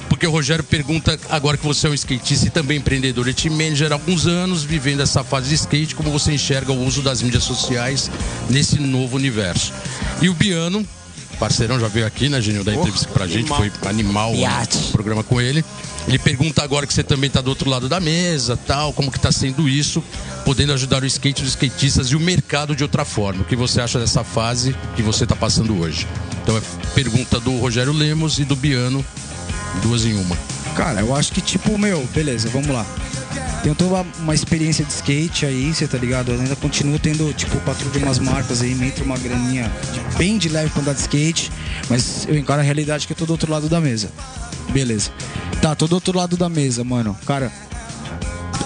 porque 0.08 0.26
o 0.26 0.30
Rogério 0.30 0.64
pergunta, 0.64 1.18
agora 1.28 1.56
que 1.56 1.64
você 1.64 1.86
é 1.86 1.90
um 1.90 1.94
skatista 1.94 2.46
e 2.46 2.50
também 2.50 2.78
empreendedor 2.78 3.28
e 3.28 3.34
team 3.34 3.54
manager 3.54 3.92
há 3.92 3.94
alguns 3.94 4.26
anos, 4.26 4.62
vivendo 4.62 5.00
essa 5.00 5.22
fase 5.24 5.48
de 5.48 5.54
skate, 5.54 5.94
como 5.94 6.10
você 6.10 6.32
enxerga 6.32 6.72
o 6.72 6.86
uso 6.86 7.02
das 7.02 7.22
mídias 7.22 7.44
sociais 7.44 8.10
nesse 8.48 8.78
novo 8.78 9.16
universo. 9.16 9.72
E 10.20 10.28
o 10.28 10.34
Biano, 10.34 10.86
parceirão, 11.38 11.78
já 11.78 11.88
veio 11.88 12.06
aqui, 12.06 12.28
né, 12.28 12.40
Genil, 12.40 12.64
da 12.64 12.74
entrevista 12.74 13.08
pra 13.08 13.26
gente, 13.26 13.48
foi 13.48 13.70
animal 13.86 14.32
o 14.32 14.92
programa 14.92 15.22
com 15.22 15.40
ele. 15.40 15.64
Ele 16.07 16.18
pergunta 16.18 16.62
agora 16.62 16.86
que 16.86 16.94
você 16.94 17.02
também 17.02 17.26
está 17.26 17.40
do 17.40 17.48
outro 17.48 17.68
lado 17.68 17.88
da 17.88 17.98
mesa, 17.98 18.57
tal, 18.57 18.92
como 18.92 19.11
que 19.11 19.18
está 19.18 19.32
sendo 19.32 19.68
isso, 19.68 20.02
podendo 20.44 20.72
ajudar 20.72 21.02
o 21.02 21.07
skate, 21.07 21.42
os 21.42 21.48
skatistas 21.50 22.09
e 22.09 22.16
o 22.16 22.20
mercado 22.20 22.76
de 22.76 22.84
outra 22.84 23.04
forma. 23.04 23.42
O 23.42 23.44
que 23.44 23.57
você 23.57 23.80
acha 23.80 23.98
dessa 23.98 24.22
fase 24.22 24.74
que 24.94 25.02
você 25.02 25.24
está 25.24 25.34
passando 25.34 25.76
hoje? 25.78 26.07
Então 26.42 26.57
é 26.57 26.62
pergunta 26.94 27.40
do 27.40 27.59
Rogério 27.59 27.92
Lemos 27.92 28.38
e 28.38 28.44
do 28.44 28.54
Biano 28.54 29.04
Duas 29.82 30.04
em 30.04 30.14
uma. 30.14 30.36
Cara, 30.76 31.00
eu 31.00 31.14
acho 31.14 31.32
que 31.32 31.40
tipo, 31.40 31.76
meu, 31.76 32.07
beleza, 32.14 32.48
vamos 32.50 32.68
lá. 32.68 32.86
Tenho 33.62 33.74
toda 33.74 34.07
uma 34.20 34.34
experiência 34.34 34.84
de 34.84 34.92
skate 34.92 35.44
aí, 35.44 35.74
você 35.74 35.88
tá 35.88 35.98
ligado? 35.98 36.30
Eu 36.30 36.40
ainda 36.40 36.54
continuo 36.54 36.98
tendo, 36.98 37.32
tipo, 37.32 37.59
patrulha 37.61 37.90
de 37.90 37.98
umas 37.98 38.18
marcas 38.18 38.62
aí, 38.62 38.74
me 38.74 38.86
entra 38.86 39.02
uma 39.02 39.18
graninha 39.18 39.72
bem 40.16 40.38
de 40.38 40.48
leve 40.48 40.70
pra 40.70 40.82
andar 40.82 40.92
de 40.92 41.00
skate, 41.00 41.50
mas 41.88 42.26
eu 42.28 42.36
encaro 42.36 42.61
a 42.61 42.64
realidade 42.64 43.07
que 43.07 43.12
eu 43.12 43.16
tô 43.16 43.26
do 43.26 43.32
outro 43.32 43.50
lado 43.50 43.68
da 43.68 43.80
mesa. 43.80 44.09
Beleza. 44.70 45.11
Tá, 45.66 45.74
tô 45.74 45.88
do 45.88 45.96
outro 45.96 46.16
lado 46.16 46.36
da 46.36 46.48
mesa, 46.48 46.84
mano. 46.84 47.18
Cara, 47.26 47.50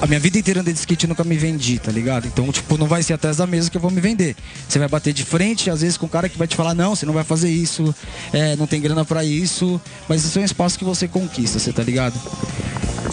a 0.03 0.07
minha 0.07 0.21
vida 0.21 0.39
inteira 0.39 0.61
andei 0.61 0.75
de 0.75 0.81
skate 0.81 1.07
e 1.07 1.09
nunca 1.09 1.25
me 1.25 1.35
vendi, 1.35 1.79
tá 1.79 1.91
ligado? 1.91 2.27
Então, 2.27 2.53
tipo, 2.53 2.77
não 2.77 2.87
vai 2.87 3.03
ser 3.03 3.15
atrás 3.15 3.39
da 3.39 3.47
mesa 3.47 3.71
que 3.71 3.79
eu 3.79 3.81
vou 3.81 3.91
me 3.91 4.03
vender. 4.03 4.37
Você 4.69 4.79
vai 4.79 4.87
bater 4.87 5.15
de 5.15 5.25
frente, 5.25 5.71
às 5.71 5.81
vezes, 5.81 5.97
com 5.97 6.05
um 6.05 6.11
cara 6.11 6.29
que 6.29 6.37
vai 6.37 6.47
te 6.47 6.55
falar, 6.55 6.75
não, 6.75 6.95
você 6.95 7.07
não 7.07 7.15
vai 7.15 7.25
fazer 7.25 7.49
isso, 7.49 7.95
é, 8.35 8.55
não 8.55 8.67
tem 8.67 8.83
grana 8.83 9.03
para 9.03 9.25
isso. 9.25 9.81
Mas 10.07 10.27
isso 10.27 10.39
é 10.39 10.43
um 10.43 10.45
espaço 10.45 10.79
que 10.79 10.85
você 10.85 11.09
conquista, 11.09 11.59
você 11.59 11.73
tá 11.73 11.83
ligado? 11.83 12.21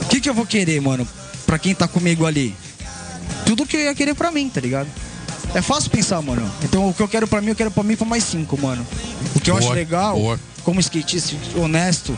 O 0.02 0.06
que, 0.10 0.20
que 0.20 0.30
eu 0.30 0.34
vou 0.34 0.46
querer, 0.46 0.82
mano, 0.82 1.08
pra 1.46 1.58
quem 1.58 1.74
tá 1.74 1.88
comigo 1.88 2.26
ali? 2.26 2.54
Tudo 3.46 3.66
que 3.66 3.78
eu 3.78 3.82
ia 3.84 3.96
querer 3.96 4.16
pra 4.16 4.34
mim, 4.34 4.50
tá 4.50 4.60
ligado? 4.60 4.90
É 5.56 5.62
fácil 5.62 5.90
pensar, 5.90 6.22
mano. 6.22 6.46
Então 6.62 6.90
o 6.90 6.94
que 6.94 7.02
eu 7.02 7.08
quero 7.08 7.26
pra 7.26 7.40
mim, 7.40 7.52
eu 7.52 7.56
quero 7.56 7.72
pra 7.72 7.84
mim 7.84 7.96
pra 7.96 8.06
mais 8.06 8.26
cinco, 8.26 8.62
mano. 8.62 8.86
O 9.34 9.40
que 9.40 9.50
eu 9.50 9.56
boa, 9.56 9.66
acho 9.66 9.74
legal, 9.74 10.18
boa. 10.18 10.38
como 10.66 10.78
skatista 10.82 11.38
honesto, 11.56 12.18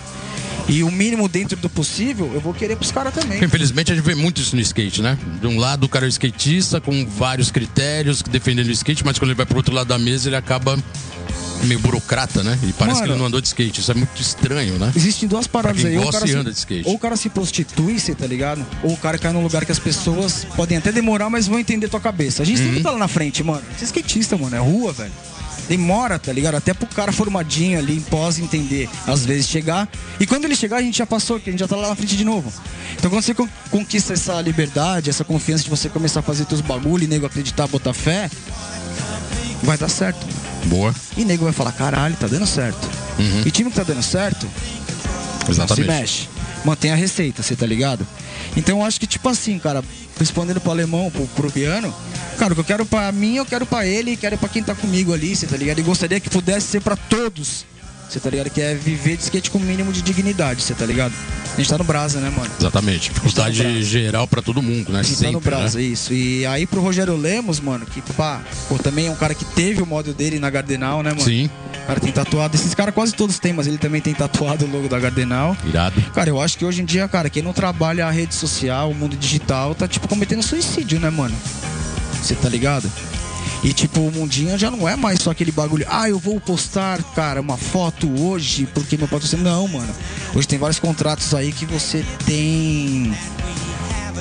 e 0.70 0.84
o 0.84 0.92
mínimo 0.92 1.28
dentro 1.28 1.58
do 1.58 1.70
possível, 1.70 2.32
eu 2.34 2.40
vou 2.40 2.54
querer 2.54 2.76
pros 2.76 2.92
caras 2.92 3.14
também. 3.14 3.44
Infelizmente 3.44 3.92
a 3.92 3.96
gente 3.96 4.06
vê 4.06 4.16
muito 4.16 4.40
isso 4.40 4.56
no 4.56 4.62
skate, 4.62 5.02
né? 5.02 5.18
De 5.42 5.48
um 5.48 5.58
lado 5.58 5.86
o 5.86 5.90
cara 5.90 6.06
é 6.06 6.10
skatista 6.10 6.80
com 6.80 7.06
vários 7.06 7.50
critérios 7.52 8.22
defendendo 8.22 8.68
o 8.68 8.72
skate, 8.72 9.04
mas 9.04 9.18
quando 9.18 9.32
ele 9.32 9.38
vai 9.38 9.46
pro 9.46 9.58
outro 9.58 9.74
lado 9.74 9.88
da 9.88 9.98
mesa 9.98 10.30
ele 10.30 10.36
acaba 10.36 10.78
meio 11.64 11.80
burocrata, 11.80 12.44
né? 12.44 12.58
E 12.64 12.74
parece 12.74 12.96
Mano, 12.96 13.06
que 13.06 13.12
ele 13.12 13.20
não 13.20 13.26
andou 13.26 13.42
de 13.42 13.48
skate. 13.48 13.82
Isso 13.82 13.92
é 13.92 13.94
muito 13.94 14.22
estranho, 14.22 14.78
né? 14.78 14.94
Existem 14.96 15.28
duas 15.28 15.48
paradas 15.48 15.84
aí. 15.84 15.98
Ou 15.98 16.08
o, 16.08 16.12
cara 16.12 16.28
se, 16.28 16.34
anda 16.34 16.52
de 16.52 16.58
skate. 16.58 16.88
ou 16.88 16.96
o 16.96 17.00
cara 17.00 17.18
se 17.18 17.30
prostitui, 17.30 18.00
você 18.00 18.16
tá 18.16 18.26
ligado? 18.26 18.66
Ou 18.84 18.94
o 18.94 18.98
cara 18.98 19.18
cai 19.18 19.34
num 19.34 19.44
lugar 19.44 19.66
que 19.66 19.72
as 19.72 19.80
pessoas 19.80 20.46
podem 20.56 20.78
até 20.78 20.92
demorar, 20.92 21.30
mas 21.30 21.48
vão 21.48 21.60
entender 21.60 21.90
tua 21.90 22.00
cabeça. 22.00 22.44
A 22.44 22.46
gente 22.46 22.62
uhum. 22.62 22.68
sempre 22.68 22.84
tá 22.84 22.92
lá 22.92 22.98
na 22.98 23.08
frente, 23.08 23.44
mano. 23.44 23.64
Você 23.76 23.84
é 23.84 23.88
skatista, 23.88 24.38
mano. 24.38 24.56
É 24.56 24.60
rua, 24.60 24.94
velho 24.94 25.12
demora, 25.70 26.18
tá 26.18 26.34
ligado? 26.34 26.56
Até 26.56 26.74
pro 26.74 26.88
cara 26.88 27.12
formadinho 27.12 27.78
ali 27.78 27.98
em 27.98 28.02
pós 28.02 28.40
entender, 28.40 28.90
às 29.06 29.24
vezes 29.24 29.48
chegar. 29.48 29.88
E 30.20 30.26
quando 30.26 30.46
ele 30.46 30.56
chegar, 30.56 30.78
a 30.78 30.82
gente 30.82 30.98
já 30.98 31.06
passou, 31.06 31.40
que 31.40 31.50
a 31.50 31.54
gente 31.54 31.60
já 31.60 31.68
tá 31.68 31.76
lá 31.76 31.90
na 31.90 31.96
frente 31.96 32.18
de 32.18 32.26
novo. 32.26 32.52
Então 32.98 33.10
quando 33.10 33.22
você 33.22 33.36
conquista 33.70 34.14
essa 34.14 34.42
liberdade, 34.42 35.12
essa 35.12 35.24
confiança 35.24 35.64
de 35.64 35.70
você 35.70 35.88
começar 35.88 36.22
a 36.22 36.24
fazer 36.24 36.46
teus 36.46 36.60
bagulho 36.60 37.04
e 37.04 37.08
nego 37.08 37.28
acreditar, 37.28 37.68
botar 37.68 37.94
fé, 37.94 38.30
vai 39.62 39.78
dar 39.78 39.90
certo. 39.90 40.26
Boa. 40.66 40.94
E 41.16 41.24
nego 41.24 41.44
vai 41.44 41.54
falar, 41.54 41.72
caralho, 41.72 42.16
tá 42.16 42.28
dando 42.28 42.48
certo. 42.48 42.90
Uhum. 43.20 43.44
E 43.46 43.52
time 43.52 43.70
que 43.70 43.76
tá 43.76 43.84
dando 43.84 44.02
certo, 44.02 44.50
Exatamente. 45.48 45.86
se 45.86 45.88
mexe. 45.88 46.30
Mantém 46.66 46.92
a 46.92 46.96
receita, 46.96 47.44
você 47.44 47.56
tá 47.56 47.66
ligado? 47.66 48.06
Então 48.58 48.80
eu 48.80 48.86
acho 48.86 49.00
que, 49.00 49.08
tipo 49.08 49.30
assim, 49.30 49.60
cara, 49.60 49.84
respondendo 50.20 50.62
pro 50.62 50.72
alemão, 50.72 51.10
pro, 51.10 51.26
pro 51.28 51.52
piano, 51.52 51.94
cara, 52.38 52.54
o 52.54 52.56
que 52.56 52.62
eu 52.62 52.66
quero 52.66 52.86
pra 52.86 53.12
mim, 53.12 53.38
eu 53.38 53.46
quero 53.46 53.66
pra 53.66 53.86
ele, 53.86 54.18
quero 54.18 54.38
pra 54.38 54.50
quem 54.50 54.62
tá 54.62 54.76
comigo 54.76 55.14
ali, 55.14 55.36
você 55.36 55.48
tá 55.48 55.58
ligado? 55.58 55.80
E 55.80 55.84
gostaria 55.84 56.20
que 56.20 56.30
pudesse 56.30 56.68
ser 56.68 56.82
pra 56.82 56.96
todos. 56.96 57.66
Você 58.10 58.20
tá 58.20 58.30
ligado? 58.30 58.50
Que 58.50 58.60
é 58.60 58.74
viver 58.74 59.18
de 59.18 59.24
skate 59.24 59.52
com 59.52 59.60
o 59.60 59.62
mínimo 59.62 59.94
de 59.94 60.02
dignidade, 60.02 60.64
você 60.64 60.74
tá 60.74 60.84
ligado? 60.84 61.14
A 61.54 61.58
gente 61.58 61.70
tá 61.70 61.78
no 61.78 61.84
Brasa, 61.84 62.20
né, 62.20 62.32
mano? 62.36 62.50
Exatamente. 62.60 63.10
Dificuldade 63.10 63.62
tá 63.62 63.70
geral 63.82 64.28
pra 64.28 64.42
todo 64.42 64.62
mundo, 64.64 64.92
né? 64.92 65.02
A 65.02 65.04
gente 65.04 65.16
Sempre, 65.16 65.26
tá 65.28 65.32
no 65.34 65.42
Brasa, 65.42 65.78
né? 65.78 65.84
isso. 65.84 66.12
E 66.12 66.44
aí 66.48 66.66
pro 66.66 66.82
Rogério 66.82 67.16
Lemos, 67.16 67.60
mano, 67.60 67.86
que 67.86 68.02
pá, 68.14 68.42
pô, 68.68 68.80
também 68.80 69.08
é 69.08 69.12
um 69.12 69.16
cara 69.16 69.36
que 69.36 69.46
teve 69.46 69.82
o 69.82 69.86
modo 69.86 70.12
dele 70.14 70.40
na 70.40 70.50
Gardenal, 70.50 71.04
né, 71.04 71.12
mano? 71.12 71.22
Sim. 71.22 71.50
O 71.84 71.88
cara 71.88 72.00
tem 72.00 72.12
tatuado. 72.12 72.56
Esses 72.56 72.74
caras 72.74 72.96
quase 72.96 73.14
todos 73.14 73.38
têm, 73.38 73.54
mas 73.54 73.68
ele 73.68 73.78
também 73.78 74.02
tem 74.02 74.14
tatuado 74.14 74.66
o 74.66 74.72
logo 74.72 74.88
da 74.88 75.00
Gardenal. 75.00 75.56
Irado. 75.68 76.02
Cara, 76.14 76.30
eu 76.30 76.42
acho 76.42 76.58
que 76.58 76.66
hoje 76.66 76.82
em 76.82 76.86
dia, 76.86 77.08
cara, 77.08 77.30
quem 77.30 77.44
não 77.44 77.54
trabalha 77.54 78.08
a 78.08 78.12
rede 78.12 78.34
social, 78.34 78.90
o 78.90 78.96
mundo 78.96 79.16
digital, 79.16 79.76
tá 79.76 79.88
tipo 79.88 80.08
cometendo 80.08 80.42
suicídio, 80.42 81.00
né, 81.00 81.10
mano? 81.12 81.36
Você 82.22 82.34
tá 82.36 82.50
ligado? 82.50 82.90
E 83.64 83.74
tipo, 83.74 84.00
o 84.00 84.12
mundinho 84.12 84.58
já 84.58 84.72
não 84.72 84.88
é 84.88 84.96
mais 84.96 85.22
só 85.22 85.32
aquele 85.32 85.52
bagulho, 85.52 85.86
ah, 85.90 86.10
eu 86.10 86.18
vou 86.18 86.40
postar, 86.40 87.04
cara, 87.14 87.42
uma 87.42 87.58
foto 87.58 88.08
hoje 88.22 88.68
porque 88.74 88.98
meu 88.98 89.08
patrocínio. 89.08 89.44
Não, 89.44 89.68
mano. 89.68 89.94
Hoje 90.34 90.48
tem 90.48 90.58
vários 90.58 90.80
contratos 90.80 91.34
aí 91.34 91.52
que 91.52 91.66
você 91.66 92.06
tem. 92.26 93.14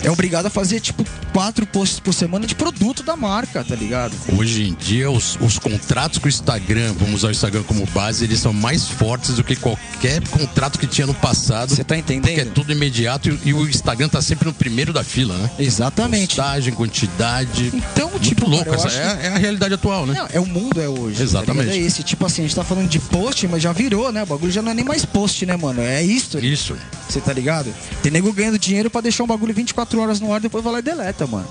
É 0.02 0.10
obrigado 0.10 0.46
a 0.46 0.50
fazer, 0.50 0.80
tipo, 0.80 1.04
quatro 1.32 1.66
posts 1.66 2.00
por 2.00 2.12
semana 2.12 2.46
de 2.46 2.54
produto 2.54 3.02
da 3.02 3.16
marca, 3.16 3.64
tá 3.64 3.74
ligado? 3.74 4.12
Hoje 4.36 4.68
em 4.68 4.74
dia, 4.74 5.10
os, 5.10 5.38
os 5.40 5.58
contratos 5.58 6.18
com 6.18 6.26
o 6.26 6.28
Instagram, 6.28 6.94
vamos 6.98 7.16
usar 7.16 7.28
o 7.28 7.30
Instagram 7.30 7.62
como 7.62 7.86
base, 7.86 8.24
eles 8.24 8.40
são 8.40 8.52
mais 8.52 8.88
fortes 8.88 9.34
do 9.34 9.44
que 9.44 9.56
qualquer 9.56 10.26
contrato 10.28 10.78
que 10.78 10.86
tinha 10.86 11.06
no 11.06 11.14
passado. 11.14 11.74
Você 11.74 11.84
tá 11.84 11.96
entendendo? 11.96 12.34
Porque 12.34 12.40
é 12.40 12.44
tudo 12.44 12.72
imediato 12.72 13.28
e, 13.28 13.48
e 13.48 13.54
o 13.54 13.68
Instagram 13.68 14.08
tá 14.08 14.20
sempre 14.20 14.46
no 14.46 14.54
primeiro 14.54 14.92
da 14.92 15.04
fila, 15.04 15.36
né? 15.36 15.50
Exatamente. 15.58 16.36
Postagem, 16.36 16.74
quantidade. 16.74 17.72
Então, 17.74 18.10
Muito 18.10 18.28
tipo, 18.28 18.48
louco. 18.48 18.64
cara, 18.64 18.76
Essa 18.76 18.88
é, 18.88 19.26
é 19.26 19.28
a 19.28 19.38
realidade 19.38 19.74
atual, 19.74 20.06
né? 20.06 20.14
Não, 20.14 20.28
é 20.32 20.40
o 20.40 20.46
mundo 20.46 20.80
é 20.80 20.88
hoje. 20.88 21.22
Exatamente. 21.22 21.68
Tá 21.68 21.74
é 21.74 21.78
esse. 21.78 22.02
Tipo 22.02 22.26
assim, 22.26 22.42
a 22.42 22.44
gente 22.46 22.56
tá 22.56 22.64
falando 22.64 22.88
de 22.88 22.98
post, 22.98 23.46
mas 23.46 23.62
já 23.62 23.72
virou, 23.72 24.10
né? 24.12 24.22
O 24.22 24.26
bagulho 24.26 24.50
já 24.50 24.60
não 24.62 24.72
é 24.72 24.74
nem 24.74 24.84
mais 24.84 25.04
post, 25.04 25.46
né, 25.46 25.56
mano? 25.56 25.80
É 25.80 26.02
history. 26.02 26.52
Isso. 26.52 26.76
Você 27.08 27.20
tá 27.20 27.32
ligado? 27.32 27.72
Tem 28.02 28.12
nego 28.12 28.32
ganhando 28.32 28.58
dinheiro 28.58 28.90
pra 28.90 29.00
deixar 29.00 29.24
um 29.24 29.26
bagulho 29.26 29.54
24 29.54 29.87
horas 29.96 30.20
no 30.20 30.32
ar, 30.32 30.40
depois 30.40 30.62
vai 30.62 30.72
lá 30.74 30.78
e 30.80 30.82
deleta, 30.82 31.26
mano. 31.26 31.46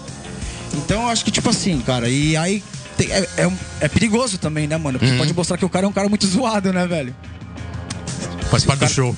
Então 0.74 1.04
eu 1.04 1.08
acho 1.10 1.24
que, 1.26 1.32
tipo 1.32 1.50
assim, 1.50 1.80
cara, 1.80 2.08
e 2.10 2.36
aí 2.38 2.64
tem- 2.98 3.12
é, 3.12 3.28
é, 3.38 3.52
é 3.82 3.88
perigoso 3.88 4.38
também, 4.38 4.68
né, 4.68 4.78
mano? 4.78 5.00
Porque 5.00 5.12
Uhum. 5.14 5.18
pode 5.18 5.34
mostrar 5.34 5.58
que 5.58 5.66
o 5.66 5.70
cara 5.70 5.86
é 5.86 5.90
um 5.90 5.94
cara 5.94 6.10
muito 6.10 6.28
zoado, 6.28 6.72
né, 6.74 6.86
velho? 6.86 7.16
Faz 8.50 8.64
parte 8.64 8.80
do 8.86 8.90
show. 8.90 9.16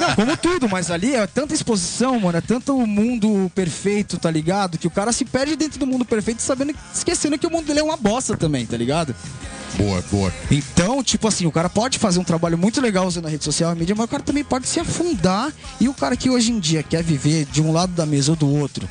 Não, 0.00 0.14
como 0.16 0.36
tudo, 0.36 0.68
mas 0.68 0.90
ali 0.90 1.14
é 1.14 1.24
tanta 1.26 1.54
exposição, 1.54 2.18
mano, 2.18 2.38
é 2.38 2.40
tanto 2.40 2.76
mundo 2.84 3.50
perfeito, 3.54 4.18
tá 4.18 4.28
ligado? 4.30 4.76
Que 4.76 4.86
o 4.88 4.90
cara 4.90 5.12
se 5.12 5.24
perde 5.24 5.54
dentro 5.54 5.78
do 5.78 5.86
mundo 5.86 6.04
perfeito, 6.04 6.42
sabendo, 6.42 6.74
esquecendo 6.92 7.38
que 7.38 7.46
o 7.46 7.50
mundo 7.50 7.66
dele 7.66 7.78
é 7.80 7.82
uma 7.82 7.96
bosta 7.96 8.36
também, 8.36 8.66
tá 8.66 8.76
ligado? 8.76 9.14
Boa, 9.76 10.02
boa. 10.10 10.32
Então, 10.50 11.02
tipo 11.02 11.28
assim, 11.28 11.46
o 11.46 11.52
cara 11.52 11.68
pode 11.68 11.98
fazer 11.98 12.18
um 12.18 12.24
trabalho 12.24 12.56
muito 12.58 12.80
legal 12.80 13.06
usando 13.06 13.26
a 13.26 13.28
rede 13.28 13.44
social 13.44 13.70
e 13.70 13.72
a 13.72 13.74
mídia, 13.74 13.94
mas 13.94 14.04
o 14.04 14.08
cara 14.08 14.22
também 14.22 14.44
pode 14.44 14.66
se 14.66 14.80
afundar. 14.80 15.52
E 15.80 15.88
o 15.88 15.94
cara 15.94 16.16
que 16.16 16.30
hoje 16.30 16.52
em 16.52 16.58
dia 16.58 16.82
quer 16.82 17.02
viver 17.02 17.46
de 17.46 17.62
um 17.62 17.72
lado 17.72 17.92
da 17.92 18.06
mesa 18.06 18.32
ou 18.32 18.36
do 18.36 18.48
outro, 18.48 18.88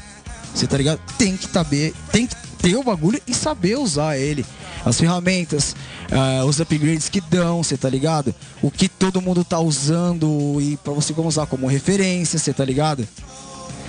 você 0.54 0.68
tá 0.68 0.78
ligado? 0.78 1.00
Tem 1.18 1.36
que 1.36 1.48
saber, 1.48 1.94
tem 2.12 2.28
que 2.28 2.36
ter 2.62 2.76
o 2.76 2.84
bagulho 2.84 3.22
e 3.28 3.34
saber 3.34 3.78
usar 3.78 4.18
ele. 4.18 4.46
As 4.86 5.00
ferramentas, 5.00 5.76
ah, 6.12 6.44
os 6.46 6.60
upgrades 6.60 7.10
que 7.10 7.22
dão, 7.22 7.64
você 7.64 7.78
tá 7.78 7.90
ligado? 7.90 8.36
O 8.62 8.70
que 8.70 8.90
todo 8.90 9.22
mundo 9.22 9.44
tá 9.44 9.60
usando 9.60 10.58
e 10.60 10.78
pra 10.78 10.94
você 10.94 11.14
como 11.14 11.30
usar 11.30 11.46
como 11.46 11.68
referência, 11.68 12.38
você 12.38 12.54
tá 12.54 12.66
ligado? 12.66 13.08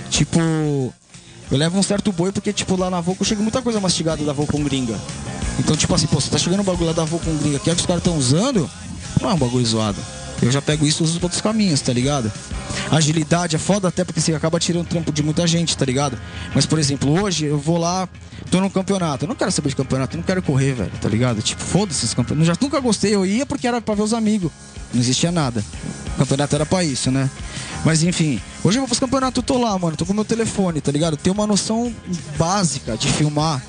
Tipo, 0.09 0.39
eu 0.39 1.57
levo 1.57 1.77
um 1.77 1.83
certo 1.83 2.11
boi 2.11 2.31
porque, 2.31 2.53
tipo, 2.53 2.75
lá 2.75 2.89
na 2.89 3.01
Volcom 3.01 3.23
chega 3.23 3.41
muita 3.41 3.61
coisa 3.61 3.79
mastigada 3.79 4.23
da 4.23 4.33
Volcom 4.33 4.63
gringa. 4.63 4.95
Então, 5.59 5.75
tipo 5.75 5.93
assim, 5.93 6.07
pô, 6.07 6.19
você 6.19 6.29
tá 6.29 6.37
chegando 6.37 6.61
um 6.61 6.63
bagulho 6.63 6.87
lá 6.87 6.93
da 6.93 7.05
Volcom 7.05 7.35
gringa 7.37 7.59
que 7.59 7.69
é 7.69 7.73
que 7.73 7.79
os 7.79 7.85
caras 7.85 8.01
estão 8.01 8.17
usando, 8.17 8.69
não 9.21 9.29
é 9.29 9.33
um 9.33 9.37
bagulho 9.37 9.65
zoado. 9.65 9.99
Eu 10.41 10.51
já 10.51 10.61
pego 10.61 10.85
isso 10.85 11.01
e 11.01 11.05
uso 11.05 11.19
outros 11.21 11.41
caminhos, 11.41 11.81
tá 11.81 11.93
ligado? 11.93 12.31
Agilidade 12.91 13.55
é 13.55 13.59
foda 13.59 13.87
até 13.87 14.03
porque 14.03 14.19
você 14.19 14.33
acaba 14.33 14.59
tirando 14.59 14.85
trampo 14.85 15.11
de 15.11 15.23
muita 15.23 15.47
gente, 15.47 15.77
tá 15.77 15.85
ligado? 15.85 16.17
Mas, 16.53 16.65
por 16.65 16.77
exemplo, 16.77 17.21
hoje 17.21 17.45
eu 17.45 17.57
vou 17.57 17.77
lá, 17.77 18.07
tô 18.51 18.59
num 18.59 18.69
campeonato. 18.69 19.23
Eu 19.23 19.29
não 19.29 19.35
quero 19.35 19.51
saber 19.51 19.69
de 19.69 19.75
campeonato, 19.75 20.15
eu 20.15 20.17
não 20.17 20.25
quero 20.25 20.41
correr, 20.41 20.73
velho, 20.73 20.91
tá 21.01 21.07
ligado? 21.07 21.41
Tipo, 21.41 21.61
foda-se 21.61 21.99
esses 21.99 22.13
campeonatos. 22.13 22.49
Eu 22.49 22.53
já 22.53 22.59
nunca 22.61 22.79
gostei, 22.81 23.15
eu 23.15 23.25
ia 23.25 23.45
porque 23.45 23.65
era 23.65 23.79
pra 23.81 23.95
ver 23.95 24.01
os 24.03 24.13
amigos. 24.13 24.51
Não 24.93 25.01
existia 25.01 25.31
nada. 25.31 25.63
O 26.15 26.17
campeonato 26.19 26.55
era 26.55 26.65
pra 26.65 26.83
isso, 26.83 27.09
né? 27.09 27.29
Mas 27.85 28.01
enfim, 28.01 28.41
hoje 28.63 28.77
eu 28.77 28.81
vou 28.81 28.87
pros 28.87 28.99
campeonatos, 28.99 29.37
eu 29.37 29.43
tô 29.43 29.59
lá, 29.59 29.77
mano, 29.77 29.95
tô 29.95 30.07
com 30.07 30.13
meu 30.13 30.25
telefone, 30.25 30.81
tá 30.81 30.91
ligado? 30.91 31.15
Tenho 31.15 31.35
uma 31.35 31.45
noção 31.45 31.93
básica 32.35 32.97
de 32.97 33.07
filmar. 33.07 33.63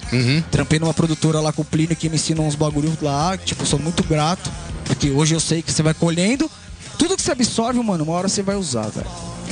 Trampei 0.51 0.79
numa 0.79 0.95
produtora 0.95 1.39
lá 1.39 1.53
com 1.53 1.61
o 1.61 1.65
Plínio 1.65 1.95
que 1.95 2.09
me 2.09 2.15
ensina 2.17 2.41
uns 2.41 2.55
bagulhos 2.55 2.95
lá, 3.03 3.37
tipo, 3.37 3.67
sou 3.67 3.79
muito 3.79 4.03
grato. 4.03 4.51
Porque 4.87 5.11
hoje 5.11 5.35
eu 5.35 5.41
sei 5.41 5.61
que 5.61 5.71
você 5.71 5.83
vai 5.83 5.93
colhendo. 5.93 6.51
Tudo 6.99 7.15
que 7.15 7.21
você 7.23 7.33
absorve, 7.33 7.79
mano, 7.83 8.05
uma 8.05 8.15
hora 8.15 8.27
você 8.27 8.43
vai 8.43 8.57
usar, 8.57 8.89
velho. 8.89 9.07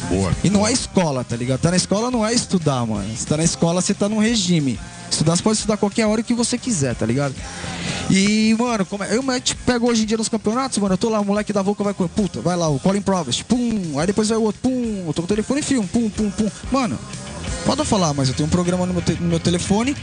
Boa. 0.09 0.33
E 0.45 0.51
não 0.51 0.67
é 0.67 0.73
escola, 0.73 1.25
tá 1.25 1.35
ligado? 1.37 1.61
Tá 1.61 1.71
na 1.71 1.77
escola 1.77 2.11
não 2.11 2.27
é 2.27 2.33
estudar, 2.33 2.85
mano. 2.87 3.05
Você 3.17 3.27
tá 3.27 3.37
na 3.37 3.45
escola, 3.45 3.81
você 3.81 3.95
tá 3.95 4.09
num 4.09 4.19
regime. 4.19 4.79
Estudar, 5.11 5.37
você 5.37 5.43
pode 5.43 5.57
estudar 5.59 5.77
qualquer 5.77 6.07
hora 6.07 6.23
que 6.23 6.35
você 6.35 6.59
quiser, 6.59 6.95
tá 6.95 7.07
ligado? 7.07 7.35
E, 8.11 8.55
mano, 8.59 8.85
como 8.85 9.05
é, 9.05 9.17
eu 9.17 9.23
me- 9.23 9.41
tipo, 9.41 9.63
pego 9.65 9.89
hoje 9.89 10.03
em 10.03 10.07
dia 10.07 10.17
nos 10.17 10.29
campeonatos, 10.29 10.77
mano, 10.79 10.95
eu 10.95 10.99
tô 10.99 11.09
lá, 11.09 11.21
o 11.21 11.25
moleque 11.25 11.53
da 11.53 11.63
Volca 11.63 11.83
vai 11.85 11.95
com. 11.95 12.07
Puta, 12.09 12.41
vai 12.41 12.57
lá, 12.57 12.69
o 12.69 12.79
Colin 12.81 13.01
Provost, 13.01 13.45
pum, 13.45 13.99
aí 13.99 14.07
depois 14.07 14.29
vai 14.29 14.37
o 14.39 14.43
outro, 14.43 14.61
pum, 14.63 15.05
eu 15.07 15.13
tô 15.15 15.23
com 15.23 15.27
o 15.27 15.29
telefone 15.29 15.61
e 15.61 15.63
filme, 15.63 15.87
pum, 15.89 16.11
pum, 16.11 16.31
pum. 16.31 16.51
Mano, 16.73 16.99
pode 17.65 17.85
falar, 17.85 18.13
mas 18.13 18.29
eu 18.29 18.35
tenho 18.35 18.47
um 18.47 18.51
programa 18.51 18.85
no 18.87 18.93
meu, 18.93 19.03
te- 19.03 19.15
no 19.21 19.29
meu 19.29 19.41
telefone. 19.41 19.97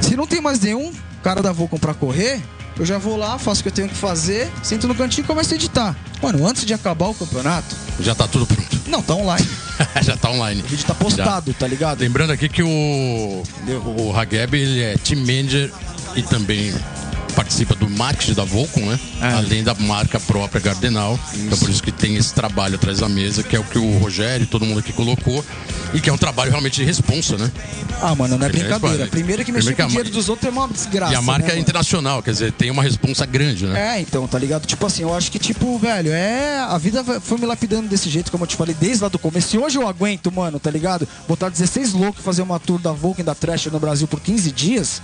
Se 0.00 0.16
não 0.16 0.26
tem 0.26 0.40
mais 0.40 0.60
nenhum 0.60 0.92
cara 1.22 1.42
da 1.42 1.52
Volcom 1.52 1.78
pra 1.78 1.92
correr, 1.94 2.40
eu 2.78 2.86
já 2.86 2.98
vou 2.98 3.16
lá, 3.16 3.38
faço 3.38 3.60
o 3.60 3.62
que 3.64 3.68
eu 3.68 3.72
tenho 3.72 3.88
que 3.88 3.94
fazer, 3.94 4.50
sento 4.62 4.86
no 4.88 4.94
cantinho 4.94 5.24
e 5.24 5.26
começo 5.26 5.52
a 5.52 5.56
editar. 5.56 5.96
Mano, 6.22 6.46
antes 6.46 6.64
de 6.64 6.72
acabar 6.74 7.08
o 7.08 7.14
campeonato, 7.14 7.74
Já 8.00 8.14
tá 8.14 8.26
tudo 8.26 8.44
pronto. 8.46 8.73
Não, 8.86 9.02
tá 9.02 9.14
online. 9.14 9.48
Já 10.02 10.16
tá 10.16 10.30
online. 10.30 10.62
O 10.62 10.66
vídeo 10.66 10.86
tá 10.86 10.94
postado, 10.94 11.52
tá 11.54 11.66
ligado? 11.66 12.00
Lembrando 12.00 12.30
aqui 12.32 12.48
que 12.48 12.62
o, 12.62 13.42
o 13.96 14.12
Hageb 14.16 14.54
ele 14.54 14.82
é 14.82 14.96
team 14.96 15.20
manager 15.20 15.72
e 16.16 16.22
também 16.22 16.72
participa 17.34 17.74
do 17.74 17.88
marketing 17.88 18.34
da 18.34 18.44
Volcom, 18.44 18.86
né? 18.86 18.98
É. 19.20 19.26
Além 19.32 19.62
da 19.62 19.74
marca 19.74 20.18
própria 20.20 20.60
Gardenal. 20.60 21.18
Então 21.34 21.58
por 21.58 21.68
isso 21.68 21.82
que 21.82 21.92
tem 21.92 22.16
esse 22.16 22.32
trabalho 22.32 22.76
atrás 22.76 23.00
da 23.00 23.08
mesa, 23.08 23.42
que 23.42 23.56
é 23.56 23.60
o 23.60 23.64
que 23.64 23.78
o 23.78 23.98
Rogério 23.98 24.44
e 24.44 24.46
todo 24.46 24.64
mundo 24.64 24.80
aqui 24.80 24.92
colocou. 24.92 25.44
E 25.92 26.00
que 26.00 26.10
é 26.10 26.12
um 26.12 26.18
trabalho 26.18 26.50
realmente 26.50 26.76
de 26.76 26.84
responsa, 26.84 27.36
né? 27.36 27.50
Ah, 28.02 28.14
mano, 28.14 28.36
não 28.36 28.46
é 28.46 28.50
brincadeira. 28.50 29.06
Primeiro 29.06 29.44
que 29.44 29.52
mexer 29.52 29.74
Primeiro 29.74 29.76
que 29.76 29.82
com 29.82 29.86
o 29.86 29.88
dinheiro 29.88 30.10
dos 30.10 30.28
outros 30.28 30.48
é 30.48 30.50
uma 30.50 30.68
desgraça. 30.68 31.12
e 31.12 31.16
a 31.16 31.22
marca 31.22 31.48
né, 31.48 31.54
é 31.54 31.58
internacional, 31.58 32.22
quer 32.22 32.32
dizer, 32.32 32.52
tem 32.52 32.70
uma 32.70 32.82
responsa 32.82 33.24
grande, 33.24 33.64
né? 33.66 33.96
É, 33.96 34.00
então, 34.00 34.26
tá 34.26 34.38
ligado? 34.38 34.66
Tipo 34.66 34.86
assim, 34.86 35.02
eu 35.02 35.14
acho 35.14 35.30
que, 35.30 35.38
tipo, 35.38 35.78
velho, 35.78 36.10
é. 36.12 36.58
A 36.58 36.76
vida 36.78 37.04
foi 37.20 37.38
me 37.38 37.46
lapidando 37.46 37.88
desse 37.88 38.10
jeito, 38.10 38.30
como 38.32 38.44
eu 38.44 38.48
te 38.48 38.56
falei, 38.56 38.74
desde 38.78 39.02
lá 39.02 39.08
do 39.08 39.18
começo. 39.18 39.48
Se 39.48 39.58
hoje 39.58 39.78
eu 39.78 39.86
aguento, 39.86 40.32
mano, 40.32 40.58
tá 40.58 40.70
ligado? 40.70 41.06
Botar 41.28 41.48
16 41.48 41.92
loucos 41.92 42.24
fazer 42.24 42.42
uma 42.42 42.58
tour 42.58 42.80
da 42.80 42.92
Vulcan 42.92 43.22
da 43.24 43.34
Trash 43.34 43.66
no 43.66 43.78
Brasil 43.78 44.08
por 44.08 44.20
15 44.20 44.50
dias. 44.50 45.00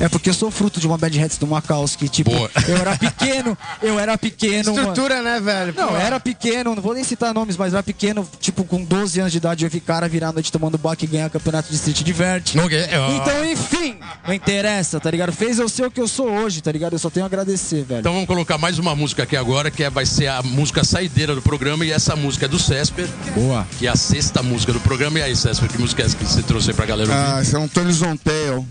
É 0.00 0.08
porque 0.08 0.28
eu 0.30 0.34
sou 0.34 0.50
fruto 0.50 0.80
de 0.80 0.86
uma 0.86 0.98
Bad 0.98 1.18
Hats 1.22 1.38
do 1.38 1.46
Macaus, 1.46 1.94
que, 1.96 2.08
tipo, 2.08 2.30
Boa. 2.30 2.50
eu 2.68 2.76
era 2.76 2.96
pequeno, 2.96 3.56
eu 3.82 3.98
era 3.98 4.18
pequeno, 4.18 4.74
mano. 4.74 4.88
Estrutura, 4.88 5.22
né, 5.22 5.40
velho? 5.40 5.74
Não, 5.76 5.88
Pô. 5.88 5.96
era 5.96 6.18
pequeno, 6.20 6.74
não 6.74 6.82
vou 6.82 6.94
nem 6.94 7.04
citar 7.04 7.32
nomes, 7.32 7.56
mas 7.56 7.72
era 7.72 7.82
pequeno, 7.82 8.28
tipo, 8.40 8.64
com 8.64 8.82
12 8.84 9.20
anos 9.20 9.32
de 9.32 9.38
idade, 9.38 9.64
eu 9.64 9.70
vi 9.70 9.80
cara 9.80 10.08
virar 10.08 10.28
a 10.28 10.32
noite 10.32 10.50
tomando 10.50 10.76
baque 10.76 11.04
e 11.04 11.08
ganhar 11.08 11.30
campeonato 11.30 11.68
de 11.70 11.76
Street 11.76 12.02
Divert. 12.02 12.54
Não, 12.54 12.68
é- 12.68 12.74
é- 12.74 13.16
Então, 13.16 13.44
enfim, 13.44 13.96
não 14.26 14.34
interessa, 14.34 14.98
tá 15.00 15.10
ligado? 15.10 15.32
Fez 15.32 15.58
eu 15.58 15.68
ser 15.68 15.86
o 15.86 15.90
que 15.90 16.00
eu 16.00 16.08
sou 16.08 16.28
hoje, 16.30 16.60
tá 16.60 16.72
ligado? 16.72 16.94
Eu 16.94 16.98
só 16.98 17.08
tenho 17.10 17.24
a 17.24 17.26
agradecer, 17.26 17.84
velho. 17.84 18.00
Então 18.00 18.12
vamos 18.12 18.26
colocar 18.26 18.58
mais 18.58 18.78
uma 18.78 18.94
música 18.94 19.22
aqui 19.22 19.36
agora, 19.36 19.70
que 19.70 19.84
é- 19.84 19.90
vai 19.90 20.04
ser 20.06 20.26
a 20.26 20.42
música 20.42 20.82
saideira 20.84 21.34
do 21.34 21.42
programa, 21.42 21.84
e 21.84 21.92
essa 21.92 22.16
música 22.16 22.46
é 22.46 22.48
do 22.48 22.58
Césper, 22.58 23.08
Boa. 23.34 23.66
que 23.78 23.86
é 23.86 23.90
a 23.90 23.96
sexta 23.96 24.42
música 24.42 24.72
do 24.72 24.80
programa. 24.80 25.18
E 25.18 25.22
aí, 25.22 25.36
Césper, 25.36 25.68
que 25.68 25.78
música 25.78 26.02
é 26.02 26.06
essa 26.06 26.16
que 26.16 26.24
você 26.24 26.42
trouxe 26.42 26.70
aí 26.70 26.76
pra 26.76 26.84
galera? 26.86 27.36
Ah, 27.36 27.40
esse 27.42 27.54
é 27.54 27.58
um 27.58 27.68
Tony 27.68 27.92
Zontail. 27.92 28.66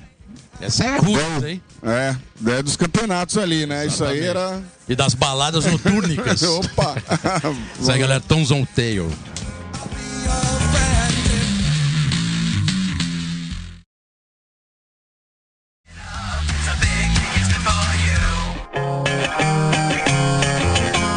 Essa 0.61 0.83
é 0.85 0.97
roots, 0.97 1.43
hein? 1.43 1.61
É, 1.83 2.15
é 2.47 2.63
dos 2.63 2.75
campeonatos 2.75 3.37
ali, 3.37 3.65
né? 3.65 3.85
Isso 3.85 4.03
aí 4.03 4.23
era. 4.23 4.61
E 4.87 4.95
das 4.95 5.13
baladas 5.13 5.65
notúrnicas. 5.65 6.41
Opa! 6.43 6.95
Isso 7.79 7.91
aí, 7.91 7.99
galera, 7.99 8.21
Tons 8.21 8.51
on 8.51 8.65
Tail. 8.65 9.09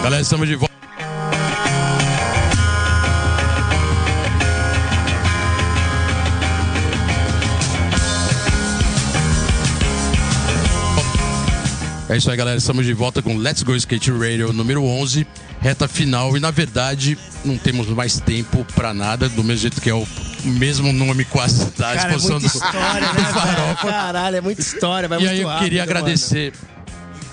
Galera, 0.03 0.23
estamos 0.23 0.47
de 0.47 0.55
volta. 0.55 0.86
É 12.09 12.17
isso 12.17 12.31
aí, 12.31 12.37
galera. 12.37 12.57
Estamos 12.57 12.87
de 12.87 12.93
volta 12.93 13.21
com 13.21 13.37
Let's 13.37 13.63
Go 13.65 13.75
Skate 13.75 14.13
Radio 14.13 14.53
número 14.53 14.85
11, 14.85 15.27
reta 15.61 15.89
final. 15.89 16.37
E 16.37 16.41
na 16.41 16.53
verdade, 16.53 17.19
não 17.45 17.59
temos 17.59 17.89
mais 17.89 18.21
tempo 18.21 18.65
pra 18.77 18.95
nada, 18.95 19.29
do 19.29 19.43
mesmo 19.43 19.63
jeito 19.63 19.81
que 19.81 19.91
é 19.91 19.95
o 19.95 20.07
mesmo 20.45 20.93
nome 20.93 21.25
quase 21.25 21.65
da 21.73 21.95
Cara, 21.95 21.95
é 21.95 21.97
exposição 22.07 22.39
muita 22.39 22.49
do, 22.49 22.65
história, 22.65 23.09
do 23.13 23.21
né? 23.23 23.33
Farofa. 23.33 23.89
Caralho, 23.89 24.37
é 24.37 24.41
muita 24.41 24.61
história, 24.61 25.09
vai 25.09 25.19
E 25.19 25.21
muito 25.23 25.33
aí 25.33 25.41
eu 25.41 25.49
rápido, 25.49 25.65
queria 25.65 25.81
mano. 25.85 25.91
agradecer 25.99 26.53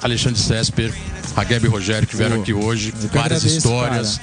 Alexandre 0.01 0.39
Césper, 0.39 0.91
Hageb 1.35 1.65
e 1.65 1.69
Rogério 1.69 2.07
que 2.07 2.15
vieram 2.15 2.41
aqui 2.41 2.53
hoje. 2.53 2.91
Várias 2.91 3.15
agradeço, 3.43 3.47
histórias, 3.47 4.21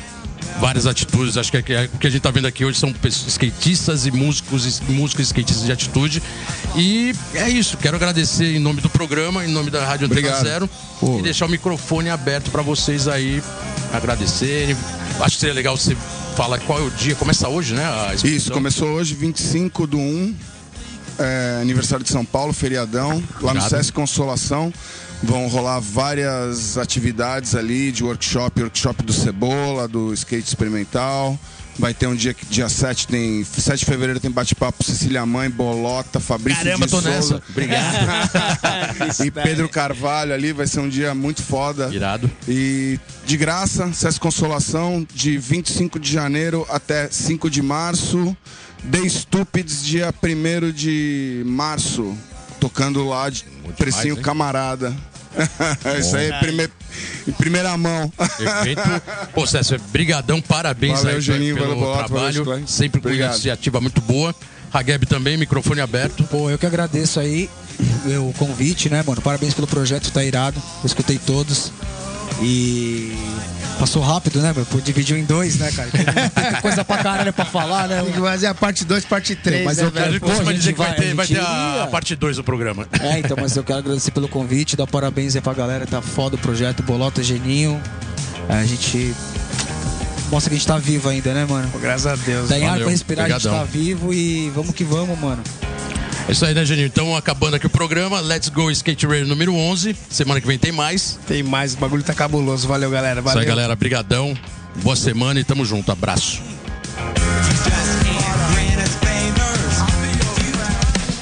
várias 0.61 0.87
atitudes. 0.87 1.37
Acho 1.37 1.51
que 1.51 1.57
é- 1.57 1.63
que 1.63 1.73
é- 1.73 1.89
o 1.93 1.99
que 1.99 2.07
a 2.07 2.11
gente 2.11 2.21
tá 2.23 2.31
vendo 2.31 2.47
aqui 2.47 2.65
hoje 2.65 2.79
são 2.79 2.95
skatistas 3.27 4.07
e 4.07 4.11
músicos, 4.11 4.81
e 4.81 4.93
músicos 4.93 5.27
skatistas 5.27 5.65
de 5.65 5.73
atitude. 5.73 6.23
E 6.77 7.15
é 7.35 7.49
isso. 7.49 7.77
Quero 7.79 7.97
agradecer 7.97 8.55
em 8.57 8.59
nome 8.59 8.81
do 8.81 8.91
programa, 8.91 9.45
em 9.45 9.51
nome 9.51 9.71
da 9.71 9.85
Rádio 9.85 10.07
Antena 10.07 10.21
Obrigado. 10.21 10.45
Zero. 10.45 10.71
Pô. 11.01 11.19
E 11.19 11.23
deixar 11.23 11.47
o 11.47 11.49
microfone 11.49 12.11
aberto 12.11 12.51
para 12.51 12.63
vocês 12.63 13.09
aí 13.09 13.43
agradecerem. 13.93 14.77
Acho 15.19 15.35
que 15.37 15.41
seria 15.41 15.55
legal 15.55 15.77
você 15.77 15.97
falar 16.37 16.59
qual 16.61 16.79
é 16.79 16.83
o 16.83 16.91
dia. 16.91 17.15
Começa 17.15 17.49
hoje, 17.49 17.75
né? 17.75 17.85
Isso, 18.23 18.53
começou 18.53 18.89
hoje, 18.91 19.15
25 19.15 19.87
do 19.87 19.99
1, 19.99 20.35
é, 21.19 21.59
aniversário 21.61 22.05
de 22.05 22.11
São 22.11 22.25
Paulo, 22.25 22.53
feriadão, 22.53 23.23
lá 23.41 23.53
no 23.53 23.61
Irado. 23.61 23.71
Sesc 23.71 23.93
Consolação. 23.93 24.73
Vão 25.23 25.49
rolar 25.49 25.81
várias 25.81 26.79
atividades 26.79 27.55
ali 27.55 27.93
de 27.93 28.03
workshop, 28.03 28.63
workshop 28.63 29.03
do 29.03 29.13
Cebola, 29.13 29.87
do 29.87 30.15
skate 30.15 30.49
experimental, 30.49 31.39
Vai 31.81 31.95
ter 31.95 32.07
um 32.07 32.15
dia 32.15 32.35
que 32.35 32.45
dia 32.45 32.69
7 32.69 33.09
tem. 33.09 33.43
7 33.43 33.81
de 33.81 33.87
fevereiro 33.87 34.21
tem 34.21 34.31
bate-papo 34.31 34.85
Cecília 34.85 35.25
Mãe, 35.25 35.49
Bolota, 35.49 36.21
Fabrício 36.21 36.63
Caramba, 36.63 36.85
de 36.85 36.91
tô 36.91 37.01
Souza. 37.01 37.11
nessa. 37.11 37.43
Obrigado. 37.49 39.25
e 39.25 39.31
Pedro 39.31 39.67
Carvalho 39.67 40.35
ali, 40.35 40.53
vai 40.53 40.67
ser 40.67 40.81
um 40.81 40.89
dia 40.91 41.15
muito 41.15 41.43
foda. 41.43 41.89
Irado. 41.91 42.31
E 42.47 43.01
de 43.25 43.37
graça, 43.39 43.91
Sesc 43.95 44.21
Consolação, 44.21 45.07
de 45.15 45.39
25 45.39 45.99
de 45.99 46.13
janeiro 46.13 46.67
até 46.69 47.09
5 47.11 47.49
de 47.49 47.63
março. 47.63 48.37
The 48.91 49.09
Stupids, 49.09 49.83
dia 49.83 50.13
1 50.23 50.73
de 50.73 51.43
março. 51.47 52.15
Tocando 52.61 53.09
lá 53.09 53.31
de 53.31 53.47
precinho 53.79 54.19
camarada. 54.19 54.95
Isso 55.99 56.17
aí, 56.17 56.33
prime... 56.41 56.69
em 57.29 57.33
primeira 57.33 57.77
mão. 57.77 58.13
Evento. 58.39 58.83
Pô, 59.35 59.47
César, 59.47 59.81
brigadão, 59.91 60.41
parabéns 60.41 60.99
Valeu, 61.01 61.17
aí 61.17 61.21
Juninho, 61.21 61.57
pelo 61.57 61.79
valeu, 61.79 61.97
trabalho. 61.97 62.45
valeu. 62.45 62.67
Sempre 62.67 63.01
com 63.01 63.09
Obrigado. 63.09 63.33
iniciativa 63.33 63.81
muito 63.81 64.01
boa. 64.01 64.35
Hageb 64.73 65.07
também, 65.07 65.37
microfone 65.37 65.81
aberto. 65.81 66.23
Pô, 66.25 66.49
eu 66.49 66.59
que 66.59 66.67
agradeço 66.67 67.19
aí 67.19 67.51
o 68.21 68.33
convite, 68.35 68.89
né, 68.89 69.03
mano? 69.07 69.21
Parabéns 69.21 69.55
pelo 69.55 69.67
projeto, 69.67 70.11
tá 70.13 70.23
irado. 70.25 70.61
Eu 70.83 70.87
escutei 70.87 71.19
todos. 71.19 71.73
E 72.43 73.15
passou 73.79 74.03
rápido, 74.03 74.41
né, 74.41 74.53
meu? 74.55 74.65
Pô, 74.67 74.81
dividiu 74.81 75.17
em 75.17 75.25
dois, 75.25 75.59
né, 75.59 75.71
cara? 75.73 75.91
Tem 75.91 76.05
coisa 76.63 76.85
pra 76.85 76.99
caralho 76.99 77.33
pra 77.33 77.45
falar, 77.45 77.89
né? 77.89 78.03
Tem 78.03 78.13
que 78.13 78.21
fazer 78.21 78.47
a 78.47 78.55
parte 78.55 78.85
2, 78.85 79.05
parte 79.05 79.35
3. 79.35 79.65
Mas 79.65 79.79
né, 79.79 79.85
eu 79.85 79.89
A 79.89 79.93
quero-? 79.93 80.21
Pô, 80.21 80.31
a 80.31 80.35
gente 80.45 80.55
dizer 80.59 80.73
que 80.73 80.79
vai 80.79 80.95
ter, 80.95 81.13
a 81.13 81.15
vai 81.15 81.27
ter 81.27 81.39
a, 81.41 81.85
a 81.85 81.87
parte 81.87 82.17
2 82.17 82.37
do 82.37 82.45
programa. 82.45 82.87
É, 83.01 83.19
então, 83.19 83.37
mas 83.41 83.57
eu 83.57 83.65
quero 83.65 83.79
agradecer 83.79 84.11
pelo 84.11 84.29
convite, 84.29 84.77
dar 84.77 84.87
parabéns 84.87 85.35
aí 85.35 85.41
pra 85.43 85.55
galera, 85.55 85.87
tá 85.87 86.03
foda 86.03 86.37
o 86.37 86.39
projeto, 86.39 86.83
Bolota 86.83 87.23
Geninho. 87.23 87.81
A 88.49 88.65
gente 88.65 89.15
mostra 90.31 90.51
que 90.51 90.57
a 90.57 90.59
gente 90.59 90.67
tá 90.67 90.77
vivo 90.79 91.09
ainda, 91.09 91.33
né, 91.33 91.47
mano? 91.49 91.69
Graças 91.81 92.07
a 92.07 92.17
Deus. 92.17 92.49
Tem 92.49 92.65
ar 92.65 92.71
Valeu, 92.71 92.85
pra 92.85 92.91
respirar, 92.91 93.25
a 93.25 93.29
obrigadão. 93.37 93.53
gente 93.59 93.67
tá 93.67 93.79
vivo 93.79 94.13
e 94.13 94.51
vamos 94.51 94.75
que 94.75 94.85
vamos, 94.85 95.19
mano. 95.19 95.43
É 96.31 96.33
isso 96.33 96.45
aí, 96.45 96.55
né, 96.55 96.65
Geninho? 96.65 96.87
Então, 96.87 97.17
acabando 97.17 97.57
aqui 97.57 97.67
o 97.67 97.71
programa, 97.71 98.21
Let's 98.21 98.51
Go 98.51 98.71
Skate 98.71 99.05
Radio 99.05 99.27
número 99.27 99.53
11. 99.53 99.97
Semana 100.09 100.41
que 100.41 100.47
vem 100.47 100.57
tem 100.57 100.71
mais. 100.71 101.19
Tem 101.27 101.43
mais, 101.43 101.75
o 101.75 101.79
bagulho 101.79 102.05
tá 102.05 102.15
cabuloso. 102.15 102.69
Valeu, 102.69 102.89
galera. 102.89 103.19
Isso 103.19 103.25
Valeu. 103.25 103.41
aí, 103.41 103.47
galera. 103.49 103.75
Brigadão. 103.75 104.39
Boa 104.77 104.95
semana 104.95 105.41
e 105.41 105.45
tamo 105.45 105.65
junto. 105.65 105.91
Abraço. 105.91 106.41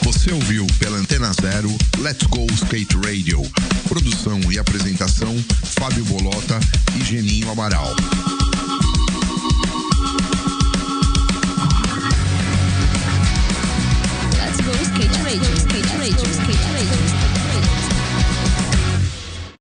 Você 0.02 0.30
ouviu 0.30 0.66
pela 0.78 0.98
Antena 0.98 1.32
Zero 1.40 1.74
Let's 2.00 2.26
Go 2.26 2.46
Skate 2.52 2.98
Radio. 3.02 3.40
Produção 3.88 4.38
e 4.52 4.58
apresentação 4.58 5.42
Fábio 5.62 6.04
Bolota 6.04 6.60
e 7.00 7.02
Geninho 7.02 7.50
Amaral. 7.50 7.96
rage, 15.28 15.42
rage, 15.70 15.94
rage, 15.98 16.24
rage, 16.48 16.72
rage. 16.72 17.27